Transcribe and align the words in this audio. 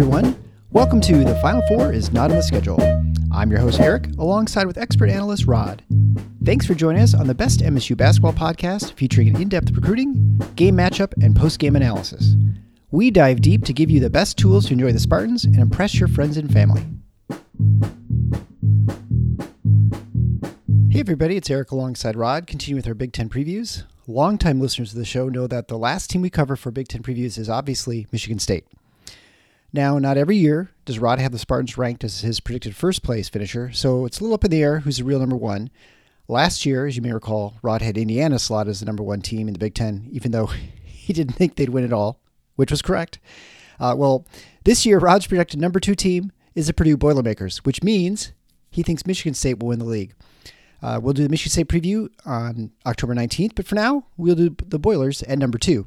everyone. 0.00 0.40
Welcome 0.70 1.00
to 1.00 1.24
The 1.24 1.34
Final 1.42 1.60
Four 1.66 1.92
is 1.92 2.12
Not 2.12 2.30
on 2.30 2.36
the 2.36 2.42
Schedule. 2.44 2.80
I'm 3.32 3.50
your 3.50 3.58
host, 3.58 3.80
Eric, 3.80 4.06
alongside 4.16 4.68
with 4.68 4.78
expert 4.78 5.10
analyst 5.10 5.46
Rod. 5.46 5.82
Thanks 6.44 6.66
for 6.66 6.74
joining 6.74 7.02
us 7.02 7.14
on 7.14 7.26
the 7.26 7.34
best 7.34 7.62
MSU 7.62 7.96
basketball 7.96 8.32
podcast 8.32 8.92
featuring 8.92 9.26
an 9.26 9.42
in 9.42 9.48
depth 9.48 9.72
recruiting, 9.72 10.40
game 10.54 10.76
matchup, 10.76 11.20
and 11.20 11.34
post 11.34 11.58
game 11.58 11.74
analysis. 11.74 12.36
We 12.92 13.10
dive 13.10 13.40
deep 13.40 13.64
to 13.64 13.72
give 13.72 13.90
you 13.90 13.98
the 13.98 14.08
best 14.08 14.38
tools 14.38 14.66
to 14.66 14.74
enjoy 14.74 14.92
the 14.92 15.00
Spartans 15.00 15.44
and 15.44 15.58
impress 15.58 15.98
your 15.98 16.08
friends 16.08 16.36
and 16.36 16.52
family. 16.52 16.84
Hey, 20.92 21.00
everybody, 21.00 21.36
it's 21.36 21.50
Eric 21.50 21.72
alongside 21.72 22.14
Rod, 22.14 22.46
continuing 22.46 22.78
with 22.78 22.86
our 22.86 22.94
Big 22.94 23.12
Ten 23.12 23.28
previews. 23.28 23.82
Longtime 24.06 24.60
listeners 24.60 24.92
of 24.92 24.98
the 25.00 25.04
show 25.04 25.28
know 25.28 25.48
that 25.48 25.66
the 25.66 25.76
last 25.76 26.08
team 26.08 26.22
we 26.22 26.30
cover 26.30 26.54
for 26.54 26.70
Big 26.70 26.86
Ten 26.86 27.02
previews 27.02 27.36
is 27.36 27.50
obviously 27.50 28.06
Michigan 28.12 28.38
State. 28.38 28.64
Now, 29.72 29.98
not 29.98 30.16
every 30.16 30.36
year 30.36 30.70
does 30.86 30.98
Rod 30.98 31.18
have 31.18 31.32
the 31.32 31.38
Spartans 31.38 31.76
ranked 31.76 32.02
as 32.02 32.22
his 32.22 32.40
predicted 32.40 32.74
first 32.74 33.02
place 33.02 33.28
finisher, 33.28 33.70
so 33.72 34.06
it's 34.06 34.18
a 34.18 34.22
little 34.22 34.34
up 34.34 34.44
in 34.44 34.50
the 34.50 34.62
air 34.62 34.80
who's 34.80 34.96
the 34.96 35.04
real 35.04 35.18
number 35.18 35.36
one. 35.36 35.70
Last 36.26 36.64
year, 36.64 36.86
as 36.86 36.96
you 36.96 37.02
may 37.02 37.12
recall, 37.12 37.54
Rod 37.62 37.82
had 37.82 37.98
Indiana 37.98 38.38
slot 38.38 38.68
as 38.68 38.80
the 38.80 38.86
number 38.86 39.02
one 39.02 39.20
team 39.20 39.46
in 39.46 39.52
the 39.52 39.58
Big 39.58 39.74
Ten, 39.74 40.08
even 40.10 40.32
though 40.32 40.46
he 40.84 41.12
didn't 41.12 41.34
think 41.34 41.56
they'd 41.56 41.68
win 41.68 41.84
it 41.84 41.92
all, 41.92 42.20
which 42.56 42.70
was 42.70 42.82
correct. 42.82 43.18
Uh, 43.78 43.94
well, 43.96 44.26
this 44.64 44.86
year, 44.86 44.98
Rod's 44.98 45.26
projected 45.26 45.60
number 45.60 45.80
two 45.80 45.94
team 45.94 46.32
is 46.54 46.66
the 46.66 46.72
Purdue 46.74 46.96
Boilermakers, 46.96 47.58
which 47.58 47.82
means 47.82 48.32
he 48.70 48.82
thinks 48.82 49.06
Michigan 49.06 49.34
State 49.34 49.60
will 49.60 49.68
win 49.68 49.78
the 49.78 49.84
league. 49.84 50.14
Uh, 50.82 50.98
we'll 51.02 51.14
do 51.14 51.22
the 51.22 51.28
Michigan 51.28 51.50
State 51.50 51.68
preview 51.68 52.08
on 52.24 52.70
October 52.86 53.14
19th, 53.14 53.52
but 53.54 53.66
for 53.66 53.74
now, 53.74 54.06
we'll 54.16 54.34
do 54.34 54.56
the 54.66 54.78
Boilers 54.78 55.22
at 55.24 55.38
number 55.38 55.58
two. 55.58 55.86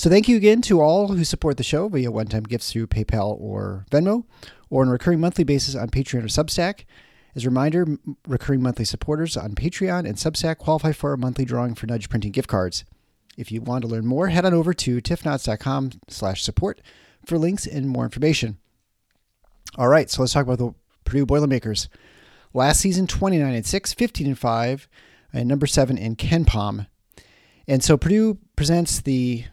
So 0.00 0.08
thank 0.08 0.28
you 0.28 0.38
again 0.38 0.62
to 0.62 0.80
all 0.80 1.08
who 1.08 1.24
support 1.24 1.58
the 1.58 1.62
show 1.62 1.86
via 1.86 2.10
one-time 2.10 2.44
gifts 2.44 2.72
through 2.72 2.86
PayPal 2.86 3.38
or 3.38 3.84
Venmo, 3.90 4.24
or 4.70 4.80
on 4.80 4.88
a 4.88 4.92
recurring 4.92 5.20
monthly 5.20 5.44
basis 5.44 5.74
on 5.74 5.90
Patreon 5.90 6.24
or 6.24 6.28
Substack. 6.28 6.86
As 7.36 7.44
a 7.44 7.50
reminder, 7.50 7.86
recurring 8.26 8.62
monthly 8.62 8.86
supporters 8.86 9.36
on 9.36 9.54
Patreon 9.54 10.08
and 10.08 10.16
Substack 10.16 10.56
qualify 10.56 10.92
for 10.92 11.12
a 11.12 11.18
monthly 11.18 11.44
drawing 11.44 11.74
for 11.74 11.86
Nudge 11.86 12.08
Printing 12.08 12.32
gift 12.32 12.48
cards. 12.48 12.86
If 13.36 13.52
you 13.52 13.60
want 13.60 13.82
to 13.82 13.88
learn 13.88 14.06
more, 14.06 14.28
head 14.28 14.46
on 14.46 14.54
over 14.54 14.72
to 14.72 15.02
tiffknots.com 15.02 15.90
slash 16.08 16.42
support 16.42 16.80
for 17.26 17.36
links 17.36 17.66
and 17.66 17.86
more 17.86 18.04
information. 18.04 18.56
All 19.76 19.88
right, 19.88 20.08
so 20.08 20.22
let's 20.22 20.32
talk 20.32 20.46
about 20.46 20.60
the 20.60 20.72
Purdue 21.04 21.26
Boilermakers. 21.26 21.90
Last 22.54 22.80
season, 22.80 23.06
29 23.06 23.52
and 23.52 23.66
6, 23.66 23.92
15 23.92 24.26
and 24.28 24.38
5, 24.38 24.88
and 25.34 25.46
number 25.46 25.66
7 25.66 25.98
in 25.98 26.16
KenPom. 26.16 26.86
And 27.68 27.84
so 27.84 27.98
Purdue 27.98 28.38
presents 28.56 29.02
the 29.02 29.44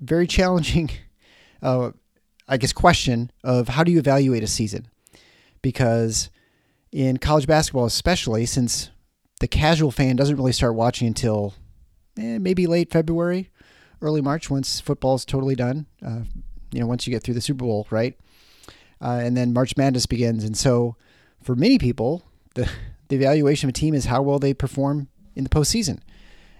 very 0.00 0.26
challenging, 0.26 0.90
uh, 1.62 1.90
I 2.48 2.56
guess, 2.56 2.72
question 2.72 3.30
of 3.42 3.68
how 3.68 3.84
do 3.84 3.92
you 3.92 3.98
evaluate 3.98 4.42
a 4.42 4.46
season? 4.46 4.88
Because 5.62 6.30
in 6.92 7.16
college 7.16 7.46
basketball, 7.46 7.86
especially 7.86 8.46
since 8.46 8.90
the 9.40 9.48
casual 9.48 9.90
fan 9.90 10.16
doesn't 10.16 10.36
really 10.36 10.52
start 10.52 10.74
watching 10.74 11.08
until 11.08 11.54
eh, 12.18 12.38
maybe 12.38 12.66
late 12.66 12.90
February, 12.90 13.50
early 14.00 14.20
March, 14.20 14.48
once 14.50 14.80
football's 14.80 15.24
totally 15.24 15.54
done. 15.54 15.86
Uh, 16.04 16.20
you 16.72 16.80
know, 16.80 16.86
once 16.86 17.06
you 17.06 17.10
get 17.12 17.22
through 17.22 17.34
the 17.34 17.40
Super 17.40 17.64
Bowl, 17.64 17.86
right? 17.90 18.18
Uh, 19.00 19.20
and 19.22 19.36
then 19.36 19.52
March 19.52 19.76
Madness 19.76 20.06
begins. 20.06 20.44
And 20.44 20.56
so 20.56 20.96
for 21.42 21.54
many 21.54 21.78
people, 21.78 22.24
the, 22.54 22.68
the 23.08 23.16
evaluation 23.16 23.68
of 23.68 23.70
a 23.70 23.78
team 23.78 23.94
is 23.94 24.06
how 24.06 24.22
well 24.22 24.38
they 24.38 24.54
perform 24.54 25.08
in 25.34 25.44
the 25.44 25.50
postseason. 25.50 26.00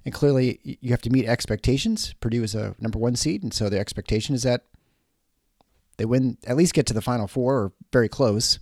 And 0.07 0.15
clearly, 0.15 0.61
you 0.63 0.91
have 0.91 1.03
to 1.03 1.11
meet 1.11 1.27
expectations. 1.27 2.15
Purdue 2.21 2.45
is 2.45 2.55
a 2.55 2.77
number 2.79 2.97
one 2.97 3.17
seed, 3.17 3.43
and 3.43 3.53
so 3.53 3.69
the 3.69 3.81
expectation 3.81 4.37
is 4.37 4.45
that 4.45 4.63
they 5.97 6.05
win, 6.05 6.39
at 6.47 6.57
least 6.57 6.75
get 6.75 6.87
to 6.87 6.95
the 6.95 7.03
Final 7.03 7.27
Four 7.27 7.57
or 7.57 7.73
very 7.93 8.09
close. 8.09 8.61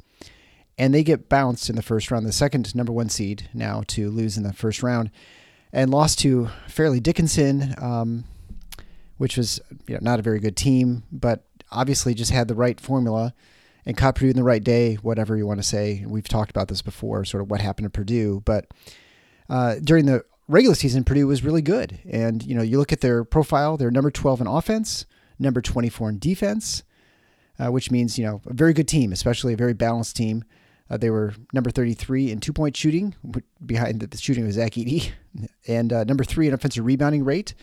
And 0.79 0.95
they 0.95 1.05
get 1.05 1.29
bounced 1.29 1.69
in 1.69 1.77
the 1.77 1.83
first 1.83 2.11
round, 2.11 2.25
the 2.25 2.33
second 2.33 2.75
number 2.75 2.93
one 2.93 3.11
seed 3.11 3.51
now 3.53 3.83
to 3.89 4.11
lose 4.11 4.39
in 4.39 4.43
the 4.43 4.55
first 4.55 4.83
round, 4.83 5.11
and 5.71 5.91
lost 5.91 6.19
to 6.21 6.49
Fairleigh 6.67 7.01
Dickinson, 7.01 7.75
um, 7.77 8.25
which 9.19 9.37
was 9.37 9.61
you 9.87 9.97
know, 9.97 10.01
not 10.01 10.19
a 10.19 10.23
very 10.23 10.41
good 10.41 10.57
team, 10.57 11.03
but 11.13 11.45
obviously 11.71 12.15
just 12.15 12.31
had 12.31 12.49
the 12.49 12.55
right 12.55 12.81
formula 12.81 13.35
and 13.85 13.99
caught 13.99 14.15
Purdue 14.15 14.31
in 14.31 14.37
the 14.37 14.43
right 14.43 14.65
day, 14.65 14.95
whatever 14.95 15.37
you 15.37 15.47
want 15.47 15.61
to 15.61 15.67
say. 15.67 16.07
We've 16.09 16.27
talked 16.27 16.51
about 16.51 16.69
this 16.69 16.81
before, 16.81 17.27
sort 17.27 17.43
of 17.43 17.51
what 17.51 17.61
happened 17.61 17.85
to 17.85 17.91
Purdue. 17.91 18.43
But 18.47 18.69
uh, 19.51 19.77
during 19.85 20.07
the 20.07 20.25
regular 20.49 20.75
season, 20.75 21.05
Purdue 21.05 21.27
was 21.27 21.45
really 21.45 21.63
good. 21.63 21.99
And, 22.09 22.43
you 22.43 22.55
know, 22.55 22.63
you 22.63 22.79
look 22.79 22.93
at 22.93 23.01
their 23.01 23.25
profile, 23.25 23.77
they're 23.77 23.91
number 23.91 24.11
12 24.11 24.43
in 24.43 24.47
offense, 24.47 25.07
number 25.39 25.61
24 25.61 26.11
in 26.11 26.19
defense, 26.19 26.83
uh, 27.59 27.71
which 27.71 27.91
means, 27.91 28.19
you 28.19 28.25
know, 28.25 28.41
a 28.47 28.55
very 28.55 28.73
good 28.73 28.89
team, 28.89 29.13
especially 29.13 29.53
a 29.55 29.57
very 29.57 29.75
balanced 29.75 30.17
team. 30.17 30.45
Uh, 30.91 30.97
they 30.97 31.11
were 31.11 31.35
number 31.53 31.71
33 31.71 32.31
in 32.31 32.41
two 32.41 32.53
point 32.53 32.77
shooting, 32.77 33.15
behind 33.65 34.01
the 34.01 34.17
shooting 34.19 34.47
of 34.47 34.53
Zach 34.53 34.73
Edey, 34.73 35.13
and 35.67 35.93
uh, 35.93 36.05
number 36.05 36.25
three 36.25 36.47
in 36.47 36.53
offensive 36.53 36.85
rebounding 36.85 37.25
rate, 37.25 37.55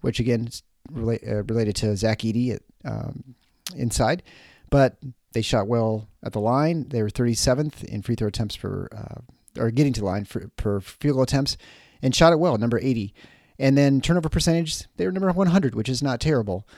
which 0.00 0.18
again 0.18 0.48
is 0.48 0.62
uh, 0.96 1.44
related 1.44 1.76
to 1.76 1.96
Zach 1.96 2.20
Edey 2.20 2.54
at, 2.54 2.62
um, 2.84 3.36
inside. 3.76 4.24
But 4.70 4.96
they 5.34 5.42
shot 5.42 5.68
well 5.68 6.08
at 6.24 6.32
the 6.32 6.40
line. 6.40 6.88
They 6.88 7.00
were 7.00 7.10
37th 7.10 7.84
in 7.84 8.02
free 8.02 8.16
throw 8.16 8.28
attempts 8.28 8.56
per, 8.56 8.88
uh, 8.92 9.60
or 9.60 9.70
getting 9.70 9.92
to 9.92 10.00
the 10.00 10.06
line 10.06 10.24
for, 10.24 10.48
per 10.56 10.80
field 10.80 11.14
goal 11.14 11.22
attempts 11.22 11.56
and 12.04 12.14
shot 12.14 12.34
it 12.34 12.38
well, 12.38 12.58
number 12.58 12.78
80. 12.78 13.14
And 13.58 13.78
then 13.78 14.00
turnover 14.00 14.28
percentage, 14.28 14.84
they 14.96 15.06
were 15.06 15.12
number 15.12 15.32
100, 15.32 15.74
which 15.74 15.88
is 15.88 16.02
not 16.02 16.20
terrible. 16.20 16.68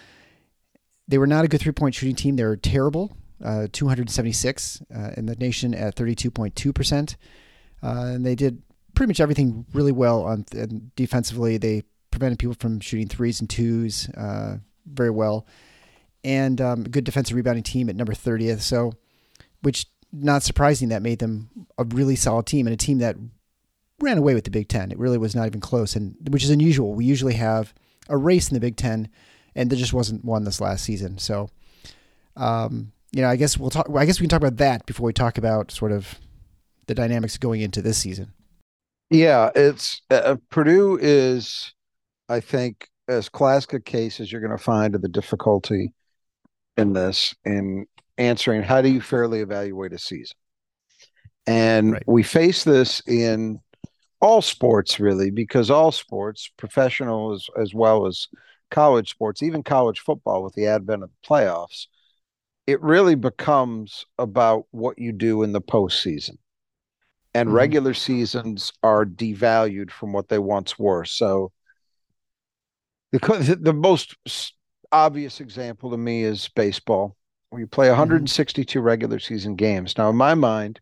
They 1.09 1.19
were 1.19 1.27
not 1.27 1.45
a 1.45 1.49
good 1.49 1.61
three 1.61 1.73
point 1.73 1.97
shooting 1.97 2.15
team. 2.15 2.37
They 2.37 2.45
were 2.45 2.57
terrible, 2.57 3.17
uh, 3.45 3.67
276 3.73 4.83
uh, 4.95 5.11
in 5.17 5.27
the 5.27 5.35
nation 5.35 5.75
at 5.75 5.97
32.2%. 5.97 7.17
Uh, 7.83 7.87
and 7.87 8.25
they 8.25 8.37
did 8.37 8.63
pretty 8.95 9.11
much 9.11 9.21
everything 9.21 9.67
really 9.73 9.93
well 9.93 10.23
on 10.23 10.47
defensively. 10.95 11.59
They 11.59 11.83
prevented 12.13 12.39
people 12.39 12.57
from 12.59 12.79
shooting 12.79 13.09
threes 13.09 13.41
and 13.41 13.51
twos 13.51 14.09
uh, 14.11 14.59
very 14.87 15.11
well. 15.11 15.47
And 16.23 16.61
um, 16.61 16.83
a 16.83 16.89
good 16.89 17.05
defensive 17.05 17.37
rebounding 17.37 17.65
team 17.65 17.89
at 17.89 17.97
number 17.97 18.15
30th. 18.15 18.61
So, 18.61 18.93
which 19.63 19.87
not 20.13 20.45
surprising 20.45 20.91
that 20.91 21.03
made 21.03 21.19
them 21.19 21.51
a 21.79 21.85
really 21.85 22.17
solid 22.17 22.47
team 22.47 22.67
and 22.67 22.75
a 22.75 22.77
team 22.77 22.99
that 22.99 23.17
ran 24.01 24.19
away 24.19 24.35
with 24.35 24.45
the 24.45 24.51
Big 24.51 24.69
Ten. 24.69 24.91
It 24.91 24.99
really 24.99 25.19
was 25.19 25.35
not 25.35 25.47
even 25.47 25.61
close, 25.61 25.97
and 25.97 26.17
which 26.31 26.45
is 26.45 26.51
unusual. 26.51 26.95
We 26.95 27.05
usually 27.05 27.35
have 27.35 27.75
a 28.09 28.17
race 28.17 28.49
in 28.49 28.55
the 28.55 28.61
Big 28.61 28.77
Ten, 28.77 29.09
and 29.55 29.71
there 29.71 29.79
just 29.79 29.93
wasn't 29.93 30.25
one 30.25 30.45
this 30.45 30.61
last 30.61 30.85
season. 30.85 31.19
So, 31.19 31.51
um, 32.37 32.93
you 33.13 33.23
know, 33.23 33.29
I 33.29 33.37
guess 33.37 33.57
we'll 33.59 33.71
talk. 33.71 33.89
I 33.95 34.05
guess 34.05 34.21
we 34.21 34.25
can 34.25 34.31
talk 34.31 34.43
about 34.43 34.59
that 34.59 34.87
before 34.87 35.07
we 35.07 35.13
talk 35.13 35.39
about 35.39 35.71
sort 35.71 35.93
of 35.93 36.19
the 36.87 36.95
dynamics 36.95 37.39
going 37.39 37.61
into 37.61 37.83
this 37.83 37.99
season. 37.99 38.33
Yeah, 39.11 39.51
it's 39.55 40.03
uh, 40.11 40.37
Purdue 40.51 40.99
is, 41.01 41.73
I 42.29 42.41
think, 42.41 42.89
as 43.09 43.29
classic 43.29 43.73
a 43.75 43.81
case 43.81 44.21
as 44.21 44.31
you're 44.31 44.41
going 44.41 44.57
to 44.57 44.63
find 44.63 44.95
of 44.95 45.03
the 45.03 45.09
difficulty 45.09 45.93
in 46.77 46.93
this 46.93 47.35
in 47.45 47.87
answering 48.19 48.63
how 48.63 48.83
do 48.83 48.89
you 48.89 49.01
fairly 49.01 49.41
evaluate 49.41 49.93
a 49.93 49.99
season. 49.99 50.37
And 51.47 51.93
right. 51.93 52.03
we 52.07 52.23
face 52.23 52.65
this 52.65 53.01
in 53.07 53.61
all 54.21 54.41
sports 54.41 54.99
really 54.99 55.31
because 55.31 55.71
all 55.71 55.93
sports 55.93 56.51
professional 56.57 57.33
as, 57.33 57.49
as 57.59 57.75
well 57.75 58.07
as 58.07 58.29
college 58.71 59.11
sports 59.11 59.43
even 59.43 59.63
college 59.63 60.01
football 60.01 60.43
with 60.43 60.55
the 60.55 60.67
advent 60.67 61.03
of 61.03 61.11
the 61.11 61.29
playoffs 61.29 61.87
it 62.67 62.81
really 62.83 63.15
becomes 63.15 64.05
about 64.19 64.65
what 64.71 64.99
you 64.99 65.13
do 65.13 65.43
in 65.43 65.53
the 65.53 65.61
postseason 65.61 66.37
and 67.35 67.49
mm-hmm. 67.49 67.57
regular 67.57 67.95
seasons 67.95 68.73
are 68.83 69.05
devalued 69.05 69.91
from 69.91 70.13
what 70.13 70.29
they 70.29 70.39
once 70.39 70.79
were 70.79 71.05
so 71.05 71.53
the, 73.13 73.59
the 73.61 73.73
most 73.73 74.17
obvious 74.93 75.41
example 75.41 75.91
to 75.91 75.97
me 75.97 76.23
is 76.23 76.49
baseball 76.49 77.17
where 77.51 77.61
you 77.61 77.67
play 77.67 77.89
162 77.89 78.79
mm-hmm. 78.79 78.87
regular 78.87 79.19
season 79.19 79.55
games 79.57 79.97
now 79.99 80.09
in 80.09 80.17
my 80.17 80.35
mind 80.35 80.81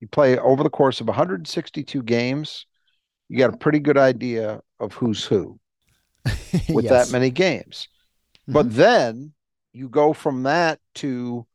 you 0.00 0.08
play 0.08 0.38
over 0.38 0.62
the 0.62 0.70
course 0.70 1.00
of 1.00 1.06
162 1.06 2.02
games, 2.02 2.66
you 3.28 3.38
got 3.38 3.52
a 3.52 3.56
pretty 3.56 3.78
good 3.78 3.98
idea 3.98 4.60
of 4.78 4.92
who's 4.94 5.24
who 5.24 5.58
with 6.68 6.84
yes. 6.84 6.90
that 6.90 7.12
many 7.12 7.30
games. 7.30 7.88
Mm-hmm. 8.42 8.52
But 8.52 8.74
then 8.74 9.32
you 9.72 9.88
go 9.88 10.12
from 10.12 10.44
that 10.44 10.80
to 10.96 11.46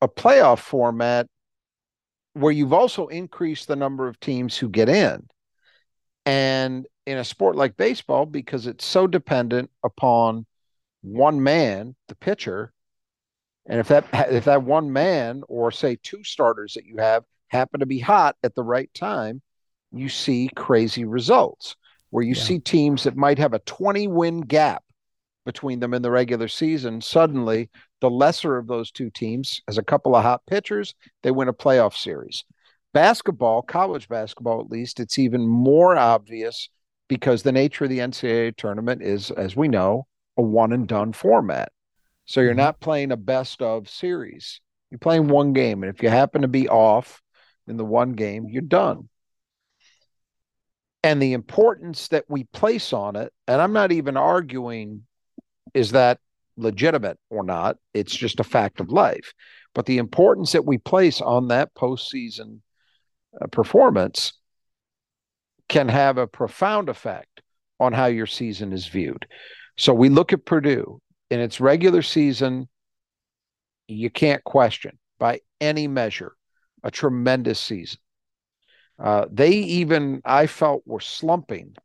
a 0.00 0.08
playoff 0.08 0.58
format 0.58 1.26
where 2.34 2.52
you've 2.52 2.72
also 2.72 3.08
increased 3.08 3.68
the 3.68 3.76
number 3.76 4.06
of 4.06 4.20
teams 4.20 4.56
who 4.56 4.68
get 4.68 4.88
in. 4.88 5.26
And 6.24 6.86
in 7.06 7.18
a 7.18 7.24
sport 7.24 7.56
like 7.56 7.76
baseball, 7.76 8.26
because 8.26 8.66
it's 8.66 8.84
so 8.84 9.06
dependent 9.06 9.70
upon 9.82 10.46
one 11.00 11.42
man, 11.42 11.96
the 12.08 12.14
pitcher, 12.14 12.72
and 13.66 13.80
if 13.80 13.88
that 13.88 14.06
if 14.12 14.44
that 14.44 14.62
one 14.62 14.92
man 14.92 15.42
or 15.48 15.70
say 15.70 15.96
two 16.02 16.22
starters 16.22 16.74
that 16.74 16.84
you 16.84 16.98
have 16.98 17.24
happen 17.48 17.80
to 17.80 17.86
be 17.86 17.98
hot 17.98 18.36
at 18.42 18.54
the 18.54 18.62
right 18.62 18.92
time, 18.94 19.42
you 19.92 20.08
see 20.08 20.50
crazy 20.54 21.04
results 21.04 21.76
where 22.10 22.24
you 22.24 22.34
yeah. 22.34 22.42
see 22.42 22.58
teams 22.58 23.04
that 23.04 23.16
might 23.16 23.38
have 23.38 23.54
a 23.54 23.58
20 23.60 24.06
win 24.08 24.40
gap 24.40 24.82
between 25.44 25.80
them 25.80 25.94
in 25.94 26.02
the 26.02 26.10
regular 26.10 26.48
season. 26.48 27.00
Suddenly 27.00 27.70
the 28.00 28.10
lesser 28.10 28.56
of 28.56 28.66
those 28.66 28.90
two 28.90 29.10
teams 29.10 29.62
has 29.66 29.78
a 29.78 29.82
couple 29.82 30.14
of 30.14 30.22
hot 30.22 30.42
pitchers, 30.46 30.94
they 31.22 31.30
win 31.30 31.48
a 31.48 31.52
playoff 31.52 31.94
series. 31.94 32.44
Basketball, 32.94 33.62
college 33.62 34.08
basketball 34.08 34.60
at 34.60 34.70
least, 34.70 35.00
it's 35.00 35.18
even 35.18 35.46
more 35.46 35.96
obvious 35.96 36.68
because 37.08 37.42
the 37.42 37.52
nature 37.52 37.84
of 37.84 37.90
the 37.90 37.98
NCAA 37.98 38.56
tournament 38.56 39.02
is, 39.02 39.30
as 39.30 39.56
we 39.56 39.68
know, 39.68 40.06
a 40.36 40.42
one 40.42 40.72
and 40.72 40.86
done 40.86 41.12
format. 41.12 41.72
So 42.26 42.40
you're 42.40 42.50
mm-hmm. 42.50 42.58
not 42.58 42.80
playing 42.80 43.12
a 43.12 43.16
best 43.16 43.62
of 43.62 43.88
series. 43.88 44.60
You're 44.90 44.98
playing 44.98 45.28
one 45.28 45.52
game. 45.52 45.82
And 45.82 45.94
if 45.94 46.02
you 46.02 46.08
happen 46.08 46.42
to 46.42 46.48
be 46.48 46.68
off 46.68 47.22
in 47.68 47.76
the 47.76 47.84
one 47.84 48.12
game, 48.12 48.46
you're 48.48 48.62
done. 48.62 49.08
And 51.02 51.22
the 51.22 51.32
importance 51.32 52.08
that 52.08 52.24
we 52.28 52.44
place 52.44 52.92
on 52.92 53.16
it, 53.16 53.32
and 53.46 53.62
I'm 53.62 53.72
not 53.72 53.92
even 53.92 54.16
arguing 54.16 55.04
is 55.74 55.92
that 55.92 56.18
legitimate 56.56 57.18
or 57.30 57.44
not, 57.44 57.76
it's 57.94 58.14
just 58.14 58.40
a 58.40 58.44
fact 58.44 58.80
of 58.80 58.90
life. 58.90 59.32
But 59.74 59.86
the 59.86 59.98
importance 59.98 60.52
that 60.52 60.64
we 60.64 60.78
place 60.78 61.20
on 61.20 61.48
that 61.48 61.74
postseason 61.74 62.60
uh, 63.40 63.46
performance 63.46 64.32
can 65.68 65.88
have 65.88 66.18
a 66.18 66.26
profound 66.26 66.88
effect 66.88 67.42
on 67.78 67.92
how 67.92 68.06
your 68.06 68.26
season 68.26 68.72
is 68.72 68.86
viewed. 68.86 69.26
So 69.76 69.94
we 69.94 70.08
look 70.08 70.32
at 70.32 70.44
Purdue 70.44 71.00
in 71.30 71.40
its 71.40 71.60
regular 71.60 72.02
season, 72.02 72.68
you 73.86 74.10
can't 74.10 74.42
question 74.44 74.98
by 75.18 75.40
any 75.60 75.86
measure 75.86 76.34
a 76.82 76.90
tremendous 76.90 77.58
season. 77.58 77.98
Uh, 78.98 79.26
they 79.30 79.50
even, 79.50 80.20
I 80.24 80.46
felt, 80.46 80.82
were 80.86 81.00
slumping 81.00 81.76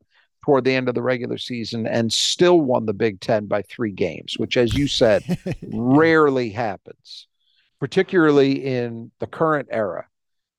toward 0.44 0.66
the 0.66 0.74
end 0.74 0.90
of 0.90 0.95
the 0.95 1.01
regular 1.01 1.38
season 1.38 1.88
and 1.88 2.12
still 2.12 2.60
won 2.60 2.86
the 2.86 2.94
Big 2.94 3.19
Ten 3.19 3.45
by 3.45 3.62
three 3.62 3.92
games, 3.92 4.36
which, 4.38 4.57
as 4.57 4.74
you 4.74 4.88
said, 4.88 5.24
rarely 5.63 6.50
happens, 6.50 7.28
particularly 7.80 8.66
in 8.66 9.12
the 9.19 9.28
current 9.28 9.69
era. 9.72 10.07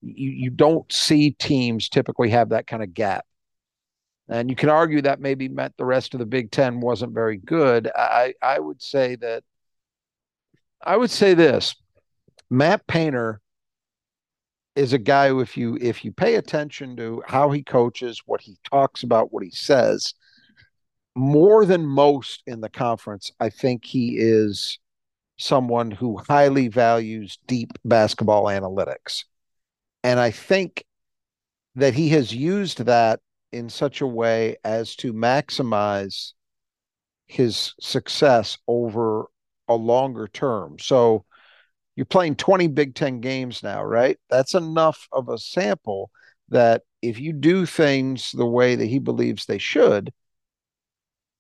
You, 0.01 0.31
you 0.31 0.51
don't 0.51 0.91
see 0.93 1.33
teams 1.33 1.89
typically 1.89 2.31
have 2.31 2.51
that 2.51 2.67
kind 2.67 2.83
of 2.83 2.95
gap. 2.95 3.27
And 4.29 4.49
you 4.49 4.57
can 4.57 4.71
argue 4.71 5.03
that 5.03 5.21
maybe 5.21 5.49
meant 5.49 5.77
the 5.77 5.85
rest 5.85 6.15
of 6.15 6.21
the 6.21 6.27
Big 6.27 6.51
Ten 6.51 6.81
wasn't 6.81 7.13
very 7.13 7.37
good. 7.37 7.91
I, 7.95 8.33
I 8.41 8.59
would 8.59 8.81
say 8.81 9.17
that 9.17 9.45
I 10.83 10.97
would 10.97 11.11
say 11.11 11.35
this 11.35 11.75
Matt 12.49 12.87
Painter 12.87 13.41
is 14.77 14.93
a 14.93 14.99
guy 14.99 15.29
who 15.29 15.41
if 15.41 15.57
you 15.57 15.79
if 15.81 16.05
you 16.05 16.13
pay 16.13 16.35
attention 16.35 16.97
to 16.97 17.23
how 17.27 17.51
he 17.51 17.63
coaches, 17.63 18.23
what 18.27 18.41
he 18.41 18.57
talks 18.65 19.03
about, 19.03 19.33
what 19.33 19.45
he 19.45 19.51
says, 19.51 20.15
more 21.15 21.65
than 21.65 21.87
most 21.87 22.43
in 22.47 22.61
the 22.61 22.69
conference, 22.69 23.31
I 23.39 23.51
think 23.51 23.85
he 23.85 24.17
is 24.19 24.79
someone 25.37 25.91
who 25.91 26.17
highly 26.29 26.69
values 26.69 27.39
deep 27.47 27.73
basketball 27.85 28.45
analytics. 28.45 29.25
And 30.03 30.21
I 30.21 30.31
think 30.31 30.85
that 31.77 31.95
he 31.95 32.11
has 32.11 32.35
used 32.35 32.85
that 32.85 33.21
in 33.53 33.69
such 33.69 34.01
a 34.01 34.07
way 34.07 34.57
as 34.65 34.97
to 34.97 35.13
maximize 35.13 36.33
his 37.27 37.75
success 37.81 38.59
over 38.69 39.27
a 39.69 39.75
longer 39.75 40.29
term. 40.29 40.77
So 40.79 41.25
you're 41.97 42.07
playing 42.07 42.37
20 42.37 42.69
Big 42.69 42.95
Ten 42.95 43.21
games 43.21 43.63
now, 43.63 43.85
right? 43.85 44.19
That's 44.31 44.55
enough 44.55 45.09
of 45.13 45.29
a 45.29 45.39
sample 45.39 46.11
that 46.49 46.83
if 47.03 47.19
you 47.19 47.33
do 47.33 47.67
things 47.67 48.33
the 48.33 48.47
way 48.47 48.75
that 48.75 48.87
he 48.87 48.99
believes 48.99 49.47
they 49.47 49.59
should 49.59 50.13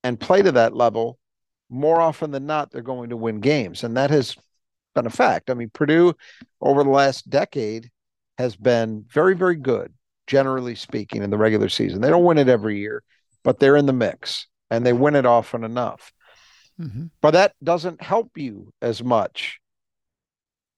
and 0.02 0.20
play 0.20 0.42
to 0.42 0.52
that 0.52 0.76
level, 0.76 1.18
more 1.68 2.00
often 2.00 2.30
than 2.30 2.46
not, 2.46 2.70
they're 2.70 2.82
going 2.82 3.10
to 3.10 3.16
win 3.16 3.40
games. 3.40 3.84
And 3.84 3.96
that 3.96 4.10
has 4.10 4.36
been 4.94 5.06
a 5.06 5.10
fact. 5.10 5.50
I 5.50 5.54
mean, 5.54 5.70
Purdue 5.70 6.14
over 6.60 6.84
the 6.84 6.90
last 6.90 7.28
decade 7.28 7.90
has 8.38 8.54
been 8.54 9.04
very, 9.08 9.34
very 9.34 9.56
good, 9.56 9.92
generally 10.26 10.74
speaking, 10.74 11.22
in 11.22 11.30
the 11.30 11.38
regular 11.38 11.68
season. 11.68 12.00
They 12.00 12.10
don't 12.10 12.24
win 12.24 12.38
it 12.38 12.48
every 12.48 12.78
year, 12.78 13.02
but 13.42 13.58
they're 13.58 13.76
in 13.76 13.86
the 13.86 13.92
mix 13.92 14.46
and 14.70 14.84
they 14.84 14.92
win 14.92 15.16
it 15.16 15.26
often 15.26 15.64
enough. 15.64 16.12
Mm-hmm. 16.80 17.06
But 17.20 17.32
that 17.32 17.54
doesn't 17.62 18.02
help 18.02 18.36
you 18.36 18.72
as 18.82 19.02
much 19.02 19.60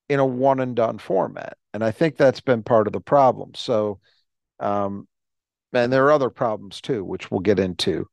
in 0.08 0.20
a 0.20 0.26
one 0.26 0.60
and 0.60 0.76
done 0.76 0.98
format. 0.98 1.56
And 1.74 1.84
I 1.84 1.90
think 1.90 2.16
that's 2.16 2.40
been 2.40 2.62
part 2.62 2.86
of 2.86 2.92
the 2.92 3.00
problem. 3.00 3.52
So, 3.54 4.00
um, 4.60 5.06
and 5.72 5.92
there 5.92 6.06
are 6.06 6.12
other 6.12 6.30
problems 6.30 6.80
too, 6.80 7.04
which 7.04 7.30
we'll 7.30 7.40
get 7.40 7.58
into. 7.58 8.08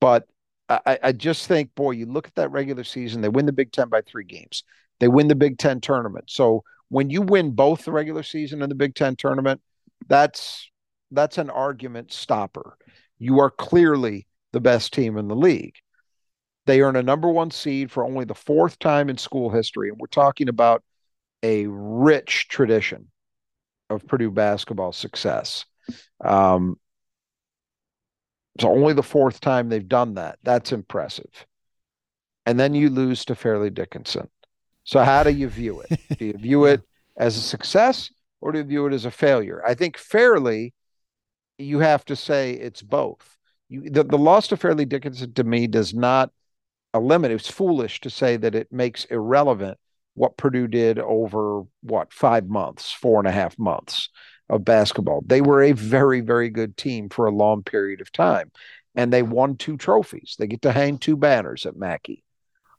But 0.00 0.28
I, 0.68 0.98
I 1.02 1.12
just 1.12 1.46
think, 1.46 1.74
boy, 1.74 1.92
you 1.92 2.06
look 2.06 2.26
at 2.26 2.34
that 2.34 2.50
regular 2.50 2.84
season, 2.84 3.20
they 3.20 3.28
win 3.28 3.46
the 3.46 3.52
Big 3.52 3.72
Ten 3.72 3.88
by 3.88 4.02
three 4.02 4.24
games. 4.24 4.64
They 4.98 5.08
win 5.08 5.28
the 5.28 5.34
Big 5.34 5.58
Ten 5.58 5.80
tournament. 5.80 6.24
So 6.28 6.64
when 6.88 7.10
you 7.10 7.22
win 7.22 7.52
both 7.52 7.84
the 7.84 7.92
regular 7.92 8.22
season 8.22 8.62
and 8.62 8.70
the 8.70 8.76
Big 8.76 8.94
Ten 8.94 9.16
tournament, 9.16 9.60
that's 10.08 10.70
that's 11.12 11.38
an 11.38 11.50
argument 11.50 12.12
stopper. 12.12 12.76
You 13.18 13.38
are 13.40 13.50
clearly 13.50 14.26
the 14.52 14.60
best 14.60 14.92
team 14.92 15.16
in 15.16 15.28
the 15.28 15.36
league. 15.36 15.76
They 16.66 16.80
earn 16.80 16.96
a 16.96 17.02
number 17.02 17.30
one 17.30 17.52
seed 17.52 17.92
for 17.92 18.04
only 18.04 18.24
the 18.24 18.34
fourth 18.34 18.78
time 18.80 19.08
in 19.08 19.16
school 19.16 19.50
history. 19.50 19.88
And 19.88 19.98
we're 19.98 20.08
talking 20.08 20.48
about 20.48 20.82
a 21.42 21.66
rich 21.66 22.48
tradition 22.48 23.08
of 23.90 24.06
Purdue 24.06 24.30
basketball 24.30 24.92
success. 24.92 25.64
Um, 26.24 26.78
so 28.60 28.70
only 28.70 28.94
the 28.94 29.02
fourth 29.02 29.40
time 29.40 29.68
they've 29.68 29.86
done 29.86 30.14
that. 30.14 30.38
That's 30.42 30.72
impressive. 30.72 31.46
And 32.46 32.58
then 32.58 32.74
you 32.74 32.90
lose 32.90 33.24
to 33.26 33.34
Fairleigh 33.34 33.70
Dickinson. 33.70 34.28
So 34.84 35.02
how 35.02 35.22
do 35.24 35.30
you 35.30 35.48
view 35.48 35.82
it? 35.88 36.18
Do 36.18 36.24
you 36.26 36.32
view 36.34 36.64
it 36.66 36.82
as 37.16 37.36
a 37.36 37.40
success 37.40 38.10
or 38.40 38.52
do 38.52 38.58
you 38.58 38.64
view 38.64 38.86
it 38.86 38.92
as 38.92 39.04
a 39.04 39.10
failure? 39.10 39.62
I 39.66 39.74
think 39.74 39.98
fairly, 39.98 40.74
you 41.58 41.80
have 41.80 42.04
to 42.06 42.16
say 42.16 42.52
it's 42.52 42.82
both. 42.82 43.36
You, 43.68 43.90
the, 43.90 44.04
the 44.04 44.18
loss 44.18 44.48
to 44.48 44.56
Fairleigh 44.56 44.84
Dickinson 44.86 45.32
to 45.34 45.44
me 45.44 45.66
does 45.66 45.92
not 45.92 46.30
eliminate. 46.94 47.36
It's 47.36 47.50
foolish 47.50 48.00
to 48.00 48.10
say 48.10 48.36
that 48.36 48.54
it 48.54 48.72
makes 48.72 49.04
irrelevant 49.06 49.78
what 50.16 50.38
Purdue 50.38 50.66
did 50.66 50.98
over 50.98 51.62
what 51.82 52.12
five 52.12 52.48
months, 52.48 52.90
four 52.90 53.20
and 53.20 53.28
a 53.28 53.32
half 53.32 53.58
months 53.58 54.08
of 54.48 54.64
basketball. 54.64 55.22
They 55.24 55.42
were 55.42 55.62
a 55.62 55.72
very, 55.72 56.22
very 56.22 56.48
good 56.48 56.76
team 56.76 57.10
for 57.10 57.26
a 57.26 57.34
long 57.34 57.62
period 57.62 58.00
of 58.00 58.10
time, 58.10 58.50
and 58.94 59.12
they 59.12 59.22
won 59.22 59.56
two 59.56 59.76
trophies. 59.76 60.34
They 60.38 60.46
get 60.46 60.62
to 60.62 60.72
hang 60.72 60.98
two 60.98 61.16
banners 61.16 61.66
at 61.66 61.76
Mackey. 61.76 62.24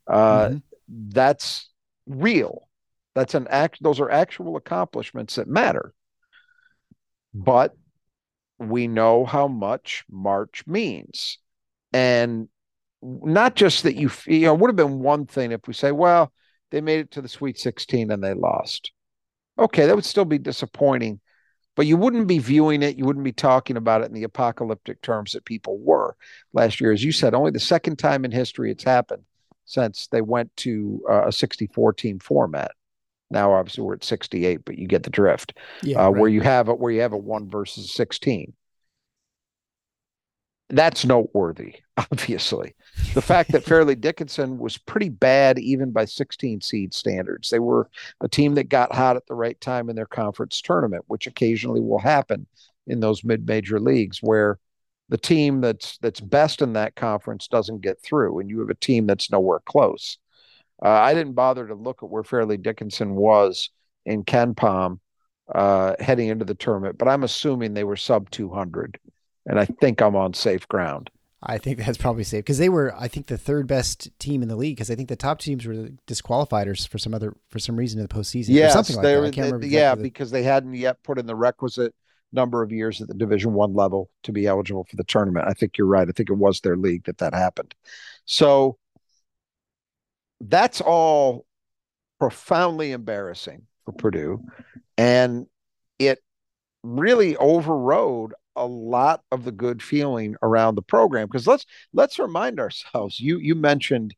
Uh, 0.08 0.48
mm-hmm. 0.48 0.58
That's 0.88 1.70
real. 2.08 2.68
That's 3.14 3.36
an 3.36 3.48
act. 3.50 3.84
Those 3.84 4.00
are 4.00 4.10
actual 4.10 4.56
accomplishments 4.56 5.36
that 5.36 5.48
matter. 5.48 5.94
But 7.36 7.76
we 8.58 8.88
know 8.88 9.26
how 9.26 9.48
much 9.48 10.06
March 10.10 10.66
means, 10.66 11.38
and 11.94 12.50
not 13.04 13.56
just 13.56 13.84
that 13.84 13.96
you. 13.96 14.10
You 14.26 14.48
know, 14.48 14.56
would 14.56 14.70
have 14.70 14.76
been 14.76 15.02
one 15.02 15.28
thing 15.28 15.52
if 15.52 15.68
we 15.68 15.76
say, 15.76 15.92
well 15.92 16.34
they 16.72 16.82
made 16.82 17.00
it 17.00 17.12
to 17.12 17.22
the 17.22 17.30
Sweet 17.30 17.58
16 17.58 18.12
and 18.12 18.24
they 18.24 18.34
lost. 18.34 18.92
Okay, 19.60 19.86
that 19.86 19.96
would 19.96 20.06
still 20.06 20.26
be 20.26 20.38
disappointing, 20.38 21.20
but 21.76 21.88
you 21.88 21.98
wouldn't 21.98 22.28
be 22.28 22.40
viewing 22.40 22.84
it, 22.84 22.98
you 22.98 23.06
wouldn't 23.06 23.26
be 23.26 23.32
talking 23.32 23.78
about 23.78 24.02
it 24.02 24.08
in 24.08 24.14
the 24.14 24.24
apocalyptic 24.24 25.02
terms 25.02 25.32
that 25.32 25.46
people 25.46 25.80
were 25.80 26.16
last 26.54 26.80
year. 26.80 26.92
As 26.92 27.04
you 27.04 27.12
said, 27.12 27.34
only 27.34 27.52
the 27.52 27.60
second 27.60 27.98
time 27.98 28.26
in 28.26 28.32
history 28.32 28.72
it's 28.72 28.84
happened 28.84 29.24
since 29.66 30.08
they 30.08 30.22
went 30.22 30.56
to 30.58 31.02
uh, 31.10 31.28
a 31.28 31.32
64 31.32 31.94
team 31.94 32.20
format. 32.20 32.72
Now, 33.30 33.54
obviously, 33.54 33.84
we're 33.84 33.96
at 33.96 34.04
68, 34.04 34.64
but 34.64 34.78
you 34.78 34.88
get 34.88 35.04
the 35.04 35.10
drift. 35.10 35.58
Yeah, 35.84 36.00
uh, 36.00 36.10
right. 36.10 36.22
Where 36.22 36.30
you 36.30 36.42
have 36.42 36.70
it, 36.70 36.80
where 36.80 36.92
you 36.92 37.02
have 37.02 37.14
a 37.14 37.18
one 37.18 37.50
versus 37.50 37.94
16 37.94 38.54
that's 40.70 41.06
noteworthy, 41.06 41.76
obviously. 41.98 42.76
The 43.14 43.22
fact 43.22 43.52
that 43.52 43.64
Fairleigh 43.64 43.96
Dickinson 44.00 44.58
was 44.58 44.78
pretty 44.78 45.10
bad 45.10 45.60
even 45.60 45.92
by 45.92 46.06
16 46.06 46.62
seed 46.62 46.94
standards. 46.94 47.50
They 47.50 47.60
were 47.60 47.90
a 48.22 48.28
team 48.28 48.56
that 48.56 48.70
got 48.70 48.94
hot 48.94 49.16
at 49.16 49.26
the 49.28 49.36
right 49.36 49.60
time 49.62 49.90
in 49.90 49.96
their 49.96 50.06
conference 50.06 50.62
tournament, 50.62 51.06
which 51.08 51.28
occasionally 51.28 51.82
will 51.82 52.00
happen 52.00 52.48
in 52.88 53.00
those 53.00 53.24
mid-major 53.24 53.80
leagues 53.80 54.20
where 54.22 54.60
the 55.10 55.18
team 55.18 55.62
that's 55.62 55.98
that's 56.00 56.20
best 56.20 56.62
in 56.62 56.74
that 56.74 56.96
conference 56.96 57.48
doesn't 57.48 57.82
get 57.82 58.02
through 58.02 58.40
and 58.40 58.50
you 58.50 58.60
have 58.60 58.70
a 58.70 58.76
team 58.76 59.08
that's 59.08 59.32
nowhere 59.32 59.62
close. 59.66 60.18
Uh, 60.84 60.90
I 60.90 61.14
didn't 61.14 61.34
bother 61.34 61.68
to 61.68 61.76
look 61.76 62.04
at 62.04 62.10
where 62.10 62.24
Fairleigh 62.24 62.58
Dickinson 62.58 63.16
was 63.16 63.70
in 64.06 64.24
KenPom 64.24 65.00
uh, 65.54 65.96
heading 66.00 66.28
into 66.28 66.46
the 66.46 66.56
tournament, 66.56 66.98
but 66.98 67.08
I'm 67.08 67.24
assuming 67.24 67.74
they 67.74 67.84
were 67.86 67.96
sub 67.96 68.30
200 68.30 69.00
and 69.48 69.60
I 69.60 69.66
think 69.66 70.01
I'm 70.01 70.16
on 70.16 70.34
safe 70.34 70.68
ground. 70.68 71.10
I 71.42 71.58
think 71.58 71.77
that's 71.80 71.98
probably 71.98 72.24
safe 72.24 72.44
because 72.44 72.58
they 72.58 72.70
were, 72.70 72.94
I 72.98 73.08
think, 73.08 73.27
the 73.27 73.38
third 73.38 73.68
best 73.68 74.10
team 74.20 74.42
in 74.42 74.50
the 74.50 74.56
league 74.56 74.75
because 74.75 74.92
I 74.92 74.96
think 74.96 75.08
the 75.08 75.16
top 75.16 75.39
teams 75.39 75.66
were 75.66 75.89
disqualified 76.06 76.68
or 76.68 76.75
for 76.75 76.98
some 76.98 77.13
other 77.13 77.36
for 77.50 77.60
some 77.60 77.75
reason 77.75 78.00
in 78.00 78.08
the 78.08 78.13
postseason. 78.13 78.50
Yeah, 78.50 78.70
something 78.70 78.96
like 78.96 79.04
that. 79.04 79.18
I 79.18 79.32
can't 79.32 79.38
remember. 79.38 79.58
Exactly 79.58 79.77
yeah, 79.77 79.96
the... 79.96 80.01
because 80.01 80.32
they 80.32 80.44
hadn't 80.44 80.74
yet 80.74 81.01
put 81.04 81.20
in 81.20 81.25
the 81.25 81.36
requisite 81.36 81.94
number 82.34 82.63
of 82.63 82.72
years 82.72 83.01
at 83.01 83.08
the 83.08 83.13
Division 83.13 83.54
One 83.54 83.74
level 83.74 84.10
to 84.24 84.32
be 84.32 84.48
eligible 84.48 84.86
for 84.89 84.96
the 84.96 85.04
tournament. 85.04 85.46
I 85.48 85.54
think 85.54 85.77
you're 85.77 85.88
right. 85.88 86.08
I 86.08 86.12
think 86.12 86.30
it 86.30 86.38
was 86.38 86.62
their 86.62 86.75
league 86.75 87.06
that 87.06 87.20
that 87.20 87.34
happened. 87.34 87.74
So 88.25 88.77
that's 90.42 90.82
all 90.82 91.46
profoundly 92.20 92.92
embarrassing 92.92 93.68
for 93.86 93.92
Purdue. 93.92 94.44
And 94.98 95.46
it 96.00 96.20
really 96.84 97.38
overrode 97.38 98.34
a 98.58 98.66
lot 98.66 99.24
of 99.32 99.44
the 99.44 99.52
good 99.52 99.82
feeling 99.82 100.36
around 100.42 100.76
the 100.76 100.82
program. 100.82 101.28
Because 101.28 101.48
let's 101.48 101.66
let's 101.94 102.20
remind 102.20 102.60
ourselves, 102.60 103.20
you 103.20 103.38
you 103.40 103.56
mentioned 103.56 104.16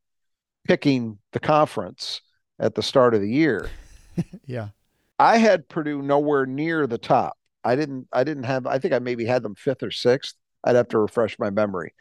picking 0.67 1.19
the 1.31 1.39
conference 1.39 2.21
at 2.59 2.75
the 2.75 2.83
start 2.83 3.13
of 3.13 3.21
the 3.21 3.31
year. 3.31 3.69
yeah. 4.45 4.69
I 5.17 5.37
had 5.37 5.67
Purdue 5.67 6.01
nowhere 6.01 6.45
near 6.45 6.87
the 6.87 6.97
top. 6.97 7.37
I 7.63 7.75
didn't 7.75 8.07
I 8.11 8.23
didn't 8.23 8.43
have 8.43 8.65
I 8.65 8.79
think 8.79 8.93
I 8.93 8.99
maybe 8.99 9.25
had 9.25 9.43
them 9.43 9.55
fifth 9.55 9.83
or 9.83 9.91
sixth. 9.91 10.35
I'd 10.63 10.75
have 10.75 10.87
to 10.89 10.99
refresh 10.99 11.37
my 11.39 11.49
memory. 11.49 11.93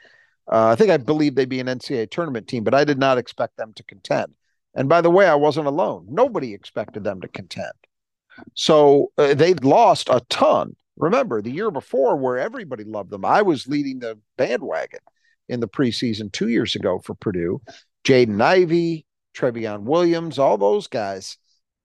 Uh, 0.50 0.68
I 0.68 0.76
think 0.76 0.90
I 0.90 0.97
believe 0.97 1.35
they'd 1.35 1.49
be 1.49 1.61
an 1.61 1.66
NCAA 1.66 2.11
tournament 2.11 2.49
team, 2.49 2.64
but 2.64 2.75
I 2.75 2.85
did 2.85 2.99
not 2.99 3.18
expect 3.18 3.57
them 3.57 3.73
to 3.75 3.83
contend. 3.83 4.35
And 4.75 4.88
by 4.88 5.00
the 5.00 5.11
way, 5.11 5.26
I 5.26 5.35
wasn't 5.35 5.66
alone. 5.66 6.07
Nobody 6.09 6.54
expected 6.54 7.04
them 7.04 7.21
to 7.21 7.28
contend. 7.28 7.73
So 8.54 9.12
uh, 9.18 9.35
they 9.35 9.54
lost 9.54 10.09
a 10.09 10.23
ton. 10.28 10.76
Remember 10.99 11.40
the 11.40 11.50
year 11.50 11.71
before, 11.71 12.17
where 12.17 12.38
everybody 12.38 12.85
loved 12.85 13.11
them, 13.11 13.25
I 13.25 13.43
was 13.43 13.67
leading 13.67 14.00
the 14.00 14.19
bandwagon 14.37 15.00
in 15.49 15.61
the 15.61 15.69
preseason 15.69 16.31
two 16.33 16.49
years 16.49 16.75
ago 16.75 16.99
for 16.99 17.14
Purdue. 17.14 17.62
Jaden 18.05 18.40
Ivey, 18.40 19.07
Trevion 19.35 19.83
Williams, 19.83 20.38
all 20.38 20.59
those 20.59 20.87
guys, 20.87 21.38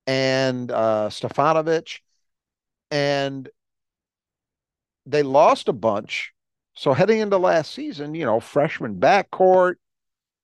and 0.08 0.72
uh, 0.72 1.10
Stefanovic. 1.10 2.00
And 2.92 3.50
they 5.06 5.24
lost 5.24 5.70
a 5.70 5.74
bunch 5.74 6.34
so 6.76 6.94
heading 6.94 7.20
into 7.20 7.38
last 7.38 7.74
season, 7.74 8.16
you 8.16 8.26
know, 8.26 8.40
freshman 8.40 8.96
backcourt, 8.96 9.76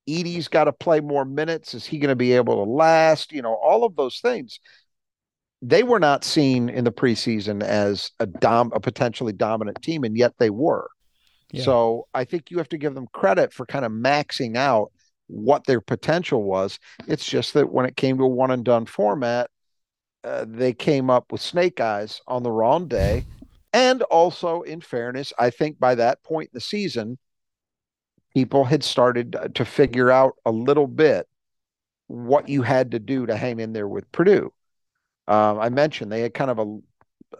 Edey's 0.08 0.48
got 0.48 0.64
to 0.64 0.72
play 0.72 1.00
more 1.00 1.24
minutes. 1.24 1.74
Is 1.74 1.84
he 1.84 1.98
going 1.98 2.10
to 2.10 2.16
be 2.16 2.32
able 2.32 2.64
to 2.64 2.70
last? 2.70 3.32
You 3.32 3.42
know, 3.42 3.54
all 3.54 3.84
of 3.84 3.96
those 3.96 4.20
things. 4.20 4.60
They 5.62 5.82
were 5.82 6.00
not 6.00 6.24
seen 6.24 6.68
in 6.68 6.84
the 6.84 6.92
preseason 6.92 7.62
as 7.62 8.10
a 8.18 8.26
dom 8.26 8.72
a 8.74 8.80
potentially 8.80 9.32
dominant 9.32 9.82
team, 9.82 10.04
and 10.04 10.16
yet 10.16 10.34
they 10.38 10.50
were. 10.50 10.88
Yeah. 11.52 11.64
So 11.64 12.06
I 12.14 12.24
think 12.24 12.50
you 12.50 12.58
have 12.58 12.68
to 12.70 12.78
give 12.78 12.94
them 12.94 13.08
credit 13.12 13.52
for 13.52 13.66
kind 13.66 13.84
of 13.84 13.92
maxing 13.92 14.56
out 14.56 14.92
what 15.26 15.66
their 15.66 15.80
potential 15.80 16.42
was. 16.42 16.78
It's 17.06 17.26
just 17.26 17.54
that 17.54 17.72
when 17.72 17.86
it 17.86 17.96
came 17.96 18.18
to 18.18 18.24
a 18.24 18.28
one 18.28 18.50
and 18.50 18.64
done 18.64 18.86
format, 18.86 19.50
uh, 20.24 20.44
they 20.48 20.72
came 20.72 21.10
up 21.10 21.32
with 21.32 21.40
snake 21.40 21.80
eyes 21.80 22.20
on 22.26 22.42
the 22.42 22.52
wrong 22.52 22.88
day 22.88 23.24
and 23.72 24.02
also, 24.02 24.62
in 24.62 24.80
fairness, 24.80 25.32
I 25.38 25.50
think 25.50 25.78
by 25.78 25.94
that 25.94 26.22
point 26.22 26.50
in 26.52 26.54
the 26.54 26.60
season, 26.60 27.18
people 28.34 28.64
had 28.64 28.82
started 28.82 29.36
to 29.54 29.64
figure 29.64 30.10
out 30.10 30.34
a 30.44 30.50
little 30.50 30.86
bit 30.86 31.28
what 32.08 32.48
you 32.48 32.62
had 32.62 32.90
to 32.92 32.98
do 32.98 33.26
to 33.26 33.36
hang 33.36 33.60
in 33.60 33.72
there 33.72 33.86
with 33.86 34.10
Purdue. 34.10 34.52
Um, 35.30 35.60
I 35.60 35.68
mentioned 35.68 36.10
they 36.10 36.22
had 36.22 36.34
kind 36.34 36.50
of 36.50 36.58
a 36.58 36.78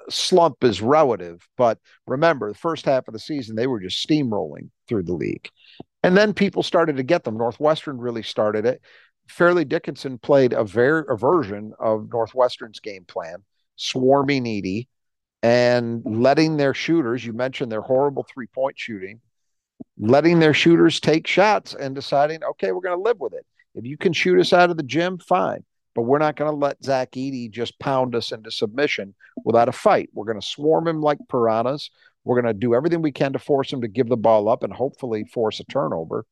slump 0.08 0.62
is 0.62 0.80
relative, 0.80 1.46
but 1.56 1.78
remember, 2.06 2.48
the 2.48 2.58
first 2.58 2.84
half 2.84 3.08
of 3.08 3.12
the 3.12 3.18
season, 3.18 3.56
they 3.56 3.66
were 3.66 3.80
just 3.80 4.06
steamrolling 4.06 4.70
through 4.86 5.02
the 5.02 5.12
league. 5.12 5.48
And 6.04 6.16
then 6.16 6.32
people 6.32 6.62
started 6.62 6.96
to 6.98 7.02
get 7.02 7.24
them. 7.24 7.36
Northwestern 7.36 7.98
really 7.98 8.22
started 8.22 8.64
it. 8.64 8.80
Fairleigh 9.28 9.64
Dickinson 9.64 10.18
played 10.18 10.52
a, 10.52 10.62
ver- 10.62 11.00
a 11.00 11.16
version 11.16 11.72
of 11.80 12.08
Northwestern's 12.12 12.78
game 12.78 13.04
plan, 13.04 13.42
swarming 13.74 14.44
Edey, 14.44 14.86
and 15.42 16.02
letting 16.04 16.56
their 16.58 16.74
shooters, 16.74 17.24
you 17.24 17.32
mentioned 17.32 17.72
their 17.72 17.80
horrible 17.80 18.24
three 18.32 18.46
point 18.46 18.78
shooting, 18.78 19.20
letting 19.98 20.38
their 20.38 20.54
shooters 20.54 21.00
take 21.00 21.26
shots 21.26 21.74
and 21.74 21.94
deciding, 21.96 22.44
okay, 22.44 22.70
we're 22.70 22.82
going 22.82 22.96
to 22.96 23.02
live 23.02 23.18
with 23.18 23.32
it. 23.32 23.44
If 23.74 23.84
you 23.84 23.96
can 23.96 24.12
shoot 24.12 24.38
us 24.38 24.52
out 24.52 24.70
of 24.70 24.76
the 24.76 24.82
gym, 24.84 25.18
fine. 25.18 25.64
But 25.94 26.02
we're 26.02 26.18
not 26.18 26.36
going 26.36 26.50
to 26.50 26.56
let 26.56 26.82
Zach 26.84 27.12
Edey 27.12 27.50
just 27.50 27.78
pound 27.78 28.14
us 28.14 28.32
into 28.32 28.50
submission 28.50 29.14
without 29.44 29.68
a 29.68 29.72
fight. 29.72 30.08
We're 30.12 30.26
going 30.26 30.40
to 30.40 30.46
swarm 30.46 30.86
him 30.86 31.02
like 31.02 31.18
piranhas. 31.28 31.90
We're 32.24 32.40
going 32.40 32.52
to 32.52 32.58
do 32.58 32.74
everything 32.74 33.02
we 33.02 33.12
can 33.12 33.32
to 33.32 33.38
force 33.38 33.72
him 33.72 33.80
to 33.80 33.88
give 33.88 34.08
the 34.08 34.16
ball 34.16 34.48
up 34.48 34.62
and 34.62 34.72
hopefully 34.72 35.24
force 35.24 35.58
a 35.58 35.64
turnover. 35.64 36.26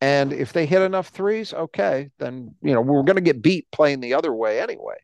And 0.00 0.32
if 0.32 0.52
they 0.52 0.64
hit 0.64 0.82
enough 0.82 1.08
threes, 1.08 1.52
okay, 1.52 2.10
then 2.18 2.54
you 2.62 2.72
know 2.72 2.80
we're 2.80 3.02
going 3.02 3.16
to 3.16 3.22
get 3.22 3.42
beat 3.42 3.68
playing 3.72 4.00
the 4.00 4.14
other 4.14 4.32
way 4.32 4.60
anyway. 4.60 4.96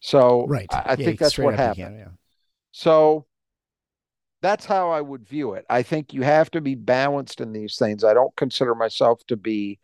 So 0.00 0.46
right. 0.46 0.66
I, 0.70 0.76
I 0.76 0.90
yeah, 0.90 0.96
think 0.96 1.18
that's 1.20 1.38
what 1.38 1.54
happened. 1.54 1.86
Can, 1.86 1.98
yeah. 1.98 2.08
So 2.72 3.26
that's 4.40 4.66
how 4.66 4.90
I 4.90 5.00
would 5.00 5.26
view 5.26 5.54
it. 5.54 5.64
I 5.70 5.82
think 5.82 6.12
you 6.12 6.22
have 6.22 6.50
to 6.52 6.60
be 6.60 6.74
balanced 6.74 7.40
in 7.40 7.52
these 7.52 7.76
things. 7.76 8.04
I 8.04 8.14
don't 8.14 8.34
consider 8.36 8.74
myself 8.74 9.24
to 9.28 9.36
be 9.36 9.78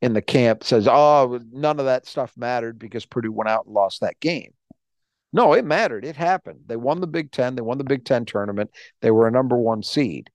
in 0.00 0.12
the 0.12 0.22
camp 0.22 0.64
says, 0.64 0.86
"Oh, 0.88 1.40
none 1.50 1.78
of 1.78 1.86
that 1.86 2.06
stuff 2.06 2.32
mattered 2.36 2.78
because 2.78 3.06
Purdue 3.06 3.32
went 3.32 3.48
out 3.48 3.66
and 3.66 3.74
lost 3.74 4.00
that 4.00 4.20
game." 4.20 4.52
No, 5.32 5.52
it 5.52 5.64
mattered. 5.64 6.04
It 6.04 6.16
happened. 6.16 6.60
They 6.66 6.76
won 6.76 7.00
the 7.00 7.06
Big 7.06 7.30
10, 7.30 7.54
they 7.54 7.62
won 7.62 7.78
the 7.78 7.84
Big 7.84 8.04
10 8.04 8.24
tournament. 8.24 8.70
They 9.02 9.10
were 9.10 9.28
a 9.28 9.32
number 9.32 9.56
1 9.56 9.82
seed. 9.82 10.30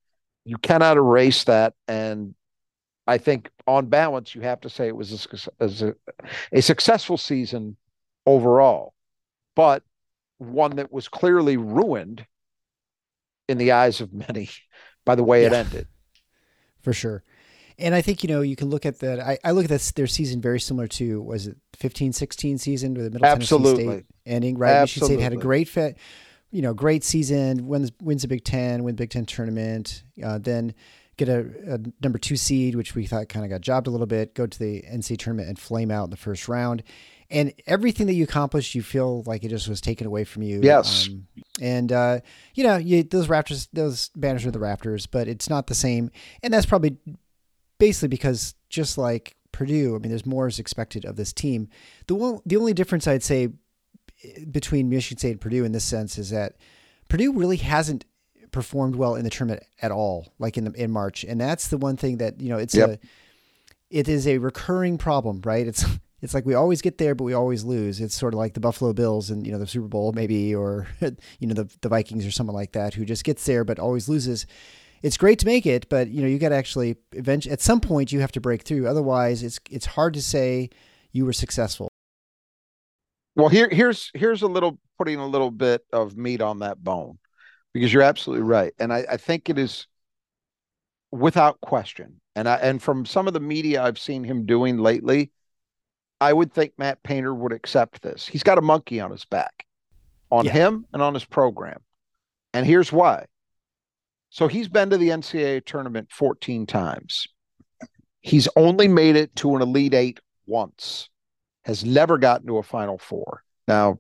You 0.46 0.58
cannot 0.58 0.98
erase 0.98 1.46
that 1.46 1.74
and 1.88 2.36
I 3.08 3.18
think 3.18 3.50
on 3.68 3.88
balance 3.88 4.34
you 4.34 4.42
have 4.42 4.62
to 4.62 4.70
say 4.70 4.88
it 4.88 4.96
was 4.96 5.28
a, 5.60 5.66
a, 5.66 5.94
a 6.52 6.62
successful 6.62 7.18
season 7.18 7.76
overall. 8.26 8.94
But 9.56 9.84
one 10.38 10.78
that 10.78 10.92
was 10.92 11.08
clearly 11.08 11.58
ruined 11.58 12.26
in 13.48 13.58
the 13.58 13.72
eyes 13.72 14.00
of 14.00 14.14
many 14.14 14.50
by 15.06 15.16
the 15.16 15.24
way 15.24 15.42
yeah, 15.42 15.48
it 15.48 15.54
ended. 15.54 15.88
For 16.82 16.94
sure. 16.94 17.24
And 17.78 17.96
I 17.96 18.02
think, 18.02 18.24
you 18.24 18.30
know, 18.30 18.42
you 18.42 18.56
can 18.56 18.70
look 18.70 18.86
at 18.86 19.00
that. 19.00 19.20
I, 19.20 19.38
I 19.44 19.52
look 19.52 19.66
at 19.66 19.70
this, 19.70 19.92
their 19.92 20.08
season 20.08 20.42
very 20.42 20.60
similar 20.60 20.88
to, 20.90 21.22
was 21.22 21.48
it 21.48 21.58
15, 21.78 22.14
16 22.14 22.58
season 22.58 22.94
with 22.94 23.06
the 23.06 23.12
Middle 23.12 23.26
Absolutely. 23.26 23.84
Tennessee 23.84 23.98
State 23.98 24.06
ending, 24.26 24.58
right? 24.58 24.72
Absolutely. 24.72 25.16
Michigan 25.16 25.20
State 25.20 25.24
had 25.24 25.34
a 25.34 25.42
great 25.42 25.68
fit, 25.68 25.98
you 26.52 26.62
know, 26.62 26.74
great 26.74 27.04
season, 27.04 27.68
wins, 27.68 27.92
wins 28.02 28.22
the 28.22 28.28
Big 28.28 28.44
Ten, 28.44 28.84
win 28.84 28.96
Big 28.96 29.10
Ten 29.10 29.26
tournament, 29.26 30.04
uh, 30.24 30.38
then 30.38 30.74
get 31.18 31.30
a, 31.30 31.46
a, 31.68 31.80
number 32.02 32.18
two 32.18 32.36
seed, 32.36 32.76
which 32.76 32.96
we 32.96 33.06
thought 33.06 33.30
kind 33.30 33.46
of 33.46 33.52
got 33.52 33.62
jobbed 33.62 33.88
a 33.88 33.92
little 33.92 34.08
bit, 34.08 34.34
go 34.34 34.48
to 34.48 34.60
the 34.60 34.84
NC 34.84 35.18
tournament 35.18 35.48
and 35.48 35.60
flame 35.60 35.92
out 35.92 36.06
in 36.06 36.10
the 36.10 36.18
first 36.18 36.48
round 36.48 36.84
and 37.34 37.52
everything 37.66 38.06
that 38.08 38.14
you 38.14 38.24
accomplished, 38.24 38.76
you 38.76 38.84
feel 38.84 39.24
like 39.26 39.44
it 39.44 39.50
just 39.50 39.68
was 39.68 39.82
taken 39.82 40.06
away 40.06 40.24
from 40.24 40.44
you. 40.44 40.60
Yes. 40.62 41.10
Um, 41.10 41.28
and 41.60 41.92
uh, 41.92 42.20
you 42.54 42.64
know, 42.64 42.78
you, 42.78 43.04
those 43.04 43.28
Raptors, 43.28 43.68
those 43.74 44.10
banners 44.10 44.46
are 44.46 44.52
the 44.52 44.60
Raptors, 44.60 45.08
but 45.10 45.28
it's 45.28 45.50
not 45.50 45.68
the 45.68 45.76
same. 45.76 46.12
And 46.44 46.54
that's 46.54 46.68
probably 46.68 46.98
basically 47.84 48.08
because 48.08 48.56
just 48.70 48.98
like 48.98 49.36
Purdue, 49.52 49.94
I 49.94 50.00
mean, 50.00 50.10
there's 50.10 50.26
more 50.26 50.48
is 50.48 50.58
expected 50.58 51.04
of 51.04 51.18
this 51.18 51.34
team. 51.34 51.68
The 52.08 52.16
one, 52.16 52.40
the 52.46 52.56
only 52.56 52.74
difference 52.74 53.10
I'd 53.10 53.24
say 53.24 53.50
eh, 54.24 54.46
between 54.50 54.90
Michigan 54.90 55.18
State 55.18 55.32
and 55.32 55.42
Purdue 55.42 55.66
in 55.66 55.74
this 55.74 55.84
sense 55.84 56.18
is 56.18 56.30
that 56.30 56.54
Purdue 57.10 57.34
really 57.34 57.58
hasn't 57.58 58.06
performed 58.52 58.96
well 58.96 59.16
in 59.16 59.26
the 59.26 59.30
tournament 59.30 59.64
at 59.82 59.92
all, 59.92 60.34
like 60.40 60.58
in 60.58 60.64
the 60.64 60.72
in 60.82 60.92
March, 60.92 61.26
and 61.26 61.42
that's 61.42 61.68
the 61.68 61.78
one 61.78 61.98
thing 61.98 62.20
that 62.20 62.40
you 62.40 62.48
know 62.48 62.58
it's 62.58 62.74
yep. 62.74 62.90
a 62.90 63.00
it 63.90 64.08
is 64.08 64.28
a 64.30 64.38
recurring 64.38 64.98
problem, 64.98 65.42
right? 65.44 65.68
It's 65.68 65.84
it's 66.22 66.34
like 66.34 66.46
we 66.46 66.54
always 66.54 66.82
get 66.82 67.00
there, 67.00 67.16
but 67.16 67.26
we 67.26 67.34
always 67.34 67.66
lose. 67.66 68.00
It's 68.00 68.16
sort 68.16 68.34
of 68.34 68.38
like 68.38 68.54
the 68.54 68.62
Buffalo 68.62 68.94
Bills 68.94 69.30
and 69.30 69.46
you 69.46 69.52
know 69.52 69.60
the 69.60 69.68
Super 69.68 69.90
Bowl 69.90 70.14
maybe, 70.14 70.56
or 70.56 70.88
you 71.40 71.48
know 71.48 71.54
the 71.54 71.70
the 71.82 71.90
Vikings 71.90 72.26
or 72.26 72.32
someone 72.32 72.56
like 72.56 72.72
that 72.72 72.94
who 72.94 73.04
just 73.04 73.26
gets 73.26 73.46
there 73.46 73.66
but 73.66 73.78
always 73.78 74.08
loses. 74.08 74.46
It's 75.04 75.18
great 75.18 75.38
to 75.40 75.46
make 75.46 75.66
it, 75.66 75.88
but 75.90 76.08
you 76.08 76.22
know 76.22 76.28
you 76.28 76.40
got 76.40 76.50
to 76.50 76.56
actually 76.56 76.96
eventually 77.12 77.54
at 77.54 77.62
some 77.62 77.80
point 77.80 78.12
you 78.12 78.22
have 78.22 78.32
to 78.32 78.42
break 78.42 78.64
through. 78.64 78.88
Otherwise, 78.88 79.44
it's 79.44 79.60
it's 79.70 79.86
hard 79.86 80.14
to 80.16 80.22
say 80.22 80.70
you 81.12 81.26
were 81.26 81.34
successful. 81.34 81.90
Well, 83.36 83.50
here 83.50 83.70
here's 83.70 84.10
here's 84.14 84.42
a 84.42 84.48
little 84.48 84.80
putting 84.98 85.20
a 85.20 85.28
little 85.28 85.52
bit 85.52 85.84
of 85.92 86.18
meat 86.18 86.42
on 86.42 86.60
that 86.60 86.84
bone 86.84 87.20
because 87.74 87.94
you're 87.94 88.02
absolutely 88.04 88.46
right, 88.46 88.74
and 88.80 88.92
I, 88.92 89.06
I 89.12 89.18
think 89.18 89.50
it 89.50 89.60
is 89.60 89.88
without 91.12 91.62
question. 91.62 92.22
And 92.36 92.50
I 92.50 92.56
and 92.56 92.82
from 92.82 93.06
some 93.06 93.28
of 93.28 93.34
the 93.34 93.40
media 93.40 93.84
I've 93.84 94.00
seen 94.00 94.24
him 94.24 94.46
doing 94.46 94.78
lately 94.78 95.32
I 96.24 96.32
would 96.32 96.54
think 96.54 96.72
Matt 96.78 97.04
Painter 97.04 97.36
would 97.36 97.52
accept 97.52 98.02
this. 98.02 98.26
He's 98.26 98.44
got 98.44 98.58
a 98.58 98.62
monkey 98.62 99.02
on 99.02 99.12
his 99.12 99.26
back, 99.26 99.66
on 100.32 100.46
yeah. 100.46 100.54
him 100.54 100.86
and 100.94 101.02
on 101.02 101.14
his 101.14 101.26
program. 101.26 101.82
And 102.54 102.66
here's 102.66 102.94
why. 102.94 103.26
So 104.34 104.48
he's 104.48 104.68
been 104.68 104.90
to 104.90 104.98
the 104.98 105.10
NCAA 105.10 105.64
tournament 105.64 106.10
14 106.12 106.66
times. 106.66 107.28
He's 108.22 108.48
only 108.56 108.88
made 108.88 109.16
it 109.16 109.36
to 109.36 109.56
an 109.56 109.62
Elite 109.62 109.94
Eight 109.94 110.20
once, 110.48 111.08
has 111.66 111.86
never 111.86 112.18
gotten 112.18 112.48
to 112.48 112.58
a 112.58 112.64
Final 112.64 112.98
Four. 112.98 113.44
Now, 113.68 114.00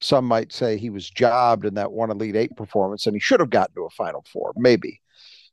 some 0.00 0.24
might 0.24 0.52
say 0.52 0.76
he 0.76 0.90
was 0.90 1.08
jobbed 1.08 1.64
in 1.64 1.74
that 1.74 1.92
one 1.92 2.10
Elite 2.10 2.34
Eight 2.34 2.56
performance 2.56 3.06
and 3.06 3.14
he 3.14 3.20
should 3.20 3.38
have 3.38 3.50
gotten 3.50 3.76
to 3.76 3.84
a 3.84 3.90
Final 3.90 4.24
Four, 4.32 4.52
maybe. 4.56 5.00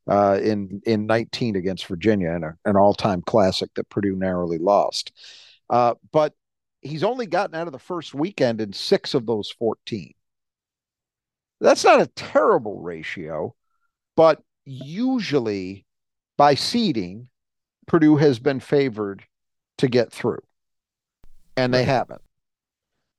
Uh, 0.08 0.40
in 0.42 0.82
in 0.88 1.06
19 1.06 1.56
against 1.56 1.86
Virginia 1.86 2.32
in 2.32 2.44
a, 2.44 2.56
an 2.66 2.76
all 2.76 2.96
time 2.96 3.22
classic 3.22 3.70
that 3.76 3.90
Purdue 3.90 4.16
narrowly 4.16 4.58
lost. 4.58 5.12
Uh, 5.70 5.94
but 6.12 6.34
he's 6.82 7.04
only 7.04 7.28
gotten 7.28 7.54
out 7.54 7.68
of 7.68 7.74
the 7.74 7.78
first 7.78 8.16
weekend 8.16 8.60
in 8.60 8.74
six 8.74 9.14
of 9.14 9.28
those 9.28 9.52
14. 9.52 10.16
That's 11.62 11.84
not 11.84 12.02
a 12.02 12.08
terrible 12.08 12.82
ratio, 12.82 13.54
but 14.20 14.44
usually 14.66 15.86
by 16.36 16.54
seeding, 16.54 17.30
Purdue 17.88 18.18
has 18.18 18.38
been 18.38 18.60
favored 18.60 19.24
to 19.78 19.88
get 19.88 20.12
through, 20.12 20.42
and 21.56 21.74
they 21.74 21.86
haven't. 21.86 22.22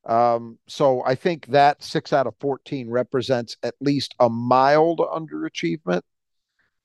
Um, 0.07 0.59
so 0.69 1.03
I 1.07 1.15
think 1.15 1.47
that 1.47 1.83
six 1.83 2.13
out 2.13 2.27
of 2.27 2.35
14 2.41 2.91
represents 2.91 3.57
at 3.63 3.77
least 3.81 4.15
a 4.21 4.29
mild 4.29 4.99
underachievement. 4.99 6.03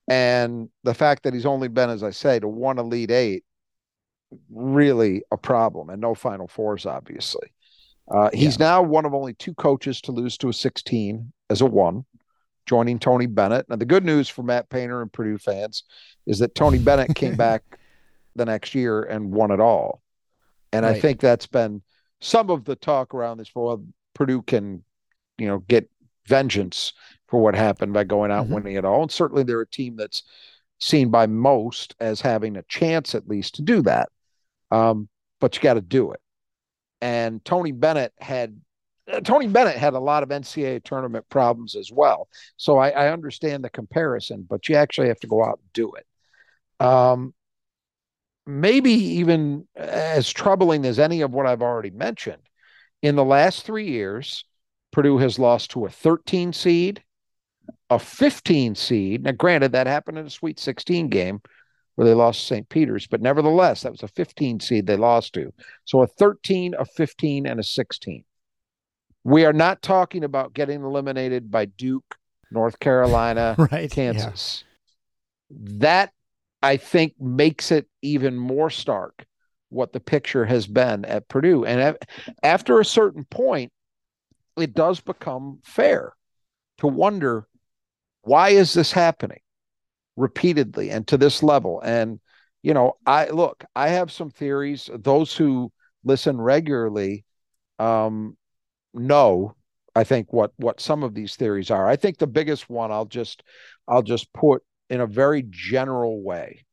And 0.08 0.70
the 0.86 0.94
fact 0.94 1.24
that 1.24 1.34
he's 1.34 1.46
only 1.46 1.68
been, 1.68 1.90
as 1.90 2.02
I 2.02 2.12
say, 2.12 2.40
to 2.40 2.48
one 2.48 2.80
Elite 2.80 3.12
Eight, 3.12 3.44
really 4.50 5.24
a 5.30 5.36
problem, 5.36 5.90
and 5.90 6.00
no 6.00 6.16
Final 6.16 6.48
Fours, 6.48 6.86
obviously. 6.86 7.52
Uh, 8.10 8.30
he's 8.32 8.58
yeah. 8.58 8.66
now 8.66 8.82
one 8.82 9.04
of 9.04 9.14
only 9.14 9.34
two 9.34 9.56
coaches 9.56 10.00
to 10.00 10.14
lose 10.14 10.38
to 10.38 10.48
a 10.48 10.54
16 10.54 11.34
as 11.50 11.60
a 11.60 11.66
one, 11.66 12.06
joining 12.66 13.00
Tony 13.00 13.26
Bennett. 13.26 13.70
Now, 13.70 13.76
the 13.76 13.86
good 13.86 14.06
news 14.06 14.30
for 14.30 14.44
Matt 14.44 14.70
Painter 14.70 15.02
and 15.02 15.12
Purdue 15.12 15.38
fans 15.38 15.84
is 16.26 16.40
that 16.40 16.56
Tony 16.56 16.80
Bennett 16.80 17.16
came 17.16 17.36
back 17.38 17.64
the 18.36 18.46
next 18.46 18.76
year 18.76 19.04
and 19.04 19.32
won 19.32 19.52
it 19.52 19.60
all. 19.60 20.02
And 20.74 20.86
right. 20.86 20.96
I 20.96 21.00
think 21.00 21.20
that's 21.20 21.48
been 21.48 21.82
some 22.22 22.50
of 22.50 22.66
the 22.66 22.76
talk 22.76 23.14
around 23.14 23.38
this 23.38 23.48
for 23.48 23.66
well, 23.66 23.86
Purdue 24.14 24.42
can, 24.42 24.84
you 25.38 25.48
know, 25.48 25.60
get 25.60 25.90
vengeance 26.28 26.94
for 27.28 27.42
what 27.42 27.56
happened 27.56 27.94
by 27.94 28.04
going 28.04 28.32
out 28.32 28.46
mm-hmm. 28.46 28.56
winning 28.56 28.76
it 28.76 28.86
all. 28.86 29.04
And 29.04 29.12
certainly 29.12 29.44
they're 29.44 29.62
a 29.62 29.68
team 29.68 29.96
that's 29.96 30.24
seen 30.80 31.10
by 31.10 31.28
most 31.28 31.96
as 32.00 32.22
having 32.22 32.58
a 32.58 32.64
chance 32.64 33.16
at 33.16 33.28
least 33.28 33.56
to 33.56 33.62
do 33.62 33.82
that. 33.84 34.10
Um, 34.72 35.08
but 35.40 35.56
you 35.56 35.62
got 35.62 35.76
to 35.76 35.82
do 35.82 36.12
it. 36.12 36.20
And 37.02 37.44
Tony 37.46 37.72
Bennett 37.72 38.14
had 38.20 38.60
Tony 39.24 39.48
Bennett 39.48 39.78
had 39.78 39.94
a 39.94 40.00
lot 40.00 40.24
of 40.24 40.30
NCAA 40.30 40.84
tournament 40.84 41.28
problems 41.30 41.76
as 41.76 41.92
well. 41.92 42.28
So 42.58 42.78
I, 42.78 42.90
I, 42.90 43.12
understand 43.12 43.64
the 43.64 43.70
comparison, 43.70 44.46
but 44.50 44.68
you 44.68 44.76
actually 44.76 45.10
have 45.10 45.20
to 45.20 45.28
go 45.28 45.44
out 45.44 45.60
and 45.62 45.74
do 45.74 45.94
it. 45.94 46.06
Um, 46.84 47.34
maybe 48.48 48.92
even 48.92 49.68
as 49.76 50.30
troubling 50.32 50.86
as 50.86 51.00
any 51.00 51.22
of 51.22 51.32
what 51.32 51.46
I've 51.46 51.62
already 51.62 51.92
mentioned. 51.92 52.42
In 53.02 53.16
the 53.16 53.24
last 53.24 53.66
three 53.66 53.88
years, 53.90 54.46
Purdue 54.92 55.18
has 55.20 55.38
lost 55.38 55.72
to 55.72 55.86
a 55.86 55.90
13 55.90 56.54
seed, 56.54 57.04
a 57.90 58.00
15 58.00 58.76
seed. 58.76 59.24
Now, 59.24 59.32
granted, 59.32 59.74
that 59.74 59.88
happened 59.88 60.18
in 60.18 60.26
a 60.26 60.32
Sweet 60.32 60.60
16 60.60 61.10
game 61.10 61.42
where 61.96 62.08
they 62.08 62.14
lost 62.14 62.48
St. 62.48 62.68
Peter's, 62.70 63.08
but 63.08 63.22
nevertheless, 63.22 63.84
that 63.84 63.92
was 63.92 64.04
a 64.04 64.08
15 64.08 64.60
seed 64.60 64.86
they 64.86 64.98
lost 64.98 65.34
to. 65.34 65.54
So 65.86 66.02
a 66.02 66.08
13, 66.08 66.76
a 66.78 66.86
15, 66.86 67.46
and 67.46 67.60
a 67.60 67.64
16. 67.64 68.24
We 69.26 69.44
are 69.44 69.54
not 69.54 69.82
talking 69.82 70.24
about 70.24 70.54
getting 70.54 70.84
eliminated 70.84 71.50
by 71.50 71.66
Duke, 71.66 72.16
North 72.52 72.80
Carolina, 72.80 73.56
right, 73.72 73.90
Kansas. 73.90 74.64
Yeah. 75.50 75.58
That 75.80 76.12
I 76.62 76.78
think 76.78 77.20
makes 77.20 77.72
it 77.72 77.88
even 78.04 78.38
more 78.38 78.70
stark 78.70 79.26
what 79.70 79.94
the 79.94 80.00
picture 80.00 80.46
has 80.46 80.68
been 80.68 81.06
at 81.06 81.28
Purdue. 81.28 81.66
And 81.66 81.98
after 82.44 82.80
a 82.80 82.86
certain 82.86 83.26
point, 83.26 83.72
it 84.58 84.76
does 84.76 85.00
become 85.00 85.60
fair 85.64 86.14
to 86.78 86.88
wonder 86.88 87.48
why 88.22 88.50
is 88.50 88.76
this 88.76 88.92
happening 88.92 89.42
repeatedly 90.16 90.92
and 90.92 91.08
to 91.08 91.18
this 91.18 91.42
level. 91.42 91.82
And 91.82 92.20
you 92.62 92.76
know, 92.76 92.94
I 93.08 93.30
look, 93.30 93.66
I 93.76 93.90
have 93.90 94.12
some 94.12 94.30
theories. 94.30 94.88
Those 94.94 95.36
who 95.36 95.72
listen 96.04 96.40
regularly 96.40 97.26
um, 97.80 98.38
know, 98.96 99.56
I 99.96 100.04
think 100.04 100.34
what 100.34 100.52
what 100.58 100.82
some 100.82 101.04
of 101.04 101.14
these 101.14 101.36
theories 101.36 101.72
are. 101.72 101.88
I 101.88 101.96
think 101.96 102.18
the 102.18 102.28
biggest 102.28 102.70
one 102.70 102.92
I'll 102.92 103.06
just 103.06 103.44
I'll 103.88 104.04
just 104.04 104.32
put 104.34 104.64
in 104.90 105.02
a 105.02 105.08
very 105.08 105.44
general 105.50 106.22
way. 106.22 106.66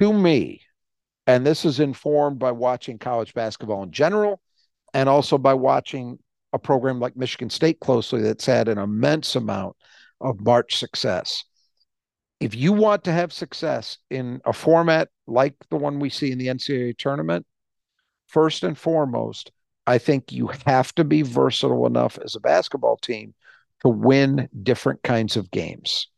To 0.00 0.12
me, 0.12 0.62
and 1.26 1.46
this 1.46 1.64
is 1.64 1.80
informed 1.80 2.38
by 2.38 2.52
watching 2.52 2.98
college 2.98 3.34
basketball 3.34 3.82
in 3.82 3.92
general 3.92 4.40
and 4.94 5.08
also 5.08 5.38
by 5.38 5.54
watching 5.54 6.18
a 6.52 6.58
program 6.58 7.00
like 7.00 7.16
Michigan 7.16 7.50
State 7.50 7.80
closely 7.80 8.20
that's 8.20 8.46
had 8.46 8.68
an 8.68 8.78
immense 8.78 9.36
amount 9.36 9.76
of 10.20 10.40
March 10.40 10.76
success. 10.76 11.44
If 12.40 12.54
you 12.54 12.72
want 12.72 13.04
to 13.04 13.12
have 13.12 13.32
success 13.32 13.98
in 14.10 14.40
a 14.44 14.52
format 14.52 15.08
like 15.26 15.54
the 15.70 15.76
one 15.76 16.00
we 16.00 16.10
see 16.10 16.32
in 16.32 16.38
the 16.38 16.48
NCAA 16.48 16.98
tournament, 16.98 17.46
first 18.26 18.64
and 18.64 18.76
foremost, 18.76 19.52
I 19.86 19.98
think 19.98 20.32
you 20.32 20.50
have 20.66 20.94
to 20.94 21.04
be 21.04 21.22
versatile 21.22 21.86
enough 21.86 22.18
as 22.24 22.36
a 22.36 22.40
basketball 22.40 22.96
team 22.96 23.34
to 23.80 23.88
win 23.88 24.48
different 24.62 25.02
kinds 25.02 25.36
of 25.36 25.50
games. 25.50 26.08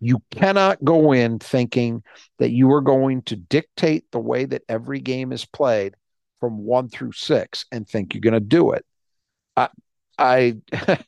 You 0.00 0.22
cannot 0.30 0.84
go 0.84 1.12
in 1.12 1.38
thinking 1.38 2.02
that 2.38 2.50
you 2.50 2.70
are 2.72 2.80
going 2.80 3.22
to 3.22 3.36
dictate 3.36 4.04
the 4.10 4.18
way 4.18 4.44
that 4.44 4.62
every 4.68 5.00
game 5.00 5.32
is 5.32 5.44
played 5.44 5.94
from 6.40 6.64
one 6.64 6.88
through 6.88 7.12
six 7.12 7.66
and 7.70 7.86
think 7.88 8.14
you're 8.14 8.20
going 8.20 8.34
to 8.34 8.40
do 8.40 8.72
it. 8.72 8.84
I, 9.56 9.68
I 10.18 10.56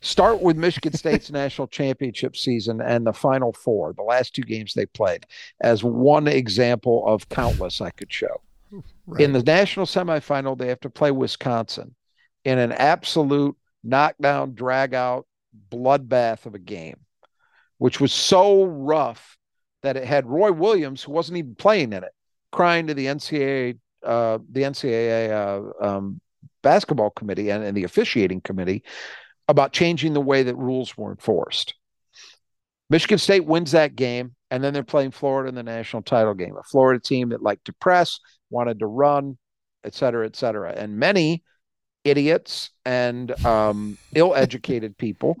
start 0.00 0.42
with 0.42 0.56
Michigan 0.56 0.94
State's 0.94 1.30
national 1.32 1.68
championship 1.68 2.36
season 2.36 2.80
and 2.80 3.06
the 3.06 3.12
final 3.12 3.52
four, 3.52 3.92
the 3.92 4.02
last 4.02 4.34
two 4.34 4.42
games 4.42 4.74
they 4.74 4.86
played, 4.86 5.26
as 5.60 5.84
one 5.84 6.28
example 6.28 7.04
of 7.06 7.28
countless 7.28 7.80
I 7.80 7.90
could 7.90 8.12
show. 8.12 8.42
Right. 9.06 9.22
In 9.22 9.32
the 9.32 9.42
national 9.42 9.86
semifinal, 9.86 10.56
they 10.56 10.68
have 10.68 10.80
to 10.80 10.90
play 10.90 11.10
Wisconsin 11.10 11.94
in 12.44 12.58
an 12.58 12.72
absolute 12.72 13.56
knockdown, 13.82 14.54
drag 14.54 14.94
out 14.94 15.26
bloodbath 15.70 16.46
of 16.46 16.54
a 16.54 16.58
game 16.58 16.96
which 17.80 17.98
was 17.98 18.12
so 18.12 18.64
rough 18.64 19.38
that 19.82 19.96
it 19.96 20.04
had 20.04 20.26
Roy 20.26 20.52
Williams, 20.52 21.02
who 21.02 21.12
wasn't 21.12 21.38
even 21.38 21.54
playing 21.54 21.94
in 21.94 22.04
it, 22.04 22.12
crying 22.52 22.86
to 22.88 22.94
the 22.94 23.06
NCAA, 23.06 23.78
uh, 24.04 24.38
the 24.52 24.60
NCAA 24.64 25.30
uh, 25.30 25.86
um, 25.86 26.20
basketball 26.62 27.08
committee 27.08 27.48
and, 27.48 27.64
and 27.64 27.74
the 27.74 27.84
officiating 27.84 28.42
committee 28.42 28.84
about 29.48 29.72
changing 29.72 30.12
the 30.12 30.20
way 30.20 30.42
that 30.42 30.56
rules 30.56 30.94
were 30.94 31.10
enforced. 31.10 31.72
Michigan 32.90 33.16
State 33.16 33.46
wins 33.46 33.72
that 33.72 33.96
game, 33.96 34.34
and 34.50 34.62
then 34.62 34.74
they're 34.74 34.82
playing 34.82 35.12
Florida 35.12 35.48
in 35.48 35.54
the 35.54 35.62
national 35.62 36.02
title 36.02 36.34
game. 36.34 36.56
A 36.58 36.62
Florida 36.62 37.00
team 37.00 37.30
that 37.30 37.42
liked 37.42 37.64
to 37.64 37.72
press, 37.72 38.20
wanted 38.50 38.80
to 38.80 38.86
run, 38.86 39.38
et 39.84 39.94
cetera, 39.94 40.26
et 40.26 40.36
cetera. 40.36 40.72
And 40.72 40.98
many 40.98 41.42
idiots 42.04 42.70
and 42.84 43.30
um, 43.44 43.98
ill-educated 44.14 44.96
people 44.96 45.36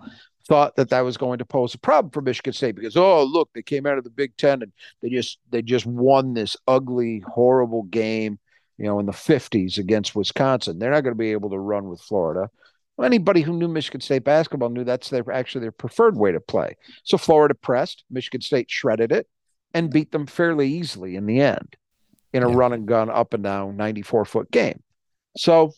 thought 0.46 0.76
that 0.76 0.90
that 0.90 1.02
was 1.02 1.16
going 1.16 1.38
to 1.38 1.44
pose 1.44 1.74
a 1.74 1.78
problem 1.78 2.10
for 2.10 2.20
Michigan 2.22 2.52
State 2.52 2.74
because 2.74 2.96
oh 2.96 3.22
look 3.22 3.48
they 3.54 3.62
came 3.62 3.86
out 3.86 3.98
of 3.98 4.04
the 4.04 4.10
Big 4.10 4.36
Ten 4.36 4.62
and 4.62 4.72
they 5.00 5.08
just 5.08 5.38
they 5.50 5.62
just 5.62 5.86
won 5.86 6.34
this 6.34 6.56
ugly 6.66 7.22
horrible 7.26 7.84
game 7.84 8.38
you 8.76 8.84
know 8.84 8.98
in 8.98 9.06
the 9.06 9.12
50s 9.12 9.78
against 9.78 10.16
Wisconsin. 10.16 10.78
They're 10.78 10.90
not 10.90 11.02
going 11.02 11.14
to 11.14 11.18
be 11.18 11.32
able 11.32 11.50
to 11.50 11.58
run 11.58 11.88
with 11.88 12.00
Florida. 12.00 12.50
Well, 12.96 13.06
anybody 13.06 13.42
who 13.42 13.52
knew 13.52 13.68
Michigan 13.68 14.00
State 14.00 14.24
basketball 14.24 14.70
knew 14.70 14.84
that's 14.84 15.08
their 15.08 15.30
actually 15.30 15.62
their 15.62 15.72
preferred 15.72 16.16
way 16.16 16.32
to 16.32 16.40
play. 16.40 16.76
So 17.04 17.16
Florida 17.16 17.54
pressed 17.54 18.04
Michigan 18.10 18.40
State 18.40 18.70
shredded 18.70 19.12
it 19.12 19.28
and 19.72 19.92
beat 19.92 20.10
them 20.10 20.26
fairly 20.26 20.68
easily 20.68 21.14
in 21.16 21.26
the 21.26 21.40
end 21.40 21.76
in 22.32 22.42
a 22.42 22.48
yeah. 22.48 22.56
run 22.56 22.72
and 22.72 22.86
gun 22.86 23.10
up 23.10 23.34
and 23.34 23.42
down 23.42 23.76
94 23.76 24.24
foot 24.24 24.50
game 24.50 24.82
so 25.36 25.72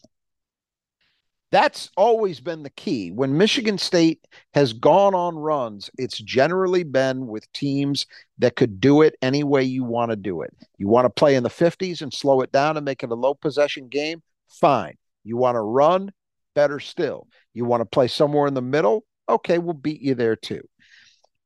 that's 1.53 1.91
always 1.99 2.41
been 2.41 2.63
the 2.63 2.71
key. 2.71 3.11
When 3.11 3.37
Michigan 3.37 3.77
State 3.77 4.27
has 4.55 4.73
gone 4.73 5.15
on 5.15 5.37
runs, 5.37 5.91
it's 5.99 6.17
generally 6.17 6.83
been 6.83 7.27
with 7.27 7.53
teams 7.53 8.07
that 8.39 8.57
could 8.57 8.81
do 8.81 9.03
it 9.03 9.17
any 9.21 9.45
way 9.45 9.63
you 9.63 9.85
want 9.85 10.11
to 10.11 10.17
do 10.17 10.41
it. 10.41 10.55
You 10.79 10.89
want 10.89 11.05
to 11.05 11.11
play 11.11 11.35
in 11.35 11.43
the 11.43 11.51
50s 11.51 12.01
and 12.01 12.13
slow 12.13 12.41
it 12.41 12.53
down 12.53 12.79
and 12.79 12.87
make 12.87 13.03
it 13.03 13.11
a 13.11 13.15
low 13.15 13.35
possession 13.35 13.89
game? 13.89 14.23
Fine. 14.49 14.97
You 15.25 15.37
want 15.37 15.57
to 15.57 15.61
run? 15.61 16.11
Better 16.55 16.81
still. 16.81 17.29
You 17.53 17.67
want 17.67 17.83
to 17.83 17.87
play 17.87 18.09
somewhere 18.09 18.47
in 18.47 18.55
the 18.55 18.63
middle? 18.63 19.05
Okay, 19.29 19.59
we'll 19.59 19.75
beat 19.75 20.01
you 20.01 20.15
there 20.15 20.37
too. 20.37 20.63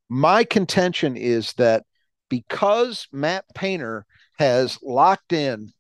My 0.08 0.44
contention 0.44 1.16
is 1.16 1.52
that 1.54 1.82
because 2.28 3.08
Matt 3.10 3.44
Painter 3.56 4.06
has 4.38 4.78
locked 4.82 5.32
in 5.32 5.72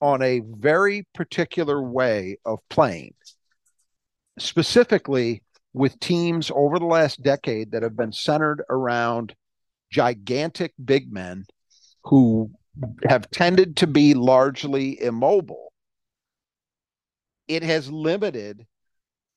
on 0.00 0.22
a 0.22 0.40
very 0.40 1.06
particular 1.14 1.82
way 1.82 2.38
of 2.44 2.58
playing, 2.68 3.14
specifically 4.38 5.42
with 5.72 6.00
teams 6.00 6.50
over 6.54 6.78
the 6.78 6.86
last 6.86 7.22
decade 7.22 7.72
that 7.72 7.82
have 7.82 7.96
been 7.96 8.12
centered 8.12 8.62
around 8.70 9.34
gigantic 9.90 10.72
big 10.84 11.12
men 11.12 11.44
who 12.04 12.50
have 13.08 13.30
tended 13.30 13.76
to 13.76 13.86
be 13.86 14.14
largely 14.14 15.00
immobile, 15.02 15.72
it 17.48 17.62
has 17.62 17.90
limited 17.90 18.66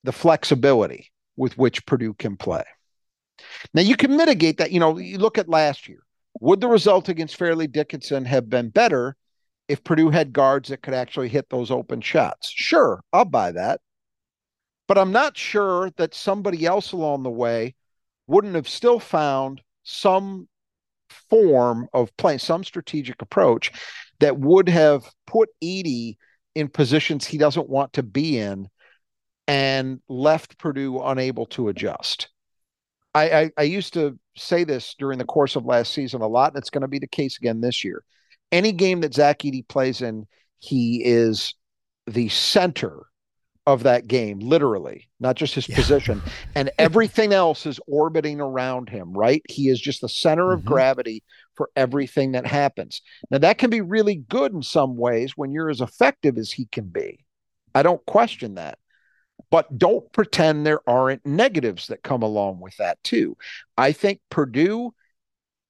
the 0.04 0.12
flexibility 0.12 1.12
with 1.36 1.58
which 1.58 1.86
Purdue 1.86 2.14
can 2.14 2.38
play. 2.38 2.64
Now, 3.74 3.82
you 3.82 3.96
can 3.96 4.16
mitigate 4.16 4.58
that. 4.58 4.72
You 4.72 4.80
know, 4.80 4.98
you 4.98 5.18
look 5.18 5.38
at 5.38 5.50
last 5.50 5.88
year. 5.88 6.03
Would 6.40 6.62
the 6.62 6.68
result 6.68 7.10
against 7.10 7.38
Fairleigh 7.38 7.68
Dickinson 7.68 8.26
have 8.26 8.50
been 8.50 8.70
better 8.70 9.16
if 9.68 9.84
Purdue 9.84 10.10
had 10.10 10.34
guards 10.34 10.70
that 10.70 10.82
could 10.82 10.94
actually 10.94 11.30
hit 11.30 11.50
those 11.50 11.72
open 11.72 12.02
shots? 12.02 12.50
Sure, 12.50 13.02
I'll 13.14 13.26
buy 13.26 13.52
that. 13.54 13.82
But 14.88 14.98
I'm 14.98 15.12
not 15.12 15.38
sure 15.38 15.92
that 15.98 16.14
somebody 16.14 16.66
else 16.66 16.92
along 16.92 17.24
the 17.24 17.30
way 17.30 17.76
wouldn't 18.28 18.56
have 18.56 18.68
still 18.68 19.00
found 19.00 19.62
some 19.84 20.48
form 21.30 21.88
of 21.94 22.16
playing, 22.18 22.40
some 22.40 22.64
strategic 22.64 23.22
approach 23.22 23.72
that 24.20 24.40
would 24.40 24.70
have 24.70 25.10
put 25.28 25.50
Edey 25.64 26.18
in 26.56 26.68
positions 26.68 27.26
he 27.26 27.38
doesn't 27.38 27.70
want 27.70 27.94
to 27.94 28.04
be 28.04 28.38
in 28.38 28.68
and 29.48 30.00
left 30.08 30.58
Purdue 30.58 31.02
unable 31.02 31.46
to 31.48 31.70
adjust. 31.70 32.30
I, 33.16 33.30
I, 33.30 33.52
I 33.58 33.64
used 33.64 33.94
to 33.94 34.18
say 34.36 34.64
this 34.64 34.96
during 34.98 35.20
the 35.20 35.26
course 35.26 35.56
of 35.56 35.66
last 35.66 35.94
season 35.94 36.22
a 36.22 36.28
lot, 36.28 36.54
and 36.54 36.58
it's 36.58 36.70
going 36.70 36.82
to 36.82 36.88
be 36.88 37.00
the 37.00 37.08
case 37.08 37.38
again 37.38 37.62
this 37.62 37.84
year. 37.84 38.04
Any 38.52 38.72
game 38.72 39.02
that 39.02 39.14
Zach 39.14 39.40
Edey 39.40 39.68
plays 39.68 40.02
in, 40.02 40.28
he 40.60 41.02
is 41.04 41.54
the 42.08 42.30
center 42.30 43.06
of 43.66 43.84
that 43.84 44.08
game, 44.08 44.40
literally, 44.40 45.10
not 45.20 45.36
just 45.36 45.56
his 45.56 45.70
yeah. 45.70 45.76
position. 45.76 46.22
And 46.56 46.70
everything 46.78 47.34
else 47.34 47.66
is 47.66 47.80
orbiting 47.88 48.40
around 48.40 48.90
him, 48.90 49.14
right? 49.14 49.42
He 49.50 49.70
is 49.70 49.82
just 49.82 50.02
the 50.02 50.10
center 50.10 50.52
of 50.52 50.60
mm-hmm. 50.60 50.68
gravity 50.68 51.24
for 51.56 51.70
everything 51.76 52.34
that 52.34 52.46
happens. 52.46 53.02
Now, 53.32 53.40
that 53.40 53.58
can 53.58 53.70
be 53.70 53.82
really 53.82 54.16
good 54.16 54.54
in 54.54 54.62
some 54.62 54.98
ways 54.98 55.34
when 55.36 55.52
you're 55.52 55.70
as 55.70 55.82
effective 55.82 56.38
as 56.38 56.52
he 56.52 56.66
can 56.66 56.86
be. 56.86 57.26
I 57.74 57.82
don't 57.82 58.06
question 58.06 58.56
that. 58.56 58.78
But 59.54 59.78
don't 59.78 60.12
pretend 60.14 60.66
there 60.66 60.82
aren't 60.90 61.28
negatives 61.28 61.86
that 61.86 62.02
come 62.02 62.24
along 62.24 62.60
with 62.60 62.76
that, 62.78 62.98
too. 63.04 63.38
I 63.78 63.92
think 63.92 64.20
Purdue 64.32 64.96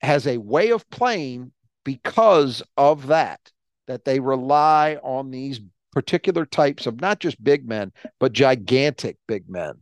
has 0.02 0.26
a 0.26 0.38
way 0.38 0.72
of 0.72 0.89
playing 0.89 1.52
because 1.84 2.63
of 2.78 3.08
that, 3.08 3.41
that 3.88 4.06
they 4.06 4.22
rely 4.22 5.00
on 5.04 5.32
these 5.32 5.60
particular 5.91 6.46
types 6.46 6.86
of 6.86 7.02
not 7.02 7.19
just 7.19 7.43
big 7.43 7.67
men, 7.67 7.91
but 8.22 8.32
gigantic 8.32 9.17
big 9.28 9.50
men 9.50 9.74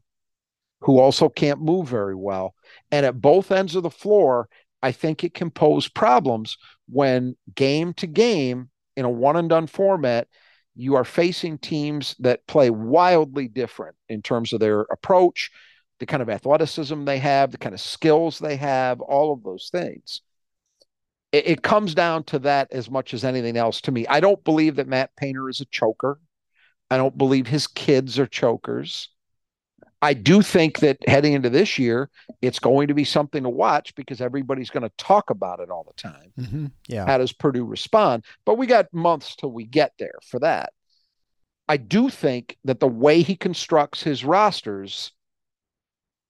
who 0.79 0.97
also 0.97 1.29
can't 1.29 1.61
move 1.61 1.87
very 1.87 2.15
well. 2.15 2.55
And 2.91 3.05
at 3.05 3.21
both 3.21 3.51
ends 3.51 3.75
of 3.75 3.83
the 3.83 3.91
floor, 3.91 4.49
I 4.81 4.93
think 4.93 5.23
it 5.23 5.35
can 5.35 5.51
pose 5.51 5.87
problems 5.87 6.57
when 6.89 7.37
game 7.53 7.93
to 7.93 8.07
game 8.07 8.71
in 8.97 9.05
a 9.05 9.09
one 9.11 9.35
and 9.35 9.47
done 9.47 9.67
format, 9.67 10.27
you 10.75 10.95
are 10.95 11.03
facing 11.03 11.57
teams 11.57 12.15
that 12.19 12.45
play 12.47 12.69
wildly 12.69 13.47
different 13.47 13.95
in 14.09 14.21
terms 14.21 14.53
of 14.53 14.59
their 14.59 14.81
approach, 14.81 15.51
the 15.99 16.05
kind 16.05 16.21
of 16.21 16.29
athleticism 16.29 17.05
they 17.05 17.19
have, 17.19 17.51
the 17.51 17.57
kind 17.57 17.75
of 17.75 17.81
skills 17.81 18.39
they 18.39 18.55
have, 18.55 19.01
all 19.01 19.33
of 19.33 19.43
those 19.43 19.69
things 19.71 20.21
it, 21.31 21.47
it 21.47 21.61
comes 21.61 21.95
down 21.95 22.23
to 22.25 22.39
that 22.39 22.71
as 22.71 22.89
much 22.89 23.13
as 23.13 23.23
anything 23.23 23.57
else 23.57 23.81
to 23.81 23.91
me. 23.91 24.05
I 24.07 24.19
don't 24.19 24.43
believe 24.43 24.75
that 24.75 24.87
Matt 24.87 25.15
Painter 25.15 25.49
is 25.49 25.61
a 25.61 25.65
choker. 25.65 26.19
I 26.89 26.97
don't 26.97 27.17
believe 27.17 27.47
his 27.47 27.67
kids 27.67 28.19
are 28.19 28.27
chokers. 28.27 29.09
I 30.01 30.13
do 30.13 30.41
think 30.41 30.79
that 30.79 30.97
heading 31.07 31.33
into 31.33 31.49
this 31.49 31.77
year, 31.77 32.09
it's 32.41 32.59
going 32.59 32.87
to 32.87 32.93
be 32.95 33.03
something 33.03 33.43
to 33.43 33.49
watch 33.49 33.93
because 33.95 34.19
everybody's 34.19 34.71
going 34.71 34.83
to 34.83 34.91
talk 34.97 35.29
about 35.29 35.59
it 35.59 35.69
all 35.69 35.85
the 35.85 36.01
time. 36.01 36.33
Mm-hmm. 36.39 36.65
Yeah. 36.87 37.05
How 37.05 37.19
does 37.19 37.33
Purdue 37.33 37.65
respond? 37.65 38.25
But 38.45 38.57
we 38.57 38.65
got 38.65 38.91
months 38.93 39.35
till 39.35 39.51
we 39.51 39.65
get 39.65 39.93
there 39.99 40.17
for 40.27 40.39
that. 40.39 40.73
I 41.67 41.77
do 41.77 42.09
think 42.09 42.57
that 42.65 42.79
the 42.79 42.87
way 42.87 43.21
he 43.21 43.35
constructs 43.35 44.01
his 44.01 44.25
rosters 44.25 45.11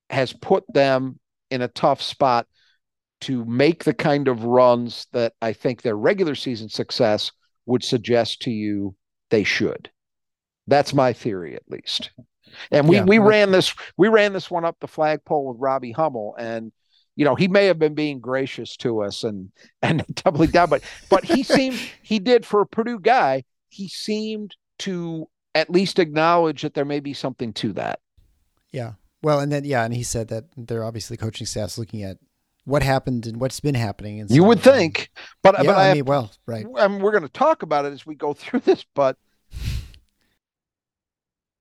has 0.10 0.34
put 0.34 0.65
them 0.73 1.19
in 1.49 1.62
a 1.62 1.69
tough 1.69 2.01
spot 2.01 2.47
to 3.21 3.45
make 3.45 3.84
the 3.84 3.93
kind 3.93 4.27
of 4.27 4.43
runs 4.43 5.07
that 5.13 5.34
I 5.41 5.53
think 5.53 5.81
their 5.81 5.95
regular 5.95 6.36
season 6.36 6.69
success 6.69 7.31
would 7.65 7.84
suggest 7.84 8.41
to 8.41 8.51
you 8.51 8.95
they 9.29 9.43
should. 9.43 9.89
That's 10.67 10.93
my 10.93 11.13
theory, 11.13 11.55
at 11.55 11.63
least. 11.69 12.12
And 12.71 12.87
we 12.87 12.97
yeah, 12.97 13.03
we 13.03 13.19
ran 13.19 13.51
this 13.51 13.73
we 13.97 14.07
ran 14.07 14.33
this 14.33 14.49
one 14.49 14.65
up 14.65 14.77
the 14.79 14.87
flagpole 14.87 15.47
with 15.47 15.57
Robbie 15.59 15.91
Hummel, 15.91 16.35
and 16.37 16.71
you 17.15 17.25
know 17.25 17.35
he 17.35 17.47
may 17.47 17.65
have 17.65 17.79
been 17.79 17.93
being 17.93 18.19
gracious 18.19 18.75
to 18.77 19.01
us 19.01 19.23
and 19.23 19.51
and 19.81 20.03
doubling 20.15 20.51
down, 20.51 20.69
but 20.69 20.83
but 21.09 21.25
he 21.25 21.43
seemed 21.43 21.79
he 22.01 22.19
did 22.19 22.45
for 22.45 22.61
a 22.61 22.67
Purdue 22.67 22.99
guy. 22.99 23.43
He 23.69 23.87
seemed 23.87 24.55
to 24.79 25.27
at 25.53 25.69
least 25.69 25.99
acknowledge 25.99 26.61
that 26.61 26.73
there 26.73 26.85
may 26.85 26.99
be 26.99 27.13
something 27.13 27.53
to 27.53 27.73
that. 27.73 27.99
Yeah. 28.71 28.93
Well, 29.21 29.39
and 29.39 29.51
then 29.51 29.65
yeah, 29.65 29.83
and 29.83 29.93
he 29.93 30.03
said 30.03 30.29
that 30.29 30.45
they're 30.57 30.83
obviously 30.83 31.17
coaching 31.17 31.45
staffs 31.45 31.77
looking 31.77 32.03
at 32.03 32.17
what 32.65 32.83
happened 32.83 33.25
and 33.27 33.39
what's 33.39 33.59
been 33.59 33.75
happening. 33.75 34.19
And 34.19 34.29
you 34.31 34.43
would 34.43 34.61
think, 34.61 35.09
but 35.43 35.55
yeah, 35.57 35.63
but 35.63 35.77
I, 35.77 35.91
I 35.91 35.93
mean, 35.93 36.05
well, 36.05 36.31
right. 36.45 36.65
I 36.77 36.87
mean, 36.87 37.01
we're 37.01 37.11
going 37.11 37.23
to 37.23 37.29
talk 37.29 37.63
about 37.63 37.85
it 37.85 37.93
as 37.93 38.05
we 38.05 38.15
go 38.15 38.33
through 38.33 38.61
this, 38.61 38.85
but 38.95 39.17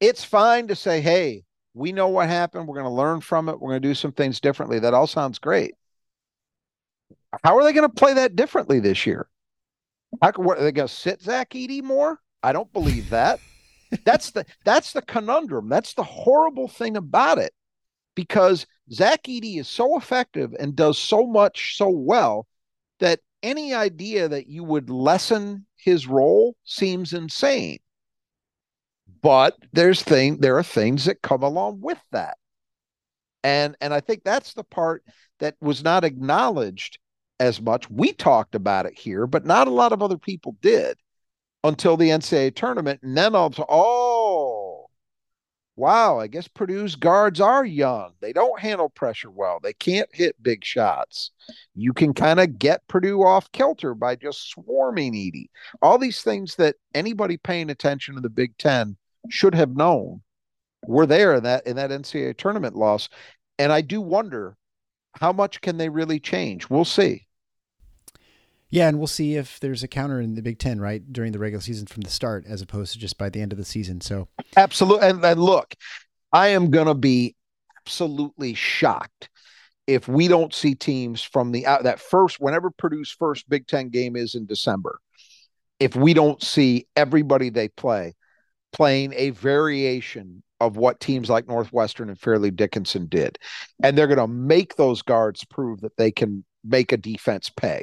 it's 0.01 0.25
fine 0.25 0.69
to 0.69 0.77
say, 0.77 1.01
"Hey, 1.01 1.45
we 1.75 1.93
know 1.93 2.09
what 2.09 2.29
happened. 2.29 2.67
We're 2.67 2.75
going 2.75 2.85
to 2.85 2.91
learn 2.91 3.21
from 3.21 3.49
it. 3.49 3.61
We're 3.61 3.71
going 3.71 3.83
to 3.83 3.89
do 3.89 3.95
some 3.95 4.13
things 4.13 4.41
differently." 4.41 4.79
That 4.79 4.95
all 4.95 5.07
sounds 5.07 5.39
great. 5.39 5.75
How 7.45 7.57
are 7.57 7.65
they 7.65 7.73
going 7.73 7.89
to 7.89 7.95
play 7.95 8.15
that 8.15 8.37
differently 8.37 8.81
this 8.81 9.07
year? 9.07 9.29
How, 10.21 10.33
what, 10.37 10.59
are 10.59 10.65
they 10.65 10.73
going 10.73 10.89
to 10.89 10.95
sit 10.95 11.23
Zach 11.23 11.51
Edey 11.51 11.83
more? 11.83 12.19
I 12.43 12.53
don't 12.53 12.73
believe 12.73 13.11
that. 13.11 13.39
that's 14.05 14.31
the 14.31 14.45
that's 14.65 14.93
the 14.93 15.03
conundrum. 15.03 15.69
That's 15.69 15.95
the 15.95 16.03
horrible 16.03 16.69
thing 16.69 16.97
about 16.97 17.39
it 17.39 17.53
because 18.15 18.67
Zach 18.93 19.25
Edey 19.25 19.59
is 19.59 19.69
so 19.69 19.97
effective 19.97 20.55
and 20.59 20.77
does 20.77 20.99
so 20.99 21.27
much 21.27 21.77
so 21.77 21.89
well 21.89 22.47
that 22.99 23.21
any 23.43 23.73
idea 23.75 24.29
that 24.29 24.49
you 24.49 24.65
would 24.65 24.91
lessen 24.91 25.67
his 25.77 26.07
role 26.07 26.57
seems 26.65 27.13
insane. 27.13 27.79
But 29.23 29.57
there's 29.73 30.03
thing 30.03 30.39
there 30.39 30.57
are 30.59 30.63
things 30.63 31.05
that 31.05 31.23
come 31.23 31.43
along 31.43 31.81
with 31.81 32.01
that. 32.13 32.39
And 33.43 33.77
and 33.81 33.93
I 33.95 34.01
think 34.01 34.23
that's 34.25 34.55
the 34.55 34.65
part 34.65 35.05
that 35.41 35.57
was 35.61 35.83
not 35.83 36.05
acknowledged 36.05 36.99
as 37.39 37.61
much. 37.61 37.91
We 37.91 38.13
talked 38.13 38.55
about 38.55 38.87
it 38.87 38.99
here, 38.99 39.27
but 39.27 39.47
not 39.47 39.69
a 39.69 39.73
lot 39.73 39.93
of 39.93 40.03
other 40.03 40.19
people 40.19 40.57
did 40.61 40.99
until 41.65 41.97
the 41.97 42.11
NCAA 42.11 42.55
tournament. 42.55 43.01
And 43.03 43.17
then 43.17 43.35
all 43.35 43.55
oh, 43.69 44.91
wow, 45.77 46.21
I 46.21 46.27
guess 46.27 46.47
Purdue's 46.49 46.95
guards 46.95 47.41
are 47.41 47.65
young. 47.65 48.13
They 48.21 48.35
don't 48.35 48.61
handle 48.61 48.91
pressure 48.91 49.31
well. 49.31 49.61
They 49.63 49.73
can't 49.73 50.09
hit 50.13 50.43
big 50.43 50.65
shots. 50.65 51.31
You 51.75 51.95
can 51.95 52.13
kind 52.13 52.39
of 52.39 52.59
get 52.59 52.87
Purdue 52.87 53.23
off 53.23 53.51
kilter 53.53 53.95
by 53.95 54.17
just 54.17 54.51
swarming 54.51 55.15
Edey. 55.15 55.47
All 55.81 55.97
these 55.97 56.21
things 56.21 56.57
that 56.57 56.77
anybody 56.95 57.39
paying 57.39 57.71
attention 57.71 58.15
to 58.15 58.21
the 58.21 58.29
Big 58.29 58.57
Ten 58.59 58.97
should 59.29 59.55
have 59.55 59.77
known 59.77 60.23
were 60.87 61.07
there 61.07 61.35
in 61.35 61.43
that 61.45 61.67
in 61.67 61.77
that 61.77 61.91
NCAA 61.91 62.37
tournament 62.37 62.77
loss. 62.77 63.09
And 63.59 63.73
I 63.73 63.81
do 63.81 64.01
wonder 64.01 64.57
how 65.15 65.33
much 65.33 65.61
can 65.61 65.77
they 65.77 65.89
really 65.89 66.21
change? 66.21 66.71
We'll 66.71 66.85
see. 66.85 67.27
Yeah, 68.71 68.89
and 68.89 68.99
we'll 68.99 69.09
see 69.09 69.35
if 69.35 69.59
there's 69.59 69.83
a 69.83 69.89
counter 69.89 70.21
in 70.21 70.37
the 70.37 70.43
Big 70.43 70.61
Ten, 70.61 70.81
right, 70.81 71.03
during 71.13 71.33
the 71.33 71.41
regular 71.41 71.61
season 71.61 71.89
from 71.89 72.03
the 72.03 72.11
start, 72.11 72.45
as 72.47 72.63
opposed 72.63 72.93
to 72.93 73.01
just 73.01 73.19
by 73.19 73.29
the 73.29 73.41
end 73.41 73.51
of 73.51 73.59
the 73.59 73.65
season. 73.65 74.01
So, 74.01 74.29
absolutely. 74.57 75.09
And, 75.09 75.25
and 75.25 75.43
look, 75.43 75.75
I 76.33 76.49
am 76.49 76.71
going 76.71 76.87
to 76.87 76.95
be 76.95 77.35
absolutely 77.81 78.55
shocked 78.55 79.29
if 79.89 80.07
we 80.07 80.29
don't 80.29 80.55
see 80.55 80.77
teams 80.77 81.21
from 81.21 81.51
the 81.51 81.67
out 81.67 81.83
that 81.83 81.99
first, 81.99 82.39
whenever 82.39 82.71
Purdue's 82.71 83.11
first 83.11 83.49
Big 83.49 83.67
Ten 83.67 83.89
game 83.89 84.15
is 84.15 84.37
in 84.37 84.47
December, 84.47 85.01
if 85.81 85.97
we 85.97 86.15
don't 86.15 86.41
see 86.41 86.87
everybody 86.95 87.51
they 87.51 87.69
play 87.69 88.15
playing 88.73 89.13
a 89.17 89.31
variation 89.31 90.43
of 90.61 90.77
what 90.77 91.01
teams 91.01 91.31
like 91.31 91.49
Northwestern 91.49 92.09
and 92.09 92.21
Fairleigh 92.21 92.51
Dickinson 92.51 93.07
did. 93.07 93.39
And 93.83 93.97
they're 93.97 94.07
going 94.07 94.19
to 94.19 94.27
make 94.27 94.77
those 94.77 95.03
guards 95.03 95.45
prove 95.45 95.81
that 95.81 95.97
they 95.97 96.11
can 96.11 96.45
make 96.63 96.93
a 96.93 96.97
defense 96.97 97.51
pay. 97.51 97.83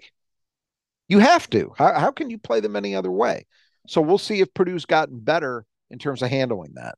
You 1.07 1.19
have 1.19 1.49
to. 1.51 1.73
How, 1.75 1.97
how 1.99 2.11
can 2.11 2.29
you 2.29 2.37
play 2.37 2.59
them 2.59 2.75
any 2.75 2.93
other 2.95 3.11
way? 3.11 3.45
So 3.87 4.01
we'll 4.01 4.17
see 4.17 4.41
if 4.41 4.53
Purdue's 4.53 4.85
gotten 4.85 5.19
better 5.19 5.65
in 5.89 5.97
terms 5.97 6.21
of 6.21 6.29
handling 6.29 6.73
that. 6.75 6.95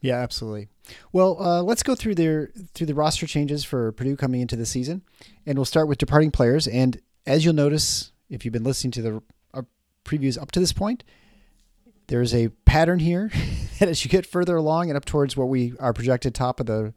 Yeah, 0.00 0.16
absolutely. 0.16 0.68
Well, 1.12 1.42
uh, 1.42 1.62
let's 1.62 1.82
go 1.82 1.94
through 1.94 2.16
their 2.16 2.50
through 2.74 2.88
the 2.88 2.94
roster 2.94 3.26
changes 3.26 3.64
for 3.64 3.90
Purdue 3.92 4.16
coming 4.16 4.42
into 4.42 4.54
the 4.54 4.66
season, 4.66 5.00
and 5.46 5.56
we'll 5.56 5.64
start 5.64 5.88
with 5.88 5.96
departing 5.96 6.30
players. 6.30 6.68
And 6.68 7.00
as 7.24 7.42
you'll 7.42 7.54
notice, 7.54 8.12
if 8.28 8.44
you've 8.44 8.52
been 8.52 8.64
listening 8.64 8.90
to 8.92 9.02
the 9.02 9.22
uh, 9.54 9.62
previews 10.04 10.38
up 10.38 10.52
to 10.52 10.60
this 10.60 10.74
point, 10.74 11.04
there's 12.08 12.34
a 12.34 12.48
pattern 12.64 12.98
here 12.98 13.30
that 13.78 13.88
as 13.88 14.04
you 14.04 14.10
get 14.10 14.26
further 14.26 14.56
along 14.56 14.90
and 14.90 14.96
up 14.96 15.04
towards 15.04 15.36
what 15.36 15.48
we 15.48 15.74
are 15.78 15.92
projected 15.92 16.34
top 16.34 16.60
of 16.60 16.66
the 16.66 16.92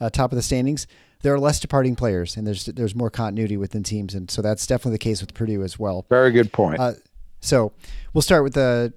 uh, 0.00 0.10
top 0.10 0.32
of 0.32 0.36
the 0.36 0.42
standings, 0.42 0.86
there 1.22 1.34
are 1.34 1.38
less 1.38 1.60
departing 1.60 1.94
players 1.94 2.36
and 2.36 2.46
there's 2.46 2.66
there's 2.66 2.94
more 2.94 3.10
continuity 3.10 3.56
within 3.56 3.82
teams, 3.82 4.14
and 4.14 4.30
so 4.30 4.42
that's 4.42 4.66
definitely 4.66 4.92
the 4.92 4.98
case 4.98 5.20
with 5.20 5.34
Purdue 5.34 5.62
as 5.62 5.78
well. 5.78 6.06
Very 6.08 6.32
good 6.32 6.52
point. 6.52 6.80
Uh, 6.80 6.92
so 7.40 7.72
we'll 8.12 8.22
start 8.22 8.42
with 8.42 8.54
the 8.54 8.92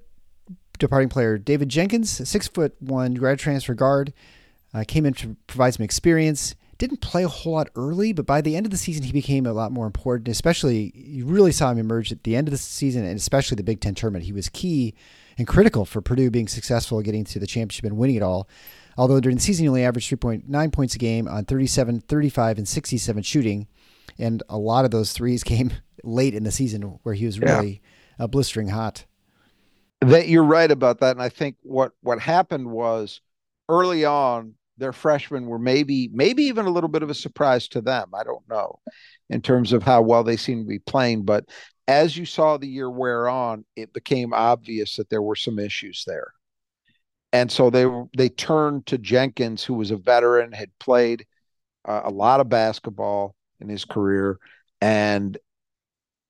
departing 0.78 1.08
player, 1.08 1.38
David 1.38 1.68
Jenkins, 1.68 2.28
six 2.28 2.48
foot 2.48 2.74
one 2.80 3.14
grad 3.14 3.38
transfer 3.38 3.74
guard, 3.74 4.12
uh, 4.72 4.84
came 4.86 5.06
in 5.06 5.14
to 5.14 5.36
provide 5.46 5.74
some 5.74 5.84
experience. 5.84 6.54
Didn't 6.76 7.00
play 7.00 7.22
a 7.22 7.28
whole 7.28 7.52
lot 7.52 7.70
early, 7.76 8.12
but 8.12 8.26
by 8.26 8.40
the 8.40 8.56
end 8.56 8.66
of 8.66 8.72
the 8.72 8.76
season, 8.76 9.04
he 9.04 9.12
became 9.12 9.46
a 9.46 9.52
lot 9.52 9.70
more 9.70 9.86
important. 9.86 10.26
Especially, 10.28 10.92
you 10.96 11.24
really 11.24 11.52
saw 11.52 11.70
him 11.70 11.78
emerge 11.78 12.10
at 12.10 12.24
the 12.24 12.34
end 12.34 12.48
of 12.48 12.52
the 12.52 12.58
season, 12.58 13.04
and 13.04 13.16
especially 13.16 13.54
the 13.54 13.62
Big 13.62 13.80
Ten 13.80 13.94
tournament. 13.94 14.24
He 14.24 14.32
was 14.32 14.48
key 14.48 14.92
and 15.38 15.46
critical 15.46 15.84
for 15.84 16.00
Purdue 16.00 16.30
being 16.30 16.48
successful, 16.48 17.02
getting 17.02 17.24
to 17.24 17.38
the 17.38 17.46
championship 17.46 17.84
and 17.84 17.96
winning 17.96 18.16
it 18.16 18.22
all. 18.22 18.48
Although 18.96 19.20
during 19.20 19.36
the 19.36 19.42
season, 19.42 19.64
he 19.64 19.68
only 19.68 19.84
averaged 19.84 20.10
3.9 20.10 20.72
points 20.72 20.94
a 20.94 20.98
game 20.98 21.26
on 21.26 21.44
37, 21.44 22.00
35, 22.00 22.58
and 22.58 22.68
67 22.68 23.22
shooting. 23.22 23.66
And 24.18 24.42
a 24.48 24.56
lot 24.56 24.84
of 24.84 24.90
those 24.90 25.12
threes 25.12 25.42
came 25.44 25.72
late 26.02 26.34
in 26.34 26.44
the 26.44 26.52
season 26.52 26.82
where 27.02 27.14
he 27.14 27.26
was 27.26 27.40
really 27.40 27.82
yeah. 28.18 28.24
uh, 28.24 28.26
blistering 28.26 28.68
hot. 28.68 29.04
That 30.00 30.28
you're 30.28 30.44
right 30.44 30.70
about 30.70 31.00
that, 31.00 31.12
and 31.12 31.22
I 31.22 31.30
think 31.30 31.56
what 31.62 31.92
what 32.02 32.18
happened 32.18 32.70
was 32.70 33.22
early 33.70 34.04
on 34.04 34.54
their 34.76 34.92
freshmen 34.92 35.46
were 35.46 35.58
maybe 35.58 36.10
maybe 36.12 36.42
even 36.44 36.66
a 36.66 36.70
little 36.70 36.88
bit 36.88 37.02
of 37.02 37.08
a 37.08 37.14
surprise 37.14 37.68
to 37.68 37.80
them. 37.80 38.10
I 38.14 38.22
don't 38.22 38.46
know 38.48 38.80
in 39.30 39.40
terms 39.40 39.72
of 39.72 39.82
how 39.82 40.02
well 40.02 40.22
they 40.22 40.36
seem 40.36 40.62
to 40.62 40.68
be 40.68 40.78
playing, 40.78 41.22
but 41.22 41.46
as 41.86 42.16
you 42.16 42.24
saw 42.24 42.56
the 42.56 42.68
year 42.68 42.90
wear 42.90 43.28
on, 43.28 43.64
it 43.76 43.92
became 43.92 44.32
obvious 44.32 44.96
that 44.96 45.10
there 45.10 45.22
were 45.22 45.36
some 45.36 45.58
issues 45.58 46.04
there. 46.06 46.32
And 47.32 47.50
so 47.50 47.68
they 47.68 47.86
they 48.16 48.28
turned 48.28 48.86
to 48.86 48.98
Jenkins, 48.98 49.64
who 49.64 49.74
was 49.74 49.90
a 49.90 49.96
veteran, 49.96 50.52
had 50.52 50.70
played 50.78 51.26
uh, 51.84 52.02
a 52.04 52.10
lot 52.10 52.40
of 52.40 52.48
basketball 52.48 53.34
in 53.60 53.68
his 53.68 53.84
career, 53.84 54.38
and 54.80 55.36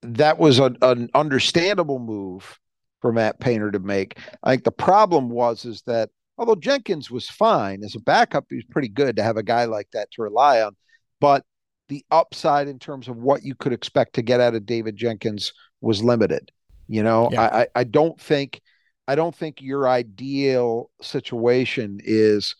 that 0.01 0.37
was 0.39 0.59
an 0.59 1.09
understandable 1.13 1.99
move 1.99 2.59
for 3.01 3.11
Matt 3.11 3.39
Painter 3.39 3.71
to 3.71 3.79
make. 3.79 4.17
I 4.43 4.51
think 4.51 4.63
the 4.63 4.71
problem 4.71 5.29
was 5.29 5.65
is 5.65 5.83
that 5.83 6.09
although 6.37 6.55
Jenkins 6.55 7.11
was 7.11 7.29
fine 7.29 7.83
as 7.83 7.95
a 7.95 7.99
backup, 7.99 8.45
he 8.49 8.55
was 8.55 8.65
pretty 8.65 8.89
good 8.89 9.15
to 9.17 9.23
have 9.23 9.37
a 9.37 9.43
guy 9.43 9.65
like 9.65 9.87
that 9.93 10.09
to 10.11 10.23
rely 10.23 10.61
on. 10.61 10.75
But 11.19 11.43
the 11.87 12.05
upside 12.11 12.67
in 12.67 12.79
terms 12.79 13.07
of 13.07 13.17
what 13.17 13.43
you 13.43 13.55
could 13.55 13.73
expect 13.73 14.13
to 14.15 14.21
get 14.21 14.39
out 14.39 14.55
of 14.55 14.65
David 14.65 14.95
Jenkins 14.95 15.53
was 15.81 16.03
limited. 16.03 16.51
You 16.87 17.03
know, 17.03 17.29
yeah. 17.31 17.41
I, 17.41 17.67
I 17.75 17.83
don't 17.83 18.19
think 18.19 18.61
I 19.07 19.15
don't 19.15 19.35
think 19.35 19.61
your 19.61 19.87
ideal 19.87 20.89
situation 21.01 21.99
is, 22.03 22.55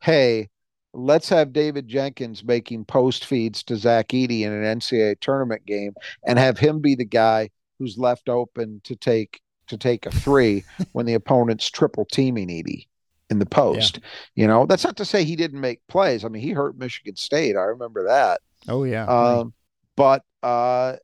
hey, 0.00 0.48
let's 0.92 1.28
have 1.28 1.52
David 1.52 1.88
Jenkins 1.88 2.42
making 2.42 2.84
post 2.84 3.24
feeds 3.24 3.62
to 3.64 3.76
Zach 3.76 4.08
Edey 4.08 4.42
in 4.42 4.52
an 4.52 4.78
NCAA 4.78 5.20
tournament 5.20 5.64
game 5.66 5.94
and 6.26 6.38
have 6.38 6.58
him 6.58 6.80
be 6.80 6.94
the 6.94 7.04
guy 7.04 7.50
who's 7.78 7.98
left 7.98 8.28
open 8.28 8.80
to 8.84 8.96
take 8.96 9.40
to 9.68 9.78
take 9.78 10.04
a 10.06 10.10
three 10.10 10.64
when 10.92 11.06
the 11.06 11.14
opponent's 11.14 11.70
triple 11.70 12.04
teaming 12.04 12.48
Edey 12.48 12.86
in 13.30 13.38
the 13.38 13.46
post. 13.46 14.00
Yeah. 14.34 14.42
You 14.42 14.48
know, 14.48 14.66
that's 14.66 14.84
not 14.84 14.96
to 14.96 15.04
say 15.04 15.24
he 15.24 15.36
didn't 15.36 15.60
make 15.60 15.86
plays. 15.88 16.24
I 16.24 16.28
mean, 16.28 16.42
he 16.42 16.50
hurt 16.50 16.76
Michigan 16.76 17.16
State. 17.16 17.56
I 17.56 17.62
remember 17.62 18.06
that. 18.08 18.40
Oh 18.68 18.84
yeah. 18.84 19.10
Um, 19.10 19.54
but 19.96 20.22
uh, 20.42 20.96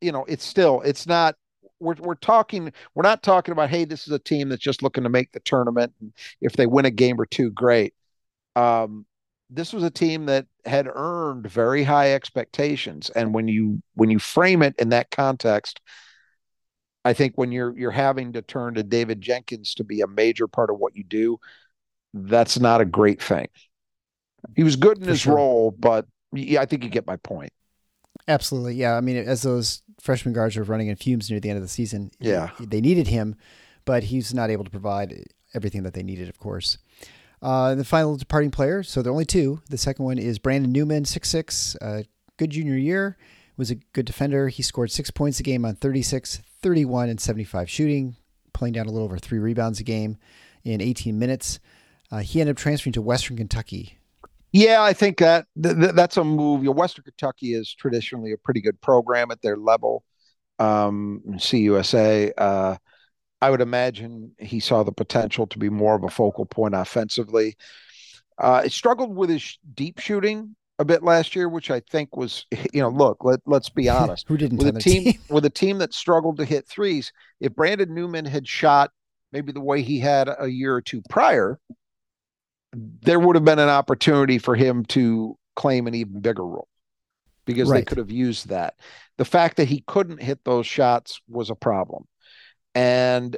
you 0.00 0.12
know, 0.12 0.24
it's 0.26 0.44
still 0.44 0.80
it's 0.82 1.06
not. 1.06 1.36
We're 1.80 1.96
we're 1.98 2.14
talking. 2.16 2.72
We're 2.94 3.02
not 3.02 3.22
talking 3.22 3.52
about 3.52 3.70
hey, 3.70 3.84
this 3.84 4.06
is 4.06 4.12
a 4.12 4.18
team 4.18 4.48
that's 4.48 4.62
just 4.62 4.82
looking 4.82 5.04
to 5.04 5.10
make 5.10 5.32
the 5.32 5.40
tournament. 5.40 5.94
And 6.00 6.12
if 6.40 6.54
they 6.54 6.66
win 6.66 6.86
a 6.86 6.90
game 6.90 7.20
or 7.20 7.26
two, 7.26 7.50
great. 7.50 7.94
Um, 8.56 9.06
this 9.50 9.72
was 9.72 9.84
a 9.84 9.90
team 9.90 10.26
that 10.26 10.46
had 10.66 10.88
earned 10.92 11.48
very 11.50 11.84
high 11.84 12.14
expectations, 12.14 13.10
and 13.10 13.34
when 13.34 13.48
you 13.48 13.82
when 13.94 14.10
you 14.10 14.18
frame 14.18 14.62
it 14.62 14.74
in 14.78 14.90
that 14.90 15.10
context, 15.10 15.80
I 17.04 17.12
think 17.14 17.34
when 17.36 17.50
you're 17.52 17.76
you're 17.76 17.90
having 17.90 18.32
to 18.34 18.42
turn 18.42 18.74
to 18.74 18.82
David 18.82 19.20
Jenkins 19.20 19.74
to 19.74 19.84
be 19.84 20.00
a 20.00 20.06
major 20.06 20.46
part 20.46 20.70
of 20.70 20.78
what 20.78 20.96
you 20.96 21.04
do, 21.04 21.38
that's 22.14 22.60
not 22.60 22.80
a 22.80 22.86
great 22.86 23.22
thing. 23.22 23.48
He 24.54 24.64
was 24.64 24.76
good 24.76 24.98
in 24.98 25.06
For 25.06 25.14
his 25.14 25.26
sure. 25.26 25.34
role, 25.34 25.70
but 25.70 26.06
yeah, 26.32 26.60
I 26.60 26.66
think 26.66 26.84
you 26.84 26.90
get 26.90 27.06
my 27.06 27.16
point. 27.16 27.52
Absolutely. 28.28 28.74
Yeah. 28.74 28.96
I 28.96 29.00
mean, 29.00 29.16
as 29.16 29.42
those 29.42 29.82
freshman 30.00 30.34
guards 30.34 30.56
were 30.56 30.64
running 30.64 30.88
in 30.88 30.96
fumes 30.96 31.30
near 31.30 31.40
the 31.40 31.48
end 31.48 31.56
of 31.56 31.62
the 31.62 31.68
season, 31.68 32.10
yeah, 32.20 32.50
they 32.60 32.80
needed 32.80 33.08
him, 33.08 33.36
but 33.84 34.04
he's 34.04 34.32
not 34.34 34.50
able 34.50 34.64
to 34.64 34.70
provide 34.70 35.24
everything 35.54 35.82
that 35.82 35.94
they 35.94 36.02
needed, 36.02 36.28
of 36.28 36.38
course. 36.38 36.78
Uh, 37.40 37.74
the 37.74 37.84
final 37.84 38.16
departing 38.16 38.52
player, 38.52 38.82
so 38.82 39.02
there 39.02 39.10
are 39.10 39.14
only 39.14 39.24
two. 39.24 39.60
The 39.68 39.78
second 39.78 40.04
one 40.04 40.18
is 40.18 40.38
Brandon 40.38 40.70
Newman, 40.70 41.04
six 41.04 41.28
six, 41.28 41.74
uh, 41.76 42.02
good 42.36 42.50
junior 42.50 42.76
year, 42.76 43.16
was 43.56 43.70
a 43.70 43.74
good 43.74 44.06
defender. 44.06 44.48
He 44.48 44.62
scored 44.62 44.92
six 44.92 45.10
points 45.10 45.40
a 45.40 45.42
game 45.42 45.64
on 45.64 45.74
36, 45.74 46.40
31, 46.62 47.08
and 47.08 47.20
75 47.20 47.68
shooting, 47.68 48.16
playing 48.52 48.74
down 48.74 48.86
a 48.86 48.90
little 48.90 49.04
over 49.04 49.18
three 49.18 49.40
rebounds 49.40 49.80
a 49.80 49.82
game 49.82 50.18
in 50.62 50.80
18 50.80 51.18
minutes. 51.18 51.58
Uh, 52.12 52.18
he 52.18 52.40
ended 52.40 52.56
up 52.56 52.60
transferring 52.60 52.92
to 52.92 53.02
Western 53.02 53.36
Kentucky 53.36 53.98
yeah, 54.52 54.82
I 54.82 54.92
think 54.92 55.18
that 55.18 55.46
th- 55.60 55.76
th- 55.76 55.92
that's 55.92 56.16
a 56.16 56.24
move. 56.24 56.62
You 56.62 56.66
know, 56.66 56.72
Western 56.72 57.04
Kentucky 57.04 57.54
is 57.54 57.74
traditionally 57.74 58.32
a 58.32 58.38
pretty 58.38 58.60
good 58.60 58.80
program 58.80 59.30
at 59.30 59.42
their 59.42 59.56
level. 59.56 60.04
Um, 60.58 61.22
CUSA. 61.26 62.32
Uh, 62.36 62.76
I 63.40 63.50
would 63.50 63.60
imagine 63.60 64.32
he 64.38 64.60
saw 64.60 64.84
the 64.84 64.92
potential 64.92 65.48
to 65.48 65.58
be 65.58 65.68
more 65.68 65.96
of 65.96 66.04
a 66.04 66.08
focal 66.08 66.46
point 66.46 66.74
offensively. 66.74 67.56
Uh, 68.38 68.62
he 68.62 68.68
struggled 68.68 69.16
with 69.16 69.30
his 69.30 69.58
deep 69.74 69.98
shooting 69.98 70.54
a 70.78 70.84
bit 70.84 71.02
last 71.02 71.34
year, 71.34 71.48
which 71.48 71.70
I 71.70 71.80
think 71.80 72.16
was, 72.16 72.46
you 72.72 72.82
know, 72.82 72.88
look, 72.88 73.24
let, 73.24 73.40
let's 73.46 73.68
be 73.68 73.88
honest. 73.88 74.28
Who 74.28 74.36
didn't 74.36 74.58
with 74.58 74.76
a 74.76 74.80
team, 74.80 75.04
team 75.04 75.20
with 75.28 75.44
a 75.44 75.50
team 75.50 75.78
that 75.78 75.92
struggled 75.92 76.36
to 76.36 76.44
hit 76.44 76.68
threes? 76.68 77.12
If 77.40 77.54
Brandon 77.54 77.92
Newman 77.92 78.26
had 78.26 78.46
shot 78.46 78.90
maybe 79.32 79.50
the 79.50 79.60
way 79.60 79.82
he 79.82 79.98
had 79.98 80.28
a 80.38 80.46
year 80.46 80.74
or 80.74 80.82
two 80.82 81.02
prior, 81.08 81.58
there 82.72 83.20
would 83.20 83.36
have 83.36 83.44
been 83.44 83.58
an 83.58 83.68
opportunity 83.68 84.38
for 84.38 84.54
him 84.54 84.84
to 84.86 85.36
claim 85.56 85.86
an 85.86 85.94
even 85.94 86.20
bigger 86.20 86.44
role 86.44 86.68
because 87.44 87.68
right. 87.68 87.78
they 87.78 87.84
could 87.84 87.98
have 87.98 88.10
used 88.10 88.48
that. 88.48 88.74
The 89.18 89.24
fact 89.24 89.56
that 89.56 89.68
he 89.68 89.84
couldn't 89.86 90.22
hit 90.22 90.40
those 90.44 90.66
shots 90.66 91.20
was 91.28 91.50
a 91.50 91.54
problem. 91.54 92.06
And 92.74 93.36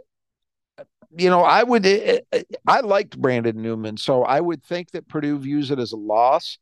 you 1.16 1.30
know, 1.30 1.42
I 1.42 1.62
would 1.62 1.86
eh, 1.86 2.20
eh, 2.32 2.42
I 2.66 2.80
liked 2.80 3.20
Brandon 3.20 3.60
Newman, 3.60 3.96
so 3.96 4.24
I 4.24 4.40
would 4.40 4.64
think 4.64 4.90
that 4.92 5.08
Purdue 5.08 5.38
views 5.38 5.70
it 5.70 5.78
as 5.78 5.92
a 5.92 5.96
loss. 5.96 6.58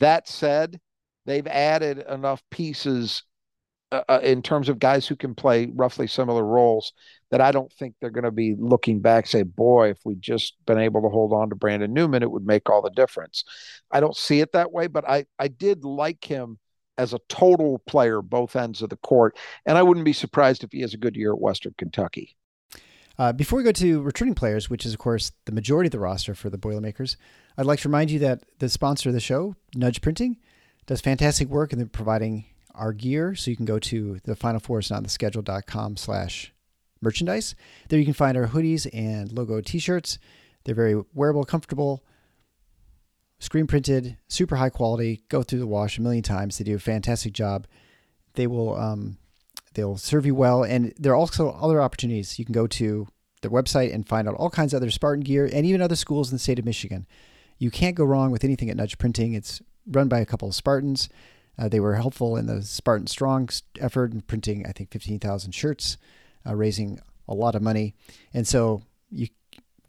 That 0.00 0.28
said, 0.28 0.78
they've 1.24 1.46
added 1.46 2.04
enough 2.08 2.42
pieces 2.50 3.22
uh, 3.92 4.02
uh, 4.08 4.20
in 4.22 4.42
terms 4.42 4.68
of 4.68 4.78
guys 4.78 5.06
who 5.06 5.14
can 5.14 5.34
play 5.34 5.70
roughly 5.74 6.06
similar 6.06 6.44
roles 6.44 6.92
that 7.30 7.40
I 7.40 7.52
don't 7.52 7.72
think 7.72 7.94
they're 8.00 8.10
going 8.10 8.24
to 8.24 8.30
be 8.30 8.56
looking 8.58 9.00
back 9.00 9.26
say, 9.26 9.42
boy, 9.42 9.90
if 9.90 9.98
we 10.04 10.14
just 10.16 10.54
been 10.66 10.78
able 10.78 11.02
to 11.02 11.08
hold 11.08 11.32
on 11.32 11.50
to 11.50 11.56
Brandon 11.56 11.92
Newman, 11.92 12.22
it 12.22 12.30
would 12.30 12.46
make 12.46 12.68
all 12.68 12.82
the 12.82 12.90
difference. 12.90 13.44
I 13.90 14.00
don't 14.00 14.16
see 14.16 14.40
it 14.40 14.52
that 14.52 14.72
way, 14.72 14.86
but 14.86 15.08
I 15.08 15.26
I 15.38 15.48
did 15.48 15.84
like 15.84 16.24
him 16.24 16.58
as 16.96 17.12
a 17.12 17.20
total 17.28 17.80
player, 17.86 18.22
both 18.22 18.56
ends 18.56 18.82
of 18.82 18.90
the 18.90 18.96
court, 18.96 19.36
and 19.66 19.76
I 19.76 19.82
wouldn't 19.82 20.04
be 20.04 20.12
surprised 20.12 20.64
if 20.64 20.72
he 20.72 20.80
has 20.80 20.94
a 20.94 20.98
good 20.98 21.16
year 21.16 21.32
at 21.32 21.40
Western 21.40 21.74
Kentucky. 21.76 22.36
Uh, 23.18 23.32
before 23.32 23.58
we 23.58 23.62
go 23.62 23.72
to 23.72 24.02
returning 24.02 24.34
players, 24.34 24.68
which 24.68 24.84
is 24.84 24.92
of 24.92 24.98
course 24.98 25.32
the 25.44 25.52
majority 25.52 25.88
of 25.88 25.92
the 25.92 26.00
roster 26.00 26.34
for 26.34 26.50
the 26.50 26.58
Boilermakers, 26.58 27.16
I'd 27.56 27.66
like 27.66 27.80
to 27.80 27.88
remind 27.88 28.10
you 28.10 28.18
that 28.20 28.42
the 28.58 28.68
sponsor 28.68 29.10
of 29.10 29.14
the 29.14 29.20
show, 29.20 29.54
Nudge 29.74 30.00
Printing, 30.00 30.38
does 30.86 31.00
fantastic 31.00 31.48
work 31.48 31.72
in 31.72 31.88
providing 31.88 32.46
our 32.74 32.92
gear. 32.92 33.34
So 33.34 33.50
you 33.50 33.56
can 33.56 33.66
go 33.66 33.78
to 33.78 34.20
the 34.24 34.36
Final 34.36 34.60
Four 34.60 34.80
is 34.80 34.90
not 34.90 35.02
the 35.02 35.08
schedule.com 35.08 35.96
slash 35.96 36.52
merchandise. 37.00 37.54
There 37.88 37.98
you 37.98 38.04
can 38.04 38.14
find 38.14 38.36
our 38.36 38.48
hoodies 38.48 38.88
and 38.92 39.30
logo 39.32 39.60
t-shirts. 39.60 40.18
They're 40.64 40.74
very 40.74 41.00
wearable, 41.12 41.44
comfortable, 41.44 42.02
screen 43.38 43.66
printed, 43.66 44.16
super 44.28 44.56
high 44.56 44.70
quality, 44.70 45.22
go 45.28 45.42
through 45.42 45.58
the 45.58 45.66
wash 45.66 45.98
a 45.98 46.02
million 46.02 46.22
times. 46.22 46.58
They 46.58 46.64
do 46.64 46.76
a 46.76 46.80
fantastic 46.80 47.32
job. 47.32 47.66
They 48.34 48.46
will 48.46 48.74
um, 48.76 49.18
they'll 49.74 49.96
serve 49.96 50.26
you 50.26 50.34
well. 50.34 50.62
And 50.62 50.94
there 50.98 51.12
are 51.12 51.16
also 51.16 51.50
other 51.50 51.80
opportunities. 51.80 52.38
You 52.38 52.44
can 52.44 52.54
go 52.54 52.66
to 52.66 53.06
their 53.42 53.50
website 53.50 53.94
and 53.94 54.08
find 54.08 54.26
out 54.26 54.34
all 54.34 54.50
kinds 54.50 54.72
of 54.72 54.78
other 54.78 54.90
Spartan 54.90 55.22
gear 55.22 55.48
and 55.52 55.66
even 55.66 55.82
other 55.82 55.96
schools 55.96 56.30
in 56.30 56.36
the 56.36 56.40
state 56.40 56.58
of 56.58 56.64
Michigan. 56.64 57.06
You 57.58 57.70
can't 57.70 57.94
go 57.94 58.04
wrong 58.04 58.30
with 58.30 58.42
anything 58.42 58.70
at 58.70 58.76
Nudge 58.76 58.98
Printing. 58.98 59.34
It's 59.34 59.62
run 59.86 60.08
by 60.08 60.20
a 60.20 60.26
couple 60.26 60.48
of 60.48 60.54
Spartans. 60.54 61.08
Uh, 61.58 61.68
they 61.68 61.80
were 61.80 61.94
helpful 61.94 62.36
in 62.36 62.46
the 62.46 62.62
Spartan 62.62 63.06
Strong 63.06 63.50
effort 63.80 64.12
in 64.12 64.22
printing, 64.22 64.66
I 64.66 64.72
think, 64.72 64.90
15,000 64.90 65.52
shirts, 65.52 65.96
uh, 66.46 66.54
raising 66.54 67.00
a 67.28 67.34
lot 67.34 67.54
of 67.54 67.62
money. 67.62 67.94
And 68.32 68.46
so 68.46 68.82
you, 69.10 69.28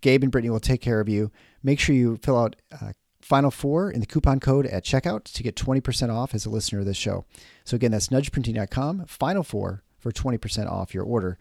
Gabe 0.02 0.24
and 0.24 0.32
Brittany 0.32 0.52
will 0.52 0.60
take 0.60 0.82
care 0.82 1.00
of 1.00 1.10
you. 1.10 1.32
Make 1.64 1.80
sure 1.80 1.96
you 1.96 2.18
fill 2.18 2.38
out 2.38 2.56
uh, 2.72 2.92
Final 3.22 3.50
Four 3.50 3.90
in 3.90 4.02
the 4.02 4.06
coupon 4.06 4.40
code 4.40 4.68
at 4.68 4.84
checkout 4.84 5.24
to 5.24 5.42
get 5.42 5.56
20% 5.56 6.14
off 6.14 6.36
as 6.36 6.46
a 6.46 6.50
listener 6.50 6.80
of 6.80 6.86
this 6.86 6.98
show. 6.98 7.26
So 7.64 7.76
again, 7.76 7.92
that's 7.92 8.10
nudgeprinting.com, 8.10 9.06
Final 9.08 9.44
Four 9.44 9.82
for 9.98 10.12
20% 10.12 10.70
off 10.70 10.94
your 10.94 11.04
order. 11.04 11.40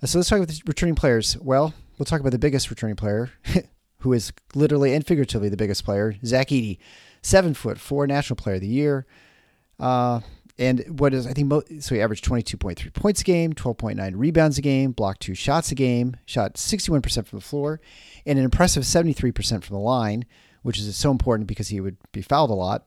Uh, 0.00 0.06
so 0.06 0.18
let's 0.18 0.28
talk 0.28 0.38
about 0.38 0.48
the 0.48 0.62
returning 0.64 0.94
players. 0.94 1.36
Well, 1.38 1.74
we'll 1.98 2.06
talk 2.06 2.20
about 2.20 2.30
the 2.30 2.38
biggest 2.38 2.70
returning 2.70 2.94
player, 2.94 3.32
who 3.98 4.12
is 4.12 4.32
literally 4.54 4.94
and 4.94 5.04
figuratively 5.04 5.48
the 5.48 5.56
biggest 5.56 5.84
player, 5.84 6.14
Zach 6.24 6.48
Edey, 6.48 6.78
seven 7.20 7.52
foot 7.52 7.78
four 7.78 8.06
National 8.06 8.36
Player 8.36 8.54
of 8.54 8.60
the 8.60 8.68
Year. 8.68 9.06
Uh, 9.78 10.20
and 10.58 10.84
what 11.00 11.14
is 11.14 11.26
I 11.26 11.32
think 11.32 11.48
mo- 11.48 11.62
so 11.80 11.94
he 11.94 12.00
averaged 12.00 12.24
22.3 12.24 12.92
points 12.92 13.20
a 13.20 13.24
game, 13.24 13.52
12.9 13.52 14.12
rebounds 14.14 14.58
a 14.58 14.62
game, 14.62 14.92
blocked 14.92 15.20
two 15.20 15.34
shots 15.34 15.72
a 15.72 15.74
game, 15.74 16.16
shot 16.26 16.54
61% 16.54 17.26
from 17.26 17.38
the 17.38 17.44
floor, 17.44 17.80
and 18.26 18.38
an 18.38 18.44
impressive 18.44 18.84
73% 18.84 19.64
from 19.64 19.74
the 19.74 19.80
line, 19.80 20.24
which 20.62 20.78
is 20.78 20.96
so 20.96 21.10
important 21.10 21.46
because 21.46 21.68
he 21.68 21.80
would 21.80 21.96
be 22.12 22.22
fouled 22.22 22.50
a 22.50 22.54
lot. 22.54 22.86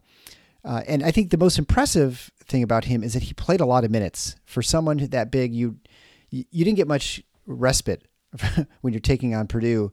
Uh, 0.63 0.82
and 0.88 1.04
I 1.04 1.12
think 1.12 1.30
the 1.30 1.38
most 1.38 1.60
impressive 1.60 2.32
thing 2.45 2.63
about 2.63 2.86
him 2.86 3.04
is 3.04 3.13
that 3.13 3.24
he 3.24 3.34
played 3.34 3.62
a 3.62 3.65
lot 3.65 3.84
of 3.84 3.91
minutes. 3.91 4.36
For 4.45 4.62
someone 4.62 4.98
that 4.98 5.32
big, 5.32 5.54
you 5.54 5.78
you 6.32 6.65
didn't 6.65 6.78
get 6.78 6.88
much 6.88 7.21
respite 7.45 8.08
when 8.82 8.93
you're 8.93 9.00
taking 9.00 9.36
on 9.36 9.48
Purdue, 9.48 9.91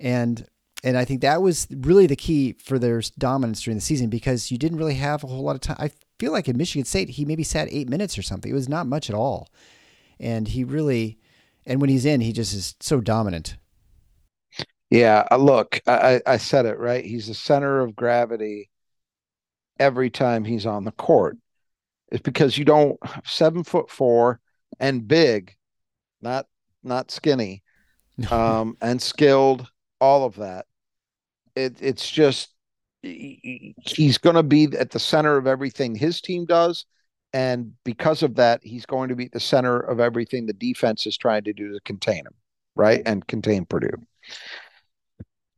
and 0.00 0.46
and 0.82 0.96
I 0.96 1.04
think 1.04 1.20
that 1.20 1.42
was 1.42 1.66
really 1.70 2.06
the 2.06 2.16
key 2.16 2.54
for 2.54 2.78
their 2.78 3.02
dominance 3.18 3.62
during 3.62 3.76
the 3.76 3.82
season 3.82 4.08
because 4.08 4.50
you 4.50 4.56
didn't 4.58 4.78
really 4.78 4.94
have 4.94 5.24
a 5.24 5.26
whole 5.26 5.42
lot 5.42 5.56
of 5.56 5.60
time. 5.60 5.76
I 5.78 5.90
feel 6.18 6.32
like 6.32 6.48
in 6.48 6.56
Michigan 6.56 6.84
State, 6.84 7.10
he 7.10 7.24
maybe 7.24 7.44
sat 7.44 7.68
eight 7.70 7.88
minutes 7.88 8.16
or 8.18 8.22
something. 8.22 8.50
It 8.50 8.54
was 8.54 8.68
not 8.68 8.86
much 8.86 9.08
at 9.08 9.16
all. 9.16 9.48
And 10.20 10.48
he 10.48 10.64
really, 10.64 11.18
and 11.66 11.80
when 11.80 11.90
he's 11.90 12.04
in, 12.04 12.20
he 12.20 12.32
just 12.32 12.54
is 12.54 12.74
so 12.80 13.00
dominant. 13.00 13.56
Yeah, 14.90 15.26
uh, 15.30 15.36
look, 15.36 15.80
I, 15.86 16.20
I 16.26 16.36
said 16.36 16.66
it 16.66 16.78
right. 16.78 17.04
He's 17.04 17.26
the 17.26 17.34
center 17.34 17.80
of 17.80 17.96
gravity 17.96 18.70
every 19.78 20.10
time 20.10 20.44
he's 20.44 20.66
on 20.66 20.84
the 20.84 20.92
court. 20.92 21.36
It's 22.12 22.22
because 22.22 22.56
you 22.56 22.64
don't 22.64 22.98
seven 23.24 23.64
foot 23.64 23.90
four 23.90 24.40
and 24.78 25.08
big, 25.08 25.56
not 26.20 26.46
not 26.84 27.10
skinny, 27.10 27.64
um, 28.30 28.76
and 28.80 29.02
skilled, 29.02 29.68
all 30.00 30.24
of 30.24 30.36
that. 30.36 30.66
It, 31.56 31.76
it's 31.80 32.08
just 32.08 32.53
he's 33.04 34.18
going 34.18 34.36
to 34.36 34.42
be 34.42 34.68
at 34.78 34.90
the 34.90 34.98
center 34.98 35.36
of 35.36 35.46
everything 35.46 35.94
his 35.94 36.20
team 36.20 36.44
does, 36.46 36.86
and 37.32 37.72
because 37.84 38.22
of 38.22 38.36
that, 38.36 38.60
he's 38.62 38.86
going 38.86 39.08
to 39.08 39.16
be 39.16 39.26
at 39.26 39.32
the 39.32 39.40
center 39.40 39.78
of 39.78 40.00
everything 40.00 40.46
the 40.46 40.52
defense 40.52 41.06
is 41.06 41.16
trying 41.16 41.44
to 41.44 41.52
do 41.52 41.72
to 41.72 41.80
contain 41.80 42.18
him, 42.18 42.34
right, 42.74 43.02
and 43.04 43.26
contain 43.26 43.64
Purdue. 43.66 44.02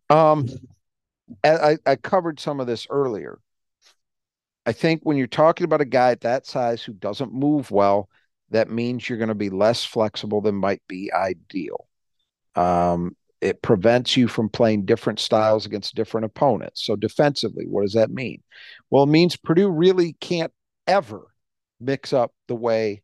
Um, 0.09 0.49
I, 1.45 1.77
I 1.85 1.97
covered 1.97 2.41
some 2.41 2.61
of 2.61 2.67
this 2.67 2.87
earlier. 2.91 3.39
I 4.65 4.73
think 4.73 5.03
when 5.03 5.17
you're 5.17 5.27
talking 5.27 5.65
about 5.65 5.81
a 5.81 5.87
guy 5.87 6.11
at 6.11 6.23
that 6.23 6.47
size 6.47 6.83
who 6.83 6.93
doesn't 6.93 7.33
move 7.33 7.71
well, 7.71 8.09
that 8.51 8.71
means 8.71 9.09
you're 9.09 9.19
going 9.19 9.29
to 9.29 9.35
be 9.35 9.51
less 9.51 9.85
flexible 9.85 10.41
than 10.41 10.55
might 10.55 10.83
be 10.89 11.13
ideal. 11.13 11.87
Um, 12.55 13.17
it 13.41 13.63
prevents 13.63 14.17
you 14.17 14.29
from 14.29 14.49
playing 14.49 14.85
different 14.85 15.21
styles 15.21 15.67
against 15.67 15.95
different 15.95 16.25
opponents. 16.25 16.85
So 16.85 16.97
defensively, 16.97 17.67
what 17.67 17.83
does 17.83 17.93
that 17.93 18.11
mean? 18.11 18.43
Well, 18.91 19.05
it 19.05 19.09
means 19.09 19.37
Purdue 19.37 19.69
really 19.69 20.15
can't 20.21 20.53
ever 20.87 21.27
mix 21.81 22.13
up 22.13 22.33
the 22.49 22.55
way 22.55 23.03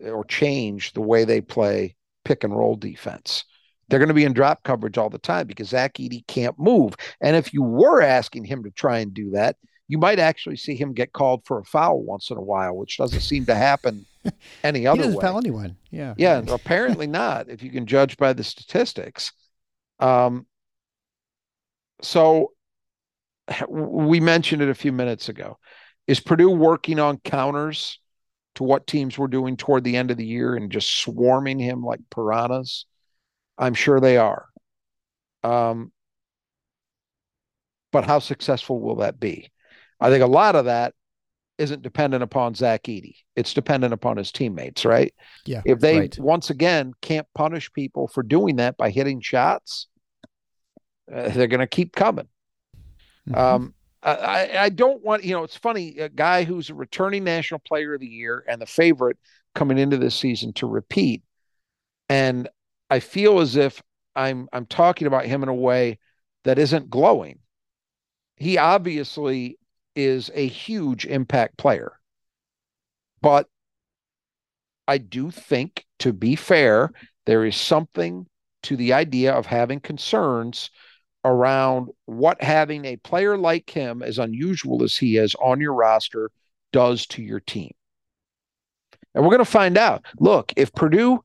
or 0.00 0.24
change 0.24 0.92
the 0.92 1.00
way 1.00 1.24
they 1.24 1.40
play 1.40 1.96
pick 2.24 2.44
and 2.44 2.56
roll 2.56 2.76
defense. 2.76 3.44
They're 3.88 3.98
going 3.98 4.08
to 4.08 4.14
be 4.14 4.24
in 4.24 4.34
drop 4.34 4.62
coverage 4.64 4.98
all 4.98 5.08
the 5.08 5.18
time 5.18 5.46
because 5.46 5.68
Zach 5.70 5.94
Edey 5.94 6.26
can't 6.26 6.58
move. 6.58 6.94
And 7.20 7.36
if 7.36 7.54
you 7.54 7.62
were 7.62 8.02
asking 8.02 8.44
him 8.44 8.62
to 8.64 8.70
try 8.70 8.98
and 8.98 9.14
do 9.14 9.30
that, 9.30 9.56
you 9.88 9.96
might 9.96 10.18
actually 10.18 10.56
see 10.56 10.74
him 10.74 10.92
get 10.92 11.14
called 11.14 11.46
for 11.46 11.58
a 11.58 11.64
foul 11.64 12.02
once 12.02 12.28
in 12.30 12.36
a 12.36 12.42
while, 12.42 12.76
which 12.76 12.98
doesn't 12.98 13.20
seem 13.20 13.46
to 13.46 13.54
happen 13.54 14.04
any 14.62 14.86
other 14.86 14.98
he 14.98 15.02
doesn't 15.04 15.18
way. 15.18 15.22
foul 15.22 15.38
anyone. 15.38 15.76
Yeah. 15.90 16.14
Yeah. 16.18 16.42
apparently 16.48 17.06
not, 17.06 17.48
if 17.48 17.62
you 17.62 17.70
can 17.70 17.86
judge 17.86 18.18
by 18.18 18.34
the 18.34 18.44
statistics. 18.44 19.32
Um, 19.98 20.46
so 22.02 22.52
we 23.68 24.20
mentioned 24.20 24.62
it 24.62 24.68
a 24.68 24.74
few 24.74 24.92
minutes 24.92 25.28
ago. 25.28 25.58
Is 26.06 26.20
Purdue 26.20 26.50
working 26.50 26.98
on 26.98 27.18
counters 27.18 27.98
to 28.54 28.64
what 28.64 28.86
teams 28.86 29.18
were 29.18 29.28
doing 29.28 29.56
toward 29.56 29.84
the 29.84 29.96
end 29.96 30.10
of 30.10 30.16
the 30.16 30.26
year 30.26 30.54
and 30.54 30.70
just 30.70 30.90
swarming 30.90 31.58
him 31.58 31.82
like 31.82 32.00
piranhas? 32.10 32.86
I'm 33.56 33.74
sure 33.74 34.00
they 34.00 34.16
are. 34.16 34.46
Um, 35.42 35.92
but 37.92 38.04
how 38.04 38.18
successful 38.18 38.80
will 38.80 38.96
that 38.96 39.18
be? 39.18 39.50
I 40.00 40.10
think 40.10 40.22
a 40.22 40.28
lot 40.28 40.56
of 40.56 40.66
that 40.66 40.94
isn't 41.58 41.82
dependent 41.82 42.22
upon 42.22 42.54
Zach 42.54 42.84
Edey. 42.84 43.16
It's 43.36 43.52
dependent 43.52 43.92
upon 43.92 44.16
his 44.16 44.32
teammates, 44.32 44.84
right? 44.84 45.12
Yeah. 45.44 45.62
If 45.64 45.80
they 45.80 45.98
right. 45.98 46.18
once 46.18 46.50
again 46.50 46.92
can't 47.02 47.26
punish 47.34 47.72
people 47.72 48.08
for 48.08 48.22
doing 48.22 48.56
that 48.56 48.76
by 48.76 48.90
hitting 48.90 49.20
shots, 49.20 49.88
uh, 51.12 51.28
they're 51.30 51.48
going 51.48 51.60
to 51.60 51.66
keep 51.66 51.94
coming. 51.94 52.28
Mm-hmm. 53.28 53.34
Um, 53.34 53.74
I, 54.02 54.50
I 54.58 54.68
don't 54.68 55.04
want, 55.04 55.24
you 55.24 55.32
know, 55.32 55.42
it's 55.42 55.56
funny, 55.56 55.98
a 55.98 56.08
guy 56.08 56.44
who's 56.44 56.70
a 56.70 56.74
returning 56.74 57.24
national 57.24 57.60
player 57.60 57.94
of 57.94 58.00
the 58.00 58.06
year 58.06 58.44
and 58.48 58.62
the 58.62 58.66
favorite 58.66 59.18
coming 59.54 59.76
into 59.76 59.96
this 59.98 60.14
season 60.14 60.52
to 60.54 60.68
repeat. 60.68 61.22
And 62.08 62.48
I 62.88 63.00
feel 63.00 63.40
as 63.40 63.56
if 63.56 63.82
I'm 64.14 64.48
I'm 64.52 64.66
talking 64.66 65.06
about 65.06 65.26
him 65.26 65.42
in 65.42 65.48
a 65.48 65.54
way 65.54 65.98
that 66.44 66.58
isn't 66.58 66.90
glowing. 66.90 67.40
He 68.36 68.56
obviously 68.56 69.58
is 69.98 70.30
a 70.32 70.46
huge 70.46 71.06
impact 71.06 71.56
player. 71.56 71.92
But 73.20 73.48
I 74.86 74.98
do 74.98 75.32
think, 75.32 75.84
to 75.98 76.12
be 76.12 76.36
fair, 76.36 76.92
there 77.26 77.44
is 77.44 77.56
something 77.56 78.26
to 78.62 78.76
the 78.76 78.92
idea 78.92 79.32
of 79.32 79.44
having 79.44 79.80
concerns 79.80 80.70
around 81.24 81.88
what 82.06 82.40
having 82.40 82.84
a 82.84 82.96
player 82.96 83.36
like 83.36 83.68
him, 83.68 84.02
as 84.02 84.18
unusual 84.18 84.84
as 84.84 84.96
he 84.96 85.16
is, 85.16 85.34
on 85.42 85.60
your 85.60 85.74
roster 85.74 86.30
does 86.72 87.06
to 87.08 87.22
your 87.22 87.40
team. 87.40 87.72
And 89.14 89.24
we're 89.24 89.30
going 89.30 89.38
to 89.40 89.44
find 89.44 89.76
out. 89.76 90.06
Look, 90.20 90.52
if 90.56 90.72
Purdue 90.72 91.24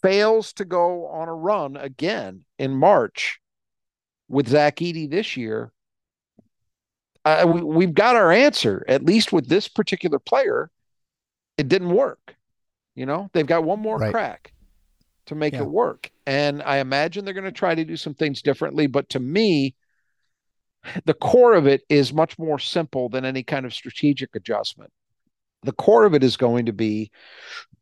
fails 0.00 0.52
to 0.54 0.64
go 0.64 1.08
on 1.08 1.26
a 1.26 1.34
run 1.34 1.76
again 1.76 2.44
in 2.56 2.72
March 2.72 3.40
with 4.28 4.48
Zach 4.48 4.76
Edey 4.76 5.10
this 5.10 5.36
year, 5.36 5.72
uh, 7.26 7.46
we, 7.46 7.62
we've 7.62 7.94
got 7.94 8.16
our 8.16 8.30
answer. 8.30 8.84
At 8.88 9.04
least 9.04 9.32
with 9.32 9.48
this 9.48 9.68
particular 9.68 10.18
player, 10.18 10.70
it 11.58 11.68
didn't 11.68 11.90
work. 11.90 12.36
You 12.94 13.06
know, 13.06 13.28
they've 13.32 13.46
got 13.46 13.64
one 13.64 13.80
more 13.80 13.98
right. 13.98 14.12
crack 14.12 14.52
to 15.26 15.34
make 15.34 15.54
yeah. 15.54 15.62
it 15.62 15.66
work. 15.66 16.10
And 16.26 16.62
I 16.62 16.78
imagine 16.78 17.24
they're 17.24 17.34
going 17.34 17.44
to 17.44 17.52
try 17.52 17.74
to 17.74 17.84
do 17.84 17.96
some 17.96 18.14
things 18.14 18.42
differently. 18.42 18.86
But 18.86 19.10
to 19.10 19.20
me, 19.20 19.74
the 21.04 21.14
core 21.14 21.54
of 21.54 21.66
it 21.66 21.82
is 21.88 22.12
much 22.12 22.38
more 22.38 22.58
simple 22.58 23.08
than 23.08 23.24
any 23.24 23.42
kind 23.42 23.66
of 23.66 23.74
strategic 23.74 24.34
adjustment. 24.34 24.92
The 25.64 25.72
core 25.72 26.04
of 26.04 26.14
it 26.14 26.22
is 26.22 26.36
going 26.36 26.66
to 26.66 26.72
be 26.72 27.10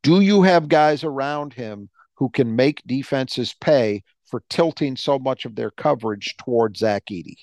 do 0.03 0.21
you 0.21 0.43
have 0.43 0.69
guys 0.69 1.05
around 1.05 1.53
him 1.53 1.91
who 2.15 2.31
can 2.31 2.57
make 2.57 2.83
defenses 2.87 3.55
pay 3.61 4.03
for 4.31 4.43
tilting 4.49 4.97
so 4.97 5.19
much 5.19 5.45
of 5.45 5.55
their 5.55 5.71
coverage 5.71 6.37
towards 6.39 6.81
Zach 6.81 7.05
Edey. 7.11 7.37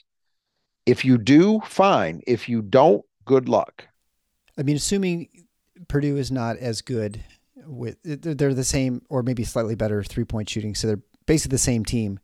If 0.91 1.05
you 1.05 1.17
do, 1.17 1.61
fine. 1.61 2.21
If 2.27 2.49
you 2.49 2.61
don't, 2.61 3.05
good 3.23 3.47
luck. 3.47 3.87
I 4.57 4.63
mean, 4.63 4.75
assuming 4.75 5.29
Purdue 5.87 6.17
is 6.17 6.33
not 6.33 6.57
as 6.57 6.81
good 6.81 7.23
with, 7.65 7.95
they're 8.03 8.53
the 8.53 8.65
same 8.65 9.01
or 9.07 9.23
maybe 9.23 9.45
slightly 9.45 9.75
better 9.75 10.03
three 10.03 10.25
point 10.25 10.49
shooting. 10.49 10.75
So 10.75 10.87
they're 10.87 11.01
basically 11.25 11.55
the 11.55 11.59
same 11.59 11.85
team. 11.85 12.19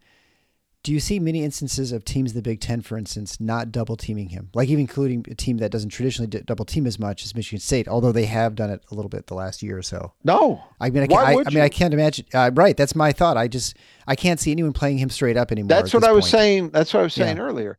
Do 0.83 0.91
you 0.91 0.99
see 0.99 1.17
many 1.17 1.45
instances 1.45 1.93
of 1.93 2.03
teams 2.03 2.31
in 2.31 2.35
the 2.35 2.41
Big 2.41 2.59
Ten, 2.59 2.81
for 2.81 2.97
instance, 2.97 3.39
not 3.39 3.71
double 3.71 3.95
teaming 3.95 4.29
him? 4.29 4.49
Like 4.53 4.67
even 4.67 4.81
including 4.81 5.25
a 5.31 5.35
team 5.35 5.59
that 5.59 5.71
doesn't 5.71 5.91
traditionally 5.91 6.27
double 6.27 6.65
team 6.65 6.85
as 6.85 6.99
much 6.99 7.23
as 7.23 7.33
Michigan 7.33 7.61
State, 7.61 7.87
although 7.87 8.11
they 8.11 8.25
have 8.25 8.55
done 8.55 8.69
it 8.69 8.83
a 8.91 8.95
little 8.95 9.07
bit 9.07 9.27
the 9.27 9.33
last 9.33 9.63
year 9.63 9.77
or 9.77 9.81
so. 9.81 10.11
No, 10.25 10.61
I 10.81 10.89
mean, 10.89 11.03
I, 11.03 11.05
Why 11.07 11.31
I, 11.31 11.35
would 11.35 11.47
I 11.47 11.51
mean, 11.51 11.63
I 11.63 11.69
can't 11.69 11.93
imagine. 11.93 12.25
Uh, 12.33 12.51
right, 12.53 12.75
that's 12.75 12.95
my 12.95 13.13
thought. 13.13 13.37
I 13.37 13.47
just 13.47 13.77
I 14.07 14.17
can't 14.17 14.41
see 14.41 14.51
anyone 14.51 14.73
playing 14.73 14.97
him 14.97 15.09
straight 15.09 15.37
up 15.37 15.53
anymore. 15.53 15.69
That's 15.69 15.93
what 15.93 16.03
I 16.03 16.07
point. 16.07 16.15
was 16.17 16.29
saying. 16.29 16.69
That's 16.71 16.93
what 16.93 16.99
I 16.99 17.03
was 17.03 17.13
saying 17.13 17.37
yeah. 17.37 17.43
earlier. 17.43 17.77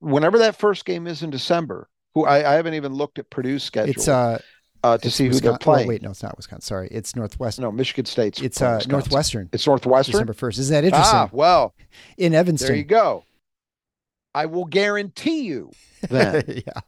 Whenever 0.00 0.38
that 0.38 0.56
first 0.56 0.84
game 0.84 1.06
is 1.06 1.22
in 1.22 1.30
December, 1.30 1.88
who 2.14 2.24
I, 2.24 2.52
I 2.52 2.54
haven't 2.54 2.74
even 2.74 2.92
looked 2.92 3.18
at 3.18 3.30
Purdue's 3.30 3.62
schedule. 3.62 3.90
It's 3.90 4.08
uh 4.08 4.40
uh, 4.82 4.98
to 4.98 5.10
see 5.10 5.28
Wisconsin. 5.28 5.32
who 5.32 5.50
they're 5.50 5.58
playing. 5.58 5.86
Oh, 5.86 5.90
wait, 5.90 6.02
no, 6.02 6.10
it's 6.10 6.22
not 6.22 6.36
Wisconsin. 6.36 6.62
Sorry, 6.62 6.88
it's 6.90 7.14
Northwestern. 7.14 7.64
No, 7.64 7.72
Michigan 7.72 8.06
State's. 8.06 8.40
It's 8.40 8.62
uh, 8.62 8.80
Northwestern. 8.88 9.48
It's 9.52 9.66
Northwestern. 9.66 10.12
December 10.12 10.32
first. 10.32 10.58
Isn't 10.58 10.72
that 10.72 10.84
interesting? 10.84 11.18
Ah, 11.18 11.28
well, 11.32 11.74
in 12.16 12.34
Evanston. 12.34 12.68
There 12.68 12.76
you 12.76 12.84
go. 12.84 13.24
I 14.34 14.46
will 14.46 14.64
guarantee 14.64 15.42
you 15.42 15.70
then 16.08 16.44
yeah. 16.46 16.80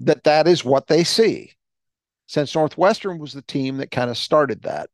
that 0.00 0.24
that 0.24 0.48
is 0.48 0.64
what 0.64 0.86
they 0.86 1.04
see. 1.04 1.52
Since 2.26 2.54
Northwestern 2.54 3.18
was 3.18 3.32
the 3.32 3.42
team 3.42 3.78
that 3.78 3.90
kind 3.90 4.10
of 4.10 4.18
started 4.18 4.62
that, 4.62 4.90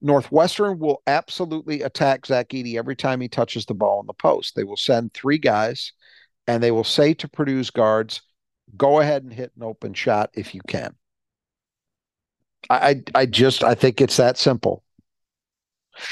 Northwestern 0.00 0.78
will 0.78 1.02
absolutely 1.06 1.82
attack 1.82 2.26
Zach 2.26 2.48
Edey 2.48 2.76
every 2.76 2.96
time 2.96 3.20
he 3.20 3.28
touches 3.28 3.66
the 3.66 3.74
ball 3.74 4.00
in 4.00 4.06
the 4.06 4.12
post. 4.12 4.54
They 4.54 4.64
will 4.64 4.76
send 4.76 5.12
three 5.12 5.38
guys, 5.38 5.92
and 6.46 6.62
they 6.62 6.70
will 6.70 6.84
say 6.84 7.14
to 7.14 7.28
Purdue's 7.28 7.70
guards, 7.70 8.22
"Go 8.76 9.00
ahead 9.00 9.22
and 9.22 9.32
hit 9.32 9.52
an 9.56 9.62
open 9.62 9.94
shot 9.94 10.30
if 10.34 10.54
you 10.54 10.60
can." 10.66 10.94
I, 12.68 13.02
I 13.14 13.26
just 13.26 13.62
I 13.62 13.74
think 13.74 14.00
it's 14.00 14.16
that 14.16 14.38
simple. 14.38 14.82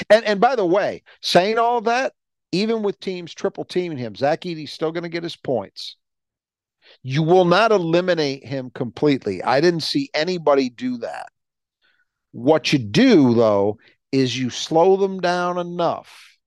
And 0.09 0.25
and 0.25 0.39
by 0.39 0.55
the 0.55 0.65
way, 0.65 1.03
saying 1.21 1.57
all 1.57 1.81
that, 1.81 2.13
even 2.51 2.81
with 2.81 2.99
teams 2.99 3.33
triple 3.33 3.65
teaming 3.65 3.97
him, 3.97 4.15
Zach 4.15 4.45
Edey's 4.45 4.71
still 4.71 4.91
going 4.91 5.03
to 5.03 5.09
get 5.09 5.23
his 5.23 5.35
points. 5.35 5.97
You 7.03 7.23
will 7.23 7.45
not 7.45 7.71
eliminate 7.71 8.45
him 8.45 8.69
completely. 8.69 9.43
I 9.43 9.59
didn't 9.61 9.81
see 9.81 10.09
anybody 10.13 10.69
do 10.69 10.97
that. 10.99 11.29
What 12.31 12.73
you 12.73 12.79
do 12.79 13.33
though 13.33 13.77
is 14.11 14.37
you 14.37 14.49
slow 14.49 14.97
them 14.97 15.19
down 15.19 15.57
enough 15.57 16.37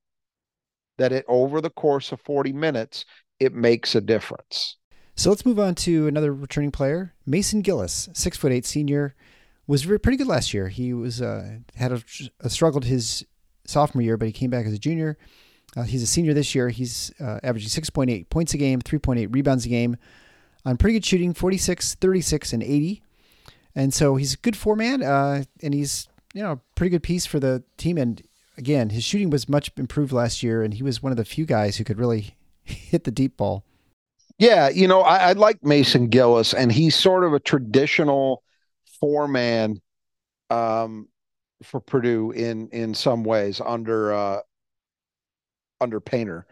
that 0.96 1.12
it 1.12 1.24
over 1.28 1.60
the 1.60 1.70
course 1.70 2.12
of 2.12 2.20
40 2.22 2.52
minutes 2.52 3.04
it 3.40 3.54
makes 3.54 3.94
a 3.94 4.00
difference. 4.00 4.76
So 5.14 5.30
let's 5.30 5.44
move 5.44 5.58
on 5.58 5.74
to 5.76 6.06
another 6.06 6.32
returning 6.32 6.70
player, 6.70 7.14
Mason 7.26 7.60
Gillis, 7.60 8.08
six 8.12 8.36
foot 8.36 8.52
eight 8.52 8.66
senior 8.66 9.14
was 9.68 9.84
pretty 9.84 10.16
good 10.16 10.26
last 10.26 10.52
year. 10.52 10.68
He 10.68 10.92
was 10.92 11.22
uh, 11.22 11.58
had 11.76 11.92
a, 11.92 12.02
a 12.40 12.50
struggled 12.50 12.86
his 12.86 13.24
sophomore 13.66 14.02
year, 14.02 14.16
but 14.16 14.26
he 14.26 14.32
came 14.32 14.50
back 14.50 14.66
as 14.66 14.72
a 14.72 14.78
junior. 14.78 15.16
Uh, 15.76 15.82
he's 15.82 16.02
a 16.02 16.06
senior 16.06 16.32
this 16.32 16.54
year. 16.54 16.70
He's 16.70 17.12
uh, 17.20 17.38
averaging 17.42 17.68
6.8 17.68 18.30
points 18.30 18.54
a 18.54 18.56
game, 18.56 18.80
3.8 18.80 19.32
rebounds 19.32 19.66
a 19.66 19.68
game, 19.68 19.96
on 20.64 20.78
pretty 20.78 20.94
good 20.94 21.04
shooting, 21.04 21.34
46, 21.34 21.96
36, 21.96 22.52
and 22.54 22.62
80. 22.62 23.02
And 23.74 23.92
so 23.92 24.16
he's 24.16 24.34
a 24.34 24.38
good 24.38 24.56
four 24.56 24.74
man, 24.74 25.02
uh, 25.02 25.44
and 25.62 25.74
he's 25.74 26.08
you 26.32 26.42
know 26.42 26.52
a 26.52 26.60
pretty 26.74 26.90
good 26.90 27.02
piece 27.02 27.26
for 27.26 27.38
the 27.38 27.62
team. 27.76 27.98
And 27.98 28.22
again, 28.56 28.90
his 28.90 29.04
shooting 29.04 29.28
was 29.28 29.48
much 29.48 29.70
improved 29.76 30.12
last 30.12 30.42
year, 30.42 30.62
and 30.62 30.72
he 30.72 30.82
was 30.82 31.02
one 31.02 31.12
of 31.12 31.18
the 31.18 31.24
few 31.26 31.44
guys 31.44 31.76
who 31.76 31.84
could 31.84 31.98
really 31.98 32.34
hit 32.68 33.04
the 33.04 33.10
deep 33.10 33.36
ball. 33.36 33.64
Yeah, 34.38 34.68
you 34.68 34.86
know, 34.86 35.00
I, 35.00 35.30
I 35.30 35.32
like 35.32 35.64
Mason 35.64 36.08
Gillis, 36.08 36.54
and 36.54 36.70
he's 36.70 36.94
sort 36.94 37.24
of 37.24 37.32
a 37.32 37.40
traditional 37.40 38.42
four 39.00 39.26
man 39.26 39.80
um, 40.50 41.08
for 41.62 41.80
Purdue 41.80 42.30
in 42.30 42.68
in 42.68 42.94
some 42.94 43.24
ways 43.24 43.60
under 43.64 44.12
uh, 44.12 44.40
under 45.80 46.00
Painter, 46.00 46.46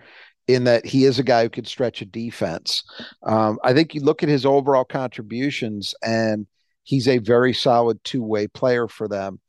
in 0.48 0.64
that 0.64 0.84
he 0.84 1.04
is 1.04 1.18
a 1.20 1.22
guy 1.22 1.44
who 1.44 1.48
could 1.50 1.68
stretch 1.68 2.02
a 2.02 2.06
defense. 2.06 2.82
Um, 3.22 3.58
I 3.62 3.72
think 3.72 3.94
you 3.94 4.00
look 4.00 4.24
at 4.24 4.28
his 4.28 4.44
overall 4.44 4.84
contributions, 4.84 5.94
and 6.02 6.46
he's 6.82 7.06
a 7.06 7.18
very 7.18 7.52
solid 7.52 8.02
two 8.02 8.22
way 8.22 8.48
player 8.48 8.88
for 8.88 9.06
them. 9.06 9.40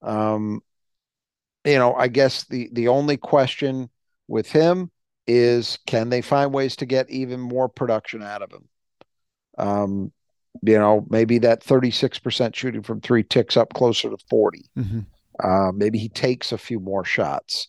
Um, 0.00 0.62
you 1.64 1.78
know, 1.78 1.94
I 1.94 2.08
guess 2.08 2.44
the 2.44 2.70
the 2.72 2.88
only 2.88 3.18
question 3.18 3.90
with 4.28 4.50
him 4.50 4.90
is 5.26 5.78
can 5.86 6.08
they 6.08 6.20
find 6.20 6.52
ways 6.52 6.76
to 6.76 6.86
get 6.86 7.10
even 7.10 7.40
more 7.40 7.68
production 7.68 8.22
out 8.22 8.42
of 8.42 8.52
him? 8.52 8.68
Um, 9.58 10.12
you 10.62 10.78
know, 10.78 11.06
maybe 11.08 11.38
that 11.38 11.64
36% 11.64 12.54
shooting 12.54 12.82
from 12.82 13.00
three 13.00 13.22
ticks 13.22 13.56
up 13.56 13.72
closer 13.72 14.10
to 14.10 14.18
40. 14.28 14.70
Mm-hmm. 14.78 15.00
Uh, 15.42 15.72
maybe 15.72 15.98
he 15.98 16.08
takes 16.08 16.52
a 16.52 16.58
few 16.58 16.78
more 16.78 17.04
shots. 17.04 17.68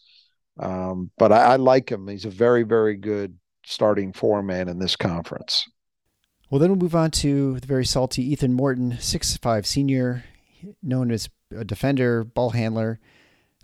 Um, 0.60 1.10
but 1.18 1.32
I, 1.32 1.54
I, 1.54 1.56
like 1.56 1.90
him. 1.90 2.08
He's 2.08 2.26
a 2.26 2.30
very, 2.30 2.64
very 2.64 2.96
good 2.96 3.38
starting 3.66 4.14
four 4.14 4.44
man 4.44 4.68
in 4.68 4.80
this 4.80 4.96
conference. 4.96 5.68
Well, 6.50 6.60
then 6.60 6.70
we'll 6.70 6.80
move 6.80 6.96
on 6.96 7.10
to 7.12 7.60
the 7.60 7.66
very 7.66 7.86
salty 7.86 8.22
Ethan 8.32 8.54
Morton, 8.54 8.98
six-five 9.00 9.66
senior, 9.66 10.26
known 10.84 11.10
as 11.10 11.30
a 11.56 11.66
defender, 11.66 12.24
ball 12.24 12.52
handler, 12.52 13.00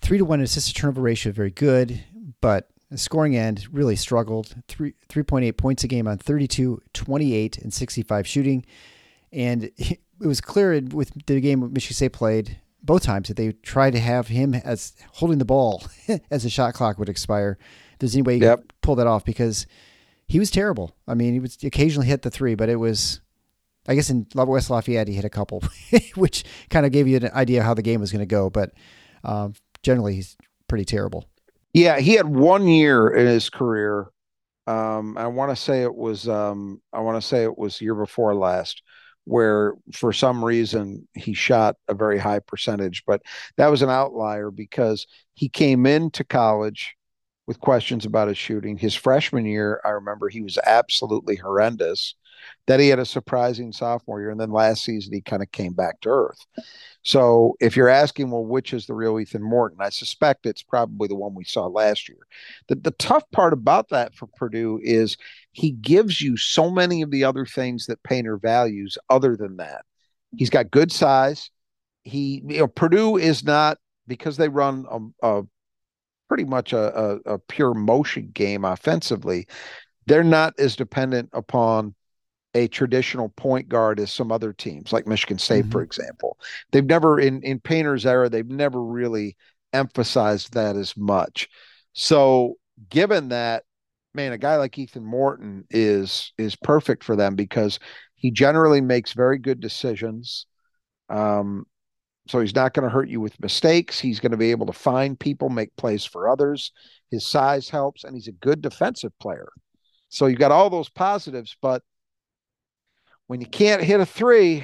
three 0.01 0.17
to 0.17 0.25
one 0.25 0.41
assist 0.41 0.69
to 0.69 0.73
turnover 0.73 1.01
ratio, 1.01 1.31
very 1.31 1.51
good, 1.51 2.03
but 2.41 2.69
scoring 2.97 3.35
end 3.35 3.67
really 3.71 3.95
struggled. 3.95 4.55
Three, 4.67 4.93
3.8 5.09 5.55
points 5.57 5.83
a 5.83 5.87
game 5.87 6.07
on 6.07 6.17
32, 6.17 6.81
28, 6.93 7.57
and 7.59 7.73
65 7.73 8.27
shooting. 8.27 8.65
And 9.31 9.71
it 9.77 9.99
was 10.19 10.41
clear 10.41 10.81
with 10.81 11.11
the 11.25 11.39
game 11.39 11.71
Michigan 11.71 11.95
State 11.95 12.13
played 12.13 12.59
both 12.81 13.03
times 13.03 13.27
that 13.27 13.37
they 13.37 13.51
tried 13.51 13.91
to 13.91 13.99
have 13.99 14.27
him 14.27 14.53
as 14.53 14.93
holding 15.13 15.37
the 15.37 15.45
ball 15.45 15.83
as 16.31 16.43
the 16.43 16.49
shot 16.49 16.73
clock 16.73 16.97
would 16.97 17.09
expire. 17.09 17.57
If 17.93 17.99
there's 17.99 18.15
any 18.15 18.21
way 18.23 18.35
you 18.35 18.43
yep. 18.43 18.71
pull 18.81 18.95
that 18.95 19.07
off 19.07 19.25
because 19.25 19.67
he 20.27 20.39
was 20.39 20.51
terrible. 20.51 20.95
I 21.07 21.13
mean, 21.13 21.33
he 21.33 21.39
would 21.39 21.55
occasionally 21.63 22.07
hit 22.07 22.21
the 22.21 22.31
three, 22.31 22.55
but 22.55 22.69
it 22.69 22.77
was, 22.77 23.19
I 23.87 23.95
guess 23.95 24.09
in 24.09 24.27
West 24.33 24.69
Lafayette, 24.69 25.07
he 25.07 25.15
hit 25.15 25.25
a 25.25 25.29
couple, 25.29 25.63
which 26.15 26.43
kind 26.69 26.85
of 26.85 26.91
gave 26.91 27.07
you 27.07 27.17
an 27.17 27.31
idea 27.33 27.63
how 27.63 27.73
the 27.73 27.81
game 27.81 27.99
was 27.99 28.11
going 28.11 28.21
to 28.21 28.25
go. 28.25 28.49
But 28.49 28.71
um, 29.23 29.53
generally, 29.83 30.15
he's 30.15 30.37
pretty 30.67 30.85
terrible. 30.85 31.25
Yeah, 31.73 31.99
he 31.99 32.13
had 32.13 32.27
one 32.27 32.67
year 32.67 33.09
in 33.09 33.27
his 33.27 33.49
career. 33.49 34.07
Um, 34.67 35.17
I 35.17 35.27
want 35.27 35.51
to 35.51 35.55
say 35.55 35.83
it 35.83 35.95
was 35.95 36.27
um, 36.27 36.81
I 36.93 36.99
want 37.01 37.21
to 37.21 37.27
say 37.27 37.43
it 37.43 37.57
was 37.57 37.81
year 37.81 37.95
before 37.95 38.35
last, 38.35 38.83
where 39.25 39.75
for 39.93 40.13
some 40.13 40.43
reason 40.45 41.07
he 41.15 41.33
shot 41.33 41.75
a 41.87 41.93
very 41.95 42.19
high 42.19 42.39
percentage, 42.39 43.03
but 43.05 43.21
that 43.57 43.67
was 43.67 43.81
an 43.81 43.89
outlier 43.89 44.51
because 44.51 45.07
he 45.33 45.49
came 45.49 45.85
into 45.85 46.23
college 46.23 46.95
with 47.47 47.59
questions 47.59 48.05
about 48.05 48.27
his 48.27 48.37
shooting. 48.37 48.77
His 48.77 48.95
freshman 48.95 49.45
year, 49.45 49.81
I 49.85 49.89
remember 49.89 50.29
he 50.29 50.41
was 50.41 50.57
absolutely 50.65 51.35
horrendous. 51.35 52.15
That 52.67 52.79
he 52.79 52.89
had 52.89 52.99
a 52.99 53.05
surprising 53.05 53.71
sophomore 53.71 54.21
year, 54.21 54.29
and 54.29 54.39
then 54.39 54.51
last 54.51 54.83
season 54.83 55.13
he 55.13 55.21
kind 55.21 55.41
of 55.41 55.51
came 55.51 55.73
back 55.73 56.01
to 56.01 56.09
earth. 56.09 56.45
So 57.01 57.55
if 57.59 57.75
you're 57.75 57.89
asking, 57.89 58.29
well, 58.29 58.45
which 58.45 58.73
is 58.73 58.85
the 58.85 58.93
real 58.93 59.19
Ethan 59.19 59.41
Morton? 59.41 59.79
I 59.81 59.89
suspect 59.89 60.45
it's 60.45 60.61
probably 60.61 61.07
the 61.07 61.15
one 61.15 61.33
we 61.33 61.45
saw 61.45 61.65
last 61.65 62.07
year. 62.09 62.19
The, 62.67 62.75
the 62.75 62.91
tough 62.91 63.23
part 63.31 63.53
about 63.53 63.89
that 63.89 64.13
for 64.13 64.27
Purdue 64.27 64.79
is 64.83 65.17
he 65.51 65.71
gives 65.71 66.21
you 66.21 66.37
so 66.37 66.69
many 66.69 67.01
of 67.01 67.09
the 67.09 67.23
other 67.23 67.45
things 67.45 67.87
that 67.87 68.03
Painter 68.03 68.37
values 68.37 68.97
other 69.09 69.35
than 69.35 69.57
that. 69.57 69.83
He's 70.37 70.49
got 70.51 70.71
good 70.71 70.91
size. 70.91 71.49
He, 72.03 72.43
you 72.45 72.59
know, 72.59 72.67
Purdue 72.67 73.17
is 73.17 73.43
not 73.43 73.77
because 74.07 74.37
they 74.37 74.49
run 74.49 74.85
a, 74.89 75.39
a 75.39 75.43
pretty 76.27 76.45
much 76.45 76.73
a, 76.73 77.17
a, 77.25 77.33
a 77.33 77.39
pure 77.39 77.73
motion 77.73 78.29
game 78.33 78.63
offensively. 78.63 79.47
They're 80.05 80.23
not 80.23 80.53
as 80.59 80.75
dependent 80.75 81.29
upon 81.33 81.95
a 82.53 82.67
traditional 82.67 83.29
point 83.29 83.69
guard 83.69 83.99
as 83.99 84.11
some 84.11 84.31
other 84.31 84.53
teams, 84.53 84.91
like 84.91 85.07
Michigan 85.07 85.37
State, 85.37 85.63
mm-hmm. 85.63 85.71
for 85.71 85.81
example. 85.81 86.37
They've 86.71 86.85
never 86.85 87.19
in 87.19 87.41
in 87.43 87.59
Painter's 87.59 88.05
era, 88.05 88.29
they've 88.29 88.45
never 88.47 88.83
really 88.83 89.37
emphasized 89.73 90.53
that 90.53 90.75
as 90.75 90.97
much. 90.97 91.47
So, 91.93 92.55
given 92.89 93.29
that, 93.29 93.63
man, 94.13 94.31
a 94.31 94.37
guy 94.37 94.57
like 94.57 94.77
Ethan 94.77 95.05
Morton 95.05 95.65
is 95.69 96.33
is 96.37 96.55
perfect 96.55 97.03
for 97.03 97.15
them 97.15 97.35
because 97.35 97.79
he 98.15 98.31
generally 98.31 98.81
makes 98.81 99.13
very 99.13 99.37
good 99.37 99.59
decisions. 99.59 100.45
Um, 101.09 101.65
so 102.27 102.39
he's 102.39 102.53
not 102.53 102.73
going 102.73 102.83
to 102.83 102.93
hurt 102.93 103.09
you 103.09 103.19
with 103.19 103.39
mistakes. 103.39 103.99
He's 103.99 104.19
going 104.19 104.33
to 104.33 104.37
be 104.37 104.51
able 104.51 104.67
to 104.67 104.73
find 104.73 105.19
people, 105.19 105.49
make 105.49 105.75
plays 105.77 106.05
for 106.05 106.29
others. 106.29 106.71
His 107.09 107.25
size 107.25 107.69
helps, 107.69 108.03
and 108.03 108.13
he's 108.13 108.27
a 108.27 108.33
good 108.33 108.61
defensive 108.61 109.17
player. 109.19 109.49
So 110.09 110.27
you've 110.27 110.37
got 110.37 110.51
all 110.51 110.69
those 110.69 110.89
positives, 110.89 111.57
but 111.59 111.81
when 113.29 113.41
you 113.41 113.45
can't 113.45 113.83
hit 113.83 113.99
a 113.99 114.07
three, 114.07 114.63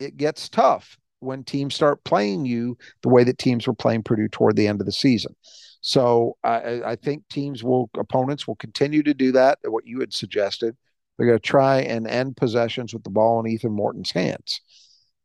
it 0.00 0.16
gets 0.16 0.48
tough 0.48 0.96
when 1.20 1.44
teams 1.44 1.74
start 1.74 2.02
playing 2.02 2.46
you 2.46 2.78
the 3.02 3.10
way 3.10 3.24
that 3.24 3.36
teams 3.36 3.66
were 3.66 3.74
playing 3.74 4.02
Purdue 4.02 4.26
toward 4.26 4.56
the 4.56 4.66
end 4.66 4.80
of 4.80 4.86
the 4.86 4.92
season. 4.92 5.36
So 5.82 6.38
I, 6.42 6.80
I 6.82 6.96
think 6.96 7.28
teams 7.28 7.62
will, 7.62 7.90
opponents 7.94 8.48
will 8.48 8.56
continue 8.56 9.02
to 9.02 9.12
do 9.12 9.32
that, 9.32 9.58
what 9.64 9.86
you 9.86 10.00
had 10.00 10.14
suggested. 10.14 10.74
They're 11.18 11.26
going 11.26 11.38
to 11.38 11.46
try 11.46 11.80
and 11.80 12.06
end 12.06 12.38
possessions 12.38 12.94
with 12.94 13.04
the 13.04 13.10
ball 13.10 13.38
in 13.40 13.52
Ethan 13.52 13.72
Morton's 13.72 14.12
hands. 14.12 14.62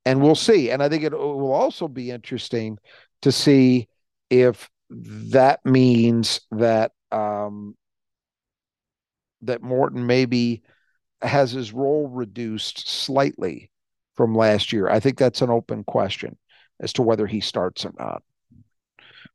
And 0.03 0.21
we'll 0.21 0.35
see. 0.35 0.69
And 0.69 0.83
I 0.83 0.89
think 0.89 1.03
it 1.03 1.13
will 1.13 1.53
also 1.53 1.87
be 1.87 2.11
interesting 2.11 2.77
to 3.21 3.31
see 3.31 3.87
if 4.29 4.69
that 4.89 5.61
means 5.63 6.41
that 6.51 6.91
um, 7.09 7.77
that 9.43 9.61
Morton 9.61 10.05
maybe– 10.05 10.61
has 11.21 11.51
his 11.51 11.73
role 11.73 12.07
reduced 12.07 12.87
slightly 12.87 13.69
from 14.15 14.35
last 14.35 14.73
year? 14.73 14.89
I 14.89 14.99
think 14.99 15.17
that's 15.17 15.41
an 15.41 15.49
open 15.49 15.83
question 15.83 16.37
as 16.79 16.93
to 16.93 17.01
whether 17.01 17.27
he 17.27 17.39
starts 17.39 17.85
or 17.85 17.93
not. 17.97 18.23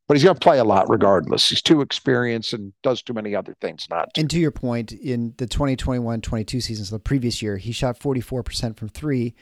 But 0.07 0.19
he's 0.19 0.25
going 0.25 0.35
to 0.35 0.41
play 0.41 0.59
a 0.59 0.65
lot 0.65 0.91
regardless. 0.91 1.49
He's 1.49 1.63
too 1.63 1.81
experienced 1.81 2.53
and 2.53 2.75
does 2.83 3.03
too 3.03 3.15
many 3.15 3.35
other 3.35 3.57
things 3.61 3.87
not 3.89 4.13
to. 4.15 4.21
And 4.21 4.31
to 4.31 4.39
your 4.39 4.51
point, 4.51 4.93
in 4.93 5.33
the 5.39 5.47
2021 5.47 6.21
22 6.21 6.61
seasons, 6.61 6.91
the 6.91 6.99
previous 6.99 7.41
year, 7.41 7.57
he 7.57 7.73
shot 7.73 7.99
44% 7.99 8.77
from 8.77 8.91
three. 8.91 9.35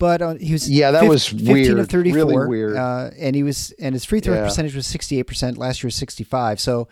But 0.00 0.22
uh, 0.22 0.34
he 0.34 0.52
was 0.52 0.68
yeah, 0.68 0.90
that 0.90 1.00
15, 1.00 1.08
was 1.10 1.26
15 1.28 1.52
weird, 1.52 1.78
of 1.78 1.88
34, 1.88 2.16
really 2.16 2.48
weird. 2.48 2.76
Uh, 2.76 3.10
and 3.18 3.36
he 3.36 3.42
was 3.42 3.70
and 3.78 3.94
his 3.94 4.04
free 4.04 4.20
throw 4.20 4.34
yeah. 4.34 4.44
percentage 4.44 4.74
was 4.74 4.86
68 4.86 5.22
percent. 5.24 5.58
Last 5.58 5.82
year 5.82 5.88
was 5.88 5.94
65. 5.94 6.58
So 6.58 6.88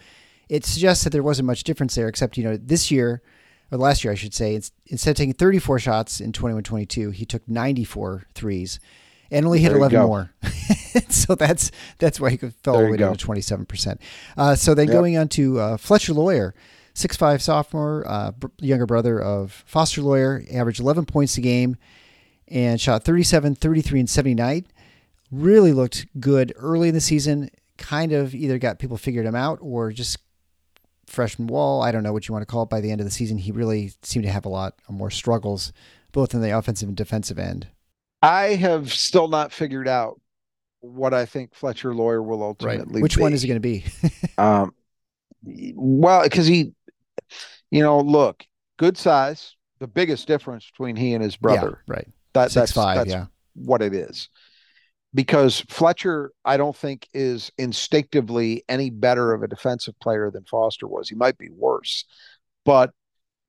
it 0.48 0.64
suggests 0.66 1.04
that 1.04 1.10
there 1.10 1.22
wasn't 1.22 1.46
much 1.46 1.64
difference 1.64 1.94
there, 1.94 2.06
except 2.06 2.36
you 2.36 2.44
know 2.44 2.56
this 2.56 2.90
year 2.90 3.22
or 3.70 3.78
last 3.78 4.04
year, 4.04 4.12
I 4.12 4.16
should 4.16 4.34
say, 4.34 4.60
instead 4.86 5.10
of 5.10 5.16
taking 5.16 5.34
34 5.34 5.78
shots 5.78 6.20
in 6.20 6.32
21 6.32 6.62
22, 6.62 7.10
he 7.10 7.24
took 7.24 7.46
94 7.48 8.24
threes 8.34 8.80
and 9.30 9.46
only 9.46 9.60
hit 9.60 9.72
11 9.72 10.00
more. 10.00 10.30
so 11.08 11.34
that's 11.34 11.70
that's 11.98 12.18
why 12.20 12.30
he 12.30 12.36
fell 12.36 12.76
all 12.76 12.84
the 12.84 12.90
way 12.90 12.96
down 12.96 13.16
to 13.16 13.26
27%. 13.26 13.98
Uh, 14.36 14.54
so 14.54 14.74
then 14.74 14.86
yep. 14.86 14.94
going 14.94 15.16
on 15.16 15.28
to 15.28 15.58
uh, 15.60 15.76
Fletcher 15.76 16.14
Loyer, 16.14 16.54
six-five 16.94 17.42
sophomore, 17.42 18.04
uh, 18.08 18.32
younger 18.58 18.86
brother 18.86 19.20
of 19.20 19.64
Foster 19.66 20.02
Loyer, 20.02 20.44
averaged 20.52 20.80
11 20.80 21.06
points 21.06 21.36
a 21.36 21.40
game 21.40 21.76
and 22.48 22.80
shot 22.80 23.04
37, 23.04 23.54
33, 23.54 24.00
and 24.00 24.10
79. 24.10 24.66
Really 25.30 25.72
looked 25.72 26.06
good 26.18 26.54
early 26.56 26.88
in 26.88 26.94
the 26.94 27.00
season. 27.00 27.50
Kind 27.76 28.12
of 28.12 28.34
either 28.34 28.58
got 28.58 28.78
people 28.78 28.96
figured 28.96 29.26
him 29.26 29.34
out 29.34 29.58
or 29.60 29.92
just 29.92 30.18
freshman 31.08 31.48
wall. 31.48 31.82
I 31.82 31.92
don't 31.92 32.02
know 32.02 32.12
what 32.12 32.28
you 32.28 32.32
want 32.32 32.42
to 32.42 32.46
call 32.46 32.62
it. 32.62 32.70
By 32.70 32.80
the 32.80 32.90
end 32.90 33.00
of 33.00 33.06
the 33.06 33.10
season, 33.10 33.38
he 33.38 33.52
really 33.52 33.92
seemed 34.02 34.24
to 34.24 34.30
have 34.30 34.44
a 34.44 34.48
lot 34.48 34.74
more 34.88 35.10
struggles, 35.10 35.72
both 36.12 36.34
in 36.34 36.40
the 36.40 36.56
offensive 36.56 36.88
and 36.88 36.96
defensive 36.96 37.38
end. 37.38 37.68
I 38.22 38.54
have 38.54 38.92
still 38.92 39.28
not 39.28 39.52
figured 39.52 39.88
out 39.88 40.20
what 40.80 41.14
I 41.14 41.26
think 41.26 41.54
Fletcher 41.54 41.94
Loyer 41.94 42.22
will 42.22 42.42
ultimately. 42.42 42.94
Right. 42.94 43.02
Which 43.02 43.16
be. 43.16 43.22
one 43.22 43.32
is 43.32 43.42
he 43.42 43.48
going 43.48 43.60
to 43.60 43.60
be? 43.60 43.84
um, 44.38 44.74
well, 45.42 46.22
because 46.24 46.46
he, 46.46 46.72
you 47.70 47.82
know, 47.82 48.00
look, 48.00 48.44
good 48.76 48.96
size. 48.96 49.54
The 49.78 49.86
biggest 49.86 50.26
difference 50.26 50.68
between 50.68 50.96
he 50.96 51.14
and 51.14 51.22
his 51.22 51.36
brother. 51.36 51.82
Yeah, 51.86 51.94
right. 51.94 52.08
That, 52.32 52.50
Six, 52.50 52.54
that's 52.54 52.72
five, 52.72 52.96
that's 52.96 53.10
yeah. 53.10 53.26
what 53.54 53.80
it 53.80 53.94
is 53.94 54.28
because 55.14 55.60
Fletcher, 55.68 56.32
I 56.44 56.56
don't 56.56 56.76
think, 56.76 57.08
is 57.14 57.50
instinctively 57.58 58.64
any 58.68 58.90
better 58.90 59.32
of 59.32 59.42
a 59.42 59.48
defensive 59.48 59.98
player 60.00 60.30
than 60.30 60.44
Foster 60.44 60.86
was. 60.86 61.08
He 61.08 61.14
might 61.14 61.38
be 61.38 61.50
worse, 61.50 62.04
but 62.64 62.92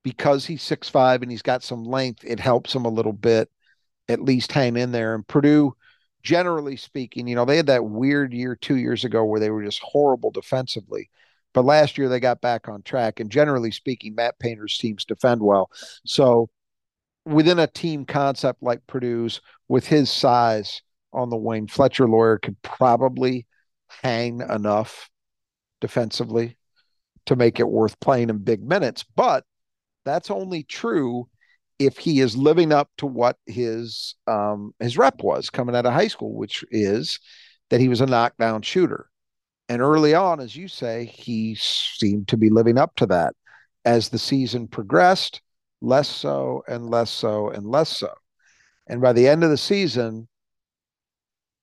because 0.02 0.46
he's 0.46 0.62
six 0.62 0.88
five 0.88 1.22
and 1.22 1.30
he's 1.30 1.42
got 1.42 1.62
some 1.62 1.84
length, 1.84 2.24
it 2.24 2.40
helps 2.40 2.74
him 2.74 2.86
a 2.86 2.90
little 2.90 3.12
bit, 3.12 3.50
at 4.08 4.22
least 4.22 4.52
hang 4.52 4.76
in 4.76 4.92
there. 4.92 5.14
And 5.14 5.26
Purdue, 5.26 5.76
generally 6.22 6.76
speaking, 6.76 7.28
you 7.28 7.34
know, 7.34 7.44
they 7.44 7.56
had 7.56 7.66
that 7.66 7.84
weird 7.84 8.32
year 8.32 8.56
two 8.56 8.76
years 8.76 9.04
ago 9.04 9.24
where 9.24 9.40
they 9.40 9.50
were 9.50 9.64
just 9.64 9.80
horrible 9.82 10.30
defensively. 10.30 11.10
But 11.52 11.64
last 11.64 11.98
year 11.98 12.08
they 12.08 12.20
got 12.20 12.40
back 12.40 12.68
on 12.68 12.82
track. 12.82 13.20
And 13.20 13.30
generally 13.30 13.70
speaking, 13.70 14.14
Matt 14.14 14.38
Painter's 14.38 14.78
teams 14.78 15.04
defend 15.04 15.42
well. 15.42 15.70
So 16.06 16.48
within 17.26 17.58
a 17.58 17.66
team 17.66 18.04
concept 18.04 18.62
like 18.62 18.86
Purdue's, 18.86 19.40
with 19.68 19.86
his 19.86 20.10
size 20.10 20.82
on 21.12 21.30
the 21.30 21.36
wing, 21.36 21.66
Fletcher 21.66 22.08
Loyer 22.08 22.38
could 22.38 22.60
probably 22.62 23.46
hang 24.02 24.40
enough 24.40 25.10
defensively 25.80 26.56
to 27.26 27.36
make 27.36 27.60
it 27.60 27.68
worth 27.68 27.98
playing 28.00 28.30
in 28.30 28.38
big 28.38 28.62
minutes. 28.62 29.04
But 29.16 29.44
that's 30.04 30.30
only 30.30 30.62
true 30.62 31.28
if 31.78 31.96
he 31.96 32.20
is 32.20 32.36
living 32.36 32.72
up 32.72 32.90
to 32.98 33.06
what 33.06 33.36
his 33.46 34.14
um, 34.26 34.74
his 34.78 34.98
rep 34.98 35.22
was 35.22 35.50
coming 35.50 35.74
out 35.74 35.86
of 35.86 35.92
high 35.92 36.08
school, 36.08 36.34
which 36.34 36.64
is 36.70 37.18
that 37.70 37.80
he 37.80 37.88
was 37.88 38.00
a 38.00 38.06
knockdown 38.06 38.62
shooter. 38.62 39.08
And 39.68 39.80
early 39.80 40.14
on, 40.14 40.40
as 40.40 40.56
you 40.56 40.68
say, 40.68 41.06
he 41.06 41.54
seemed 41.54 42.28
to 42.28 42.36
be 42.36 42.50
living 42.50 42.76
up 42.76 42.94
to 42.96 43.06
that. 43.06 43.34
As 43.84 44.08
the 44.08 44.18
season 44.18 44.68
progressed, 44.68 45.40
less 45.80 46.08
so 46.08 46.62
and 46.68 46.90
less 46.90 47.10
so 47.10 47.48
and 47.50 47.64
less 47.64 47.88
so. 47.88 48.12
And 48.88 49.00
by 49.00 49.12
the 49.12 49.28
end 49.28 49.44
of 49.44 49.50
the 49.50 49.56
season, 49.56 50.28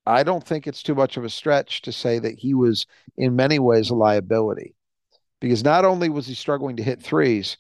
I 0.07 0.23
don't 0.23 0.43
think 0.43 0.67
it's 0.67 0.83
too 0.83 0.95
much 0.95 1.17
of 1.17 1.25
a 1.25 1.29
stretch 1.29 1.81
to 1.83 1.91
say 1.91 2.17
that 2.19 2.39
he 2.39 2.53
was 2.53 2.85
in 3.17 3.35
many 3.35 3.59
ways 3.59 3.89
a 3.89 3.95
liability 3.95 4.73
because 5.41 5.63
not 5.63 5.85
only 5.85 6.09
was 6.09 6.25
he 6.25 6.33
struggling 6.33 6.77
to 6.77 6.83
hit 6.83 7.01
threes, 7.01 7.57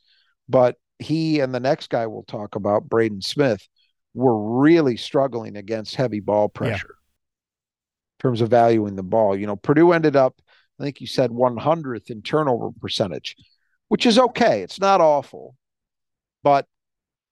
but 0.47 0.77
he 0.97 1.41
and 1.41 1.53
the 1.53 1.59
next 1.59 1.89
guy 1.89 2.07
we'll 2.07 2.23
talk 2.23 2.55
about, 2.55 2.87
Braden 2.87 3.21
Smith, 3.21 3.67
were 4.13 4.59
really 4.61 4.97
struggling 4.97 5.57
against 5.57 5.95
heavy 5.95 6.21
ball 6.21 6.47
pressure 6.49 6.95
in 8.17 8.21
terms 8.21 8.41
of 8.41 8.49
valuing 8.49 8.95
the 8.95 9.03
ball. 9.03 9.35
You 9.37 9.45
know, 9.45 9.57
Purdue 9.57 9.91
ended 9.91 10.15
up, 10.15 10.39
I 10.79 10.83
think 10.83 11.01
you 11.01 11.07
said 11.07 11.31
100th 11.31 12.09
in 12.09 12.21
turnover 12.21 12.69
percentage, 12.79 13.35
which 13.89 14.05
is 14.05 14.17
okay. 14.17 14.61
It's 14.61 14.79
not 14.79 15.01
awful, 15.01 15.55
but 16.43 16.65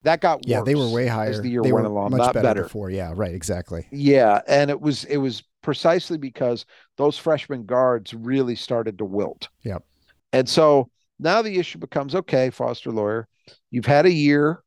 that 0.06 0.20
got 0.20 0.46
yeah, 0.46 0.62
they 0.62 0.76
were 0.76 0.88
way 0.88 1.08
higher 1.08 1.30
as 1.30 1.42
the 1.42 1.50
year 1.50 1.62
they 1.62 1.72
went 1.72 1.84
were 1.84 1.90
along. 1.90 2.12
Much 2.12 2.32
better, 2.32 2.42
better. 2.42 2.62
before. 2.62 2.90
Yeah, 2.90 3.12
right. 3.16 3.34
Exactly. 3.34 3.88
Yeah, 3.90 4.40
and 4.46 4.70
it 4.70 4.80
was 4.80 5.02
it 5.04 5.16
was 5.16 5.42
precisely 5.62 6.16
because 6.16 6.64
those 6.96 7.18
freshman 7.18 7.66
guards 7.66 8.14
really 8.14 8.54
started 8.54 8.98
to 8.98 9.04
wilt. 9.04 9.48
Yep. 9.64 9.84
And 10.32 10.48
so 10.48 10.90
now 11.18 11.42
the 11.42 11.58
issue 11.58 11.78
becomes 11.78 12.14
okay, 12.14 12.50
Foster 12.50 12.92
Loyer, 12.92 13.26
you've 13.72 13.86
had 13.86 14.06
a 14.06 14.12
year, 14.12 14.62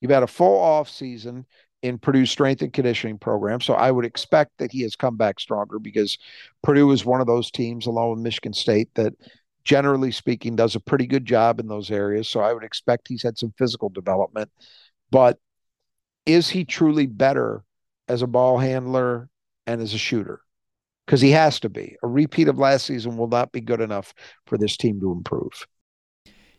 you've 0.00 0.12
had 0.12 0.22
a 0.22 0.28
full 0.28 0.56
off 0.56 0.88
season 0.88 1.46
in 1.82 1.98
Purdue's 1.98 2.30
strength 2.30 2.62
and 2.62 2.72
conditioning 2.72 3.18
program. 3.18 3.60
So 3.60 3.74
I 3.74 3.90
would 3.90 4.04
expect 4.04 4.52
that 4.58 4.70
he 4.70 4.82
has 4.82 4.94
come 4.94 5.16
back 5.16 5.40
stronger 5.40 5.80
because 5.80 6.16
Purdue 6.62 6.92
is 6.92 7.04
one 7.04 7.20
of 7.20 7.26
those 7.26 7.50
teams, 7.50 7.86
along 7.86 8.10
with 8.10 8.20
Michigan 8.20 8.52
State, 8.52 8.88
that 8.94 9.14
generally 9.66 10.12
speaking 10.12 10.54
does 10.54 10.76
a 10.76 10.80
pretty 10.80 11.06
good 11.08 11.26
job 11.26 11.58
in 11.58 11.66
those 11.66 11.90
areas. 11.90 12.28
So 12.28 12.40
I 12.40 12.52
would 12.52 12.62
expect 12.62 13.08
he's 13.08 13.24
had 13.24 13.36
some 13.36 13.52
physical 13.58 13.88
development. 13.88 14.48
But 15.10 15.38
is 16.24 16.48
he 16.48 16.64
truly 16.64 17.06
better 17.06 17.64
as 18.08 18.22
a 18.22 18.28
ball 18.28 18.58
handler 18.58 19.28
and 19.66 19.82
as 19.82 19.92
a 19.92 19.98
shooter? 19.98 20.40
Because 21.04 21.20
he 21.20 21.32
has 21.32 21.58
to 21.60 21.68
be. 21.68 21.96
A 22.04 22.06
repeat 22.06 22.46
of 22.46 22.58
last 22.58 22.86
season 22.86 23.16
will 23.16 23.28
not 23.28 23.50
be 23.50 23.60
good 23.60 23.80
enough 23.80 24.14
for 24.46 24.56
this 24.56 24.76
team 24.76 25.00
to 25.00 25.10
improve. 25.10 25.66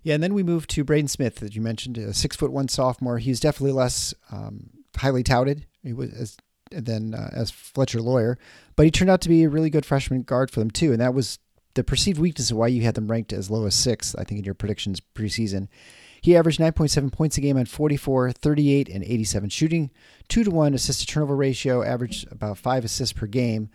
Yeah, 0.03 0.13
and 0.15 0.23
then 0.23 0.33
we 0.33 0.43
move 0.43 0.67
to 0.67 0.83
Braden 0.83 1.07
Smith, 1.07 1.35
that 1.35 1.55
you 1.55 1.61
mentioned, 1.61 1.97
a 1.97 2.13
six 2.13 2.35
foot 2.35 2.51
one 2.51 2.67
sophomore. 2.67 3.19
He's 3.19 3.39
definitely 3.39 3.73
less 3.73 4.13
um, 4.31 4.69
highly 4.97 5.23
touted. 5.23 5.65
He 5.81 5.93
was 5.93 6.13
as 6.13 6.37
than 6.71 7.13
uh, 7.13 7.29
as 7.33 7.51
Fletcher 7.51 8.01
Loyer, 8.01 8.37
but 8.75 8.85
he 8.85 8.91
turned 8.91 9.09
out 9.09 9.21
to 9.21 9.29
be 9.29 9.43
a 9.43 9.49
really 9.49 9.69
good 9.69 9.85
freshman 9.85 10.23
guard 10.23 10.51
for 10.51 10.59
them 10.59 10.69
too, 10.69 10.91
and 10.91 10.99
that 10.99 11.13
was 11.13 11.39
the 11.77 11.83
perceived 11.83 12.17
weakness 12.17 12.49
of 12.49 12.57
why 12.57 12.67
you 12.67 12.81
had 12.81 12.95
them 12.95 13.07
ranked 13.07 13.31
as 13.31 13.51
low 13.51 13.67
as 13.67 13.75
sixth. 13.75 14.15
I 14.17 14.23
think 14.23 14.39
in 14.39 14.45
your 14.45 14.55
predictions 14.55 14.99
preseason. 14.99 15.67
He 16.21 16.35
averaged 16.35 16.59
9.7 16.59 17.13
points 17.13 17.37
a 17.37 17.41
game 17.41 17.55
on 17.55 17.67
44, 17.67 18.31
38, 18.31 18.89
and 18.89 19.03
87 19.03 19.49
shooting, 19.49 19.91
two 20.27 20.43
to 20.43 20.49
one 20.49 20.73
assist 20.73 21.01
to 21.01 21.05
turnover 21.05 21.35
ratio, 21.35 21.83
averaged 21.83 22.29
about 22.31 22.57
five 22.57 22.83
assists 22.83 23.13
per 23.13 23.27
game. 23.27 23.69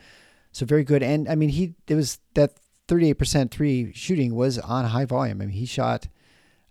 So 0.50 0.66
very 0.66 0.82
good. 0.82 1.04
And 1.04 1.28
I 1.28 1.36
mean, 1.36 1.50
he 1.50 1.76
it 1.86 1.94
was 1.94 2.18
that 2.34 2.56
38% 2.88 3.52
three 3.52 3.92
shooting 3.94 4.34
was 4.34 4.58
on 4.58 4.84
high 4.84 5.04
volume. 5.04 5.40
I 5.40 5.46
mean, 5.46 5.54
he 5.54 5.64
shot 5.64 6.08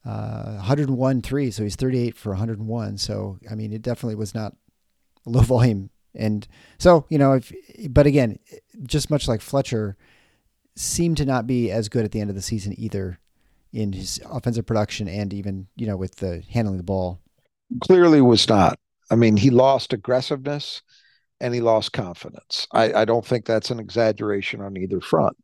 uh, 0.06 0.56
101 0.56 1.22
three, 1.22 1.50
so 1.50 1.64
he's 1.64 1.78
38 1.78 2.18
for 2.18 2.32
101. 2.32 2.98
So 2.98 3.40
I 3.50 3.56
mean, 3.56 3.72
it 3.72 3.82
definitely 3.82 4.16
was 4.16 4.36
not 4.36 4.58
low 5.26 5.42
volume. 5.42 5.92
And 6.14 6.46
so 6.78 7.06
you 7.08 7.18
know, 7.18 7.34
if 7.34 7.54
but 7.90 8.06
again, 8.06 8.38
just 8.84 9.10
much 9.10 9.30
like 9.30 9.40
Fletcher, 9.40 9.96
seemed 10.76 11.18
to 11.18 11.26
not 11.26 11.48
be 11.48 11.72
as 11.72 11.90
good 11.90 12.06
at 12.06 12.12
the 12.12 12.22
end 12.22 12.30
of 12.30 12.36
the 12.36 12.42
season 12.42 12.74
either 12.78 13.20
in 13.74 13.94
his 13.94 14.20
offensive 14.30 14.66
production 14.66 15.08
and 15.08 15.34
even 15.34 15.68
you 15.76 15.88
know 15.88 15.98
with 15.98 16.16
the 16.18 16.44
handling 16.50 16.78
the 16.78 16.84
ball. 16.84 17.22
Clearly 17.82 18.22
was 18.22 18.48
not. 18.50 18.78
I 19.10 19.16
mean, 19.16 19.38
he 19.38 19.50
lost 19.50 19.94
aggressiveness 19.94 20.82
and 21.40 21.54
he 21.54 21.62
lost 21.62 21.94
confidence. 21.94 22.68
I, 22.72 22.94
I 22.94 23.06
don't 23.06 23.26
think 23.26 23.46
that's 23.46 23.72
an 23.72 23.80
exaggeration 23.80 24.62
on 24.62 24.78
either 24.78 25.02
front. 25.02 25.36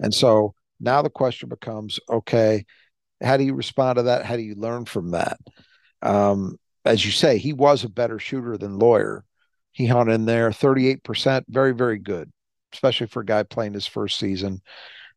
And 0.00 0.14
so 0.14 0.54
now 0.80 1.02
the 1.02 1.10
question 1.10 1.48
becomes 1.48 1.98
okay, 2.08 2.64
how 3.22 3.36
do 3.36 3.44
you 3.44 3.54
respond 3.54 3.96
to 3.96 4.02
that? 4.04 4.24
How 4.24 4.36
do 4.36 4.42
you 4.42 4.54
learn 4.54 4.84
from 4.84 5.12
that? 5.12 5.38
Um, 6.02 6.58
as 6.84 7.04
you 7.04 7.10
say, 7.10 7.38
he 7.38 7.52
was 7.52 7.84
a 7.84 7.88
better 7.88 8.18
shooter 8.18 8.56
than 8.56 8.78
Loyer. 8.78 9.24
He 9.72 9.86
hung 9.86 10.10
in 10.10 10.24
there 10.24 10.50
38%, 10.50 11.44
very, 11.48 11.74
very 11.74 11.98
good, 11.98 12.30
especially 12.76 13.06
for 13.06 13.22
a 13.22 13.26
guy 13.26 13.42
playing 13.42 13.72
his 13.72 13.86
first 13.86 14.18
season. 14.18 14.60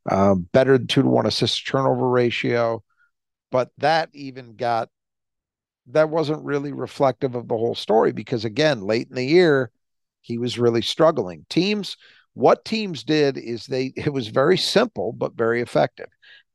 Um, 0.10 0.48
better 0.54 0.78
than 0.78 0.88
two 0.88 1.04
to 1.04 1.10
one 1.10 1.26
assist 1.26 1.68
turnover 1.68 2.10
ratio. 2.10 2.84
But 3.52 3.70
that 3.80 4.10
even 4.14 4.56
got, 4.56 4.90
that 5.88 6.10
wasn't 6.10 6.46
really 6.46 6.72
reflective 6.72 7.36
of 7.36 7.48
the 7.48 7.58
whole 7.58 7.76
story 7.76 8.14
because, 8.14 8.46
again, 8.46 8.82
late 8.82 9.10
in 9.10 9.16
the 9.16 9.26
year, 9.26 9.72
he 10.22 10.38
was 10.38 10.58
really 10.58 10.82
struggling. 10.82 11.46
Teams, 11.50 11.98
what 12.34 12.64
teams 12.64 13.04
did 13.04 13.38
is 13.38 13.66
they, 13.66 13.92
it 13.98 14.14
was 14.14 14.30
very 14.30 14.58
simple, 14.58 15.12
but 15.12 15.34
very 15.34 15.62
effective. 15.62 16.08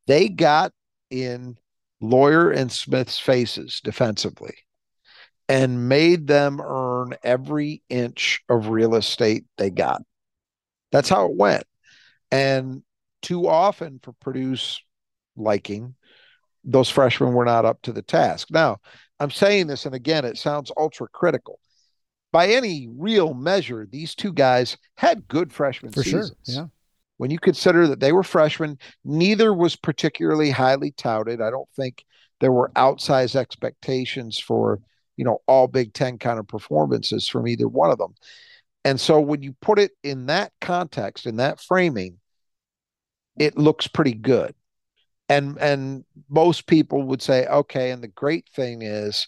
They 0.07 0.29
got 0.29 0.73
in 1.11 1.59
Loyer 2.01 2.51
and 2.51 2.73
Smith's 2.73 3.19
faces 3.19 3.81
defensively 3.83 4.55
and 5.49 5.89
made 5.89 6.27
them 6.27 6.61
earn 6.61 7.15
every 7.23 7.83
inch 7.91 8.43
of 8.49 8.69
real 8.69 8.95
estate 8.95 9.45
they 9.59 9.71
got. 9.71 10.03
That's 10.95 11.09
how 11.09 11.27
it 11.27 11.37
went. 11.37 11.65
And 12.31 12.85
too 13.21 13.49
often 13.49 13.99
for 14.01 14.13
Purdue's 14.13 14.81
liking, 15.37 15.97
those 16.63 16.89
freshmen 16.89 17.33
were 17.33 17.45
not 17.45 17.65
up 17.65 17.83
to 17.83 17.93
the 17.93 18.01
task. 18.01 18.47
Now, 18.53 18.79
I'm 19.19 19.33
saying 19.33 19.67
this, 19.67 19.87
and 19.87 19.95
again, 19.95 20.25
it 20.25 20.39
sounds 20.39 20.71
ultra 20.77 21.09
critical. 21.09 21.59
By 22.31 22.47
any 22.47 22.89
real 22.97 23.35
measure, 23.35 23.89
these 23.91 24.15
two 24.15 24.33
guys 24.33 24.77
had 24.97 25.27
good 25.27 25.53
freshman 25.53 25.91
For 25.91 26.05
seasons. 26.05 26.37
sure. 26.47 26.55
Yeah. 26.55 26.67
When 27.17 27.33
you 27.33 27.41
consider 27.41 27.89
that 27.89 27.99
they 27.99 28.13
were 28.13 28.23
freshmen, 28.23 28.79
neither 29.05 29.53
was 29.53 29.75
particularly 29.75 30.51
highly 30.51 30.93
touted. 30.93 31.41
I 31.41 31.51
don't 31.51 31.69
think 31.75 32.05
there 32.39 32.53
were 32.53 32.71
outsized 32.77 33.35
expectations 33.35 34.39
for, 34.39 34.79
you 35.17 35.25
know, 35.25 35.39
all 35.49 35.67
Big 35.67 35.93
Ten 35.93 36.19
kind 36.19 36.39
of 36.39 36.47
performances 36.47 37.27
from 37.27 37.49
either 37.49 37.67
one 37.67 37.91
of 37.91 37.99
them. 37.99 38.15
And 38.85 39.01
so 39.01 39.21
when 39.21 39.43
you 39.43 39.55
put 39.61 39.79
it 39.79 39.93
in 40.03 40.27
that 40.27 40.53
context, 40.61 41.27
in 41.27 41.37
that 41.37 41.61
framing, 41.61 42.19
it 43.39 43.57
looks 43.57 43.87
pretty 43.87 44.13
good. 44.13 44.55
And 45.29 45.59
and 45.59 46.05
most 46.29 46.67
people 46.67 47.03
would 47.05 47.23
say, 47.23 47.47
okay, 47.47 47.91
and 47.91 48.03
the 48.03 48.09
great 48.09 48.47
thing 48.55 48.83
is 48.83 49.27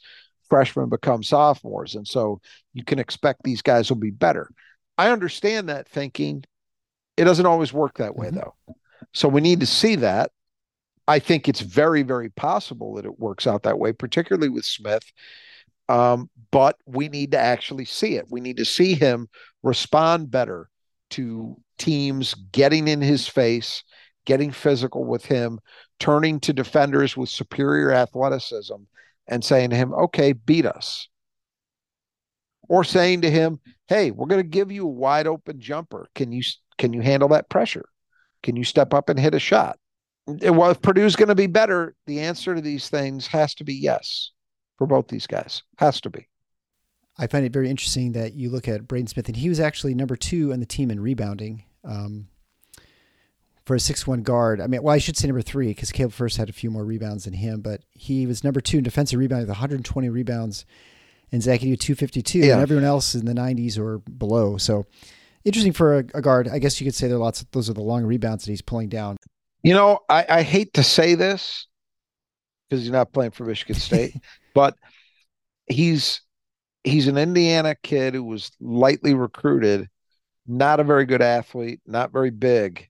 freshmen 0.49 0.89
become 0.89 1.23
sophomores. 1.23 1.95
And 1.95 2.07
so 2.07 2.41
you 2.75 2.85
can 2.85 2.99
expect 2.99 3.43
these 3.43 3.63
guys 3.63 3.89
will 3.89 3.97
be 3.97 4.11
better. 4.11 4.51
I 4.99 5.11
understand 5.11 5.69
that 5.69 5.89
thinking. 5.89 6.45
It 7.17 7.25
doesn't 7.25 7.47
always 7.47 7.73
work 7.73 7.97
that 7.97 8.15
way, 8.15 8.29
Mhm. 8.29 8.35
though. 8.35 8.75
So 9.15 9.29
we 9.29 9.41
need 9.41 9.61
to 9.61 9.67
see 9.67 9.97
that. 9.97 10.33
I 11.09 11.19
think 11.19 11.49
it's 11.49 11.61
very, 11.61 12.03
very 12.03 12.29
possible 12.29 12.95
that 12.95 13.07
it 13.07 13.19
works 13.19 13.47
out 13.47 13.63
that 13.63 13.79
way, 13.79 13.93
particularly 13.93 14.49
with 14.49 14.65
Smith. 14.65 15.05
Um, 15.89 16.31
but 16.51 16.77
we 16.87 17.09
need 17.09 17.33
to 17.33 17.39
actually 17.39 17.85
see 17.85 18.17
it. 18.17 18.27
We 18.31 18.41
need 18.41 18.57
to 18.59 18.65
see 18.65 18.95
him 18.95 19.29
respond 19.63 20.31
better 20.31 20.69
to 21.11 21.57
teams 21.79 22.35
getting 22.53 22.89
in 22.89 23.01
his 23.01 23.29
face, 23.29 23.85
getting 24.25 24.51
physical 24.51 25.05
with 25.05 25.25
him, 25.25 25.61
turning 26.01 26.41
to 26.41 26.53
defenders 26.53 27.17
with 27.17 27.29
superior 27.29 27.93
athleticism 27.93 28.75
and 29.29 29.45
saying 29.45 29.71
to 29.71 29.77
him, 29.77 29.93
okay, 29.93 30.33
beat 30.33 30.67
us. 30.67 31.09
Or 32.69 32.83
saying 32.83 33.21
to 33.21 33.31
him, 33.31 33.61
hey, 33.87 34.11
we're 34.11 34.27
going 34.27 34.43
to 34.43 34.49
give 34.49 34.73
you 34.73 34.85
a 34.85 34.91
wide 34.91 35.29
open 35.29 35.61
jumper. 35.61 36.09
Can 36.15 36.33
you 36.33 36.43
can 36.79 36.93
you 36.93 37.01
handle 37.01 37.29
that 37.29 37.49
pressure? 37.49 37.89
Can 38.43 38.57
you 38.57 38.65
step 38.65 38.93
up 38.93 39.09
and 39.09 39.19
hit 39.19 39.35
a 39.35 39.39
shot? 39.39 39.79
Well, 40.27 40.71
if 40.71 40.83
Purdue's 40.83 41.17
going 41.17 41.29
to 41.29 41.37
be 41.37 41.47
better, 41.47 41.95
the 42.07 42.21
answer 42.21 42.55
to 42.55 42.61
these 42.61 42.89
things 42.89 43.29
has 43.29 43.55
to 43.55 43.65
be 43.65 43.75
yes 43.75 44.33
for 44.79 44.87
both 44.87 45.09
these 45.09 45.27
guys. 45.27 45.63
Has 45.79 46.01
to 46.03 46.11
be. 46.11 46.27
I 47.19 47.27
find 47.27 47.47
it 47.47 47.53
very 47.53 47.71
interesting 47.71 48.13
that 48.13 48.35
you 48.35 48.51
look 48.51 48.69
at 48.69 48.87
Braden 48.87 49.07
Smith, 49.07 49.27
and 49.29 49.37
he 49.37 49.49
was 49.49 49.59
actually 49.61 49.95
number 49.95 50.17
two 50.17 50.53
on 50.53 50.61
the 50.61 50.67
team 50.67 50.91
in 50.91 51.01
rebounding 51.01 51.65
um, 51.83 52.29
for 53.65 53.75
a 53.75 53.81
six-one 53.81 54.23
guard. 54.23 54.61
I 54.61 54.67
mean, 54.67 54.83
well, 54.83 54.95
I 54.95 54.99
should 54.99 55.17
say 55.17 55.27
number 55.27 55.41
three 55.43 55.69
because 55.69 55.93
Caleb 55.93 56.13
Furst 56.13 56.37
had 56.37 56.51
a 56.51 56.53
few 56.53 56.71
more 56.71 56.85
rebounds 56.85 57.25
than 57.25 57.33
him, 57.33 57.63
but 57.63 57.83
he 57.93 58.27
was 58.27 58.45
number 58.45 58.61
two 58.61 58.79
in 58.79 58.85
defensive 58.85 59.19
rebounding 59.19 59.45
with 59.49 59.57
120 59.57 60.09
rebounds, 60.11 60.67
and 61.33 61.43
Zach 61.43 61.61
Edey 61.61 61.79
252, 61.81 62.39
Yeah. 62.41 62.53
and 62.55 62.63
everyone 62.63 62.85
else 62.85 63.15
in 63.15 63.25
the 63.25 63.33
90s 63.33 63.79
or 63.79 63.99
below. 64.01 64.59
So 64.59 64.85
interesting 65.45 65.73
for 65.73 65.95
a, 65.95 66.05
a 66.15 66.21
guard. 66.21 66.49
I 66.49 66.59
guess 66.59 66.81
you 66.81 66.85
could 66.87 66.95
say 66.95 67.09
there 67.09 67.17
are 67.17 67.21
lots. 67.21 67.41
Of, 67.41 67.51
those 67.53 67.71
are 67.71 67.75
the 67.75 67.81
long 67.83 68.05
rebounds 68.05 68.45
that 68.45 68.53
he's 68.53 68.63
pulling 68.63 68.91
down. 68.91 69.17
You 69.63 69.73
know, 69.73 70.01
I, 70.09 70.27
I 70.29 70.43
hate 70.43 70.75
to 70.75 70.83
say 70.83 71.15
this 71.15 71.67
because 72.69 72.83
he's 72.83 72.93
not 72.93 73.13
playing 73.13 73.31
for 73.33 73.45
Michigan 73.45 73.75
State, 73.77 74.15
but 74.57 74.75
he's 75.67 76.23
he's 76.83 77.09
an 77.09 77.19
Indiana 77.19 77.77
kid 77.83 78.15
who 78.15 78.25
was 78.25 78.51
lightly 78.59 79.13
recruited, 79.13 79.91
not 80.47 80.81
a 80.81 80.85
very 80.85 81.05
good 81.05 81.21
athlete, 81.21 81.81
not 81.87 82.11
very 82.11 82.31
big, 82.31 82.89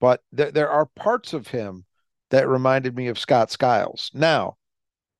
but 0.00 0.22
there 0.32 0.50
there 0.50 0.70
are 0.70 0.86
parts 0.86 1.34
of 1.34 1.48
him 1.48 1.84
that 2.30 2.48
reminded 2.48 2.96
me 2.96 3.08
of 3.08 3.18
Scott 3.18 3.50
Skiles. 3.50 4.10
Now, 4.14 4.56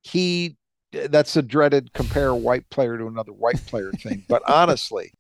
he 0.02 0.56
that's 0.90 1.36
a 1.36 1.42
dreaded 1.42 1.92
compare 1.92 2.34
white 2.34 2.68
player 2.70 2.96
to 2.96 3.06
another 3.06 3.32
white 3.32 3.64
player 3.66 3.92
thing, 3.92 4.24
but 4.30 4.42
honestly, 4.48 5.12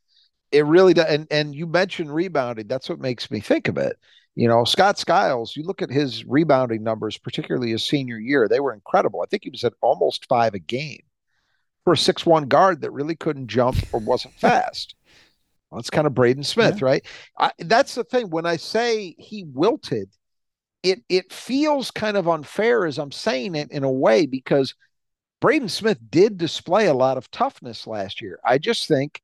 it 0.50 0.64
really 0.64 0.94
does. 0.94 1.06
And 1.10 1.26
and 1.30 1.54
you 1.54 1.66
mentioned 1.66 2.14
rebounding. 2.14 2.68
That's 2.68 2.88
what 2.88 3.00
makes 3.00 3.30
me 3.30 3.40
think 3.40 3.68
of 3.68 3.76
it. 3.76 3.98
You 4.36 4.48
know, 4.48 4.64
Scott 4.64 4.98
Skiles, 4.98 5.56
you 5.56 5.64
look 5.64 5.80
at 5.80 5.90
his 5.90 6.24
rebounding 6.26 6.82
numbers, 6.84 7.16
particularly 7.16 7.70
his 7.70 7.86
senior 7.86 8.18
year, 8.18 8.46
they 8.46 8.60
were 8.60 8.74
incredible. 8.74 9.22
I 9.22 9.26
think 9.26 9.44
he 9.44 9.50
was 9.50 9.64
at 9.64 9.72
almost 9.80 10.26
five 10.26 10.52
a 10.52 10.58
game 10.58 11.02
for 11.84 11.94
a 11.94 11.96
six-one 11.96 12.44
guard 12.44 12.82
that 12.82 12.92
really 12.92 13.16
couldn't 13.16 13.48
jump 13.48 13.78
or 13.92 14.00
wasn't 14.00 14.34
fast. 14.38 14.94
Well, 15.70 15.80
it's 15.80 15.90
kind 15.90 16.06
of 16.06 16.14
Braden 16.14 16.44
Smith, 16.44 16.82
right? 16.82 17.04
I, 17.38 17.50
that's 17.58 17.94
the 17.94 18.04
thing. 18.04 18.30
When 18.30 18.46
I 18.46 18.56
say 18.56 19.16
he 19.18 19.44
wilted, 19.44 20.10
it 20.82 21.02
it 21.08 21.32
feels 21.32 21.90
kind 21.90 22.16
of 22.16 22.28
unfair 22.28 22.86
as 22.86 22.98
I'm 22.98 23.10
saying 23.10 23.54
it 23.56 23.72
in 23.72 23.82
a 23.82 23.90
way 23.90 24.26
because 24.26 24.74
Braden 25.40 25.68
Smith 25.68 25.98
did 26.10 26.38
display 26.38 26.86
a 26.86 26.94
lot 26.94 27.16
of 27.16 27.30
toughness 27.30 27.86
last 27.86 28.20
year. 28.20 28.38
I 28.44 28.58
just 28.58 28.86
think 28.86 29.20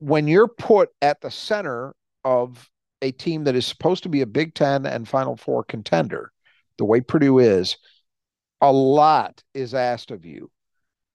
when 0.00 0.26
you're 0.26 0.48
put 0.48 0.90
at 1.00 1.20
the 1.20 1.30
center 1.30 1.94
of 2.24 2.68
a 3.02 3.12
team 3.12 3.44
that 3.44 3.56
is 3.56 3.66
supposed 3.66 4.04
to 4.04 4.08
be 4.08 4.22
a 4.22 4.26
Big 4.26 4.54
Ten 4.54 4.86
and 4.86 5.08
Final 5.08 5.36
Four 5.36 5.64
contender, 5.64 6.32
the 6.78 6.84
way 6.84 7.00
Purdue 7.00 7.38
is, 7.40 7.76
a 8.60 8.72
lot 8.72 9.42
is 9.52 9.74
asked 9.74 10.10
of 10.10 10.24
you. 10.24 10.50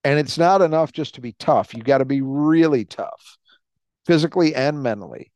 And 0.04 0.20
it's 0.20 0.38
not 0.38 0.62
enough 0.62 0.92
just 0.92 1.16
to 1.16 1.22
be 1.22 1.34
tough. 1.34 1.74
You 1.74 1.82
got 1.82 1.98
to 1.98 2.06
be 2.06 2.22
really 2.22 2.86
tough, 2.86 3.38
physically 4.06 4.54
and 4.54 4.84
mentally. 4.84 5.32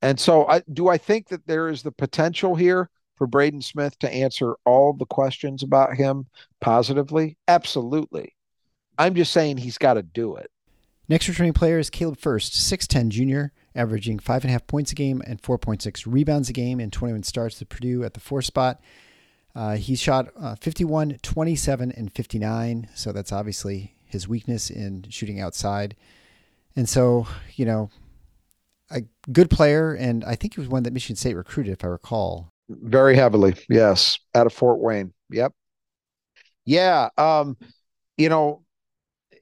And 0.00 0.18
so, 0.18 0.48
I, 0.48 0.62
do 0.72 0.88
I 0.88 0.98
think 0.98 1.28
that 1.28 1.46
there 1.46 1.68
is 1.68 1.82
the 1.82 1.92
potential 1.92 2.56
here 2.56 2.90
for 3.16 3.26
Braden 3.26 3.62
Smith 3.62 3.98
to 4.00 4.12
answer 4.12 4.56
all 4.64 4.92
the 4.92 5.06
questions 5.06 5.62
about 5.62 5.96
him 5.96 6.26
positively? 6.60 7.36
Absolutely. 7.46 8.34
I'm 8.98 9.14
just 9.14 9.32
saying 9.32 9.58
he's 9.58 9.78
got 9.78 9.94
to 9.94 10.02
do 10.02 10.36
it. 10.36 10.50
Next 11.08 11.28
returning 11.28 11.52
player 11.52 11.78
is 11.78 11.90
Caleb 11.90 12.18
Furst, 12.18 12.54
6'10 12.54 13.08
junior, 13.08 13.52
averaging 13.74 14.18
5.5 14.18 14.66
points 14.66 14.92
a 14.92 14.94
game 14.94 15.22
and 15.26 15.40
4.6 15.40 16.04
rebounds 16.06 16.48
a 16.48 16.52
game 16.52 16.80
in 16.80 16.90
21 16.90 17.22
starts 17.22 17.60
at 17.62 17.68
Purdue 17.68 18.04
at 18.04 18.14
the 18.14 18.20
four 18.20 18.42
spot. 18.42 18.80
Uh, 19.54 19.76
he 19.76 19.94
shot 19.96 20.28
uh, 20.40 20.54
51, 20.54 21.18
27, 21.22 21.92
and 21.92 22.12
59. 22.12 22.88
So 22.94 23.12
that's 23.12 23.32
obviously 23.32 23.94
his 24.04 24.26
weakness 24.26 24.70
in 24.70 25.06
shooting 25.10 25.40
outside. 25.40 25.94
And 26.74 26.88
so, 26.88 27.26
you 27.54 27.64
know, 27.64 27.90
a 28.90 29.02
good 29.30 29.50
player. 29.50 29.92
And 29.92 30.24
I 30.24 30.36
think 30.36 30.54
he 30.54 30.60
was 30.60 30.68
one 30.68 30.84
that 30.84 30.92
Michigan 30.92 31.16
State 31.16 31.34
recruited, 31.34 31.72
if 31.72 31.84
I 31.84 31.88
recall. 31.88 32.48
Very 32.68 33.16
heavily. 33.16 33.54
Yes. 33.68 34.18
Out 34.34 34.46
of 34.46 34.52
Fort 34.52 34.78
Wayne. 34.78 35.12
Yep. 35.30 35.52
Yeah. 36.64 37.08
Um, 37.18 37.56
you 38.16 38.28
know, 38.28 38.61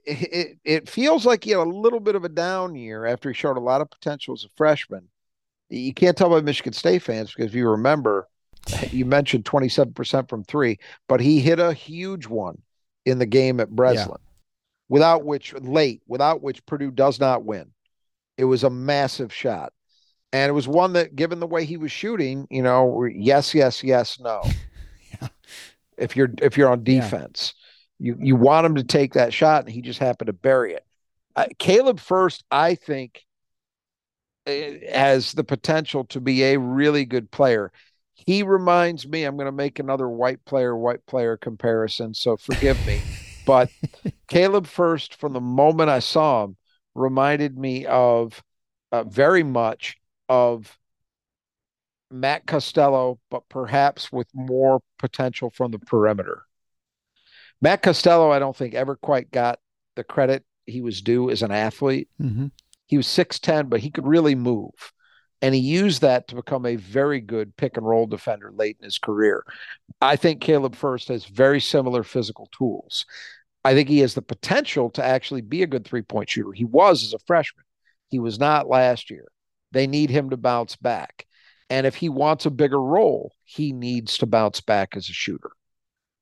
it, 0.05 0.59
it 0.65 0.89
feels 0.89 1.27
like 1.27 1.45
he 1.45 1.51
had 1.51 1.61
a 1.61 1.65
little 1.65 2.01
bit 2.01 2.15
of 2.15 2.25
a 2.25 2.29
down 2.29 2.75
year 2.75 3.07
after 3.07 3.31
he 3.31 3.35
showed 3.35 3.57
a 3.57 3.61
lot 3.61 3.81
of 3.81 3.91
potential 3.91 4.35
as 4.35 4.45
a 4.45 4.49
freshman. 4.57 5.09
You 5.69 5.95
can't 5.95 6.17
tell 6.17 6.31
by 6.31 6.41
Michigan 6.41 6.73
State 6.73 7.03
fans 7.03 7.33
because 7.33 7.51
if 7.51 7.55
you 7.55 7.69
remember, 7.69 8.29
you 8.91 9.05
mentioned 9.05 9.45
27% 9.45 10.29
from 10.29 10.45
three, 10.45 10.79
but 11.09 11.21
he 11.21 11.41
hit 11.41 11.61
a 11.61 11.73
huge 11.73 12.27
one 12.27 12.61
in 13.05 13.19
the 13.19 13.27
game 13.27 13.61
at 13.61 13.71
Breslin, 13.71 14.19
yeah. 14.21 14.31
without 14.89 15.25
which, 15.25 15.55
late, 15.55 16.03
without 16.07 16.43
which 16.43 16.65
Purdue 16.67 16.91
does 16.91 17.21
not 17.21 17.45
win. 17.45 17.71
It 18.37 18.45
was 18.45 18.65
a 18.65 18.71
massive 18.71 19.33
shot. 19.33 19.73
And 20.33 20.49
it 20.49 20.53
was 20.53 20.69
one 20.69 20.93
that, 20.93 21.17
given 21.17 21.41
the 21.41 21.47
way 21.47 21.65
he 21.65 21.77
was 21.77 21.91
shooting, 21.91 22.47
you 22.51 22.63
know, 22.63 23.05
yes, 23.05 23.55
yes, 23.55 23.83
yes, 23.83 24.21
no. 24.21 24.43
yeah. 25.21 25.29
If 25.99 26.17
you're 26.17 26.31
if 26.41 26.57
you're 26.57 26.71
on 26.71 26.85
defense. 26.85 27.53
You 28.01 28.17
you 28.19 28.35
want 28.35 28.67
him 28.67 28.75
to 28.77 28.85
take 28.85 29.13
that 29.15 29.33
shot, 29.33 29.65
and 29.65 29.73
he 29.73 29.83
just 29.83 29.99
happened 29.99 30.29
to 30.29 30.33
bury 30.33 30.73
it. 30.73 30.85
Uh, 31.37 31.47
Caleb 31.59 32.01
Furst, 32.01 32.43
I 32.51 32.75
think, 32.75 33.25
has 34.47 35.33
the 35.33 35.45
potential 35.45 36.05
to 36.07 36.21
be 36.21 36.43
a 36.45 36.59
really 36.59 37.05
good 37.05 37.31
player. 37.31 37.71
He 38.15 38.43
reminds 38.43 39.07
me. 39.07 39.25
I'm 39.25 39.37
going 39.37 39.47
to 39.47 39.53
make 39.53 39.79
another 39.79 40.09
white 40.09 40.45
player 40.47 40.75
white 40.75 41.05
player 41.07 41.37
comparison, 41.37 42.15
so 42.15 42.37
forgive 42.37 42.85
me. 42.87 43.01
but 43.47 43.71
Caleb 44.29 44.67
Furst, 44.67 45.15
from 45.15 45.35
the 45.35 45.41
moment 45.41 45.91
I 45.91 46.01
saw 46.01 46.45
him, 46.45 46.57
reminded 46.95 47.57
me 47.59 47.85
of 47.85 48.43
uh, 48.93 49.05
very 49.05 49.43
much 49.43 49.97
of 50.29 50.79
Matt 52.11 52.47
Costello, 52.47 53.21
but 53.31 53.49
perhaps 53.49 54.11
with 54.11 54.29
more 54.35 54.81
potential 54.99 55.51
from 55.51 55.71
the 55.71 55.79
perimeter. 55.79 56.45
Matt 57.61 57.83
Costello, 57.83 58.31
I 58.31 58.39
don't 58.39 58.57
think 58.57 58.75
ever 58.75 58.97
quite 58.97 59.31
got 59.31 59.59
the 59.97 60.05
credit 60.05 60.45
he 60.67 60.81
was 60.81 61.03
due 61.03 61.31
as 61.31 61.43
an 61.43 61.51
athlete. 61.51 62.09
Mm-hmm. 62.21 62.47
He 62.87 62.97
was 62.97 63.07
6'10, 63.07 63.69
but 63.69 63.81
he 63.81 63.91
could 63.91 64.07
really 64.07 64.35
move. 64.35 64.93
And 65.43 65.55
he 65.55 65.61
used 65.61 66.03
that 66.03 66.29
to 66.29 66.35
become 66.35 66.67
a 66.67 66.77
very 66.77 67.21
good 67.21 67.57
pick 67.57 67.77
and 67.77 67.87
roll 67.87 68.07
defender 68.07 68.53
late 68.55 68.77
in 68.79 68.85
his 68.85 68.99
career. 68.99 69.45
I 70.01 70.17
think 70.17 70.41
Caleb 70.41 70.75
Furst 70.75 71.09
has 71.09 71.25
very 71.25 71.61
similar 71.61 72.03
physical 72.03 72.49
tools. 72.57 73.07
I 73.65 73.75
think 73.75 73.89
he 73.89 74.01
has 74.01 74.15
the 74.15 74.23
potential 74.23 74.91
to 74.91 75.05
actually 75.05 75.43
be 75.43 75.63
a 75.63 75.67
good 75.67 75.87
three 75.87 76.03
point 76.03 76.31
shooter. 76.31 76.53
He 76.53 76.65
was 76.65 77.05
as 77.05 77.15
a 77.15 77.19
freshman, 77.27 77.65
he 78.09 78.19
was 78.19 78.39
not 78.39 78.69
last 78.69 79.11
year. 79.11 79.29
They 79.73 79.87
need 79.87 80.11
him 80.11 80.31
to 80.31 80.37
bounce 80.37 80.77
back. 80.77 81.27
And 81.69 81.87
if 81.87 81.95
he 81.95 82.09
wants 82.09 82.47
a 82.47 82.51
bigger 82.51 82.83
role, 82.83 83.33
he 83.45 83.73
needs 83.73 84.19
to 84.19 84.27
bounce 84.27 84.61
back 84.61 84.97
as 84.97 85.09
a 85.09 85.13
shooter 85.13 85.53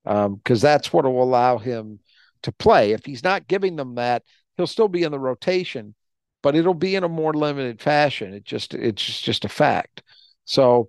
because 0.08 0.64
um, 0.64 0.68
that's 0.68 0.90
what 0.90 1.04
will 1.04 1.22
allow 1.22 1.58
him 1.58 2.00
to 2.42 2.52
play. 2.52 2.92
If 2.92 3.04
he's 3.04 3.22
not 3.22 3.46
giving 3.46 3.76
them 3.76 3.96
that, 3.96 4.22
he'll 4.56 4.66
still 4.66 4.88
be 4.88 5.02
in 5.02 5.12
the 5.12 5.18
rotation, 5.18 5.94
but 6.42 6.56
it'll 6.56 6.72
be 6.72 6.94
in 6.96 7.04
a 7.04 7.08
more 7.08 7.34
limited 7.34 7.82
fashion. 7.82 8.32
It 8.32 8.44
just 8.44 8.72
it's 8.72 9.04
just, 9.04 9.24
just 9.24 9.44
a 9.44 9.48
fact. 9.50 10.02
So, 10.46 10.88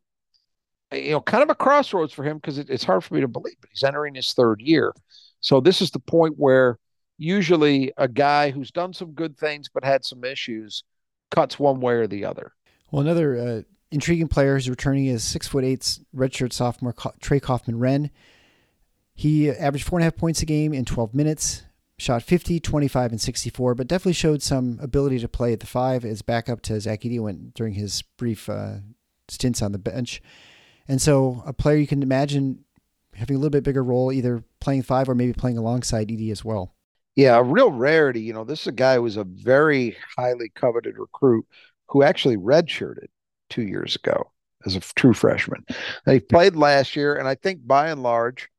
you 0.93 1.11
know, 1.11 1.21
kind 1.21 1.43
of 1.43 1.49
a 1.49 1.55
crossroads 1.55 2.13
for 2.13 2.23
him 2.23 2.37
because 2.37 2.57
it, 2.57 2.69
it's 2.69 2.85
hard 2.85 3.03
for 3.03 3.13
me 3.13 3.21
to 3.21 3.27
believe, 3.27 3.57
but 3.59 3.69
he's 3.71 3.83
entering 3.83 4.15
his 4.15 4.31
third 4.31 4.61
year. 4.61 4.93
So 5.41 5.59
this 5.59 5.81
is 5.81 5.91
the 5.91 5.99
point 5.99 6.35
where 6.37 6.77
usually 7.17 7.91
a 7.97 8.07
guy 8.07 8.51
who's 8.51 8.71
done 8.71 8.93
some 8.93 9.11
good 9.11 9.37
things 9.37 9.69
but 9.73 9.83
had 9.83 10.05
some 10.05 10.23
issues 10.23 10.85
cuts 11.29 11.59
one 11.59 11.81
way 11.81 11.95
or 11.95 12.07
the 12.07 12.23
other. 12.23 12.53
Well, 12.89 13.01
another 13.01 13.37
uh, 13.37 13.61
intriguing 13.91 14.29
player 14.29 14.53
who's 14.53 14.69
returning 14.69 15.07
is 15.07 15.23
six 15.23 15.47
foot 15.47 15.65
eight 15.65 15.99
redshirt 16.15 16.53
sophomore 16.53 16.95
Trey 17.19 17.39
Kaufman-Renn. 17.39 18.09
He 19.19 19.51
averaged 19.51 19.85
four 19.85 19.99
and 19.99 20.03
a 20.03 20.05
half 20.05 20.15
points 20.15 20.41
a 20.41 20.45
game 20.45 20.71
in 20.71 20.85
12 20.85 21.13
minutes, 21.13 21.63
shot 21.97 22.23
50, 22.23 22.61
25, 22.61 23.11
and 23.11 23.19
64, 23.19 23.75
but 23.75 23.85
definitely 23.85 24.13
showed 24.13 24.41
some 24.41 24.79
ability 24.81 25.19
to 25.19 25.27
play 25.27 25.51
at 25.51 25.59
the 25.59 25.65
five 25.65 26.05
as 26.05 26.21
backup 26.21 26.61
to 26.61 26.79
Zach 26.79 27.01
Edey 27.01 27.19
went 27.19 27.53
during 27.53 27.73
his 27.73 28.01
brief 28.15 28.47
uh, 28.47 28.75
stints 29.27 29.61
on 29.61 29.73
the 29.73 29.77
bench. 29.77 30.21
And 30.87 31.01
so 31.01 31.43
a 31.45 31.51
player 31.51 31.75
you 31.75 31.85
can 31.85 32.01
imagine 32.01 32.63
having 33.13 33.35
a 33.35 33.39
little 33.39 33.49
bit 33.49 33.65
bigger 33.65 33.83
role, 33.83 34.13
either 34.13 34.41
playing 34.61 34.83
five 34.83 35.09
or 35.09 35.15
maybe 35.15 35.33
playing 35.33 35.57
alongside 35.57 36.07
Edey 36.07 36.31
as 36.31 36.45
well. 36.45 36.73
Yeah, 37.17 37.37
a 37.37 37.43
real 37.43 37.71
rarity. 37.71 38.21
You 38.21 38.31
know, 38.31 38.45
this 38.45 38.61
is 38.61 38.67
a 38.67 38.71
guy 38.71 38.95
who 38.95 39.01
was 39.01 39.17
a 39.17 39.25
very 39.25 39.97
highly 40.15 40.47
coveted 40.47 40.97
recruit 40.97 41.45
who 41.89 42.03
actually 42.03 42.37
redshirted 42.37 43.07
two 43.49 43.63
years 43.63 43.97
ago 43.97 44.31
as 44.65 44.77
a 44.77 44.79
true 44.79 45.13
freshman. 45.13 45.65
He 46.05 46.21
played 46.21 46.55
last 46.55 46.95
year, 46.95 47.15
and 47.15 47.27
I 47.27 47.35
think 47.35 47.67
by 47.67 47.89
and 47.89 48.01
large, 48.01 48.49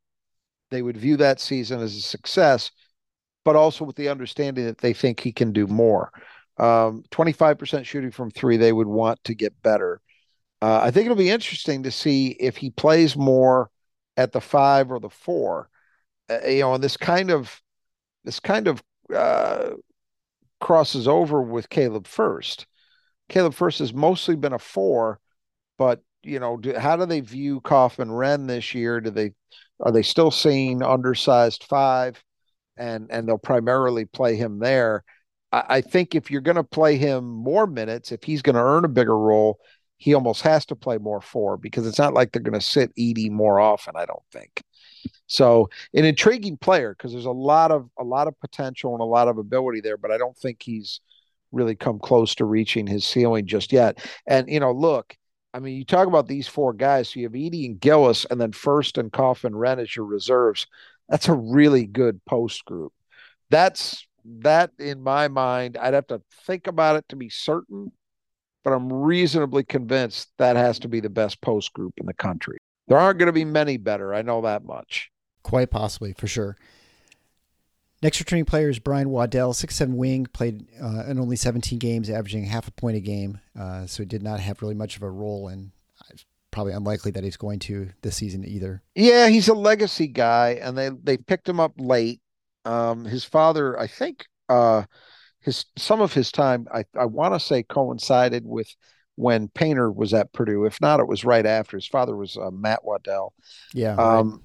they 0.70 0.82
would 0.82 0.96
view 0.96 1.16
that 1.18 1.40
season 1.40 1.80
as 1.80 1.96
a 1.96 2.00
success, 2.00 2.70
but 3.44 3.56
also 3.56 3.84
with 3.84 3.96
the 3.96 4.08
understanding 4.08 4.66
that 4.66 4.78
they 4.78 4.92
think 4.92 5.20
he 5.20 5.32
can 5.32 5.52
do 5.52 5.66
more. 5.66 6.12
Um, 6.58 7.04
25% 7.10 7.84
shooting 7.84 8.10
from 8.10 8.30
three, 8.30 8.56
they 8.56 8.72
would 8.72 8.86
want 8.86 9.22
to 9.24 9.34
get 9.34 9.62
better. 9.62 10.00
Uh, 10.62 10.80
I 10.82 10.90
think 10.90 11.06
it'll 11.06 11.16
be 11.16 11.30
interesting 11.30 11.84
to 11.84 11.90
see 11.90 12.28
if 12.38 12.56
he 12.56 12.70
plays 12.70 13.16
more 13.16 13.70
at 14.16 14.32
the 14.32 14.40
five 14.40 14.90
or 14.90 15.00
the 15.00 15.08
four. 15.08 15.70
Uh, 16.28 16.46
you 16.46 16.60
know, 16.60 16.74
and 16.74 16.84
this 16.84 16.96
kind 16.96 17.30
of 17.30 17.60
this 18.24 18.40
kind 18.40 18.68
of 18.68 18.82
uh, 19.14 19.70
crosses 20.60 21.08
over 21.08 21.40
with 21.40 21.70
Caleb 21.70 22.06
Furst. 22.06 22.66
Caleb 23.28 23.54
Furst 23.54 23.78
has 23.78 23.94
mostly 23.94 24.36
been 24.36 24.52
a 24.52 24.58
four, 24.58 25.18
but 25.78 26.02
you 26.22 26.38
know, 26.38 26.58
do, 26.58 26.76
how 26.76 26.96
do 26.96 27.06
they 27.06 27.20
view 27.20 27.60
Kaufman-Renn 27.62 28.46
this 28.46 28.74
year? 28.74 29.00
Do 29.00 29.10
they 29.10 29.32
are 29.82 29.92
they 29.92 30.02
still 30.02 30.30
seeing 30.30 30.82
undersized 30.82 31.64
five, 31.64 32.22
and 32.76 33.08
and 33.10 33.26
they'll 33.26 33.38
primarily 33.38 34.04
play 34.04 34.36
him 34.36 34.58
there? 34.58 35.04
I, 35.52 35.64
I 35.68 35.80
think 35.80 36.14
if 36.14 36.30
you're 36.30 36.40
going 36.40 36.56
to 36.56 36.64
play 36.64 36.96
him 36.96 37.24
more 37.24 37.66
minutes, 37.66 38.12
if 38.12 38.22
he's 38.24 38.42
going 38.42 38.56
to 38.56 38.62
earn 38.62 38.84
a 38.84 38.88
bigger 38.88 39.18
role, 39.18 39.58
he 39.96 40.14
almost 40.14 40.42
has 40.42 40.64
to 40.66 40.76
play 40.76 40.98
more 40.98 41.20
four 41.20 41.56
because 41.56 41.86
it's 41.86 41.98
not 41.98 42.14
like 42.14 42.32
they're 42.32 42.42
going 42.42 42.58
to 42.58 42.66
sit 42.66 42.94
Edey 42.96 43.30
more 43.30 43.60
often. 43.60 43.94
I 43.96 44.06
don't 44.06 44.22
think. 44.32 44.62
So 45.26 45.68
an 45.94 46.04
intriguing 46.04 46.56
player 46.56 46.94
because 46.96 47.12
there's 47.12 47.24
a 47.26 47.30
lot 47.30 47.70
of 47.70 47.88
a 47.98 48.04
lot 48.04 48.28
of 48.28 48.38
potential 48.40 48.92
and 48.92 49.00
a 49.00 49.04
lot 49.04 49.28
of 49.28 49.38
ability 49.38 49.80
there, 49.80 49.96
but 49.96 50.10
I 50.10 50.18
don't 50.18 50.36
think 50.36 50.62
he's 50.62 51.00
really 51.52 51.74
come 51.74 51.98
close 51.98 52.34
to 52.36 52.44
reaching 52.44 52.86
his 52.86 53.04
ceiling 53.04 53.46
just 53.46 53.72
yet. 53.72 53.98
And 54.26 54.48
you 54.48 54.60
know, 54.60 54.72
look, 54.72 55.16
I 55.52 55.58
mean, 55.58 55.76
you 55.76 55.84
talk 55.84 56.06
about 56.06 56.28
these 56.28 56.46
four 56.46 56.72
guys. 56.72 57.08
So 57.08 57.20
you 57.20 57.26
have 57.26 57.32
Edey 57.32 57.66
and 57.66 57.80
Gillis, 57.80 58.24
and 58.30 58.40
then 58.40 58.52
First 58.52 58.98
and 58.98 59.12
Kaufman-Renn 59.12 59.80
as 59.80 59.94
your 59.96 60.04
reserves. 60.04 60.66
That's 61.08 61.28
a 61.28 61.34
really 61.34 61.86
good 61.86 62.24
post 62.24 62.64
group. 62.64 62.92
That's 63.50 64.06
that 64.24 64.70
in 64.78 65.02
my 65.02 65.28
mind. 65.28 65.76
I'd 65.76 65.94
have 65.94 66.06
to 66.08 66.22
think 66.46 66.66
about 66.66 66.96
it 66.96 67.04
to 67.08 67.16
be 67.16 67.28
certain, 67.28 67.90
but 68.62 68.72
I'm 68.72 68.92
reasonably 68.92 69.64
convinced 69.64 70.30
that 70.38 70.56
has 70.56 70.78
to 70.80 70.88
be 70.88 71.00
the 71.00 71.10
best 71.10 71.40
post 71.40 71.72
group 71.72 71.94
in 71.96 72.06
the 72.06 72.14
country. 72.14 72.58
There 72.86 72.98
aren't 72.98 73.18
going 73.18 73.26
to 73.26 73.32
be 73.32 73.44
many 73.44 73.76
better. 73.76 74.14
I 74.14 74.22
know 74.22 74.42
that 74.42 74.64
much. 74.64 75.10
Quite 75.42 75.70
possibly, 75.70 76.12
for 76.12 76.26
sure. 76.26 76.56
Next 78.02 78.18
returning 78.18 78.46
player 78.46 78.70
is 78.70 78.78
Brian 78.78 79.10
Waddell, 79.10 79.52
six 79.52 79.76
seven 79.76 79.96
wing, 79.96 80.26
played 80.32 80.66
uh, 80.82 81.04
in 81.06 81.18
only 81.18 81.36
17 81.36 81.78
games, 81.78 82.08
averaging 82.08 82.44
half 82.44 82.66
a 82.66 82.72
point 82.72 82.96
a 82.96 83.00
game. 83.00 83.40
Uh, 83.58 83.86
so 83.86 84.02
he 84.02 84.06
did 84.06 84.22
not 84.22 84.40
have 84.40 84.62
really 84.62 84.74
much 84.74 84.96
of 84.96 85.02
a 85.02 85.10
role, 85.10 85.48
and 85.48 85.72
it's 86.08 86.24
probably 86.50 86.72
unlikely 86.72 87.10
that 87.12 87.24
he's 87.24 87.36
going 87.36 87.58
to 87.58 87.90
this 88.00 88.16
season 88.16 88.44
either. 88.46 88.82
Yeah, 88.94 89.28
he's 89.28 89.48
a 89.48 89.54
legacy 89.54 90.06
guy, 90.08 90.58
and 90.62 90.78
they 90.78 90.88
they 90.88 91.18
picked 91.18 91.48
him 91.48 91.60
up 91.60 91.72
late. 91.76 92.20
Um, 92.64 93.04
his 93.04 93.24
father, 93.24 93.78
I 93.78 93.86
think, 93.86 94.26
uh, 94.48 94.84
his 95.40 95.66
some 95.76 96.00
of 96.00 96.14
his 96.14 96.32
time, 96.32 96.68
I 96.72 96.84
I 96.98 97.04
want 97.04 97.34
to 97.34 97.40
say, 97.40 97.62
coincided 97.62 98.44
with 98.46 98.74
when 99.16 99.48
Painter 99.48 99.92
was 99.92 100.14
at 100.14 100.32
Purdue. 100.32 100.64
If 100.64 100.80
not, 100.80 101.00
it 101.00 101.08
was 101.08 101.24
right 101.24 101.44
after. 101.44 101.76
His 101.76 101.86
father 101.86 102.16
was 102.16 102.38
uh, 102.38 102.50
Matt 102.50 102.84
Waddell. 102.84 103.34
Yeah. 103.74 103.94
Um, 103.96 104.30
right. 104.30 104.40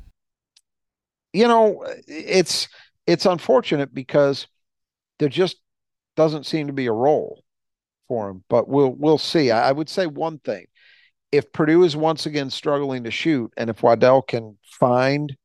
You 1.34 1.48
know, 1.50 1.86
it's 2.08 2.70
it's 3.08 3.26
unfortunate 3.26 3.94
because 3.94 4.48
there 5.20 5.30
just 5.30 5.58
doesn't 6.16 6.46
seem 6.46 6.68
to 6.68 6.74
be 6.74 6.88
a 6.88 6.92
role 6.92 7.44
for 8.08 8.30
him. 8.30 8.44
But 8.50 8.68
we'll 8.68 8.94
we'll 8.94 9.18
see. 9.18 9.52
I, 9.52 9.70
I 9.70 9.72
would 9.72 9.90
say 9.90 10.08
one 10.08 10.40
thing: 10.40 10.66
if 11.32 11.52
Purdue 11.52 11.84
is 11.84 11.96
once 11.96 12.26
again 12.26 12.50
struggling 12.50 13.04
to 13.04 13.12
shoot, 13.12 13.52
and 13.58 13.70
if 13.70 13.84
Waddell 13.84 14.22
can 14.22 14.58
find 14.64 15.36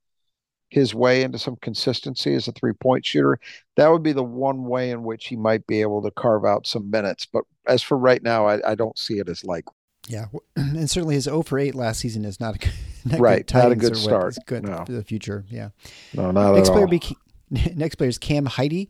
his 0.69 0.95
way 0.95 1.23
into 1.23 1.39
some 1.39 1.57
consistency 1.57 2.33
as 2.35 2.47
a 2.47 2.53
three 2.53 2.73
point 2.73 3.05
shooter, 3.05 3.39
that 3.77 3.89
would 3.89 4.03
be 4.03 4.13
the 4.13 4.23
one 4.23 4.65
way 4.65 4.91
in 4.91 5.03
which 5.03 5.27
he 5.27 5.37
might 5.37 5.67
be 5.67 5.81
able 5.81 6.03
to 6.03 6.11
carve 6.13 6.45
out 6.45 6.67
some 6.67 6.91
minutes. 6.91 7.27
But 7.27 7.45
as 7.67 7.83
for 7.83 7.99
right 7.99 8.23
now, 8.23 8.47
I, 8.47 8.71
I 8.71 8.75
don't 8.75 8.99
see 8.99 9.19
it 9.19 9.29
as 9.29 9.45
likely. 9.45 9.75
Yeah, 10.09 10.27
and 10.57 10.89
certainly 10.89 11.17
his 11.17 11.25
0 11.25 11.43
for 11.43 11.59
8 11.59 11.75
last 11.75 12.01
season 12.01 12.25
is 12.25 12.41
not 12.41 12.65
a 12.65 12.69
not 13.09 13.21
right, 13.21 13.47
good 13.47 13.55
not 13.55 13.73
a 13.73 13.77
good 13.77 13.97
start. 13.97 14.37
It's 14.37 14.45
good 14.47 14.65
no. 14.65 14.85
for 14.85 14.93
the 14.93 15.05
future. 15.05 15.45
Yeah, 15.49 15.71
no, 16.15 16.31
not 16.31 16.55
Next 16.55 16.71
player 16.71 16.85
all. 16.85 16.89
Next 17.75 17.97
player 17.97 18.09
is 18.09 18.19
Cam 18.19 18.47
Heide. 18.47 18.89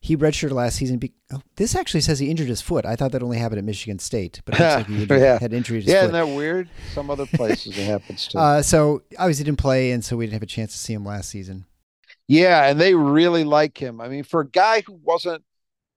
He 0.00 0.16
redshirted 0.16 0.50
last 0.50 0.76
season. 0.76 0.98
Be, 0.98 1.12
oh, 1.32 1.40
this 1.56 1.76
actually 1.76 2.00
says 2.00 2.18
he 2.18 2.28
injured 2.28 2.48
his 2.48 2.60
foot. 2.60 2.84
I 2.84 2.96
thought 2.96 3.12
that 3.12 3.22
only 3.22 3.38
happened 3.38 3.60
at 3.60 3.64
Michigan 3.64 4.00
State, 4.00 4.42
but 4.44 4.56
it 4.56 4.60
looks 4.60 4.74
like 4.74 4.86
he 4.86 4.94
injured, 5.02 5.20
yeah. 5.20 5.38
had 5.38 5.52
injuries. 5.52 5.84
Yeah, 5.84 6.00
foot. 6.00 6.14
isn't 6.14 6.28
that 6.28 6.36
weird? 6.36 6.68
Some 6.92 7.08
other 7.08 7.26
places 7.26 7.78
it 7.78 7.84
happens 7.84 8.26
too. 8.26 8.38
Uh, 8.42 8.62
so 8.62 9.02
obviously 9.16 9.44
didn't 9.44 9.58
play, 9.58 9.92
and 9.92 10.04
so 10.04 10.16
we 10.16 10.26
didn't 10.26 10.34
have 10.34 10.42
a 10.42 10.46
chance 10.46 10.72
to 10.72 10.78
see 10.78 10.92
him 10.92 11.04
last 11.04 11.28
season. 11.28 11.66
Yeah, 12.26 12.66
and 12.66 12.80
they 12.80 12.94
really 12.94 13.44
like 13.44 13.80
him. 13.80 14.00
I 14.00 14.08
mean, 14.08 14.24
for 14.24 14.40
a 14.40 14.48
guy 14.48 14.82
who 14.84 14.98
wasn't 15.04 15.44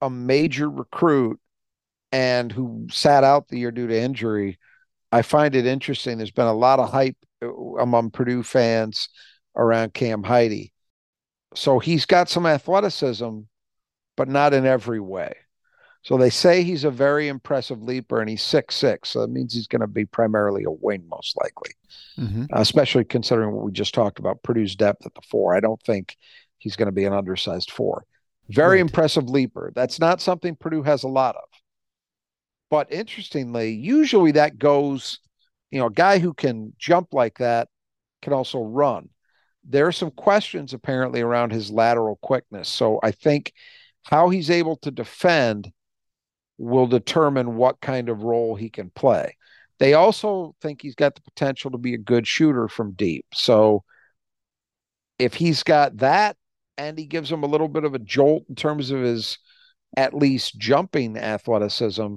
a 0.01 0.09
major 0.09 0.69
recruit 0.69 1.39
and 2.11 2.51
who 2.51 2.87
sat 2.91 3.23
out 3.23 3.47
the 3.47 3.57
year 3.57 3.71
due 3.71 3.87
to 3.87 3.99
injury, 3.99 4.59
I 5.11 5.21
find 5.21 5.55
it 5.55 5.65
interesting. 5.65 6.17
There's 6.17 6.31
been 6.31 6.45
a 6.45 6.53
lot 6.53 6.79
of 6.79 6.91
hype 6.91 7.17
uh, 7.41 7.47
among 7.77 8.11
Purdue 8.11 8.43
fans 8.43 9.09
around 9.55 9.93
Cam 9.93 10.23
Heide. 10.23 10.71
So 11.55 11.79
he's 11.79 12.05
got 12.05 12.29
some 12.29 12.45
athleticism, 12.45 13.39
but 14.17 14.27
not 14.27 14.53
in 14.53 14.65
every 14.65 14.99
way. 14.99 15.35
So 16.03 16.17
they 16.17 16.29
say 16.29 16.61
he's 16.61 16.83
a 16.83 16.91
very 16.91 17.27
impressive 17.27 17.81
leaper, 17.81 18.19
and 18.21 18.29
he's 18.29 18.43
six 18.43 18.75
six. 18.75 19.09
So 19.09 19.21
that 19.21 19.31
means 19.31 19.53
he's 19.53 19.67
going 19.67 19.81
to 19.81 19.87
be 19.87 20.05
primarily 20.05 20.63
a 20.63 20.71
wing, 20.71 21.03
most 21.09 21.35
likely. 21.35 21.71
Mm-hmm. 22.19 22.45
Especially 22.53 23.03
considering 23.03 23.51
what 23.51 23.65
we 23.65 23.71
just 23.71 23.95
talked 23.95 24.19
about 24.19 24.43
Purdue's 24.43 24.75
depth 24.75 25.05
at 25.05 25.15
the 25.15 25.21
four. 25.29 25.55
I 25.55 25.59
don't 25.59 25.81
think 25.81 26.15
he's 26.59 26.75
going 26.75 26.87
to 26.87 26.91
be 26.91 27.05
an 27.05 27.13
undersized 27.13 27.71
four. 27.71 28.05
Very 28.49 28.77
right. 28.77 28.81
impressive 28.81 29.29
leaper. 29.29 29.71
That's 29.73 29.99
not 29.99 30.21
something 30.21 30.55
Purdue 30.55 30.83
has 30.83 31.03
a 31.03 31.07
lot 31.07 31.35
of. 31.35 31.49
But 32.69 32.91
interestingly, 32.91 33.71
usually 33.71 34.33
that 34.33 34.59
goes, 34.59 35.19
you 35.71 35.79
know, 35.79 35.87
a 35.87 35.91
guy 35.91 36.19
who 36.19 36.33
can 36.33 36.73
jump 36.77 37.13
like 37.13 37.39
that 37.39 37.67
can 38.21 38.33
also 38.33 38.61
run 38.61 39.09
there 39.67 39.87
are 39.87 39.91
some 39.91 40.11
questions 40.11 40.73
apparently 40.73 41.21
around 41.21 41.51
his 41.51 41.71
lateral 41.71 42.17
quickness. 42.21 42.69
So 42.69 42.99
I 43.03 43.11
think 43.11 43.53
how 44.03 44.29
he's 44.29 44.49
able 44.49 44.77
to 44.77 44.91
defend 44.91 45.71
will 46.57 46.87
determine 46.87 47.55
what 47.55 47.81
kind 47.81 48.09
of 48.09 48.23
role 48.23 48.55
he 48.55 48.69
can 48.69 48.89
play. 48.91 49.35
They 49.79 49.93
also 49.93 50.55
think 50.61 50.81
he's 50.81 50.95
got 50.95 51.15
the 51.15 51.21
potential 51.21 51.71
to 51.71 51.77
be 51.77 51.93
a 51.93 51.97
good 51.99 52.25
shooter 52.25 52.67
from 52.67 52.93
deep. 52.93 53.25
So 53.33 53.83
if 55.19 55.33
he's 55.33 55.63
got 55.63 55.97
that 55.97 56.37
and 56.77 56.97
he 56.97 57.05
gives 57.05 57.31
him 57.31 57.43
a 57.43 57.47
little 57.47 57.67
bit 57.67 57.83
of 57.83 57.93
a 57.93 57.99
jolt 57.99 58.45
in 58.47 58.55
terms 58.55 58.91
of 58.91 59.01
his 59.01 59.37
at 59.97 60.13
least 60.13 60.57
jumping 60.57 61.17
athleticism, 61.17 62.15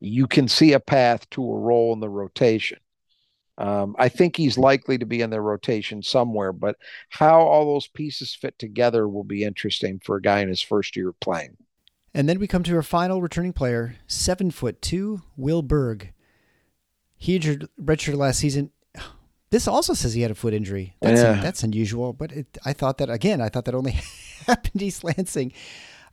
you 0.00 0.26
can 0.26 0.48
see 0.48 0.72
a 0.72 0.80
path 0.80 1.28
to 1.30 1.42
a 1.42 1.58
role 1.58 1.92
in 1.92 2.00
the 2.00 2.08
rotation. 2.08 2.78
Um, 3.58 3.94
I 3.98 4.08
think 4.08 4.36
he's 4.36 4.56
likely 4.56 4.98
to 4.98 5.06
be 5.06 5.20
in 5.20 5.30
their 5.30 5.42
rotation 5.42 6.02
somewhere, 6.02 6.52
but 6.52 6.76
how 7.10 7.40
all 7.40 7.74
those 7.74 7.86
pieces 7.86 8.34
fit 8.34 8.58
together 8.58 9.08
will 9.08 9.24
be 9.24 9.44
interesting 9.44 10.00
for 10.02 10.16
a 10.16 10.22
guy 10.22 10.40
in 10.40 10.48
his 10.48 10.62
first 10.62 10.96
year 10.96 11.12
playing. 11.12 11.56
And 12.14 12.28
then 12.28 12.38
we 12.38 12.46
come 12.46 12.62
to 12.64 12.74
our 12.76 12.82
final 12.82 13.22
returning 13.22 13.52
player, 13.52 13.96
seven 14.06 14.50
foot 14.50 14.82
two, 14.82 15.22
Will 15.36 15.62
Berg. 15.62 16.12
He 17.16 17.36
injured 17.36 17.68
redshirt 17.80 18.16
last 18.16 18.38
season. 18.38 18.70
This 19.50 19.68
also 19.68 19.92
says 19.92 20.14
he 20.14 20.22
had 20.22 20.30
a 20.30 20.34
foot 20.34 20.54
injury. 20.54 20.96
That's 21.00 21.20
yeah. 21.20 21.40
that's 21.40 21.62
unusual, 21.62 22.14
but 22.14 22.32
it, 22.32 22.58
I 22.64 22.72
thought 22.72 22.98
that 22.98 23.10
again. 23.10 23.40
I 23.40 23.48
thought 23.48 23.66
that 23.66 23.74
only 23.74 23.92
happened 24.46 24.80
to 24.80 24.84
East 24.84 25.04
Lansing. 25.04 25.52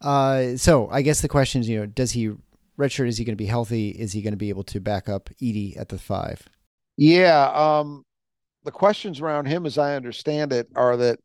Uh, 0.02 0.56
so 0.58 0.90
I 0.90 1.02
guess 1.02 1.22
the 1.22 1.30
question 1.30 1.62
is, 1.62 1.70
you 1.70 1.80
know, 1.80 1.86
does 1.86 2.12
he 2.12 2.32
redshirt? 2.78 3.08
Is 3.08 3.18
he 3.18 3.24
going 3.24 3.34
to 3.34 3.42
be 3.42 3.46
healthy? 3.46 3.90
Is 3.90 4.12
he 4.12 4.22
going 4.22 4.34
to 4.34 4.38
be 4.38 4.50
able 4.50 4.64
to 4.66 4.80
back 4.80 5.08
up 5.08 5.30
Edey 5.42 5.80
at 5.80 5.90
the 5.90 5.98
five? 5.98 6.48
Yeah. 7.00 7.50
Um, 7.54 8.04
the 8.66 8.72
questions 8.72 9.22
around 9.22 9.46
him, 9.46 9.66
as 9.66 9.78
I 9.78 9.96
understand 9.96 10.52
it, 10.52 10.68
are 10.76 10.98
that, 10.98 11.20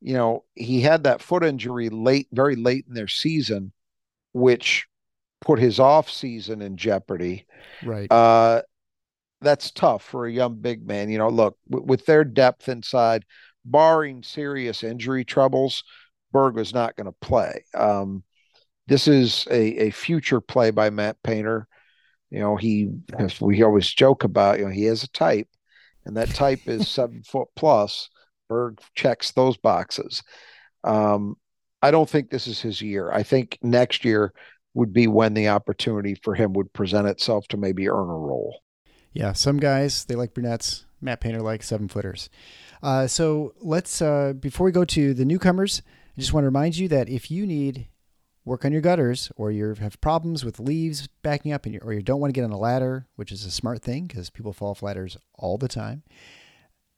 you 0.00 0.14
know, 0.14 0.44
he 0.56 0.80
had 0.80 1.04
that 1.04 1.22
foot 1.22 1.44
injury 1.44 1.88
late, 1.88 2.26
very 2.32 2.56
late 2.56 2.86
in 2.88 2.94
their 2.94 3.06
season, 3.06 3.72
which 4.32 4.86
put 5.40 5.60
his 5.60 5.78
off 5.78 6.10
season 6.10 6.60
in 6.60 6.76
jeopardy. 6.76 7.46
Right. 7.84 8.10
Uh, 8.10 8.62
that's 9.40 9.70
tough 9.70 10.02
for 10.02 10.26
a 10.26 10.32
young 10.32 10.56
big 10.56 10.84
man. 10.84 11.08
You 11.08 11.18
know, 11.18 11.28
look, 11.28 11.56
w- 11.70 11.86
with 11.86 12.06
their 12.06 12.24
depth 12.24 12.68
inside, 12.68 13.24
barring 13.64 14.24
serious 14.24 14.82
injury 14.82 15.24
troubles, 15.24 15.84
Berg 16.32 16.56
was 16.56 16.74
not 16.74 16.96
going 16.96 17.06
to 17.06 17.26
play. 17.26 17.64
Um, 17.74 18.24
this 18.88 19.06
is 19.06 19.46
a, 19.48 19.86
a 19.86 19.90
future 19.90 20.40
play 20.40 20.72
by 20.72 20.90
Matt 20.90 21.22
Painter 21.22 21.68
you 22.30 22.40
know, 22.40 22.56
he, 22.56 22.90
as 23.18 23.40
we 23.40 23.62
always 23.62 23.88
joke 23.88 24.24
about, 24.24 24.58
you 24.58 24.64
know, 24.64 24.70
he 24.70 24.84
has 24.84 25.02
a 25.02 25.08
type, 25.08 25.48
and 26.04 26.16
that 26.16 26.30
type 26.30 26.66
is 26.66 26.88
seven 26.88 27.22
foot 27.22 27.48
plus. 27.56 28.08
Berg 28.48 28.80
checks 28.96 29.30
those 29.30 29.56
boxes. 29.56 30.22
Um, 30.82 31.36
I 31.82 31.90
don't 31.90 32.10
think 32.10 32.30
this 32.30 32.48
is 32.48 32.60
his 32.60 32.82
year. 32.82 33.10
I 33.12 33.22
think 33.22 33.58
next 33.62 34.04
year 34.04 34.32
would 34.74 34.92
be 34.92 35.06
when 35.06 35.34
the 35.34 35.48
opportunity 35.48 36.16
for 36.22 36.34
him 36.34 36.52
would 36.54 36.72
present 36.72 37.06
itself 37.06 37.46
to 37.48 37.56
maybe 37.56 37.88
earn 37.88 38.08
a 38.08 38.18
role. 38.18 38.62
Yeah, 39.12 39.32
some 39.32 39.58
guys 39.58 40.04
they 40.04 40.14
like 40.14 40.34
brunettes. 40.34 40.84
Matt 41.00 41.20
Painter 41.20 41.40
like 41.40 41.62
seven 41.62 41.88
footers. 41.88 42.28
Uh, 42.82 43.06
so 43.06 43.54
let's 43.60 44.02
uh, 44.02 44.34
before 44.38 44.66
we 44.66 44.72
go 44.72 44.84
to 44.84 45.14
the 45.14 45.24
newcomers, 45.24 45.82
I 46.16 46.20
just 46.20 46.32
want 46.32 46.44
to 46.44 46.48
remind 46.48 46.76
you 46.76 46.88
that 46.88 47.08
if 47.08 47.30
you 47.30 47.46
need 47.46 47.88
work 48.44 48.64
on 48.64 48.72
your 48.72 48.80
gutters 48.80 49.30
or 49.36 49.50
you 49.50 49.74
have 49.74 50.00
problems 50.00 50.44
with 50.44 50.58
leaves 50.58 51.08
backing 51.22 51.52
up 51.52 51.66
and 51.66 51.74
you, 51.74 51.80
or 51.82 51.92
you 51.92 52.02
don't 52.02 52.20
want 52.20 52.32
to 52.32 52.38
get 52.38 52.44
on 52.44 52.52
a 52.52 52.58
ladder, 52.58 53.06
which 53.16 53.32
is 53.32 53.44
a 53.44 53.50
smart 53.50 53.82
thing 53.82 54.06
because 54.06 54.30
people 54.30 54.52
fall 54.52 54.70
off 54.70 54.82
ladders 54.82 55.16
all 55.34 55.58
the 55.58 55.68
time, 55.68 56.02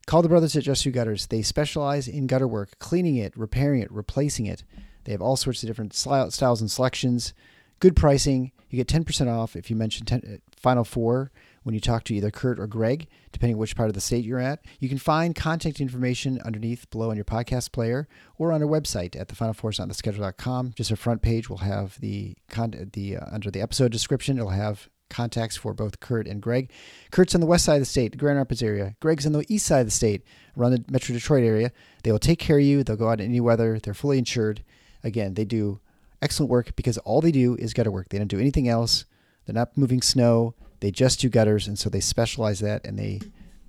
call 0.07 0.23
the 0.23 0.29
brothers 0.29 0.57
at 0.57 0.63
Just 0.63 0.83
Two 0.83 0.91
Gutters. 0.91 1.27
They 1.27 1.43
specialize 1.43 2.09
in 2.09 2.27
gutter 2.27 2.49
work, 2.49 2.79
cleaning 2.79 3.17
it, 3.17 3.37
repairing 3.37 3.81
it, 3.81 3.91
replacing 3.91 4.47
it. 4.47 4.65
They 5.05 5.13
have 5.13 5.23
all 5.23 5.37
sorts 5.37 5.63
of 5.63 5.67
different 5.69 5.95
styles 5.95 6.61
and 6.61 6.71
selections. 6.71 7.35
good 7.81 7.97
pricing. 7.97 8.53
You 8.71 8.83
get 8.83 8.89
10% 8.89 9.29
off 9.29 9.57
if 9.57 9.69
you 9.69 9.77
mention 9.77 10.07
10, 10.07 10.23
uh, 10.25 10.37
Final 10.57 10.85
Four 10.85 11.33
when 11.63 11.75
you 11.75 11.81
talk 11.81 12.05
to 12.05 12.15
either 12.15 12.31
Kurt 12.31 12.59
or 12.59 12.67
Greg, 12.67 13.09
depending 13.33 13.57
which 13.57 13.77
part 13.77 13.89
of 13.89 13.95
the 13.95 14.01
state 14.01 14.25
you're 14.25 14.39
at. 14.39 14.65
You 14.79 14.89
can 14.89 14.99
find 14.99 15.35
contact 15.35 15.81
information 15.81 16.41
underneath 16.45 16.91
below 16.91 17.11
on 17.11 17.17
your 17.17 17.25
podcast 17.25 17.73
player 17.73 18.09
or 18.39 18.53
on 18.53 18.63
our 18.63 18.69
website 18.69 19.19
at 19.19 19.29
thefinalfoursontheschedule.com. 19.29 20.73
Just 20.77 20.91
our 20.91 20.97
front 20.97 21.23
page 21.23 21.49
will 21.49 21.59
have 21.59 21.99
the 22.01 22.37
con- 22.49 22.91
the 22.93 23.17
uh, 23.17 23.27
under 23.31 23.51
the 23.51 23.61
episode 23.61 23.93
description. 23.93 24.39
It'll 24.39 24.51
have 24.51 24.89
contacts 25.13 25.57
for 25.57 25.75
both 25.75 26.01
Kurt 26.01 26.27
and 26.27 26.41
Greg. 26.41 26.73
Kurt's 27.11 27.35
on 27.35 27.41
the 27.41 27.47
west 27.47 27.67
side 27.67 27.75
of 27.75 27.83
the 27.83 27.87
state, 27.87 28.17
Grand 28.17 28.39
Rapids 28.39 28.63
area. 28.63 28.97
Greg's 29.01 29.27
on 29.27 29.33
the 29.33 29.45
east 29.49 29.67
side 29.67 29.81
of 29.81 29.87
the 29.87 29.91
state, 29.91 30.25
around 30.57 30.73
the 30.73 30.85
Metro 30.91 31.13
Detroit 31.13 31.45
area. 31.45 31.71
They 32.03 32.11
will 32.11 32.19
take 32.19 32.39
care 32.39 32.59
of 32.59 32.65
you. 32.65 32.83
They'll 32.83 32.97
go 32.97 33.11
out 33.11 33.21
in 33.21 33.27
any 33.27 33.41
weather. 33.41 33.79
They're 33.79 33.95
fully 33.95 34.19
insured. 34.19 34.65
Again, 35.05 35.35
they 35.35 35.45
do 35.45 35.81
excellent 36.23 36.51
work 36.51 36.75
because 36.77 36.97
all 36.99 37.21
they 37.21 37.33
do 37.33 37.57
is 37.57 37.75
gutter 37.75 37.91
work. 37.91 38.09
They 38.09 38.19
don't 38.19 38.29
do 38.29 38.41
anything 38.41 38.69
else. 38.69 39.05
They're 39.45 39.55
not 39.55 39.77
moving 39.77 40.01
snow. 40.01 40.55
They 40.83 40.91
just 40.91 41.21
do 41.21 41.29
gutters, 41.29 41.69
and 41.69 41.79
so 41.79 41.89
they 41.89 42.01
specialize 42.01 42.59
that, 42.59 42.85
and 42.85 42.99
they, 42.99 43.21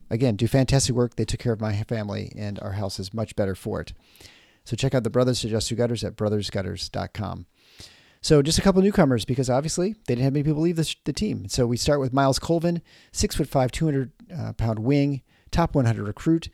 again, 0.10 0.36
do 0.36 0.48
fantastic 0.48 0.96
work. 0.96 1.16
They 1.16 1.26
took 1.26 1.40
care 1.40 1.54
of 1.54 1.62
my 1.62 1.76
family, 1.84 2.34
and 2.36 2.60
our 2.60 2.72
house 2.72 3.00
is 3.00 3.14
much 3.14 3.36
better 3.36 3.54
for 3.54 3.80
it. 3.82 3.94
So 4.66 4.76
check 4.76 4.96
out 4.96 5.04
the 5.04 5.12
Brothers 5.12 5.44
Who 5.44 5.50
Just 5.50 5.70
Do 5.70 5.76
Gutters 5.76 6.04
at 6.04 6.16
brothersgutters.com. 6.16 7.46
So 8.22 8.42
just 8.42 8.58
a 8.58 8.64
couple 8.64 8.82
newcomers 8.82 9.26
because 9.26 9.48
obviously 9.48 9.94
they 9.94 10.16
didn't 10.16 10.24
have 10.24 10.34
many 10.34 10.44
people 10.44 10.62
leave 10.62 10.78
the, 10.78 10.96
the 11.04 11.14
team. 11.14 11.48
So 11.50 11.68
we 11.68 11.78
start 11.78 12.00
with 12.00 12.14
Myles 12.14 12.40
Colvin, 12.40 12.82
six 13.12 13.36
foot 13.36 13.48
five, 13.48 13.72
200 13.72 14.12
uh, 14.36 14.54
pound 14.54 14.80
wing, 14.80 15.22
top 15.52 15.76
100 15.76 16.08
recruit, 16.08 16.50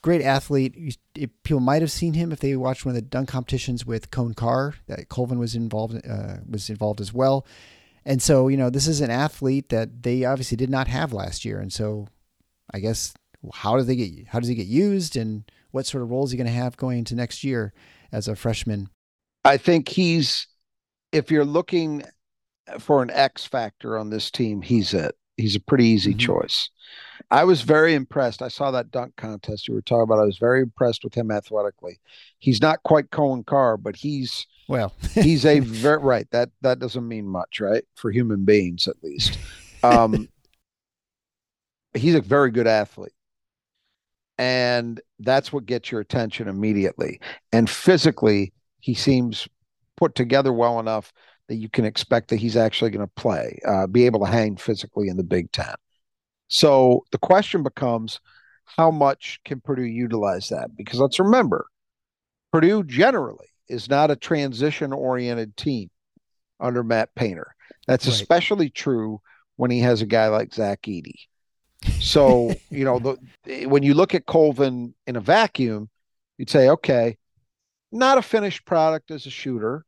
great 0.00 0.22
athlete. 0.22 0.74
You, 0.74 1.28
people 1.42 1.60
might 1.60 1.82
have 1.82 1.90
seen 1.90 2.14
him 2.14 2.32
if 2.32 2.40
they 2.40 2.56
watched 2.56 2.86
one 2.86 2.90
of 2.92 2.94
the 2.94 3.02
dunk 3.02 3.28
competitions 3.28 3.84
with 3.84 4.10
Coen 4.10 4.34
Carr. 4.34 4.76
That 4.86 5.10
Colvin 5.10 5.38
was 5.38 5.54
involved 5.54 6.00
uh, 6.08 6.36
was 6.48 6.70
involved 6.70 7.00
as 7.00 7.12
well. 7.12 7.46
And 8.04 8.20
so 8.22 8.48
you 8.48 8.56
know 8.56 8.70
this 8.70 8.86
is 8.86 9.00
an 9.00 9.10
athlete 9.10 9.68
that 9.70 10.02
they 10.02 10.24
obviously 10.24 10.56
did 10.56 10.70
not 10.70 10.88
have 10.88 11.12
last 11.12 11.44
year. 11.44 11.60
And 11.60 11.72
so 11.72 12.08
I 12.72 12.80
guess 12.80 13.14
how 13.54 13.76
do 13.76 13.82
they 13.82 13.96
get 13.96 14.28
how 14.28 14.40
does 14.40 14.48
he 14.48 14.54
get 14.54 14.66
used 14.66 15.16
and 15.16 15.44
what 15.70 15.86
sort 15.86 16.02
of 16.02 16.10
roles 16.10 16.30
is 16.30 16.32
he 16.32 16.38
going 16.38 16.46
to 16.46 16.52
have 16.52 16.76
going 16.76 16.98
into 16.98 17.14
next 17.14 17.42
year 17.42 17.72
as 18.12 18.28
a 18.28 18.36
freshman? 18.36 18.88
I 19.44 19.56
think 19.56 19.88
he's 19.88 20.46
if 21.12 21.30
you're 21.30 21.44
looking 21.44 22.04
for 22.78 23.02
an 23.02 23.10
X 23.10 23.44
factor 23.44 23.98
on 23.98 24.10
this 24.10 24.30
team, 24.30 24.62
he's 24.62 24.94
it. 24.94 25.14
He's 25.36 25.56
a 25.56 25.60
pretty 25.60 25.86
easy 25.86 26.10
mm-hmm. 26.10 26.18
choice. 26.18 26.70
I 27.32 27.44
was 27.44 27.62
very 27.62 27.94
impressed. 27.94 28.42
I 28.42 28.48
saw 28.48 28.70
that 28.72 28.90
dunk 28.90 29.16
contest 29.16 29.66
you 29.66 29.72
were 29.72 29.80
talking 29.80 30.02
about. 30.02 30.18
I 30.18 30.26
was 30.26 30.36
very 30.36 30.60
impressed 30.60 31.02
with 31.02 31.14
him 31.14 31.30
athletically. 31.30 31.98
He's 32.38 32.60
not 32.60 32.82
quite 32.82 33.08
Coen 33.08 33.46
Carr, 33.46 33.78
but 33.78 33.96
he's 33.96 34.46
well, 34.68 34.92
he's 35.14 35.46
a 35.46 35.60
very 35.60 35.96
right. 35.96 36.30
That 36.30 36.50
that 36.60 36.78
doesn't 36.78 37.08
mean 37.08 37.26
much, 37.26 37.58
right? 37.58 37.84
For 37.94 38.10
human 38.10 38.44
beings, 38.44 38.86
at 38.86 39.02
least. 39.02 39.38
Um, 39.82 40.28
he's 41.94 42.14
a 42.14 42.20
very 42.20 42.50
good 42.50 42.66
athlete, 42.66 43.14
and 44.36 45.00
that's 45.18 45.54
what 45.54 45.64
gets 45.64 45.90
your 45.90 46.02
attention 46.02 46.48
immediately. 46.48 47.18
And 47.50 47.68
physically, 47.68 48.52
he 48.80 48.92
seems 48.92 49.48
put 49.96 50.14
together 50.14 50.52
well 50.52 50.78
enough 50.80 51.14
that 51.48 51.54
you 51.54 51.70
can 51.70 51.86
expect 51.86 52.28
that 52.28 52.36
he's 52.36 52.58
actually 52.58 52.90
going 52.90 53.06
to 53.06 53.12
play, 53.14 53.58
uh, 53.66 53.86
be 53.86 54.04
able 54.04 54.20
to 54.20 54.30
hang 54.30 54.56
physically 54.56 55.08
in 55.08 55.16
the 55.16 55.24
Big 55.24 55.50
Ten. 55.50 55.74
So 56.52 57.06
the 57.12 57.18
question 57.18 57.62
becomes, 57.62 58.20
how 58.66 58.90
much 58.90 59.40
can 59.42 59.62
Purdue 59.62 59.84
utilize 59.84 60.50
that? 60.50 60.76
Because 60.76 61.00
let's 61.00 61.18
remember, 61.18 61.66
Purdue 62.52 62.84
generally 62.84 63.48
is 63.68 63.88
not 63.88 64.10
a 64.10 64.16
transition 64.16 64.92
oriented 64.92 65.56
team 65.56 65.88
under 66.60 66.84
Matt 66.84 67.14
Painter. 67.14 67.54
That's 67.86 68.06
right. 68.06 68.14
especially 68.14 68.68
true 68.68 69.22
when 69.56 69.70
he 69.70 69.80
has 69.80 70.02
a 70.02 70.06
guy 70.06 70.28
like 70.28 70.52
Zach 70.52 70.82
Edey. 70.82 71.14
So, 72.00 72.52
you 72.70 72.84
know, 72.84 72.98
the, 72.98 73.66
when 73.66 73.82
you 73.82 73.94
look 73.94 74.14
at 74.14 74.26
Colvin 74.26 74.94
in 75.06 75.16
a 75.16 75.20
vacuum, 75.20 75.88
you'd 76.36 76.50
say, 76.50 76.68
okay, 76.68 77.16
not 77.90 78.18
a 78.18 78.22
finished 78.22 78.66
product 78.66 79.10
as 79.10 79.24
a 79.24 79.30
shooter, 79.30 79.86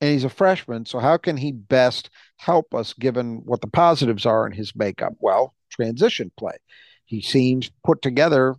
and 0.00 0.10
he's 0.10 0.24
a 0.24 0.30
freshman. 0.30 0.86
So, 0.86 1.00
how 1.00 1.18
can 1.18 1.36
he 1.36 1.52
best 1.52 2.08
help 2.36 2.74
us 2.74 2.94
given 2.94 3.42
what 3.44 3.60
the 3.60 3.66
positives 3.66 4.24
are 4.24 4.46
in 4.46 4.52
his 4.52 4.74
makeup? 4.74 5.12
Well, 5.20 5.54
transition 5.68 6.32
play. 6.36 6.56
He 7.04 7.22
seems 7.22 7.70
put 7.84 8.02
together 8.02 8.54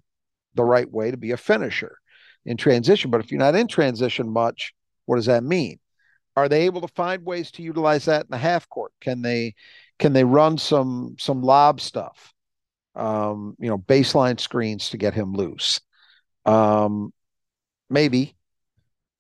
the 0.55 0.64
right 0.64 0.89
way 0.89 1.12
to 1.12 1.18
be 1.18 1.32
a 1.32 1.38
finisher 1.38 1.97
in 2.45 2.57
transition. 2.57 3.12
But 3.12 3.22
if 3.22 3.32
you're 3.32 3.39
not 3.39 3.55
in 3.55 3.68
transition 3.68 4.30
much, 4.30 4.74
what 5.05 5.18
does 5.18 5.28
that 5.28 5.43
mean? 5.43 5.80
Are 6.36 6.49
they 6.49 6.66
able 6.66 6.82
to 6.82 6.88
find 6.88 7.26
ways 7.26 7.51
to 7.51 7.64
utilize 7.64 8.05
that 8.05 8.22
in 8.22 8.32
the 8.32 8.38
half 8.38 8.68
court? 8.70 8.93
Can 9.01 9.22
they 9.22 9.55
can 9.97 10.14
they 10.14 10.24
run 10.24 10.57
some 10.57 11.16
some 11.20 11.41
lob 11.41 11.82
stuff? 11.82 12.34
Um, 12.95 13.55
you 13.60 13.70
know, 13.70 13.78
baseline 13.78 14.39
screens 14.39 14.89
to 14.89 14.97
get 14.97 15.14
him 15.14 15.34
loose. 15.34 15.80
Um, 16.45 17.14
maybe. 17.89 18.36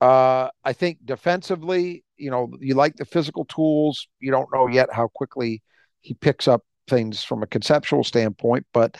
Uh, 0.01 0.49
I 0.63 0.71
think 0.73 0.99
defensively, 1.03 2.05
you 2.15 2.31
know, 2.31 2.49
you 2.61 2.73
like 2.73 2.95
the 2.95 3.05
physical 3.05 3.45
tools. 3.45 4.07
You 4.19 4.31
don't 4.31 4.47
know 4.53 4.67
yet 4.67 4.89
how 4.93 5.09
quickly 5.09 5.61
he 6.01 6.13
picks 6.13 6.47
up 6.47 6.63
things 6.89 7.23
from 7.23 7.43
a 7.43 7.47
conceptual 7.47 8.03
standpoint, 8.03 8.65
but 8.73 8.97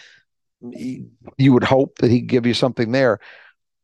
he, 0.73 1.05
you 1.37 1.53
would 1.53 1.63
hope 1.63 1.97
that 1.99 2.11
he'd 2.11 2.27
give 2.27 2.45
you 2.45 2.53
something 2.53 2.91
there. 2.91 3.19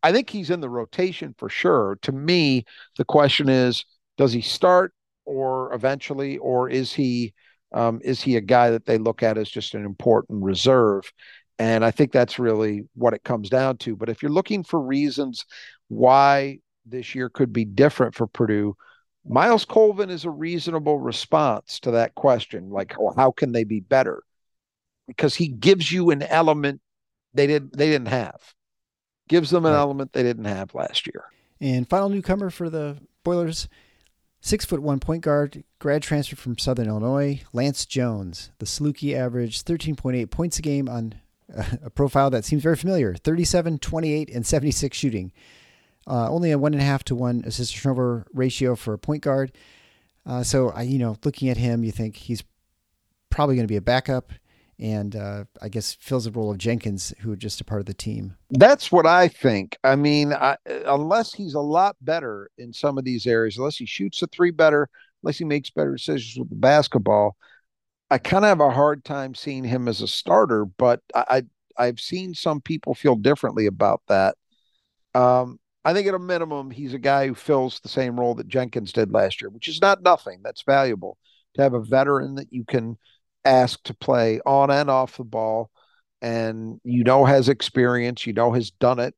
I 0.03 0.11
think 0.11 0.29
he's 0.29 0.51
in 0.51 0.59
the 0.59 0.69
rotation 0.69 1.33
for 1.37 1.49
sure. 1.49 1.97
To 2.03 2.11
me, 2.11 2.65
the 2.97 3.05
question 3.05 3.49
is, 3.49 3.85
does 4.17 4.31
he 4.31 4.41
start 4.41 4.93
or 5.25 5.73
eventually, 5.73 6.37
or 6.37 6.69
is 6.69 6.93
he 6.93 7.33
um, 7.73 7.99
is 8.03 8.21
he 8.21 8.35
a 8.37 8.41
guy 8.41 8.69
that 8.69 8.85
they 8.85 8.97
look 8.97 9.23
at 9.23 9.37
as 9.37 9.49
just 9.49 9.73
an 9.73 9.83
important 9.83 10.43
reserve? 10.43 11.11
And 11.57 11.83
I 11.83 11.91
think 11.91 12.11
that's 12.11 12.39
really 12.39 12.83
what 12.93 13.13
it 13.13 13.23
comes 13.23 13.49
down 13.49 13.77
to. 13.77 13.95
But 13.95 14.09
if 14.09 14.21
you're 14.21 14.31
looking 14.31 14.63
for 14.63 14.79
reasons 14.79 15.45
why 15.87 16.59
this 16.85 17.15
year 17.15 17.29
could 17.29 17.51
be 17.51 17.65
different 17.65 18.13
for 18.15 18.27
Purdue, 18.27 18.75
Myles 19.27 19.65
Colvin 19.65 20.09
is 20.09 20.25
a 20.25 20.29
reasonable 20.29 20.99
response 20.99 21.79
to 21.81 21.91
that 21.91 22.15
question. 22.15 22.69
Like, 22.69 22.95
well, 22.99 23.13
how 23.15 23.31
can 23.31 23.51
they 23.51 23.63
be 23.63 23.79
better? 23.79 24.23
Because 25.07 25.35
he 25.35 25.47
gives 25.47 25.91
you 25.91 26.11
an 26.11 26.21
element 26.21 26.81
they 27.33 27.47
didn't 27.47 27.75
they 27.77 27.89
didn't 27.89 28.07
have. 28.07 28.53
Gives 29.27 29.49
them 29.49 29.65
an 29.65 29.73
right. 29.73 29.79
element 29.79 30.13
they 30.13 30.23
didn't 30.23 30.45
have 30.45 30.75
last 30.75 31.07
year. 31.07 31.25
And 31.59 31.89
final 31.89 32.09
newcomer 32.09 32.49
for 32.49 32.69
the 32.69 32.97
Boilers, 33.23 33.67
six 34.39 34.65
foot 34.65 34.81
one 34.81 34.99
point 34.99 35.23
guard, 35.23 35.63
grad 35.79 36.03
transfer 36.03 36.35
from 36.35 36.57
Southern 36.57 36.87
Illinois, 36.87 37.41
Lance 37.51 37.85
Jones. 37.85 38.51
The 38.59 38.65
Saluki 38.65 39.15
averaged 39.15 39.65
13.8 39.65 40.29
points 40.29 40.59
a 40.59 40.61
game 40.61 40.87
on 40.87 41.15
a 41.83 41.89
profile 41.89 42.29
that 42.29 42.45
seems 42.45 42.63
very 42.63 42.75
familiar 42.75 43.15
37, 43.15 43.79
28, 43.79 44.29
and 44.29 44.45
76 44.45 44.97
shooting. 44.97 45.31
Uh, 46.07 46.29
only 46.29 46.51
a 46.51 46.57
one 46.57 46.73
and 46.73 46.81
a 46.81 46.85
half 46.85 47.03
to 47.03 47.15
one 47.15 47.43
assist 47.45 47.75
turnover 47.75 48.25
ratio 48.33 48.75
for 48.75 48.93
a 48.93 48.99
point 48.99 49.23
guard. 49.23 49.51
Uh, 50.25 50.43
so 50.43 50.69
I, 50.69 50.83
you 50.83 50.97
know, 50.97 51.17
looking 51.23 51.49
at 51.49 51.57
him, 51.57 51.83
you 51.83 51.91
think 51.91 52.15
he's 52.15 52.43
probably 53.29 53.55
going 53.55 53.67
to 53.67 53.71
be 53.71 53.75
a 53.75 53.81
backup, 53.81 54.31
and 54.79 55.15
uh, 55.15 55.45
I 55.61 55.69
guess 55.69 55.93
fills 55.93 56.25
the 56.25 56.31
role 56.31 56.51
of 56.51 56.57
Jenkins, 56.57 57.13
who 57.19 57.35
just 57.35 57.61
a 57.61 57.63
part 57.63 57.81
of 57.81 57.85
the 57.85 57.93
team. 57.93 58.35
That's 58.49 58.91
what 58.91 59.05
I 59.05 59.27
think. 59.27 59.77
I 59.83 59.95
mean, 59.95 60.33
I, 60.33 60.57
unless 60.85 61.33
he's 61.33 61.53
a 61.53 61.59
lot 61.59 61.95
better 62.01 62.49
in 62.57 62.73
some 62.73 62.97
of 62.97 63.03
these 63.03 63.27
areas, 63.27 63.57
unless 63.57 63.77
he 63.77 63.85
shoots 63.85 64.19
the 64.19 64.27
three 64.27 64.51
better, 64.51 64.89
unless 65.23 65.37
he 65.37 65.45
makes 65.45 65.69
better 65.69 65.93
decisions 65.93 66.37
with 66.37 66.49
the 66.49 66.55
basketball, 66.55 67.35
I 68.09 68.17
kind 68.17 68.45
of 68.45 68.49
have 68.49 68.61
a 68.61 68.71
hard 68.71 69.03
time 69.03 69.33
seeing 69.33 69.63
him 69.63 69.87
as 69.87 70.01
a 70.01 70.07
starter. 70.07 70.65
But 70.65 71.01
I, 71.13 71.25
I 71.77 71.85
I've 71.87 71.99
seen 71.99 72.33
some 72.33 72.61
people 72.61 72.93
feel 72.95 73.15
differently 73.15 73.65
about 73.65 74.01
that. 74.07 74.37
Um, 75.13 75.59
I 75.85 75.93
think 75.93 76.07
at 76.07 76.15
a 76.15 76.19
minimum, 76.19 76.71
he's 76.71 76.95
a 76.95 76.99
guy 76.99 77.27
who 77.27 77.35
fills 77.35 77.79
the 77.79 77.89
same 77.89 78.19
role 78.19 78.33
that 78.35 78.47
Jenkins 78.47 78.91
did 78.91 79.11
last 79.11 79.39
year, 79.39 79.51
which 79.51 79.67
is 79.67 79.79
not 79.81 80.01
nothing. 80.01 80.41
That's 80.43 80.63
valuable 80.63 81.17
to 81.53 81.61
have 81.61 81.75
a 81.75 81.79
veteran 81.79 82.35
that 82.35 82.51
you 82.51 82.65
can 82.65 82.97
ask 83.45 83.81
to 83.83 83.93
play 83.93 84.41
on 84.47 84.71
and 84.71 84.89
off 84.89 85.17
the 85.17 85.23
ball, 85.23 85.69
and 86.23 86.81
you 86.83 87.03
know 87.03 87.23
has 87.23 87.49
experience, 87.49 88.25
you 88.25 88.33
know 88.33 88.51
has 88.51 88.71
done 88.71 88.97
it 88.97 89.13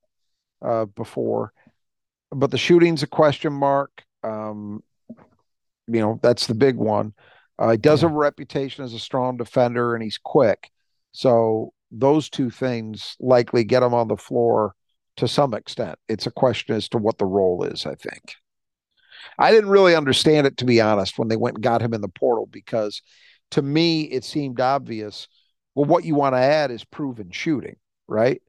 uh, 0.62 0.86
before. 0.86 1.54
But 2.32 2.52
the 2.52 2.58
shooting's 2.58 3.02
a 3.02 3.08
question 3.08 3.54
mark. 3.54 4.04
Um, 4.22 4.84
you 5.88 6.02
know 6.02 6.20
that's 6.22 6.48
the 6.48 6.54
big 6.54 6.76
one. 6.76 7.14
Uh, 7.58 7.72
he 7.72 7.78
does 7.78 8.02
yeah. 8.02 8.10
have 8.10 8.16
a 8.16 8.20
reputation 8.20 8.84
as 8.84 8.94
a 8.94 9.00
strong 9.00 9.38
defender, 9.38 9.96
and 9.96 10.04
he's 10.04 10.20
quick. 10.22 10.70
So 11.14 11.72
those 11.92 12.30
two 12.30 12.50
things 12.50 13.16
likely 13.22 13.64
get 13.64 13.84
him 13.84 13.94
on 13.94 14.10
the 14.10 14.18
floor 14.18 14.76
to 15.18 15.28
some 15.28 15.54
extent. 15.54 15.98
It's 16.08 16.28
a 16.28 16.32
question 16.32 16.76
as 16.76 16.88
to 16.90 16.98
what 16.98 17.18
the 17.18 17.26
role 17.26 17.64
is, 17.64 17.86
I 17.86 17.96
think. 17.96 18.36
I 19.38 19.52
didn't 19.52 19.70
really 19.70 19.96
understand 19.96 20.48
it, 20.48 20.58
to 20.58 20.66
be 20.66 20.82
honest, 20.82 21.20
when 21.20 21.28
they 21.28 21.36
went 21.36 21.58
and 21.58 21.64
got 21.64 21.82
him 21.82 21.94
in 21.94 22.02
the 22.02 22.08
portal, 22.08 22.48
because 22.50 23.02
to 23.52 23.62
me, 23.62 24.04
it 24.04 24.24
seemed 24.24 24.60
obvious. 24.60 25.28
Well, 25.76 25.86
what 25.86 26.06
you 26.06 26.16
want 26.16 26.34
to 26.34 26.40
add 26.40 26.72
is 26.72 26.84
proven 26.84 27.32
shooting, 27.32 27.76
right? 28.08 28.42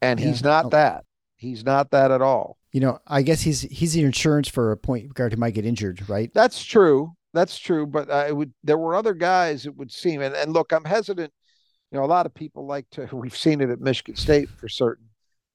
And 0.00 0.18
yeah. 0.18 0.26
he's 0.26 0.42
not 0.42 0.66
oh. 0.66 0.68
that. 0.70 1.04
He's 1.36 1.64
not 1.64 1.90
that 1.90 2.10
at 2.10 2.22
all. 2.22 2.58
You 2.72 2.80
know, 2.80 2.98
I 3.06 3.22
guess 3.22 3.42
he's 3.42 3.62
he's 3.62 3.92
the 3.92 4.02
insurance 4.02 4.48
for 4.48 4.72
a 4.72 4.76
point 4.76 5.12
guard 5.12 5.32
who 5.32 5.38
might 5.38 5.54
get 5.54 5.66
injured, 5.66 6.08
right? 6.08 6.30
That's 6.32 6.62
true. 6.62 7.12
that's 7.34 7.58
true. 7.58 7.86
But 7.86 8.10
I 8.10 8.32
would 8.32 8.52
there 8.64 8.78
were 8.78 8.94
other 8.94 9.12
guys 9.12 9.66
it 9.66 9.76
would 9.76 9.92
seem, 9.92 10.22
and, 10.22 10.34
and 10.34 10.52
look, 10.52 10.72
I'm 10.72 10.84
hesitant. 10.84 11.32
You 11.90 11.98
know, 11.98 12.04
a 12.04 12.06
lot 12.06 12.26
of 12.26 12.32
people 12.32 12.66
like 12.66 12.88
to. 12.92 13.08
We've 13.16 13.36
seen 13.36 13.60
it 13.60 13.70
at 13.70 13.80
Michigan 13.80 14.16
State 14.16 14.48
for 14.48 14.68
certain. 14.68 15.06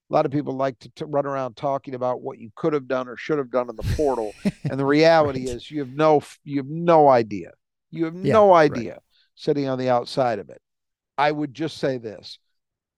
A 0.09 0.13
lot 0.13 0.25
of 0.25 0.31
people 0.31 0.55
like 0.55 0.79
to, 0.79 0.89
to 0.95 1.05
run 1.05 1.25
around 1.25 1.55
talking 1.55 1.93
about 1.93 2.21
what 2.21 2.39
you 2.39 2.49
could 2.55 2.73
have 2.73 2.87
done 2.87 3.07
or 3.07 3.17
should 3.17 3.37
have 3.37 3.51
done 3.51 3.69
in 3.69 3.75
the 3.75 3.83
portal, 3.97 4.33
and 4.63 4.79
the 4.79 4.85
reality 4.85 5.47
right. 5.47 5.55
is 5.55 5.69
you 5.69 5.79
have 5.79 5.93
no 5.93 6.21
you 6.43 6.57
have 6.57 6.67
no 6.67 7.09
idea. 7.09 7.51
You 7.91 8.05
have 8.05 8.15
yeah, 8.15 8.33
no 8.33 8.53
idea 8.53 8.93
right. 8.93 9.01
sitting 9.35 9.67
on 9.67 9.77
the 9.77 9.89
outside 9.89 10.39
of 10.39 10.49
it. 10.49 10.61
I 11.17 11.31
would 11.31 11.53
just 11.53 11.77
say 11.77 11.97
this: 11.97 12.39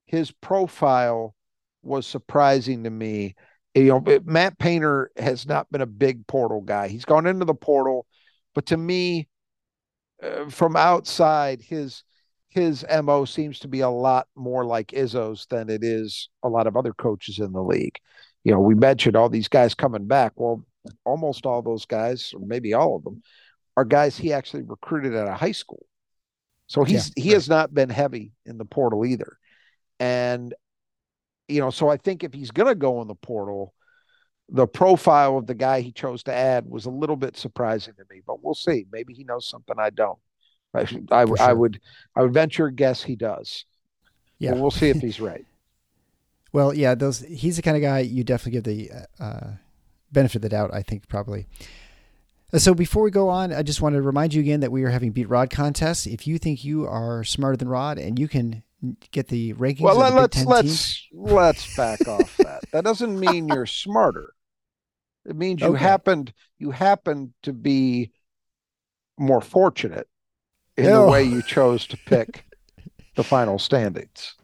his 0.06 0.32
profile 0.32 1.36
was 1.82 2.06
surprising 2.06 2.84
to 2.84 2.90
me. 2.90 3.36
You 3.76 3.86
know, 3.86 4.20
Matt 4.26 4.58
Painter 4.58 5.12
has 5.16 5.48
not 5.48 5.72
been 5.72 5.82
a 5.82 5.88
big 5.88 6.26
portal 6.28 6.62
guy. 6.62 6.88
He's 6.88 7.06
gone 7.06 7.28
into 7.28 7.46
the 7.46 7.54
portal, 7.54 8.06
but 8.56 8.66
to 8.68 8.78
me, 8.78 9.30
uh, 10.22 10.50
from 10.50 10.76
outside, 10.76 11.62
his 11.62 12.04
his 12.50 12.86
mo 13.04 13.26
seems 13.26 13.60
to 13.60 13.68
be 13.68 13.82
a 13.82 13.90
lot 13.90 14.28
more 14.36 14.66
like 14.66 14.88
Izzo's 14.88 15.46
than 15.50 15.70
it 15.70 15.84
is 15.84 16.30
a 16.44 16.50
lot 16.50 16.68
of 16.68 16.76
other 16.76 16.94
coaches 16.94 17.40
in 17.40 17.52
the 17.52 17.62
league. 17.62 17.98
You 18.44 18.52
know, 18.52 18.60
we 18.60 18.76
mentioned 18.76 19.16
all 19.16 19.30
these 19.30 19.48
guys 19.48 19.76
coming 19.76 20.08
back. 20.08 20.34
Well, 20.36 20.66
almost 21.06 21.46
all 21.46 21.62
those 21.62 21.86
guys, 21.86 22.34
or 22.34 22.46
maybe 22.46 22.74
all 22.74 22.96
of 22.96 23.04
them, 23.04 23.22
are 23.78 23.86
guys 23.86 24.18
he 24.18 24.34
actually 24.34 24.64
recruited 24.64 25.14
at 25.14 25.28
a 25.28 25.34
high 25.34 25.52
school. 25.52 25.86
So 26.68 26.84
he's 26.84 27.12
yeah, 27.16 27.24
he 27.24 27.30
right. 27.30 27.36
has 27.36 27.50
not 27.50 27.74
been 27.74 27.90
heavy 27.90 28.32
in 28.46 28.58
the 28.58 28.66
portal 28.66 29.06
either. 29.06 29.38
And 30.00 30.54
you 31.48 31.60
know, 31.60 31.72
so 31.72 31.90
I 31.90 31.98
think 31.98 32.24
if 32.24 32.34
he's 32.34 32.52
going 32.52 32.68
to 32.68 32.76
go 32.76 33.02
in 33.02 33.08
the 33.08 33.16
portal, 33.16 33.74
the 34.50 34.68
profile 34.68 35.38
of 35.38 35.48
the 35.48 35.56
guy 35.56 35.82
he 35.82 35.92
chose 35.92 36.24
to 36.24 36.34
add 36.34 36.66
was 36.68 36.86
a 36.86 36.92
little 36.92 37.16
bit 37.16 37.38
surprising 37.38 37.94
to 37.96 38.04
me, 38.10 38.22
but 38.26 38.44
we'll 38.44 38.54
see. 38.54 38.86
Maybe 38.92 39.14
he 39.14 39.24
knows 39.24 39.48
something 39.48 39.76
I 39.78 39.90
don't. 39.90 40.20
I, 40.74 40.82
I, 41.12 41.26
sure. 41.26 41.36
I 41.40 41.54
would 41.54 41.80
I 42.16 42.22
would 42.22 42.34
venture 42.34 42.68
a 42.68 42.74
guess 42.74 43.04
he 43.04 43.16
does. 43.16 43.66
Yeah, 44.38 44.52
but 44.52 44.60
we'll 44.60 44.72
see 44.72 44.90
if 44.90 44.98
he's 45.02 45.20
right. 45.20 45.46
well, 46.54 46.74
yeah, 46.74 46.96
those 46.96 47.20
he's 47.22 47.56
the 47.56 47.62
kind 47.62 47.78
of 47.78 47.82
guy 47.82 48.00
you 48.00 48.24
definitely 48.24 48.52
give 48.52 48.64
the 48.64 48.92
uh, 49.20 49.52
benefit 50.12 50.38
of 50.38 50.42
the 50.44 50.50
doubt. 50.50 50.74
I 50.74 50.84
think 50.84 51.08
probably. 51.08 51.48
Uh, 52.52 52.58
so 52.60 52.74
before 52.74 53.04
we 53.04 53.12
go 53.12 53.30
on, 53.30 53.54
I 53.54 53.62
just 53.62 53.82
want 53.82 53.96
to 53.96 54.02
remind 54.02 54.34
you 54.34 54.42
again 54.42 54.60
that 54.62 54.72
we 54.72 54.84
are 54.84 54.90
having 54.90 55.12
Beat 55.12 55.30
Rod 55.30 55.50
contests. 55.50 56.08
If 56.08 56.26
you 56.26 56.38
think 56.38 56.64
you 56.64 56.86
are 56.86 57.24
smarter 57.24 57.58
than 57.58 57.70
Rod 57.70 58.00
and 58.00 58.18
you 58.18 58.28
can 58.28 58.64
get 59.12 59.28
the 59.28 59.54
rankings. 59.54 59.82
Well, 59.82 59.98
let, 59.98 60.14
let's 60.14 60.46
let's 60.46 61.08
let's 61.14 61.76
back 61.76 62.08
off 62.08 62.36
that. 62.38 62.62
That 62.72 62.84
doesn't 62.84 63.20
mean 63.20 63.48
you're 63.48 63.66
smarter. 63.66 64.34
It 65.26 65.36
means 65.36 65.62
you 65.62 65.68
okay. 65.70 65.80
happened 65.80 66.34
you 66.58 66.72
happened 66.72 67.34
to 67.44 67.54
be 67.54 68.12
more 69.18 69.42
fortunate 69.42 70.08
in 70.86 70.92
the 70.92 71.06
way 71.06 71.24
you 71.24 71.42
chose 71.42 71.88
to 71.88 71.98
pick 71.98 72.46
the 73.16 73.24
final 73.24 73.60
standings. 73.60 74.36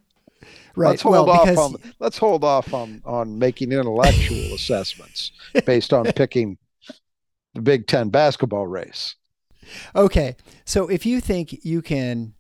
Right. 0.76 0.90
Let's 0.90 1.02
hold 1.02 1.14
well, 1.14 1.30
off 1.30 1.48
because... 1.48 1.58
on 1.58 1.76
let's 2.00 2.18
hold 2.18 2.44
off 2.44 2.74
on 2.74 3.02
on 3.06 3.40
making 3.40 3.72
intellectual 3.72 4.38
assessments 4.56 5.32
based 5.66 5.94
on 5.94 6.06
picking 6.12 6.58
the 7.54 7.62
Big 7.62 7.88
Ten 7.88 8.10
basketball 8.10 8.68
race. 8.68 9.16
Okay, 9.96 10.36
so 10.66 10.88
if 10.88 11.06
you 11.06 11.22
think 11.22 11.66
you 11.66 11.82
can 11.82 12.34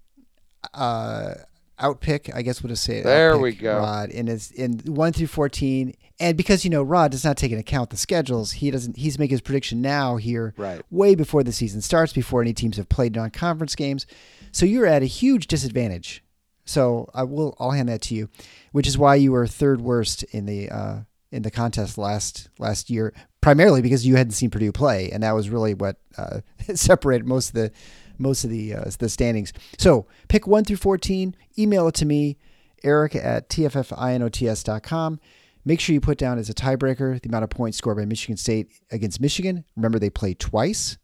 uh, 0.73 1.35
outpick, 1.79 2.29
I 2.35 2.41
guess 2.41 2.61
we'll 2.61 2.69
just 2.69 2.83
say 2.83 3.01
there 3.01 3.37
we 3.37 3.53
go. 3.53 3.77
Rod 3.77 4.09
in 4.09 4.27
his 4.27 4.51
in 4.51 4.79
one 4.79 5.13
through 5.13 5.27
fourteen, 5.27 5.93
and 6.19 6.37
because 6.37 6.63
you 6.63 6.69
know 6.69 6.83
Rod 6.83 7.11
does 7.11 7.23
not 7.23 7.37
take 7.37 7.51
into 7.51 7.61
account 7.61 7.89
the 7.89 7.97
schedules, 7.97 8.53
he 8.53 8.71
doesn't. 8.71 8.97
He's 8.97 9.19
making 9.19 9.33
his 9.33 9.41
prediction 9.41 9.81
now 9.81 10.17
here, 10.17 10.53
right, 10.57 10.81
way 10.89 11.15
before 11.15 11.43
the 11.43 11.51
season 11.51 11.81
starts, 11.81 12.13
before 12.13 12.41
any 12.41 12.53
teams 12.53 12.77
have 12.77 12.89
played 12.89 13.15
non-conference 13.15 13.75
games. 13.75 14.05
So 14.51 14.65
you're 14.65 14.85
at 14.85 15.03
a 15.03 15.07
huge 15.07 15.47
disadvantage. 15.47 16.23
So 16.63 17.09
I 17.13 17.23
will. 17.23 17.55
I'll 17.59 17.71
hand 17.71 17.89
that 17.89 18.01
to 18.03 18.15
you, 18.15 18.29
which 18.71 18.87
is 18.87 18.97
why 18.97 19.15
you 19.15 19.31
were 19.31 19.45
third 19.45 19.81
worst 19.81 20.23
in 20.23 20.45
the 20.45 20.69
uh, 20.69 20.99
in 21.31 21.43
the 21.43 21.51
contest 21.51 21.97
last 21.97 22.49
last 22.59 22.89
year, 22.89 23.13
primarily 23.41 23.81
because 23.81 24.07
you 24.07 24.15
hadn't 24.15 24.31
seen 24.31 24.49
Purdue 24.49 24.71
play, 24.71 25.11
and 25.11 25.21
that 25.21 25.33
was 25.33 25.49
really 25.49 25.73
what 25.73 25.97
uh, 26.17 26.39
separated 26.73 27.27
most 27.27 27.49
of 27.49 27.55
the 27.55 27.71
most 28.17 28.45
of 28.45 28.49
the 28.49 28.73
uh, 28.73 28.85
the 28.99 29.09
standings. 29.09 29.51
So 29.77 30.07
pick 30.29 30.47
one 30.47 30.63
through 30.63 30.77
fourteen. 30.77 31.35
Email 31.57 31.89
it 31.89 31.95
to 31.95 32.05
me, 32.05 32.37
Eric 32.83 33.15
at 33.15 33.49
tffinots.com. 33.49 35.19
Make 35.65 35.79
sure 35.79 35.93
you 35.93 36.01
put 36.01 36.19
down 36.19 36.37
as 36.37 36.49
a 36.49 36.53
tiebreaker 36.53 37.19
the 37.19 37.27
amount 37.27 37.43
of 37.43 37.49
points 37.49 37.77
scored 37.77 37.97
by 37.97 38.05
Michigan 38.05 38.37
State 38.37 38.71
against 38.91 39.19
Michigan. 39.19 39.65
Remember, 39.75 39.97
they 39.97 40.11
play 40.11 40.35
twice. 40.35 40.97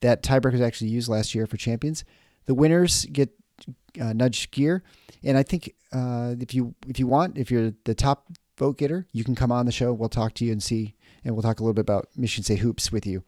That 0.00 0.22
tiebreaker 0.22 0.52
was 0.52 0.60
actually 0.60 0.90
used 0.90 1.08
last 1.08 1.34
year 1.34 1.46
for 1.46 1.56
champions. 1.56 2.04
The 2.46 2.54
winners 2.54 3.04
get 3.06 3.30
uh, 4.00 4.12
nudge 4.12 4.50
gear, 4.50 4.82
and 5.22 5.38
I 5.38 5.42
think 5.42 5.74
uh, 5.92 6.34
if 6.40 6.54
you 6.54 6.74
if 6.86 6.98
you 6.98 7.06
want, 7.06 7.38
if 7.38 7.50
you're 7.50 7.72
the 7.84 7.94
top 7.94 8.26
vote 8.58 8.78
getter, 8.78 9.06
you 9.12 9.24
can 9.24 9.34
come 9.34 9.52
on 9.52 9.66
the 9.66 9.72
show. 9.72 9.92
We'll 9.92 10.08
talk 10.08 10.34
to 10.34 10.44
you 10.44 10.52
and 10.52 10.62
see, 10.62 10.96
and 11.24 11.34
we'll 11.34 11.42
talk 11.42 11.60
a 11.60 11.62
little 11.62 11.74
bit 11.74 11.82
about 11.82 12.08
Michigan 12.16 12.44
State 12.44 12.60
hoops 12.60 12.90
with 12.90 13.06
you. 13.06 13.22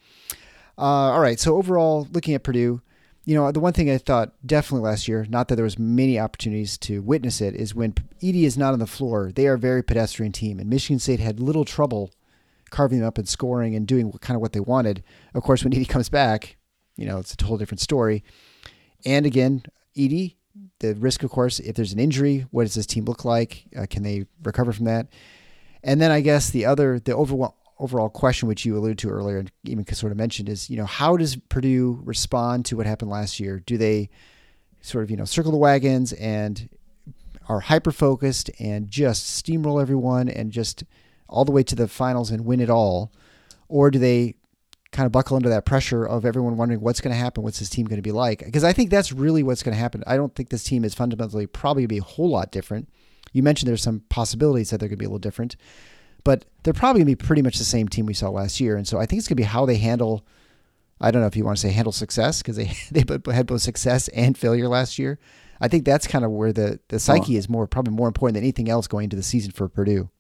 Uh, 0.78 1.12
all 1.12 1.20
right. 1.20 1.38
So 1.38 1.56
overall, 1.56 2.08
looking 2.10 2.34
at 2.34 2.42
Purdue, 2.42 2.80
you 3.24 3.34
know, 3.34 3.52
the 3.52 3.60
one 3.60 3.72
thing 3.72 3.90
I 3.90 3.98
thought 3.98 4.34
definitely 4.44 4.88
last 4.88 5.06
year, 5.06 5.26
not 5.28 5.48
that 5.48 5.56
there 5.56 5.64
was 5.64 5.78
many 5.78 6.18
opportunities 6.18 6.76
to 6.78 7.02
witness 7.02 7.40
it, 7.40 7.54
is 7.54 7.74
when 7.74 7.92
Edey 8.20 8.42
is 8.42 8.58
not 8.58 8.72
on 8.72 8.80
the 8.80 8.86
floor, 8.86 9.30
they 9.32 9.46
are 9.46 9.54
a 9.54 9.58
very 9.58 9.82
pedestrian 9.82 10.32
team, 10.32 10.58
and 10.58 10.68
Michigan 10.68 10.98
State 10.98 11.20
had 11.20 11.38
little 11.38 11.64
trouble 11.64 12.10
carving 12.70 12.98
them 12.98 13.06
up 13.06 13.18
and 13.18 13.28
scoring 13.28 13.76
and 13.76 13.86
doing 13.86 14.10
kind 14.20 14.34
of 14.34 14.40
what 14.40 14.52
they 14.52 14.60
wanted. 14.60 15.04
Of 15.34 15.42
course, 15.42 15.62
when 15.62 15.72
Edey 15.72 15.88
comes 15.88 16.08
back, 16.08 16.56
you 16.96 17.06
know, 17.06 17.18
it's 17.18 17.36
a 17.40 17.44
whole 17.44 17.58
different 17.58 17.80
story. 17.80 18.24
And 19.04 19.24
again, 19.24 19.62
Edey, 19.96 20.36
the 20.80 20.94
risk, 20.94 21.22
of 21.22 21.30
course, 21.30 21.60
if 21.60 21.76
there's 21.76 21.92
an 21.92 22.00
injury, 22.00 22.46
what 22.50 22.64
does 22.64 22.74
this 22.74 22.86
team 22.86 23.04
look 23.04 23.24
like? 23.24 23.64
Uh, 23.76 23.86
can 23.88 24.02
they 24.02 24.26
recover 24.42 24.72
from 24.72 24.86
that? 24.86 25.08
And 25.84 26.00
then 26.00 26.10
I 26.10 26.20
guess 26.20 26.50
the 26.50 26.66
other, 26.66 26.98
the 26.98 27.14
overall 27.14 27.56
overall 27.82 28.08
question, 28.08 28.48
which 28.48 28.64
you 28.64 28.76
alluded 28.76 28.98
to 28.98 29.10
earlier 29.10 29.38
and 29.38 29.50
even 29.64 29.84
sort 29.92 30.12
of 30.12 30.18
mentioned, 30.18 30.48
is 30.48 30.70
you 30.70 30.76
know 30.76 30.86
how 30.86 31.16
does 31.16 31.36
Purdue 31.36 32.00
respond 32.04 32.64
to 32.66 32.76
what 32.76 32.86
happened 32.86 33.10
last 33.10 33.40
year? 33.40 33.58
Do 33.58 33.76
they 33.76 34.08
sort 34.80 35.04
of 35.04 35.10
you 35.10 35.16
know 35.16 35.24
circle 35.24 35.50
the 35.50 35.58
wagons 35.58 36.12
and 36.14 36.68
are 37.48 37.60
hyper 37.60 37.90
focused 37.90 38.50
and 38.60 38.88
just 38.88 39.44
steamroll 39.44 39.82
everyone 39.82 40.28
and 40.28 40.52
just 40.52 40.84
all 41.28 41.44
the 41.44 41.52
way 41.52 41.62
to 41.64 41.74
the 41.74 41.88
finals 41.88 42.30
and 42.30 42.44
win 42.44 42.60
it 42.60 42.70
all, 42.70 43.12
or 43.68 43.90
do 43.90 43.98
they 43.98 44.36
kind 44.92 45.06
of 45.06 45.12
buckle 45.12 45.36
under 45.36 45.48
that 45.48 45.64
pressure 45.64 46.04
of 46.04 46.24
everyone 46.24 46.56
wondering 46.56 46.80
what's 46.80 47.00
going 47.00 47.12
to 47.12 47.18
happen, 47.18 47.42
what's 47.42 47.58
this 47.58 47.70
team 47.70 47.86
going 47.86 47.96
to 47.96 48.02
be 48.02 48.12
like? 48.12 48.44
Because 48.44 48.62
I 48.62 48.74
think 48.74 48.90
that's 48.90 49.10
really 49.10 49.42
what's 49.42 49.62
going 49.62 49.74
to 49.74 49.80
happen. 49.80 50.04
I 50.06 50.16
don't 50.16 50.34
think 50.34 50.50
this 50.50 50.64
team 50.64 50.84
is 50.84 50.94
fundamentally 50.94 51.46
probably 51.46 51.86
be 51.86 51.98
a 51.98 52.02
whole 52.02 52.28
lot 52.28 52.52
different. 52.52 52.90
You 53.32 53.42
mentioned 53.42 53.68
there's 53.68 53.82
some 53.82 54.00
possibilities 54.10 54.68
that 54.70 54.78
they're 54.78 54.90
going 54.90 54.98
to 54.98 55.02
be 55.02 55.06
a 55.06 55.08
little 55.08 55.18
different 55.18 55.56
but 56.24 56.44
they're 56.62 56.72
probably 56.72 57.00
going 57.00 57.14
to 57.14 57.22
be 57.22 57.26
pretty 57.26 57.42
much 57.42 57.58
the 57.58 57.64
same 57.64 57.88
team 57.88 58.06
we 58.06 58.14
saw 58.14 58.28
last 58.28 58.60
year. 58.60 58.76
And 58.76 58.86
so 58.86 58.98
I 58.98 59.06
think 59.06 59.18
it's 59.18 59.28
going 59.28 59.36
to 59.36 59.42
be 59.42 59.44
how 59.44 59.66
they 59.66 59.76
handle. 59.76 60.24
I 61.00 61.10
don't 61.10 61.20
know 61.20 61.26
if 61.26 61.36
you 61.36 61.44
want 61.44 61.56
to 61.56 61.60
say 61.60 61.72
handle 61.72 61.92
success 61.92 62.42
because 62.42 62.56
they 62.56 62.72
they 62.90 63.04
had 63.32 63.46
both 63.46 63.62
success 63.62 64.08
and 64.08 64.36
failure 64.36 64.68
last 64.68 64.98
year. 64.98 65.18
I 65.60 65.68
think 65.68 65.84
that's 65.84 66.06
kind 66.06 66.24
of 66.24 66.30
where 66.30 66.52
the 66.52 66.80
the 66.88 66.98
psyche 66.98 67.32
well, 67.32 67.38
is 67.38 67.48
more 67.48 67.66
probably 67.66 67.94
more 67.94 68.08
important 68.08 68.34
than 68.34 68.44
anything 68.44 68.68
else 68.68 68.86
going 68.86 69.04
into 69.04 69.16
the 69.16 69.22
season 69.22 69.52
for 69.52 69.68
Purdue. 69.68 70.10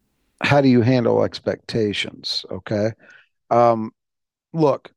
How 0.40 0.60
do 0.60 0.68
you 0.68 0.82
handle 0.82 1.22
expectations? 1.22 2.44
Okay, 2.50 2.90
um, 3.50 3.92
look, 4.52 4.92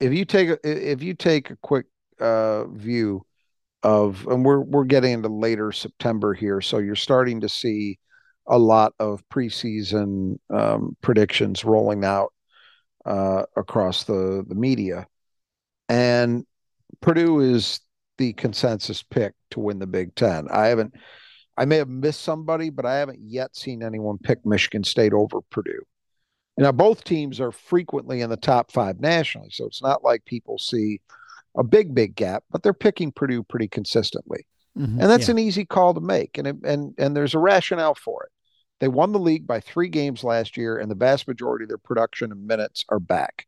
if 0.00 0.12
you 0.12 0.24
take 0.24 0.50
a, 0.50 0.58
if 0.64 1.02
you 1.02 1.14
take 1.14 1.50
a 1.50 1.56
quick 1.56 1.86
uh, 2.20 2.64
view 2.66 3.24
of, 3.82 4.26
and 4.26 4.44
we're 4.44 4.60
we're 4.60 4.84
getting 4.84 5.12
into 5.12 5.28
later 5.28 5.72
September 5.72 6.34
here, 6.34 6.60
so 6.60 6.78
you're 6.78 6.96
starting 6.96 7.40
to 7.40 7.48
see 7.48 7.98
a 8.48 8.58
lot 8.58 8.94
of 8.98 9.22
preseason 9.28 10.38
um, 10.50 10.96
predictions 11.02 11.64
rolling 11.64 12.04
out 12.04 12.32
uh, 13.04 13.44
across 13.56 14.04
the 14.04 14.44
the 14.48 14.54
media, 14.54 15.06
and 15.88 16.44
Purdue 17.00 17.40
is 17.40 17.80
the 18.16 18.32
consensus 18.32 19.02
pick 19.02 19.34
to 19.50 19.60
win 19.60 19.78
the 19.78 19.86
Big 19.86 20.14
Ten. 20.14 20.48
I 20.50 20.66
haven't, 20.66 20.94
I 21.56 21.64
may 21.64 21.76
have 21.76 21.88
missed 21.88 22.22
somebody, 22.22 22.70
but 22.70 22.84
I 22.84 22.96
haven't 22.96 23.20
yet 23.22 23.56
seen 23.56 23.82
anyone 23.82 24.18
pick 24.18 24.44
Michigan 24.44 24.84
State 24.84 25.12
over 25.12 25.40
Purdue. 25.50 25.84
Now, 26.56 26.72
both 26.72 27.04
teams 27.04 27.40
are 27.40 27.52
frequently 27.52 28.20
in 28.20 28.30
the 28.30 28.36
top 28.36 28.72
five 28.72 28.98
nationally, 28.98 29.50
so 29.52 29.66
it's 29.66 29.82
not 29.82 30.02
like 30.02 30.24
people 30.24 30.58
see 30.58 31.00
a 31.56 31.62
big, 31.62 31.94
big 31.94 32.16
gap, 32.16 32.42
but 32.50 32.64
they're 32.64 32.72
picking 32.72 33.12
Purdue 33.12 33.44
pretty 33.44 33.68
consistently. 33.68 34.44
Mm-hmm, 34.76 35.00
and 35.00 35.10
that's 35.10 35.28
yeah. 35.28 35.32
an 35.32 35.38
easy 35.38 35.64
call 35.64 35.94
to 35.94 36.00
make, 36.00 36.36
and 36.38 36.46
it, 36.48 36.56
and 36.64 36.94
and 36.98 37.16
there's 37.16 37.34
a 37.34 37.38
rationale 37.38 37.94
for 37.94 38.24
it. 38.24 38.32
They 38.80 38.88
won 38.88 39.12
the 39.12 39.18
league 39.18 39.46
by 39.46 39.60
three 39.60 39.88
games 39.88 40.22
last 40.22 40.56
year, 40.56 40.78
and 40.78 40.90
the 40.90 40.94
vast 40.94 41.26
majority 41.26 41.64
of 41.64 41.68
their 41.68 41.78
production 41.78 42.32
and 42.32 42.46
minutes 42.46 42.84
are 42.88 43.00
back. 43.00 43.46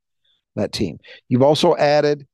That 0.56 0.72
team. 0.72 0.98
You've 1.28 1.42
also 1.42 1.76
added 1.76 2.26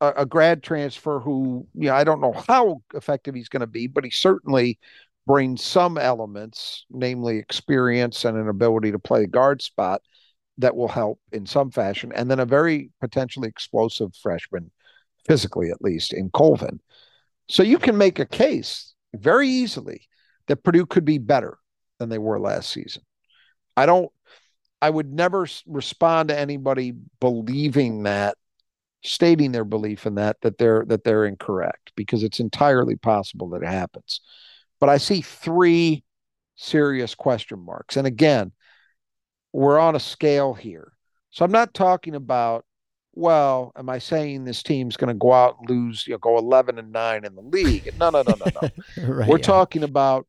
a, 0.00 0.12
a 0.18 0.26
grad 0.26 0.64
transfer 0.64 1.20
who, 1.20 1.66
you 1.74 1.86
know, 1.86 1.94
I 1.94 2.02
don't 2.02 2.20
know 2.20 2.34
how 2.48 2.82
effective 2.92 3.36
he's 3.36 3.48
going 3.48 3.60
to 3.60 3.68
be, 3.68 3.86
but 3.86 4.04
he 4.04 4.10
certainly 4.10 4.80
brings 5.26 5.62
some 5.62 5.96
elements, 5.96 6.84
namely 6.90 7.38
experience 7.38 8.24
and 8.24 8.36
an 8.36 8.48
ability 8.48 8.90
to 8.90 8.98
play 8.98 9.26
guard 9.26 9.62
spot 9.62 10.02
that 10.58 10.74
will 10.74 10.88
help 10.88 11.20
in 11.30 11.46
some 11.46 11.70
fashion, 11.70 12.12
and 12.14 12.28
then 12.28 12.40
a 12.40 12.44
very 12.44 12.90
potentially 13.00 13.48
explosive 13.48 14.14
freshman, 14.16 14.70
physically 15.26 15.70
at 15.70 15.80
least, 15.80 16.12
in 16.12 16.30
Colvin. 16.30 16.80
So 17.48 17.62
you 17.62 17.78
can 17.78 17.96
make 17.96 18.18
a 18.18 18.26
case 18.26 18.94
very 19.14 19.48
easily 19.48 20.08
that 20.48 20.64
Purdue 20.64 20.86
could 20.86 21.04
be 21.04 21.18
better 21.18 21.58
than 22.02 22.10
they 22.10 22.18
were 22.18 22.40
last 22.40 22.70
season. 22.70 23.02
I 23.76 23.86
don't, 23.86 24.10
I 24.82 24.90
would 24.90 25.12
never 25.12 25.46
respond 25.66 26.28
to 26.28 26.38
anybody 26.38 26.92
believing 27.20 28.02
that, 28.02 28.36
stating 29.04 29.52
their 29.52 29.64
belief 29.64 30.06
in 30.06 30.16
that, 30.16 30.36
that 30.42 30.58
they're, 30.58 30.84
that 30.88 31.04
they're 31.04 31.24
incorrect 31.24 31.92
because 31.96 32.24
it's 32.24 32.40
entirely 32.40 32.96
possible 32.96 33.48
that 33.50 33.62
it 33.62 33.68
happens. 33.68 34.20
But 34.80 34.88
I 34.88 34.98
see 34.98 35.20
three 35.20 36.02
serious 36.56 37.14
question 37.14 37.64
marks. 37.64 37.96
And 37.96 38.06
again, 38.06 38.50
we're 39.52 39.78
on 39.78 39.94
a 39.94 40.00
scale 40.00 40.54
here. 40.54 40.92
So 41.30 41.44
I'm 41.44 41.52
not 41.52 41.74
talking 41.74 42.16
about, 42.16 42.64
well, 43.14 43.72
am 43.76 43.88
I 43.88 43.98
saying 43.98 44.44
this 44.44 44.62
team's 44.62 44.96
going 44.96 45.08
to 45.08 45.14
go 45.14 45.32
out 45.32 45.58
and 45.60 45.70
lose, 45.70 46.06
you 46.06 46.14
know, 46.14 46.18
go 46.18 46.38
11 46.38 46.78
and 46.78 46.92
9 46.92 47.24
in 47.24 47.34
the 47.34 47.42
league? 47.42 47.94
No, 47.98 48.10
no, 48.10 48.22
no, 48.22 48.34
no, 48.34 48.46
no. 48.60 48.68
right, 49.06 49.28
we're 49.28 49.36
yeah. 49.36 49.42
talking 49.42 49.84
about 49.84 50.26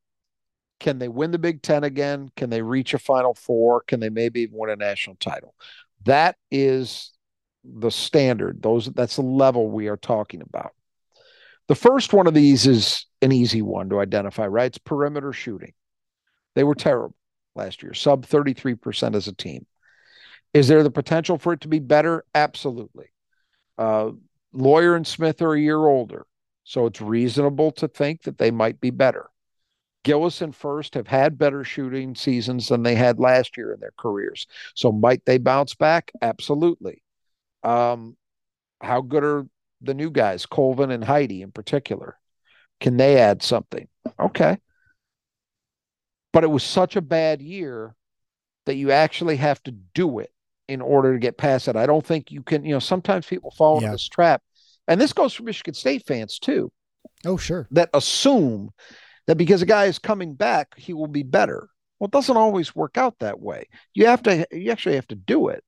can 0.80 1.00
they 1.00 1.08
win 1.08 1.32
the 1.32 1.40
Big 1.40 1.62
Ten 1.62 1.84
again? 1.84 2.30
Can 2.36 2.50
they 2.50 2.62
reach 2.62 2.94
a 2.94 3.00
Final 3.00 3.34
Four? 3.34 3.82
Can 3.82 4.00
they 4.00 4.10
maybe 4.10 4.42
even 4.42 4.58
win 4.58 4.70
a 4.70 4.76
national 4.76 5.16
title? 5.18 5.56
That 6.06 6.36
is 6.52 7.12
the 7.64 7.92
standard. 7.92 8.62
Those 8.62 8.88
that's 8.88 9.16
the 9.16 9.22
level 9.22 9.70
we 9.70 9.88
are 9.88 9.98
talking 9.98 10.42
about. 10.42 10.74
The 11.68 11.76
first 11.76 12.12
one 12.12 12.28
of 12.28 12.34
these 12.34 12.68
is 12.68 13.06
an 13.22 13.32
easy 13.32 13.62
one 13.62 13.90
to 13.90 14.00
identify, 14.00 14.48
right? 14.48 14.66
It's 14.66 14.78
perimeter 14.78 15.32
shooting. 15.32 15.74
They 16.56 16.64
were 16.64 16.76
terrible 16.76 17.16
last 17.56 17.82
year, 17.84 17.94
sub 17.94 18.26
33% 18.26 19.16
as 19.16 19.28
a 19.28 19.34
team. 19.34 19.66
Is 20.54 20.68
there 20.68 20.84
the 20.84 20.92
potential 20.92 21.38
for 21.38 21.54
it 21.54 21.62
to 21.62 21.68
be 21.68 21.80
better? 21.80 22.26
Absolutely. 22.36 23.08
Uh, 23.78 24.12
Loyer 24.52 24.96
and 24.96 25.08
Smith 25.08 25.42
are 25.42 25.54
a 25.54 25.60
year 25.60 25.80
older, 25.80 26.28
so 26.64 26.86
it's 26.86 27.02
reasonable 27.02 27.72
to 27.72 27.88
think 27.88 28.24
that 28.24 28.38
they 28.38 28.52
might 28.52 28.80
be 28.80 28.92
better. 28.92 29.30
Gillis 30.04 30.42
and 30.42 30.56
Furst 30.56 30.96
have 30.96 31.08
had 31.08 31.38
better 31.38 31.64
shooting 31.64 32.16
seasons 32.16 32.68
than 32.68 32.84
they 32.84 32.96
had 32.96 33.20
last 33.20 33.58
year 33.58 33.74
in 33.74 33.80
their 33.80 33.94
careers. 33.98 34.48
So 34.76 34.92
might 34.92 35.26
they 35.26 35.38
bounce 35.38 35.76
back? 35.76 36.12
Absolutely. 36.22 37.04
Um, 37.64 38.18
how 38.82 39.02
good 39.02 39.24
are 39.24 39.48
the 39.82 39.94
new 39.94 40.12
guys, 40.12 40.46
Colvin 40.46 40.92
and 40.92 41.04
Heide 41.04 41.32
in 41.32 41.52
particular? 41.52 42.18
Can 42.80 42.98
they 42.98 43.18
add 43.18 43.42
something? 43.42 43.88
Okay. 44.20 44.58
But 46.34 46.44
it 46.44 46.50
was 46.50 46.64
such 46.64 46.96
a 46.96 47.02
bad 47.02 47.42
year 47.42 47.96
that 48.66 48.76
you 48.76 48.92
actually 48.92 49.38
have 49.38 49.62
to 49.64 49.72
do 49.72 50.20
it 50.20 50.32
in 50.68 50.82
order 50.82 51.14
to 51.14 51.20
get 51.20 51.38
past 51.38 51.68
it. 51.68 51.76
I 51.76 51.86
don't 51.86 52.06
think 52.06 52.32
you 52.32 52.42
can, 52.42 52.66
you 52.66 52.74
know, 52.74 52.80
sometimes 52.80 53.26
people 53.26 53.52
fall 53.52 53.76
into 53.76 53.88
yeah. 53.88 53.92
this 53.92 54.08
trap. 54.08 54.42
And 54.88 55.00
this 55.00 55.14
goes 55.14 55.34
for 55.34 55.44
Michigan 55.44 55.74
State 55.74 56.06
fans 56.06 56.40
too. 56.40 56.72
Oh, 57.26 57.38
sure. 57.38 57.68
That 57.72 57.90
assume 57.94 58.72
that 59.28 59.38
because 59.38 59.62
a 59.62 59.66
guy 59.66 59.86
is 59.86 60.00
coming 60.00 60.34
back, 60.34 60.78
he 60.78 60.94
will 60.94 61.08
be 61.08 61.24
better. 61.24 61.70
Well, 62.00 62.08
it 62.08 62.12
doesn't 62.12 62.38
always 62.38 62.76
work 62.76 62.98
out 62.98 63.20
that 63.20 63.40
way. 63.40 63.68
You 63.94 64.08
have 64.08 64.24
to, 64.24 64.46
you 64.52 64.72
actually 64.72 64.96
have 64.96 65.08
to 65.08 65.16
do 65.16 65.48
it. 65.50 65.64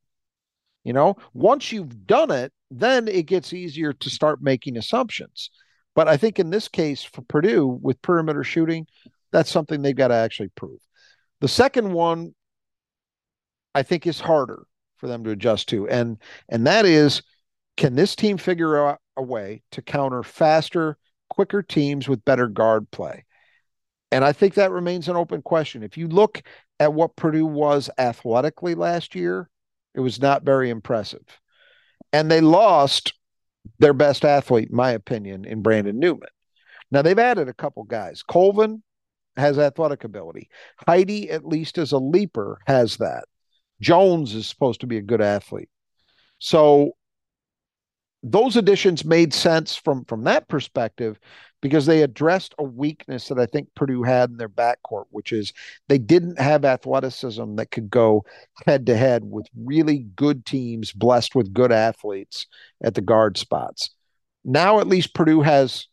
You 0.84 0.94
know, 0.94 1.16
once 1.34 1.72
you've 1.72 2.06
done 2.06 2.32
it, 2.32 2.54
then 2.70 3.08
it 3.08 3.26
gets 3.26 3.54
easier 3.54 3.94
to 3.94 4.10
start 4.10 4.42
making 4.42 4.78
assumptions. 4.78 5.50
But 5.96 6.08
I 6.08 6.18
think 6.18 6.40
in 6.40 6.50
this 6.50 6.68
case 6.68 7.04
for 7.04 7.22
Purdue 7.22 7.66
with 7.82 8.02
perimeter 8.02 8.44
shooting, 8.44 8.86
that's 9.32 9.50
something 9.50 9.82
they've 9.82 9.96
got 9.96 10.10
to 10.10 10.16
actually 10.16 10.50
prove. 10.50 10.80
The 11.42 11.48
second 11.48 11.92
one, 11.92 12.36
I 13.74 13.84
think, 13.84 14.06
is 14.06 14.20
harder 14.20 14.66
for 14.98 15.08
them 15.08 15.24
to 15.24 15.32
adjust 15.32 15.70
to, 15.70 15.88
and 15.90 16.18
and 16.50 16.68
that 16.68 16.86
is, 16.86 17.22
can 17.78 17.96
this 17.96 18.16
team 18.16 18.38
figure 18.38 18.78
out 18.78 19.00
a 19.18 19.24
way 19.24 19.64
to 19.72 19.82
counter 19.82 20.24
faster, 20.24 20.98
quicker 21.30 21.62
teams 21.62 22.08
with 22.08 22.26
better 22.26 22.48
guard 22.48 22.90
play? 22.92 23.26
And 24.12 24.24
I 24.24 24.32
think 24.32 24.54
that 24.54 24.72
remains 24.72 25.08
an 25.08 25.16
open 25.16 25.42
question. 25.42 25.84
If 25.84 25.98
you 25.98 26.08
look 26.08 26.42
at 26.80 26.94
what 26.94 27.16
Purdue 27.16 27.46
was 27.46 27.90
athletically 27.98 28.76
last 28.76 29.16
year, 29.16 29.50
it 29.94 30.00
was 30.00 30.22
not 30.22 30.44
very 30.44 30.70
impressive. 30.70 31.26
And 32.14 32.30
they 32.30 32.42
lost 32.42 33.14
their 33.80 33.94
best 33.94 34.24
athlete, 34.24 34.70
in 34.70 34.76
my 34.76 34.92
opinion, 34.92 35.46
in 35.46 35.62
Brandon 35.62 36.00
Newman. 36.00 36.30
Now 36.92 37.02
they've 37.02 37.18
added 37.18 37.50
a 37.50 37.54
couple 37.54 37.84
guys. 37.84 38.24
Colvin 38.24 38.84
has 39.38 39.58
athletic 39.58 40.04
ability. 40.04 40.50
Heide, 40.88 41.30
at 41.30 41.46
least 41.46 41.78
as 41.78 41.92
a 41.92 41.98
leaper, 41.98 42.60
has 42.68 42.98
that. 42.98 43.26
Jones 43.82 44.34
is 44.34 44.48
supposed 44.48 44.82
to 44.82 44.88
be 44.88 44.98
a 44.98 45.02
good 45.02 45.22
athlete. 45.22 45.70
So 46.40 46.92
those 48.24 48.56
additions 48.56 49.06
made 49.06 49.34
sense 49.34 49.76
from 49.76 50.06
from 50.06 50.24
that 50.24 50.48
perspective 50.48 51.20
because 51.66 51.88
they 51.88 52.04
addressed 52.04 52.54
a 52.60 52.64
weakness 52.64 53.28
that 53.28 53.40
I 53.40 53.48
think 53.48 53.74
Purdue 53.74 54.04
had 54.04 54.30
in 54.30 54.38
their 54.38 54.48
backcourt, 54.48 55.06
which 55.10 55.32
is 55.32 55.52
they 55.88 55.98
didn't 55.98 56.40
have 56.40 56.64
athleticism 56.64 57.56
that 57.56 57.72
could 57.72 57.90
go 57.90 58.24
head 58.68 58.86
to 58.86 58.96
head 58.96 59.24
with 59.26 59.48
really 59.58 60.06
good 60.16 60.46
teams 60.46 60.92
blessed 60.92 61.34
with 61.34 61.56
good 61.56 61.72
athletes 61.72 62.46
at 62.84 62.94
the 62.94 63.02
guard 63.02 63.36
spots. 63.36 63.90
Now 64.44 64.80
at 64.80 64.86
least 64.86 65.16
Purdue 65.16 65.42
has 65.42 65.88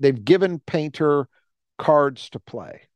they've 0.00 0.24
given 0.24 0.58
Painter 0.58 1.28
cards 1.78 2.28
to 2.30 2.40
play. 2.40 2.88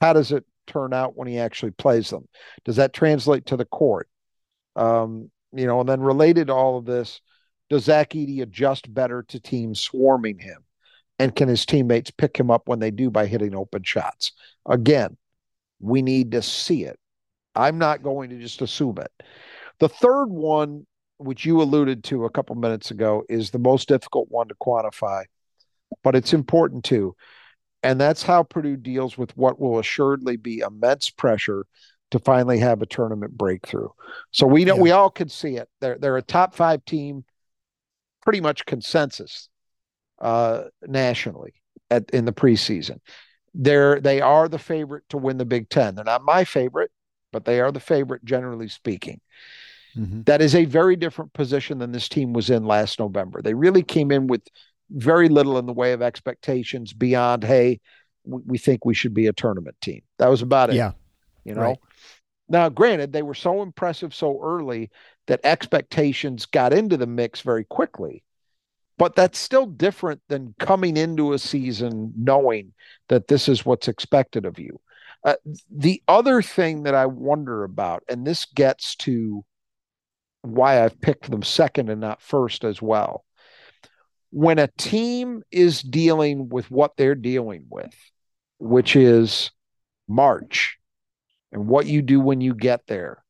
How 0.00 0.14
does 0.14 0.32
it 0.32 0.46
turn 0.66 0.94
out 0.94 1.14
when 1.14 1.28
he 1.28 1.38
actually 1.38 1.72
plays 1.72 2.08
them? 2.08 2.26
Does 2.64 2.76
that 2.76 2.94
translate 2.94 3.44
to 3.46 3.58
the 3.58 3.66
court? 3.66 4.08
Um, 4.76 5.30
you 5.52 5.66
know, 5.66 5.80
and 5.80 5.88
then 5.90 6.00
related 6.00 6.46
to 6.46 6.54
all 6.54 6.78
of 6.78 6.86
this, 6.86 7.20
does 7.68 7.84
Zach 7.84 8.12
Edey 8.12 8.40
adjust 8.40 8.94
better 8.94 9.24
to 9.24 9.38
teams 9.38 9.78
swarming 9.78 10.38
him? 10.38 10.64
And 11.18 11.34
can 11.34 11.48
his 11.48 11.64
teammates 11.64 12.10
pick 12.10 12.36
him 12.36 12.50
up 12.50 12.68
when 12.68 12.80
they 12.80 12.90
do 12.90 13.10
by 13.10 13.26
hitting 13.26 13.54
open 13.54 13.82
shots? 13.82 14.32
Again, 14.66 15.16
we 15.80 16.02
need 16.02 16.32
to 16.32 16.42
see 16.42 16.84
it. 16.84 16.98
I'm 17.54 17.78
not 17.78 18.02
going 18.02 18.30
to 18.30 18.38
just 18.38 18.62
assume 18.62 18.98
it. 18.98 19.12
The 19.78 19.88
third 19.88 20.26
one, 20.26 20.86
which 21.18 21.44
you 21.44 21.62
alluded 21.62 22.04
to 22.04 22.24
a 22.24 22.30
couple 22.30 22.56
minutes 22.56 22.90
ago, 22.90 23.24
is 23.28 23.50
the 23.50 23.58
most 23.58 23.88
difficult 23.88 24.28
one 24.28 24.48
to 24.48 24.54
quantify, 24.56 25.24
but 26.02 26.16
it's 26.16 26.32
important 26.32 26.84
too. 26.84 27.14
And 27.82 28.00
that's 28.00 28.22
how 28.22 28.42
Purdue 28.42 28.76
deals 28.76 29.16
with 29.16 29.36
what 29.36 29.60
will 29.60 29.78
assuredly 29.78 30.36
be 30.36 30.60
immense 30.60 31.10
pressure 31.10 31.66
to 32.10 32.18
finally 32.18 32.58
have 32.58 32.80
a 32.80 32.86
tournament 32.86 33.36
breakthrough. 33.36 33.88
So 34.30 34.46
we 34.46 34.64
know 34.64 34.76
yeah. 34.76 34.82
we 34.82 34.90
all 34.90 35.10
could 35.10 35.30
see 35.30 35.56
it. 35.56 35.68
They're 35.80 35.98
they're 35.98 36.16
a 36.16 36.22
top 36.22 36.54
five 36.54 36.84
team, 36.84 37.24
pretty 38.22 38.40
much 38.40 38.66
consensus 38.66 39.48
uh, 40.20 40.64
nationally 40.82 41.54
at 41.90 42.10
in 42.10 42.24
the 42.24 42.32
preseason. 42.32 43.00
They're 43.54 44.00
they 44.00 44.20
are 44.20 44.48
the 44.48 44.58
favorite 44.58 45.04
to 45.10 45.18
win 45.18 45.38
the 45.38 45.44
Big 45.44 45.68
Ten. 45.68 45.94
They're 45.94 46.04
not 46.04 46.24
my 46.24 46.44
favorite, 46.44 46.90
but 47.32 47.44
they 47.44 47.60
are 47.60 47.72
the 47.72 47.80
favorite 47.80 48.24
generally 48.24 48.68
speaking. 48.68 49.20
Mm-hmm. 49.96 50.22
That 50.22 50.42
is 50.42 50.54
a 50.54 50.64
very 50.64 50.96
different 50.96 51.32
position 51.34 51.78
than 51.78 51.92
this 51.92 52.08
team 52.08 52.32
was 52.32 52.50
in 52.50 52.64
last 52.64 52.98
November. 52.98 53.42
They 53.42 53.54
really 53.54 53.82
came 53.82 54.10
in 54.10 54.26
with 54.26 54.42
very 54.90 55.28
little 55.28 55.56
in 55.58 55.66
the 55.66 55.72
way 55.72 55.92
of 55.92 56.02
expectations 56.02 56.92
beyond, 56.92 57.44
hey, 57.44 57.80
we 58.24 58.58
think 58.58 58.84
we 58.84 58.94
should 58.94 59.14
be 59.14 59.28
a 59.28 59.32
tournament 59.32 59.76
team. 59.80 60.02
That 60.18 60.28
was 60.28 60.42
about 60.42 60.70
it. 60.70 60.76
Yeah. 60.76 60.92
You 61.44 61.54
know? 61.54 61.60
Right. 61.60 61.78
Now, 62.48 62.68
granted, 62.68 63.12
they 63.12 63.22
were 63.22 63.34
so 63.34 63.62
impressive 63.62 64.14
so 64.14 64.40
early 64.42 64.90
that 65.26 65.40
expectations 65.44 66.46
got 66.46 66.72
into 66.72 66.96
the 66.96 67.06
mix 67.06 67.40
very 67.40 67.64
quickly. 67.64 68.22
But 68.96 69.16
that's 69.16 69.38
still 69.38 69.66
different 69.66 70.20
than 70.28 70.54
coming 70.58 70.96
into 70.96 71.32
a 71.32 71.38
season 71.38 72.12
knowing 72.16 72.72
that 73.08 73.26
this 73.26 73.48
is 73.48 73.66
what's 73.66 73.88
expected 73.88 74.44
of 74.44 74.58
you. 74.58 74.80
Uh, 75.24 75.34
the 75.70 76.02
other 76.06 76.42
thing 76.42 76.84
that 76.84 76.94
I 76.94 77.06
wonder 77.06 77.64
about, 77.64 78.04
and 78.08 78.26
this 78.26 78.44
gets 78.44 78.94
to 78.96 79.44
why 80.42 80.84
I've 80.84 81.00
picked 81.00 81.30
them 81.30 81.42
second 81.42 81.88
and 81.88 82.00
not 82.00 82.20
first 82.20 82.62
as 82.62 82.80
well, 82.80 83.24
when 84.30 84.58
a 84.58 84.68
team 84.76 85.42
is 85.50 85.80
dealing 85.80 86.48
with 86.48 86.70
what 86.70 86.96
they're 86.96 87.14
dealing 87.14 87.66
with, 87.70 87.94
which 88.58 88.96
is 88.96 89.50
March 90.08 90.76
and 91.52 91.68
what 91.68 91.86
you 91.86 92.02
do 92.02 92.20
when 92.20 92.40
you 92.40 92.54
get 92.54 92.86
there, 92.86 93.22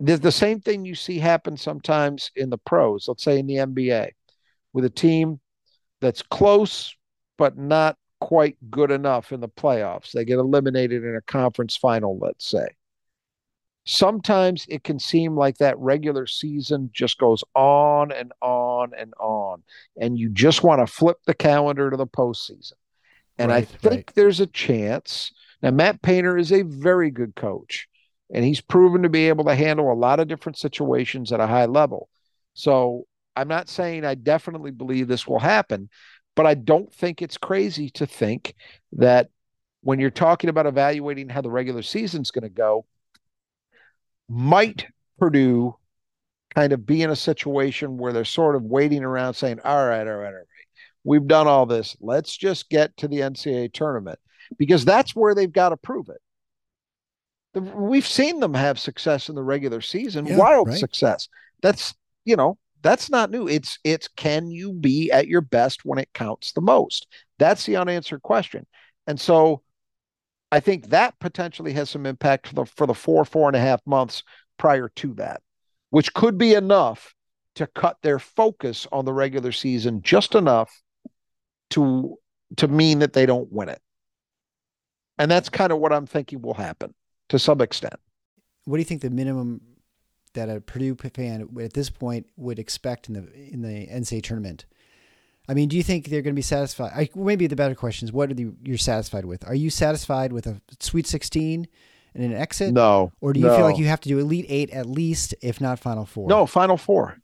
there's 0.00 0.20
the 0.20 0.32
same 0.32 0.60
thing 0.60 0.84
you 0.84 0.94
see 0.94 1.18
happen 1.18 1.56
sometimes 1.56 2.30
in 2.36 2.50
the 2.50 2.58
pros, 2.58 3.06
let's 3.08 3.24
say 3.24 3.38
in 3.38 3.46
the 3.46 3.56
NBA, 3.56 4.10
with 4.78 4.86
a 4.86 4.90
team 4.90 5.40
that's 6.00 6.22
close 6.22 6.94
but 7.36 7.58
not 7.58 7.96
quite 8.20 8.56
good 8.70 8.90
enough 8.90 9.32
in 9.32 9.40
the 9.40 9.48
playoffs. 9.48 10.12
They 10.12 10.24
get 10.24 10.38
eliminated 10.38 11.04
in 11.04 11.16
a 11.16 11.22
conference 11.22 11.76
final, 11.76 12.18
let's 12.18 12.46
say 12.46 12.68
sometimes 13.88 14.66
it 14.68 14.84
can 14.84 14.98
seem 14.98 15.34
like 15.34 15.56
that 15.56 15.78
regular 15.78 16.26
season 16.26 16.90
just 16.92 17.16
goes 17.16 17.42
on 17.54 18.12
and 18.12 18.32
on 18.42 18.92
and 18.94 19.14
on, 19.18 19.62
and 19.98 20.18
you 20.18 20.28
just 20.28 20.62
want 20.62 20.86
to 20.86 20.92
flip 20.92 21.16
the 21.24 21.32
calendar 21.32 21.90
to 21.90 21.96
the 21.96 22.06
postseason. 22.06 22.74
And 23.38 23.50
right, 23.50 23.62
I 23.62 23.64
think 23.64 23.94
right. 23.94 24.12
there's 24.14 24.40
a 24.40 24.46
chance. 24.46 25.32
Now, 25.62 25.70
Matt 25.70 26.02
Painter 26.02 26.36
is 26.36 26.52
a 26.52 26.62
very 26.62 27.10
good 27.10 27.34
coach. 27.34 27.88
and 28.30 28.44
he's 28.44 28.60
proven 28.60 29.02
to 29.02 29.08
be 29.08 29.28
able 29.28 29.44
to 29.44 29.54
handle 29.54 29.90
a 29.90 29.94
lot 29.94 30.20
of 30.20 30.28
different 30.28 30.58
situations 30.58 31.32
at 31.32 31.40
a 31.40 31.46
high 31.46 31.64
level. 31.64 32.10
So 32.52 33.06
I'm 33.38 33.48
not 33.48 33.68
saying 33.68 34.04
I 34.04 34.16
definitely 34.16 34.72
believe 34.72 35.06
this 35.06 35.26
will 35.26 35.38
happen, 35.38 35.88
but 36.34 36.44
I 36.44 36.54
don't 36.54 36.92
think 36.92 37.22
it's 37.22 37.38
crazy 37.38 37.88
to 37.90 38.06
think 38.06 38.54
that 38.92 39.28
when 39.82 40.00
you're 40.00 40.10
talking 40.10 40.50
about 40.50 40.66
evaluating 40.66 41.28
how 41.28 41.40
the 41.40 41.50
regular 41.50 41.82
season's 41.82 42.32
going 42.32 42.42
to 42.42 42.48
go, 42.48 42.84
might 44.28 44.86
Purdue 45.20 45.76
kind 46.52 46.72
of 46.72 46.84
be 46.84 47.02
in 47.02 47.10
a 47.10 47.16
situation 47.16 47.96
where 47.96 48.12
they're 48.12 48.24
sort 48.24 48.56
of 48.56 48.64
waiting 48.64 49.04
around 49.04 49.34
saying, 49.34 49.60
all 49.64 49.86
right, 49.86 50.06
all 50.06 50.16
right, 50.16 50.26
all 50.26 50.32
right, 50.32 50.46
we've 51.04 51.28
done 51.28 51.46
all 51.46 51.64
this. 51.64 51.96
Let's 52.00 52.36
just 52.36 52.68
get 52.68 52.96
to 52.96 53.06
the 53.06 53.20
NCAA 53.20 53.72
tournament 53.72 54.18
because 54.58 54.84
that's 54.84 55.14
where 55.14 55.34
they've 55.34 55.52
got 55.52 55.68
to 55.68 55.76
prove 55.76 56.08
it. 56.08 56.20
The, 57.54 57.60
we've 57.60 58.06
seen 58.06 58.40
them 58.40 58.54
have 58.54 58.80
success 58.80 59.28
in 59.28 59.36
the 59.36 59.44
regular 59.44 59.80
season, 59.80 60.26
yeah, 60.26 60.36
wild 60.36 60.68
right. 60.68 60.78
success. 60.78 61.28
That's, 61.62 61.94
you 62.24 62.34
know, 62.34 62.58
that's 62.82 63.10
not 63.10 63.30
new. 63.30 63.48
It's 63.48 63.78
it's 63.84 64.08
can 64.08 64.50
you 64.50 64.72
be 64.72 65.10
at 65.10 65.28
your 65.28 65.40
best 65.40 65.84
when 65.84 65.98
it 65.98 66.12
counts 66.14 66.52
the 66.52 66.60
most? 66.60 67.06
That's 67.38 67.64
the 67.66 67.76
unanswered 67.76 68.22
question. 68.22 68.66
And 69.06 69.20
so 69.20 69.62
I 70.50 70.60
think 70.60 70.88
that 70.88 71.18
potentially 71.18 71.72
has 71.72 71.90
some 71.90 72.06
impact 72.06 72.48
for 72.48 72.54
the 72.54 72.64
for 72.64 72.86
the 72.86 72.94
four, 72.94 73.24
four 73.24 73.48
and 73.48 73.56
a 73.56 73.60
half 73.60 73.80
months 73.86 74.22
prior 74.58 74.88
to 74.96 75.14
that, 75.14 75.42
which 75.90 76.14
could 76.14 76.38
be 76.38 76.54
enough 76.54 77.14
to 77.56 77.66
cut 77.66 77.96
their 78.02 78.18
focus 78.18 78.86
on 78.92 79.04
the 79.04 79.12
regular 79.12 79.52
season 79.52 80.02
just 80.02 80.34
enough 80.34 80.70
to 81.70 82.16
to 82.56 82.68
mean 82.68 83.00
that 83.00 83.12
they 83.12 83.26
don't 83.26 83.52
win 83.52 83.68
it. 83.68 83.80
And 85.18 85.30
that's 85.30 85.48
kind 85.48 85.72
of 85.72 85.78
what 85.78 85.92
I'm 85.92 86.06
thinking 86.06 86.40
will 86.40 86.54
happen 86.54 86.94
to 87.28 87.38
some 87.38 87.60
extent. 87.60 87.96
What 88.64 88.76
do 88.76 88.80
you 88.80 88.84
think 88.84 89.02
the 89.02 89.10
minimum 89.10 89.60
that 90.38 90.48
a 90.48 90.60
Purdue 90.60 90.94
fan 90.94 91.48
at 91.60 91.72
this 91.72 91.90
point 91.90 92.26
would 92.36 92.58
expect 92.58 93.08
in 93.08 93.14
the 93.14 93.52
in 93.52 93.62
the 93.62 93.86
NCAA 93.86 94.22
tournament? 94.22 94.64
I 95.48 95.54
mean, 95.54 95.68
do 95.68 95.76
you 95.76 95.82
think 95.82 96.06
they're 96.06 96.22
going 96.22 96.34
to 96.34 96.38
be 96.38 96.42
satisfied? 96.42 96.92
I, 96.94 97.08
maybe 97.14 97.46
the 97.46 97.56
better 97.56 97.74
question 97.74 98.06
is, 98.06 98.12
what 98.12 98.30
are 98.30 98.34
you, 98.34 98.56
you're 98.62 98.76
satisfied 98.76 99.24
with? 99.24 99.48
Are 99.48 99.54
you 99.54 99.70
satisfied 99.70 100.30
with 100.30 100.46
a 100.46 100.60
Sweet 100.78 101.06
16 101.06 101.66
and 102.14 102.24
an 102.24 102.34
exit? 102.34 102.74
No. 102.74 103.12
Or 103.22 103.32
do 103.32 103.40
you 103.40 103.46
no. 103.46 103.56
feel 103.56 103.64
like 103.64 103.78
you 103.78 103.86
have 103.86 104.00
to 104.02 104.10
do 104.10 104.18
Elite 104.18 104.44
Eight 104.50 104.68
at 104.70 104.84
least, 104.84 105.34
if 105.40 105.58
not 105.58 105.78
Final 105.78 106.04
Four? 106.04 106.28
No, 106.28 106.44
Final 106.44 106.76
Four. 106.76 107.18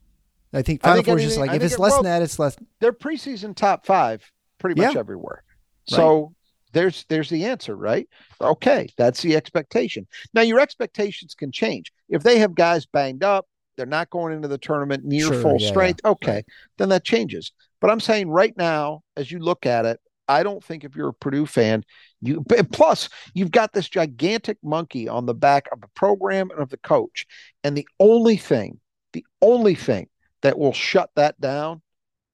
I 0.54 0.62
think 0.62 0.80
Final 0.80 0.92
I 0.92 0.96
think 0.96 1.06
Four 1.06 1.18
is 1.18 1.24
just 1.24 1.38
like 1.38 1.50
I 1.50 1.56
if 1.56 1.62
it's 1.62 1.74
it, 1.74 1.80
less 1.80 1.92
well, 1.92 2.02
than 2.02 2.12
that, 2.12 2.22
it's 2.22 2.38
less. 2.38 2.56
They're 2.80 2.92
preseason 2.92 3.54
top 3.54 3.84
five 3.84 4.22
pretty 4.58 4.80
much 4.80 4.94
yeah. 4.94 5.00
everywhere. 5.00 5.42
So 5.86 6.22
right. 6.22 6.28
there's 6.72 7.04
there's 7.08 7.28
the 7.28 7.44
answer, 7.44 7.76
right? 7.76 8.08
Okay, 8.40 8.88
that's 8.96 9.20
the 9.20 9.36
expectation. 9.36 10.06
Now 10.32 10.42
your 10.42 10.60
expectations 10.60 11.34
can 11.34 11.52
change 11.52 11.92
if 12.14 12.22
they 12.22 12.38
have 12.38 12.54
guys 12.54 12.86
banged 12.86 13.24
up. 13.24 13.46
They're 13.76 13.86
not 13.86 14.08
going 14.08 14.32
into 14.32 14.46
the 14.46 14.56
tournament 14.56 15.04
near 15.04 15.26
sure, 15.26 15.42
full 15.42 15.56
yeah, 15.58 15.68
strength. 15.68 16.00
Yeah. 16.04 16.12
Okay, 16.12 16.32
right. 16.32 16.44
then 16.78 16.90
that 16.90 17.04
changes. 17.04 17.50
But 17.80 17.90
I'm 17.90 17.98
saying 17.98 18.28
right 18.28 18.56
now, 18.56 19.02
as 19.16 19.32
you 19.32 19.40
look 19.40 19.66
at 19.66 19.84
it, 19.84 19.98
I 20.28 20.44
don't 20.44 20.62
think 20.62 20.84
if 20.84 20.94
you're 20.94 21.08
a 21.08 21.14
Purdue 21.14 21.44
fan, 21.44 21.84
you 22.22 22.44
plus 22.72 23.08
you've 23.34 23.50
got 23.50 23.72
this 23.72 23.88
gigantic 23.88 24.58
monkey 24.62 25.08
on 25.08 25.26
the 25.26 25.34
back 25.34 25.66
of 25.72 25.80
the 25.80 25.88
program 25.88 26.50
and 26.52 26.60
of 26.60 26.70
the 26.70 26.76
coach. 26.76 27.26
And 27.64 27.76
the 27.76 27.88
only 27.98 28.36
thing, 28.36 28.78
the 29.12 29.26
only 29.42 29.74
thing 29.74 30.08
that 30.42 30.56
will 30.56 30.72
shut 30.72 31.10
that 31.16 31.40
down 31.40 31.82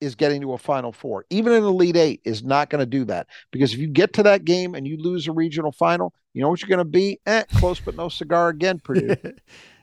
is 0.01 0.15
getting 0.15 0.41
to 0.41 0.53
a 0.53 0.57
final 0.57 0.91
four. 0.91 1.25
Even 1.29 1.53
an 1.53 1.63
elite 1.63 1.95
eight 1.95 2.21
is 2.25 2.43
not 2.43 2.69
going 2.69 2.79
to 2.79 2.85
do 2.85 3.05
that. 3.05 3.27
Because 3.51 3.73
if 3.73 3.79
you 3.79 3.87
get 3.87 4.13
to 4.13 4.23
that 4.23 4.43
game 4.43 4.75
and 4.75 4.87
you 4.87 4.97
lose 4.97 5.27
a 5.27 5.31
regional 5.31 5.71
final, 5.71 6.13
you 6.33 6.41
know 6.41 6.49
what 6.49 6.61
you're 6.61 6.69
going 6.69 6.79
to 6.79 6.85
be? 6.85 7.19
Eh, 7.25 7.43
close 7.55 7.79
but 7.79 7.95
no 7.95 8.09
cigar 8.09 8.49
again, 8.49 8.79
Purdue. 8.83 9.15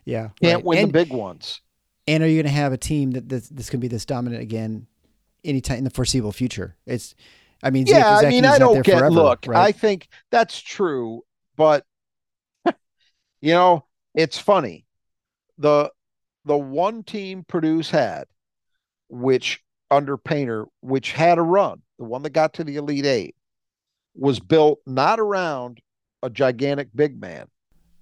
yeah. 0.04 0.30
Can't 0.42 0.56
right. 0.56 0.64
win 0.64 0.78
and, 0.78 0.88
the 0.88 0.92
big 0.92 1.12
ones. 1.12 1.60
And 2.06 2.22
are 2.22 2.28
you 2.28 2.36
going 2.36 2.52
to 2.52 2.60
have 2.60 2.72
a 2.72 2.78
team 2.78 3.12
that 3.12 3.28
this, 3.28 3.48
this 3.48 3.70
can 3.70 3.80
be 3.80 3.88
this 3.88 4.04
dominant 4.04 4.42
again 4.42 4.86
anytime 5.44 5.78
in 5.78 5.84
the 5.84 5.90
foreseeable 5.90 6.32
future? 6.32 6.76
It's 6.84 7.14
I 7.62 7.70
mean, 7.70 7.86
yeah, 7.86 8.18
I 8.18 8.28
mean, 8.28 8.44
I 8.44 8.58
don't 8.58 8.84
get. 8.84 8.98
Forever, 8.98 9.10
look, 9.10 9.46
right? 9.48 9.66
I 9.66 9.72
think 9.72 10.08
that's 10.30 10.60
true, 10.60 11.22
but 11.56 11.84
you 13.40 13.52
know, 13.52 13.84
it's 14.14 14.38
funny. 14.38 14.86
the 15.58 15.90
The 16.44 16.56
one 16.56 17.02
team 17.02 17.44
Purdue's 17.48 17.90
had, 17.90 18.26
which 19.08 19.60
under 19.90 20.16
Painter, 20.16 20.66
which 20.80 21.12
had 21.12 21.38
a 21.38 21.42
run, 21.42 21.82
the 21.98 22.04
one 22.04 22.22
that 22.22 22.30
got 22.30 22.54
to 22.54 22.64
the 22.64 22.76
Elite 22.76 23.06
Eight, 23.06 23.34
was 24.14 24.40
built 24.40 24.80
not 24.86 25.20
around 25.20 25.80
a 26.22 26.30
gigantic 26.30 26.88
big 26.94 27.20
man. 27.20 27.46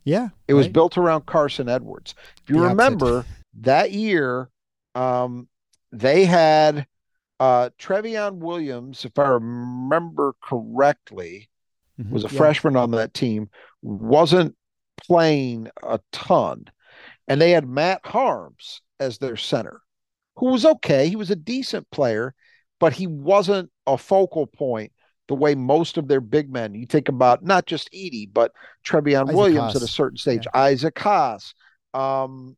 Yeah, 0.05 0.29
it 0.47 0.53
right. 0.53 0.59
was 0.59 0.69
built 0.69 0.97
around 0.97 1.27
Carson 1.27 1.69
Edwards. 1.69 2.15
If 2.43 2.51
you 2.51 2.57
the 2.57 2.69
remember 2.69 3.19
opposite. 3.19 3.27
that 3.63 3.93
year, 3.93 4.51
um, 4.95 5.49
they 5.93 6.25
had 6.25 6.87
uh, 7.41 7.71
Trevion 7.79 8.39
Williams, 8.39 9.05
if 9.05 9.19
I 9.19 9.29
remember 9.29 10.35
correctly, 10.43 11.49
mm-hmm. 12.01 12.13
was 12.13 12.25
a 12.25 12.29
yeah. 12.29 12.39
freshman 12.39 12.77
on 12.77 12.93
that 12.93 13.15
team, 13.15 13.51
wasn't 13.83 14.55
playing 14.97 15.69
a 15.83 16.01
ton. 16.13 16.67
And 17.29 17.41
they 17.41 17.51
had 17.51 17.69
Matt 17.69 18.03
Haarms 18.05 18.81
as 19.01 19.19
their 19.19 19.37
center, 19.37 19.81
who 20.37 20.47
was 20.53 20.65
okay. 20.65 21.09
He 21.09 21.17
was 21.17 21.31
a 21.31 21.37
decent 21.37 21.91
player, 21.91 22.35
but 22.79 22.93
he 22.93 23.07
wasn't 23.07 23.71
a 23.87 23.99
focal 23.99 24.47
point 24.47 24.93
the 25.29 25.35
way 25.35 25.55
most 25.55 25.97
of 25.97 26.09
their 26.09 26.21
big 26.21 26.53
men, 26.53 26.75
you 26.75 26.87
think 26.87 27.09
about 27.09 27.43
not 27.43 27.67
just 27.67 27.91
Edey, 27.93 28.29
but 28.33 28.53
Trevion 28.85 29.25
Isaac 29.25 29.37
Williams 29.37 29.73
Haas. 29.73 29.77
at 29.77 29.83
a 29.83 29.89
certain 29.89 30.19
stage, 30.19 30.45
yeah. 30.45 30.61
Isaac 30.61 30.99
Haas, 30.99 31.55
um, 31.95 32.57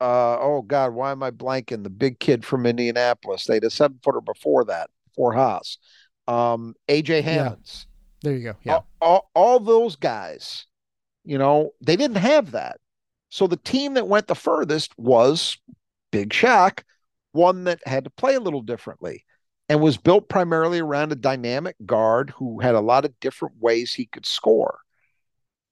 uh, 0.00 0.38
oh 0.38 0.62
God, 0.62 0.92
why 0.92 1.10
am 1.10 1.22
I 1.22 1.30
blanking? 1.30 1.82
The 1.82 1.90
big 1.90 2.18
kid 2.18 2.44
from 2.44 2.66
Indianapolis. 2.66 3.44
They 3.44 3.54
had 3.54 3.64
a 3.64 3.70
seven 3.70 3.98
footer 4.02 4.20
before 4.20 4.64
that, 4.64 4.90
for 5.14 5.32
Haas. 5.32 5.78
Um, 6.26 6.74
AJ 6.88 7.22
Hammons. 7.22 7.86
Yeah. 7.86 8.30
There 8.30 8.38
you 8.38 8.44
go. 8.44 8.56
Yeah. 8.62 8.72
All, 8.74 8.86
all, 9.00 9.30
all, 9.34 9.60
those 9.60 9.96
guys, 9.96 10.66
you 11.24 11.38
know, 11.38 11.70
they 11.80 11.96
didn't 11.96 12.16
have 12.16 12.52
that. 12.52 12.78
So 13.28 13.46
the 13.46 13.56
team 13.56 13.94
that 13.94 14.08
went 14.08 14.26
the 14.26 14.34
furthest 14.34 14.92
was 14.98 15.58
Big 16.10 16.32
Shock, 16.32 16.84
one 17.36 17.64
that 17.64 17.78
had 17.86 18.04
to 18.04 18.10
play 18.10 18.34
a 18.34 18.40
little 18.40 18.62
differently 18.62 19.24
and 19.68 19.80
was 19.80 19.96
built 19.96 20.28
primarily 20.28 20.80
around 20.80 21.12
a 21.12 21.16
dynamic 21.16 21.76
guard 21.84 22.30
who 22.30 22.60
had 22.60 22.74
a 22.74 22.80
lot 22.80 23.04
of 23.04 23.18
different 23.20 23.54
ways 23.60 23.92
he 23.92 24.06
could 24.06 24.26
score. 24.26 24.78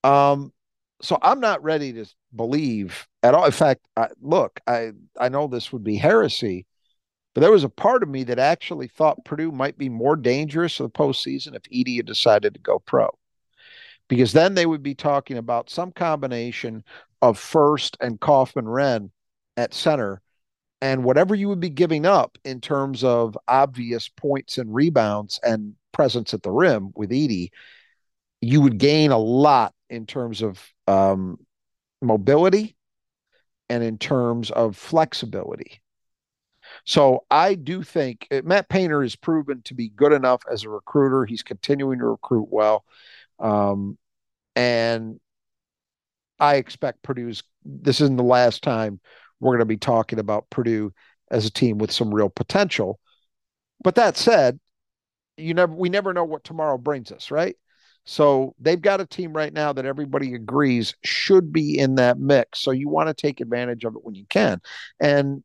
Um, 0.02 0.52
so 1.00 1.18
I'm 1.22 1.40
not 1.40 1.62
ready 1.62 1.92
to 1.94 2.06
believe 2.34 3.06
at 3.22 3.34
all. 3.34 3.44
In 3.44 3.52
fact, 3.52 3.80
I, 3.96 4.08
look, 4.20 4.60
I 4.66 4.92
I 5.18 5.28
know 5.28 5.46
this 5.46 5.72
would 5.72 5.84
be 5.84 5.96
heresy, 5.96 6.66
but 7.34 7.40
there 7.40 7.52
was 7.52 7.64
a 7.64 7.68
part 7.68 8.02
of 8.02 8.08
me 8.08 8.24
that 8.24 8.38
actually 8.38 8.88
thought 8.88 9.24
Purdue 9.24 9.52
might 9.52 9.78
be 9.78 9.88
more 9.88 10.16
dangerous 10.16 10.78
in 10.78 10.86
the 10.86 10.90
postseason 10.90 11.54
if 11.54 11.62
Edey 11.64 11.96
had 11.96 12.06
decided 12.06 12.54
to 12.54 12.60
go 12.60 12.78
pro, 12.78 13.08
because 14.08 14.32
then 14.32 14.54
they 14.54 14.66
would 14.66 14.82
be 14.82 14.94
talking 14.94 15.38
about 15.38 15.70
some 15.70 15.92
combination 15.92 16.84
of 17.22 17.38
Furst 17.38 17.96
and 18.00 18.20
Kaufman-Renn 18.20 19.10
at 19.56 19.74
center, 19.74 20.20
and 20.80 21.04
whatever 21.04 21.34
you 21.34 21.48
would 21.48 21.60
be 21.60 21.70
giving 21.70 22.06
up 22.06 22.36
in 22.44 22.60
terms 22.60 23.04
of 23.04 23.38
obvious 23.48 24.08
points 24.08 24.58
and 24.58 24.74
rebounds 24.74 25.40
and 25.42 25.74
presence 25.92 26.34
at 26.34 26.42
the 26.42 26.50
rim 26.50 26.92
with 26.94 27.10
Edey, 27.10 27.50
you 28.40 28.60
would 28.60 28.78
gain 28.78 29.10
a 29.10 29.18
lot 29.18 29.72
in 29.88 30.06
terms 30.06 30.42
of 30.42 30.62
um, 30.86 31.38
mobility 32.02 32.76
and 33.68 33.82
in 33.82 33.98
terms 33.98 34.50
of 34.50 34.76
flexibility. 34.76 35.80
So 36.84 37.24
I 37.30 37.54
do 37.54 37.82
think 37.82 38.26
uh, 38.30 38.42
Matt 38.44 38.68
Painter 38.68 39.02
is 39.02 39.16
proven 39.16 39.62
to 39.62 39.74
be 39.74 39.88
good 39.88 40.12
enough 40.12 40.42
as 40.50 40.64
a 40.64 40.68
recruiter. 40.68 41.24
He's 41.24 41.42
continuing 41.42 41.98
to 42.00 42.06
recruit 42.06 42.48
well. 42.50 42.84
Um, 43.38 43.96
and 44.56 45.20
I 46.38 46.56
expect 46.56 47.02
Purdue's, 47.02 47.42
this 47.64 48.00
isn't 48.00 48.16
the 48.16 48.22
last 48.22 48.62
time 48.62 49.00
we're 49.44 49.52
going 49.52 49.60
to 49.60 49.66
be 49.66 49.76
talking 49.76 50.18
about 50.18 50.48
Purdue 50.50 50.92
as 51.30 51.46
a 51.46 51.50
team 51.50 51.78
with 51.78 51.92
some 51.92 52.12
real 52.12 52.28
potential. 52.28 52.98
But 53.82 53.96
that 53.96 54.16
said, 54.16 54.58
you 55.36 55.54
never, 55.54 55.74
we 55.74 55.88
never 55.88 56.12
know 56.12 56.24
what 56.24 56.44
tomorrow 56.44 56.78
brings 56.78 57.12
us, 57.12 57.30
right? 57.30 57.56
So 58.06 58.54
they've 58.58 58.80
got 58.80 59.00
a 59.00 59.06
team 59.06 59.32
right 59.32 59.52
now 59.52 59.72
that 59.72 59.86
everybody 59.86 60.34
agrees 60.34 60.94
should 61.04 61.52
be 61.52 61.78
in 61.78 61.96
that 61.96 62.18
mix. 62.18 62.60
So 62.60 62.70
you 62.70 62.88
want 62.88 63.08
to 63.08 63.14
take 63.14 63.40
advantage 63.40 63.84
of 63.84 63.96
it 63.96 64.04
when 64.04 64.14
you 64.14 64.26
can. 64.28 64.60
And 65.00 65.42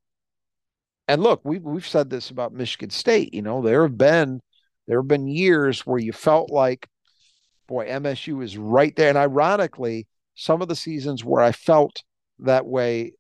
and 1.08 1.24
look, 1.24 1.42
we've 1.44 1.64
we've 1.64 1.88
said 1.88 2.10
this 2.10 2.30
about 2.30 2.54
Michigan 2.54 2.92
State. 2.92 3.34
You 3.34 3.42
know, 3.42 3.62
there 3.62 3.82
have 3.82 3.98
been 3.98 4.42
there 4.88 5.00
have 5.00 5.08
been 5.08 5.28
years 5.28 5.86
where 5.86 6.00
you 6.00 6.12
felt 6.12 6.52
like, 6.52 6.88
boy, 7.68 7.88
MSU 7.88 8.44
is 8.44 8.58
right 8.58 8.96
there. 8.96 9.10
And 9.10 9.18
ironically, 9.18 10.08
some 10.36 10.62
of 10.62 10.68
the 10.68 10.76
seasons 10.76 11.24
where 11.24 11.42
I 11.42 11.52
felt 11.52 12.04
that 12.40 12.66
way 12.66 13.14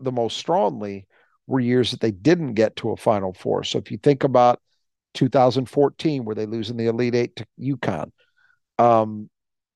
the 0.00 0.12
most 0.12 0.36
strongly 0.36 1.06
were 1.46 1.60
years 1.60 1.90
that 1.90 2.00
they 2.00 2.10
didn't 2.10 2.54
get 2.54 2.76
to 2.76 2.90
a 2.90 2.96
Final 2.96 3.32
Four. 3.32 3.64
So 3.64 3.78
if 3.78 3.90
you 3.90 3.98
think 3.98 4.24
about 4.24 4.60
2014, 5.14 6.24
where 6.24 6.34
they 6.34 6.46
lose 6.46 6.70
in 6.70 6.76
the 6.76 6.86
Elite 6.86 7.14
Eight 7.14 7.36
to 7.36 7.46
UConn, 7.58 8.10
um, 8.78 9.28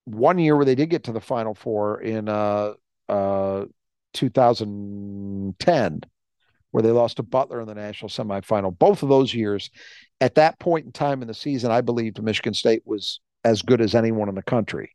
one 0.04 0.38
year 0.38 0.56
where 0.56 0.64
they 0.64 0.74
did 0.74 0.90
get 0.90 1.04
to 1.04 1.12
the 1.12 1.20
Final 1.20 1.54
Four 1.54 2.00
in 2.00 2.28
uh, 2.28 2.74
uh, 3.08 3.64
2010, 4.12 6.00
where 6.70 6.82
they 6.82 6.90
lost 6.90 7.16
to 7.16 7.22
Butler 7.22 7.60
in 7.60 7.66
the 7.66 7.74
national 7.74 8.08
semifinal. 8.08 8.76
Both 8.76 9.02
of 9.02 9.08
those 9.08 9.34
years, 9.34 9.70
at 10.20 10.36
that 10.36 10.58
point 10.58 10.86
in 10.86 10.92
time 10.92 11.22
in 11.22 11.28
the 11.28 11.34
season, 11.34 11.70
I 11.70 11.80
believed 11.80 12.22
Michigan 12.22 12.54
State 12.54 12.82
was 12.84 13.20
as 13.44 13.62
good 13.62 13.80
as 13.80 13.94
anyone 13.94 14.28
in 14.28 14.34
the 14.34 14.42
country. 14.42 14.93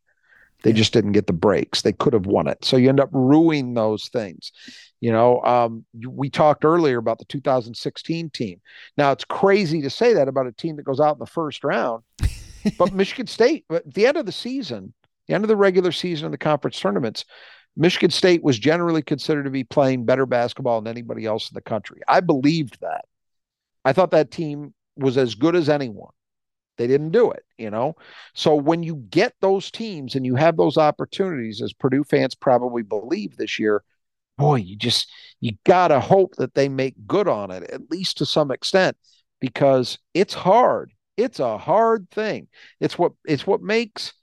They 0.62 0.72
just 0.72 0.92
didn't 0.92 1.12
get 1.12 1.26
the 1.26 1.32
breaks. 1.32 1.82
They 1.82 1.92
could 1.92 2.12
have 2.12 2.26
won 2.26 2.46
it. 2.46 2.64
So 2.64 2.76
you 2.76 2.88
end 2.88 3.00
up 3.00 3.10
ruining 3.12 3.74
those 3.74 4.08
things. 4.08 4.52
You 5.00 5.12
know, 5.12 5.42
um, 5.42 5.84
we 6.06 6.28
talked 6.28 6.64
earlier 6.64 6.98
about 6.98 7.18
the 7.18 7.24
2016 7.24 8.30
team. 8.30 8.60
Now 8.96 9.12
it's 9.12 9.24
crazy 9.24 9.80
to 9.82 9.90
say 9.90 10.14
that 10.14 10.28
about 10.28 10.46
a 10.46 10.52
team 10.52 10.76
that 10.76 10.84
goes 10.84 11.00
out 11.00 11.14
in 11.14 11.18
the 11.18 11.26
first 11.26 11.64
round, 11.64 12.02
but 12.78 12.92
Michigan 12.94 13.26
State, 13.26 13.64
at 13.70 13.92
the 13.92 14.06
end 14.06 14.18
of 14.18 14.26
the 14.26 14.32
season, 14.32 14.92
the 15.26 15.34
end 15.34 15.44
of 15.44 15.48
the 15.48 15.56
regular 15.56 15.92
season 15.92 16.26
of 16.26 16.32
the 16.32 16.38
conference 16.38 16.78
tournaments, 16.78 17.24
Michigan 17.76 18.10
State 18.10 18.42
was 18.42 18.58
generally 18.58 19.00
considered 19.00 19.44
to 19.44 19.50
be 19.50 19.64
playing 19.64 20.04
better 20.04 20.26
basketball 20.26 20.80
than 20.80 20.90
anybody 20.90 21.24
else 21.24 21.50
in 21.50 21.54
the 21.54 21.62
country. 21.62 22.00
I 22.06 22.20
believed 22.20 22.78
that. 22.80 23.06
I 23.84 23.92
thought 23.92 24.10
that 24.10 24.30
team 24.30 24.74
was 24.96 25.16
as 25.16 25.34
good 25.34 25.56
as 25.56 25.68
anyone. 25.68 26.12
They 26.80 26.86
didn't 26.86 27.10
do 27.10 27.30
it, 27.30 27.44
you 27.58 27.68
know? 27.68 27.94
So 28.32 28.54
when 28.54 28.82
you 28.82 28.96
get 29.10 29.34
those 29.42 29.70
teams 29.70 30.14
and 30.14 30.24
you 30.24 30.34
have 30.36 30.56
those 30.56 30.78
opportunities, 30.78 31.60
as 31.60 31.74
Purdue 31.74 32.04
fans 32.04 32.34
probably 32.34 32.82
believe 32.82 33.36
this 33.36 33.58
year, 33.58 33.84
boy, 34.38 34.54
you 34.54 34.76
just, 34.76 35.12
you 35.40 35.52
got 35.66 35.88
to 35.88 36.00
hope 36.00 36.36
that 36.36 36.54
they 36.54 36.70
make 36.70 36.94
good 37.06 37.28
on 37.28 37.50
it, 37.50 37.64
at 37.64 37.90
least 37.90 38.16
to 38.16 38.24
some 38.24 38.50
extent, 38.50 38.96
because 39.40 39.98
it's 40.14 40.32
hard. 40.32 40.94
It's 41.18 41.38
a 41.38 41.58
hard 41.58 42.10
thing. 42.10 42.48
It's 42.80 42.98
what, 42.98 43.12
it's 43.26 43.46
what 43.46 43.60
makes, 43.60 44.14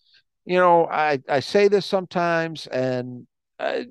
you 0.44 0.58
know, 0.58 0.88
I, 0.88 1.20
I 1.30 1.42
say 1.42 1.68
this 1.68 1.86
sometimes 1.86 2.66
and 2.66 3.28
uh, 3.60 3.82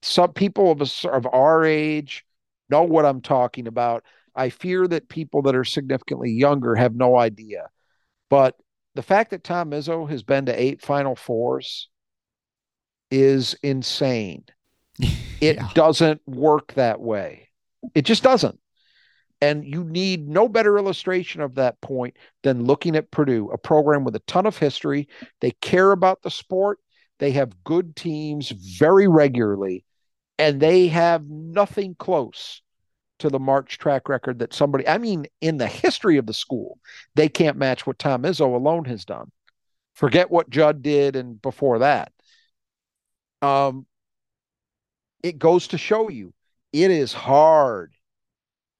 some 0.00 0.32
people 0.32 0.70
of, 0.70 0.80
a, 0.80 1.08
of 1.10 1.26
our 1.26 1.64
age 1.64 2.24
know 2.70 2.84
what 2.84 3.04
I'm 3.04 3.20
talking 3.20 3.66
about. 3.66 4.04
I 4.36 4.50
fear 4.50 4.86
that 4.86 5.08
people 5.08 5.42
that 5.42 5.56
are 5.56 5.64
significantly 5.64 6.30
younger 6.30 6.76
have 6.76 6.94
no 6.94 7.18
idea 7.18 7.66
but 8.32 8.56
the 8.94 9.02
fact 9.02 9.32
that 9.32 9.44
Tom 9.44 9.72
Izzo 9.72 10.08
has 10.08 10.22
been 10.22 10.46
to 10.46 10.58
eight 10.58 10.80
Final 10.80 11.14
Fours 11.14 11.90
is 13.10 13.54
insane. 13.62 14.44
It 15.42 15.56
yeah. 15.56 15.68
doesn't 15.74 16.20
work 16.24 16.74
that 16.74 17.00
way. 17.00 17.48
It 17.96 18.02
just 18.02 18.22
doesn't. 18.22 18.60
And 19.40 19.64
you 19.64 19.82
need 19.82 20.28
no 20.28 20.48
better 20.48 20.78
illustration 20.78 21.40
of 21.40 21.56
that 21.56 21.80
point 21.80 22.16
than 22.44 22.64
looking 22.64 22.94
at 22.94 23.10
Purdue, 23.10 23.50
a 23.50 23.58
program 23.58 24.04
with 24.04 24.14
a 24.14 24.20
ton 24.20 24.46
of 24.46 24.56
history. 24.56 25.08
They 25.40 25.50
care 25.60 25.90
about 25.90 26.22
the 26.22 26.30
sport. 26.30 26.78
They 27.18 27.32
have 27.32 27.64
good 27.64 27.96
teams 27.96 28.50
very 28.50 29.08
regularly, 29.08 29.84
and 30.38 30.60
they 30.60 30.86
have 30.86 31.28
nothing 31.28 31.96
close 31.98 32.62
to 33.22 33.30
the 33.30 33.38
March 33.38 33.78
track 33.78 34.08
record 34.08 34.40
that 34.40 34.52
somebody, 34.52 34.86
I 34.86 34.98
mean, 34.98 35.26
in 35.40 35.56
the 35.56 35.66
history 35.66 36.16
of 36.18 36.26
the 36.26 36.34
school, 36.34 36.78
they 37.14 37.28
can't 37.28 37.56
match 37.56 37.86
what 37.86 37.98
Tom 37.98 38.24
Izzo 38.24 38.54
alone 38.54 38.84
has 38.86 39.04
done. 39.04 39.30
Forget 39.94 40.30
what 40.30 40.50
Jud 40.50 40.82
did 40.82 41.14
and 41.14 41.40
before 41.40 41.78
that. 41.78 42.12
Um, 43.40 43.86
it 45.22 45.38
goes 45.38 45.68
to 45.68 45.78
show 45.78 46.08
you 46.08 46.34
it 46.72 46.90
is 46.90 47.12
hard 47.12 47.94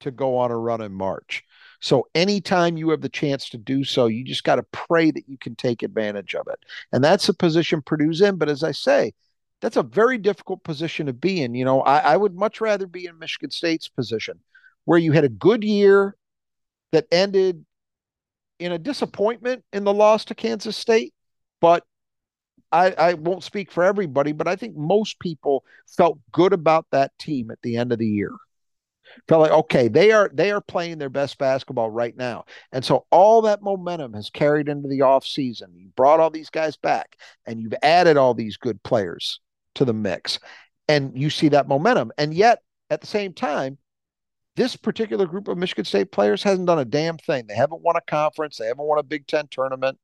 to 0.01 0.11
go 0.11 0.37
on 0.37 0.51
a 0.51 0.57
run 0.57 0.81
in 0.81 0.91
March. 0.91 1.43
So 1.79 2.07
anytime 2.13 2.75
you 2.75 2.89
have 2.89 3.01
the 3.01 3.09
chance 3.09 3.49
to 3.49 3.57
do 3.57 3.85
so, 3.85 4.07
you 4.07 4.25
just 4.25 4.43
got 4.43 4.55
to 4.55 4.63
pray 4.71 5.11
that 5.11 5.29
you 5.29 5.37
can 5.37 5.55
take 5.55 5.83
advantage 5.83 6.35
of 6.35 6.47
it. 6.47 6.59
And 6.91 7.01
that's 7.01 7.27
the 7.27 7.33
position 7.33 7.81
Purdue's 7.81 8.19
in. 8.19 8.35
But 8.35 8.49
as 8.49 8.63
I 8.63 8.71
say, 8.71 9.13
that's 9.63 9.77
a 9.77 9.83
very 9.83 10.17
difficult 10.17 10.61
position 10.61 11.05
to 11.05 11.13
be 11.13 11.41
in. 11.41 11.55
You 11.55 11.63
know, 11.63 11.79
I, 11.83 11.99
I 11.99 12.17
would 12.17 12.35
much 12.35 12.59
rather 12.59 12.85
be 12.85 13.05
in 13.05 13.17
Michigan 13.17 13.49
State's 13.49 13.87
position 13.87 14.41
where 14.83 14.99
you 14.99 15.13
had 15.13 15.23
a 15.23 15.29
good 15.29 15.63
year 15.63 16.17
that 16.91 17.07
ended 17.13 17.63
in 18.59 18.73
a 18.73 18.77
disappointment 18.77 19.63
in 19.71 19.85
the 19.85 19.93
loss 19.93 20.25
to 20.25 20.35
Kansas 20.35 20.75
State, 20.75 21.13
but 21.61 21.85
I, 22.73 22.91
I, 22.91 23.13
won't 23.13 23.43
speak 23.43 23.71
for 23.71 23.85
everybody, 23.85 24.33
but 24.33 24.49
I 24.49 24.57
think 24.57 24.75
most 24.75 25.17
people 25.19 25.63
felt 25.95 26.19
good 26.33 26.51
about 26.51 26.85
that 26.91 27.17
team 27.17 27.49
at 27.49 27.61
the 27.61 27.77
end 27.77 27.93
of 27.93 27.99
the 27.99 28.07
year. 28.07 28.33
Felt 29.29 29.43
like 29.43 29.51
okay, 29.51 29.87
they 29.87 30.11
are 30.11 30.29
they 30.33 30.51
are 30.51 30.61
playing 30.61 30.97
their 30.97 31.09
best 31.09 31.37
basketball 31.37 31.89
right 31.89 32.17
now, 32.17 32.45
and 32.71 32.83
so 32.83 33.05
all 33.11 33.43
that 33.43 33.61
momentum 33.61 34.13
has 34.13 34.29
carried 34.29 34.67
into 34.67 34.89
the 34.89 35.03
off 35.03 35.25
season. 35.25 35.71
You 35.75 35.89
brought 35.95 36.19
all 36.19 36.31
these 36.31 36.49
guys 36.49 36.75
back, 36.75 37.17
and 37.45 37.61
you've 37.61 37.75
added 37.83 38.17
all 38.17 38.33
these 38.33 38.57
good 38.57 38.81
players 38.81 39.39
to 39.75 39.85
the 39.85 39.93
mix. 39.93 40.39
And 40.87 41.17
you 41.17 41.29
see 41.29 41.49
that 41.49 41.67
momentum. 41.67 42.11
And 42.17 42.33
yet, 42.33 42.59
at 42.89 43.01
the 43.01 43.07
same 43.07 43.33
time, 43.33 43.77
this 44.55 44.75
particular 44.75 45.25
group 45.25 45.47
of 45.47 45.57
Michigan 45.57 45.85
State 45.85 46.11
players 46.11 46.43
hasn't 46.43 46.67
done 46.67 46.79
a 46.79 46.85
damn 46.85 47.17
thing. 47.17 47.47
They 47.47 47.55
haven't 47.55 47.81
won 47.81 47.95
a 47.95 48.01
conference, 48.01 48.57
they 48.57 48.67
haven't 48.67 48.85
won 48.85 48.99
a 48.99 49.03
Big 49.03 49.25
Ten 49.27 49.47
tournament. 49.49 49.97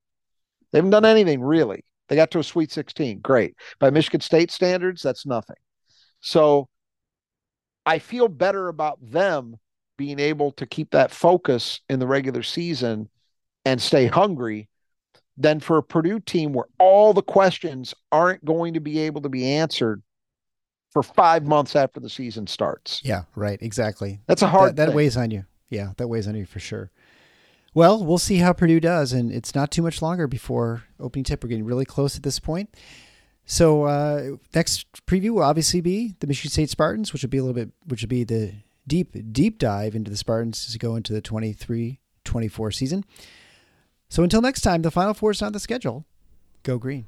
They 0.72 0.80
haven't 0.80 0.92
done 0.92 1.06
anything 1.06 1.42
really. 1.42 1.84
They 2.08 2.16
got 2.16 2.32
to 2.32 2.40
a 2.40 2.44
Sweet 2.44 2.72
16. 2.72 3.20
Great. 3.20 3.56
By 3.80 3.92
Michigan 3.92 4.22
State 4.22 4.52
standards, 4.52 5.02
that's 5.02 5.26
nothing. 5.26 5.56
So 6.22 6.68
I 7.86 8.00
feel 8.00 8.28
better 8.28 8.68
about 8.68 9.00
them 9.02 9.58
being 9.98 10.20
able 10.20 10.52
to 10.54 10.66
keep 10.66 10.92
that 10.92 11.12
focus 11.12 11.82
in 11.90 12.00
the 12.00 12.08
regular 12.08 12.44
season 12.44 13.10
and 13.66 13.82
stay 13.82 14.08
hungry 14.08 14.70
than 15.40 15.62
for 15.62 15.78
a 15.78 15.84
Purdue 15.84 16.20
team 16.20 16.54
where 16.54 16.66
all 16.78 17.14
the 17.14 17.24
questions 17.24 17.96
aren't 18.12 18.44
going 18.44 18.74
to 18.74 18.82
be 18.82 19.00
able 19.00 19.22
to 19.22 19.30
be 19.30 19.46
answered 19.46 20.04
for 20.92 21.02
five 21.02 21.48
months 21.48 21.76
after 21.76 22.00
the 22.00 22.10
season 22.10 22.46
starts. 22.46 23.02
Yeah, 23.04 23.24
right. 23.36 23.60
Exactly. 23.62 24.20
That's 24.28 24.42
a 24.42 24.48
hard. 24.48 24.76
That, 24.76 24.88
that 24.88 24.96
weighs 24.96 25.16
on 25.16 25.32
you. 25.32 25.46
Yeah, 25.70 25.94
that 25.98 26.08
weighs 26.08 26.28
on 26.28 26.36
you 26.36 26.46
for 26.46 26.60
sure. 26.60 26.92
Well, 27.74 28.04
we'll 28.04 28.18
see 28.18 28.38
how 28.38 28.54
Purdue 28.54 28.80
does, 28.80 29.14
and 29.14 29.32
it's 29.32 29.56
not 29.56 29.72
too 29.72 29.84
much 29.84 30.02
longer 30.02 30.28
before 30.28 30.84
opening 31.00 31.24
tip. 31.24 31.44
We're 31.44 31.50
getting 31.50 31.66
really 31.66 31.86
close 31.86 32.18
at 32.18 32.24
this 32.24 32.40
point. 32.40 32.76
So 33.46 33.84
uh, 33.84 34.38
next 34.54 35.06
preview 35.06 35.32
will 35.32 35.44
obviously 35.44 35.80
be 35.80 36.16
the 36.20 36.28
Michigan 36.28 36.52
State 36.52 36.70
Spartans, 36.70 37.14
which 37.14 37.24
would 37.24 37.30
be 37.30 37.38
a 37.38 37.44
little 37.44 37.56
bit, 37.56 37.72
which 37.86 38.02
would 38.02 38.10
be 38.10 38.24
the 38.24 38.54
deep 38.88 39.16
deep 39.32 39.60
dive 39.60 39.96
into 39.96 40.12
the 40.12 40.18
Spartans 40.18 40.66
as 40.68 40.74
we 40.74 40.80
go 40.80 40.96
into 40.96 41.14
the 41.14 41.22
23-24 41.22 42.74
season. 42.74 43.06
So 44.10 44.24
until 44.24 44.42
next 44.42 44.62
time, 44.62 44.82
the 44.82 44.92
Final 44.92 45.14
Four 45.14 45.32
is 45.32 45.42
on 45.42 45.54
the 45.54 45.60
schedule. 45.60 46.06
Go 46.64 46.78
green. 46.78 47.08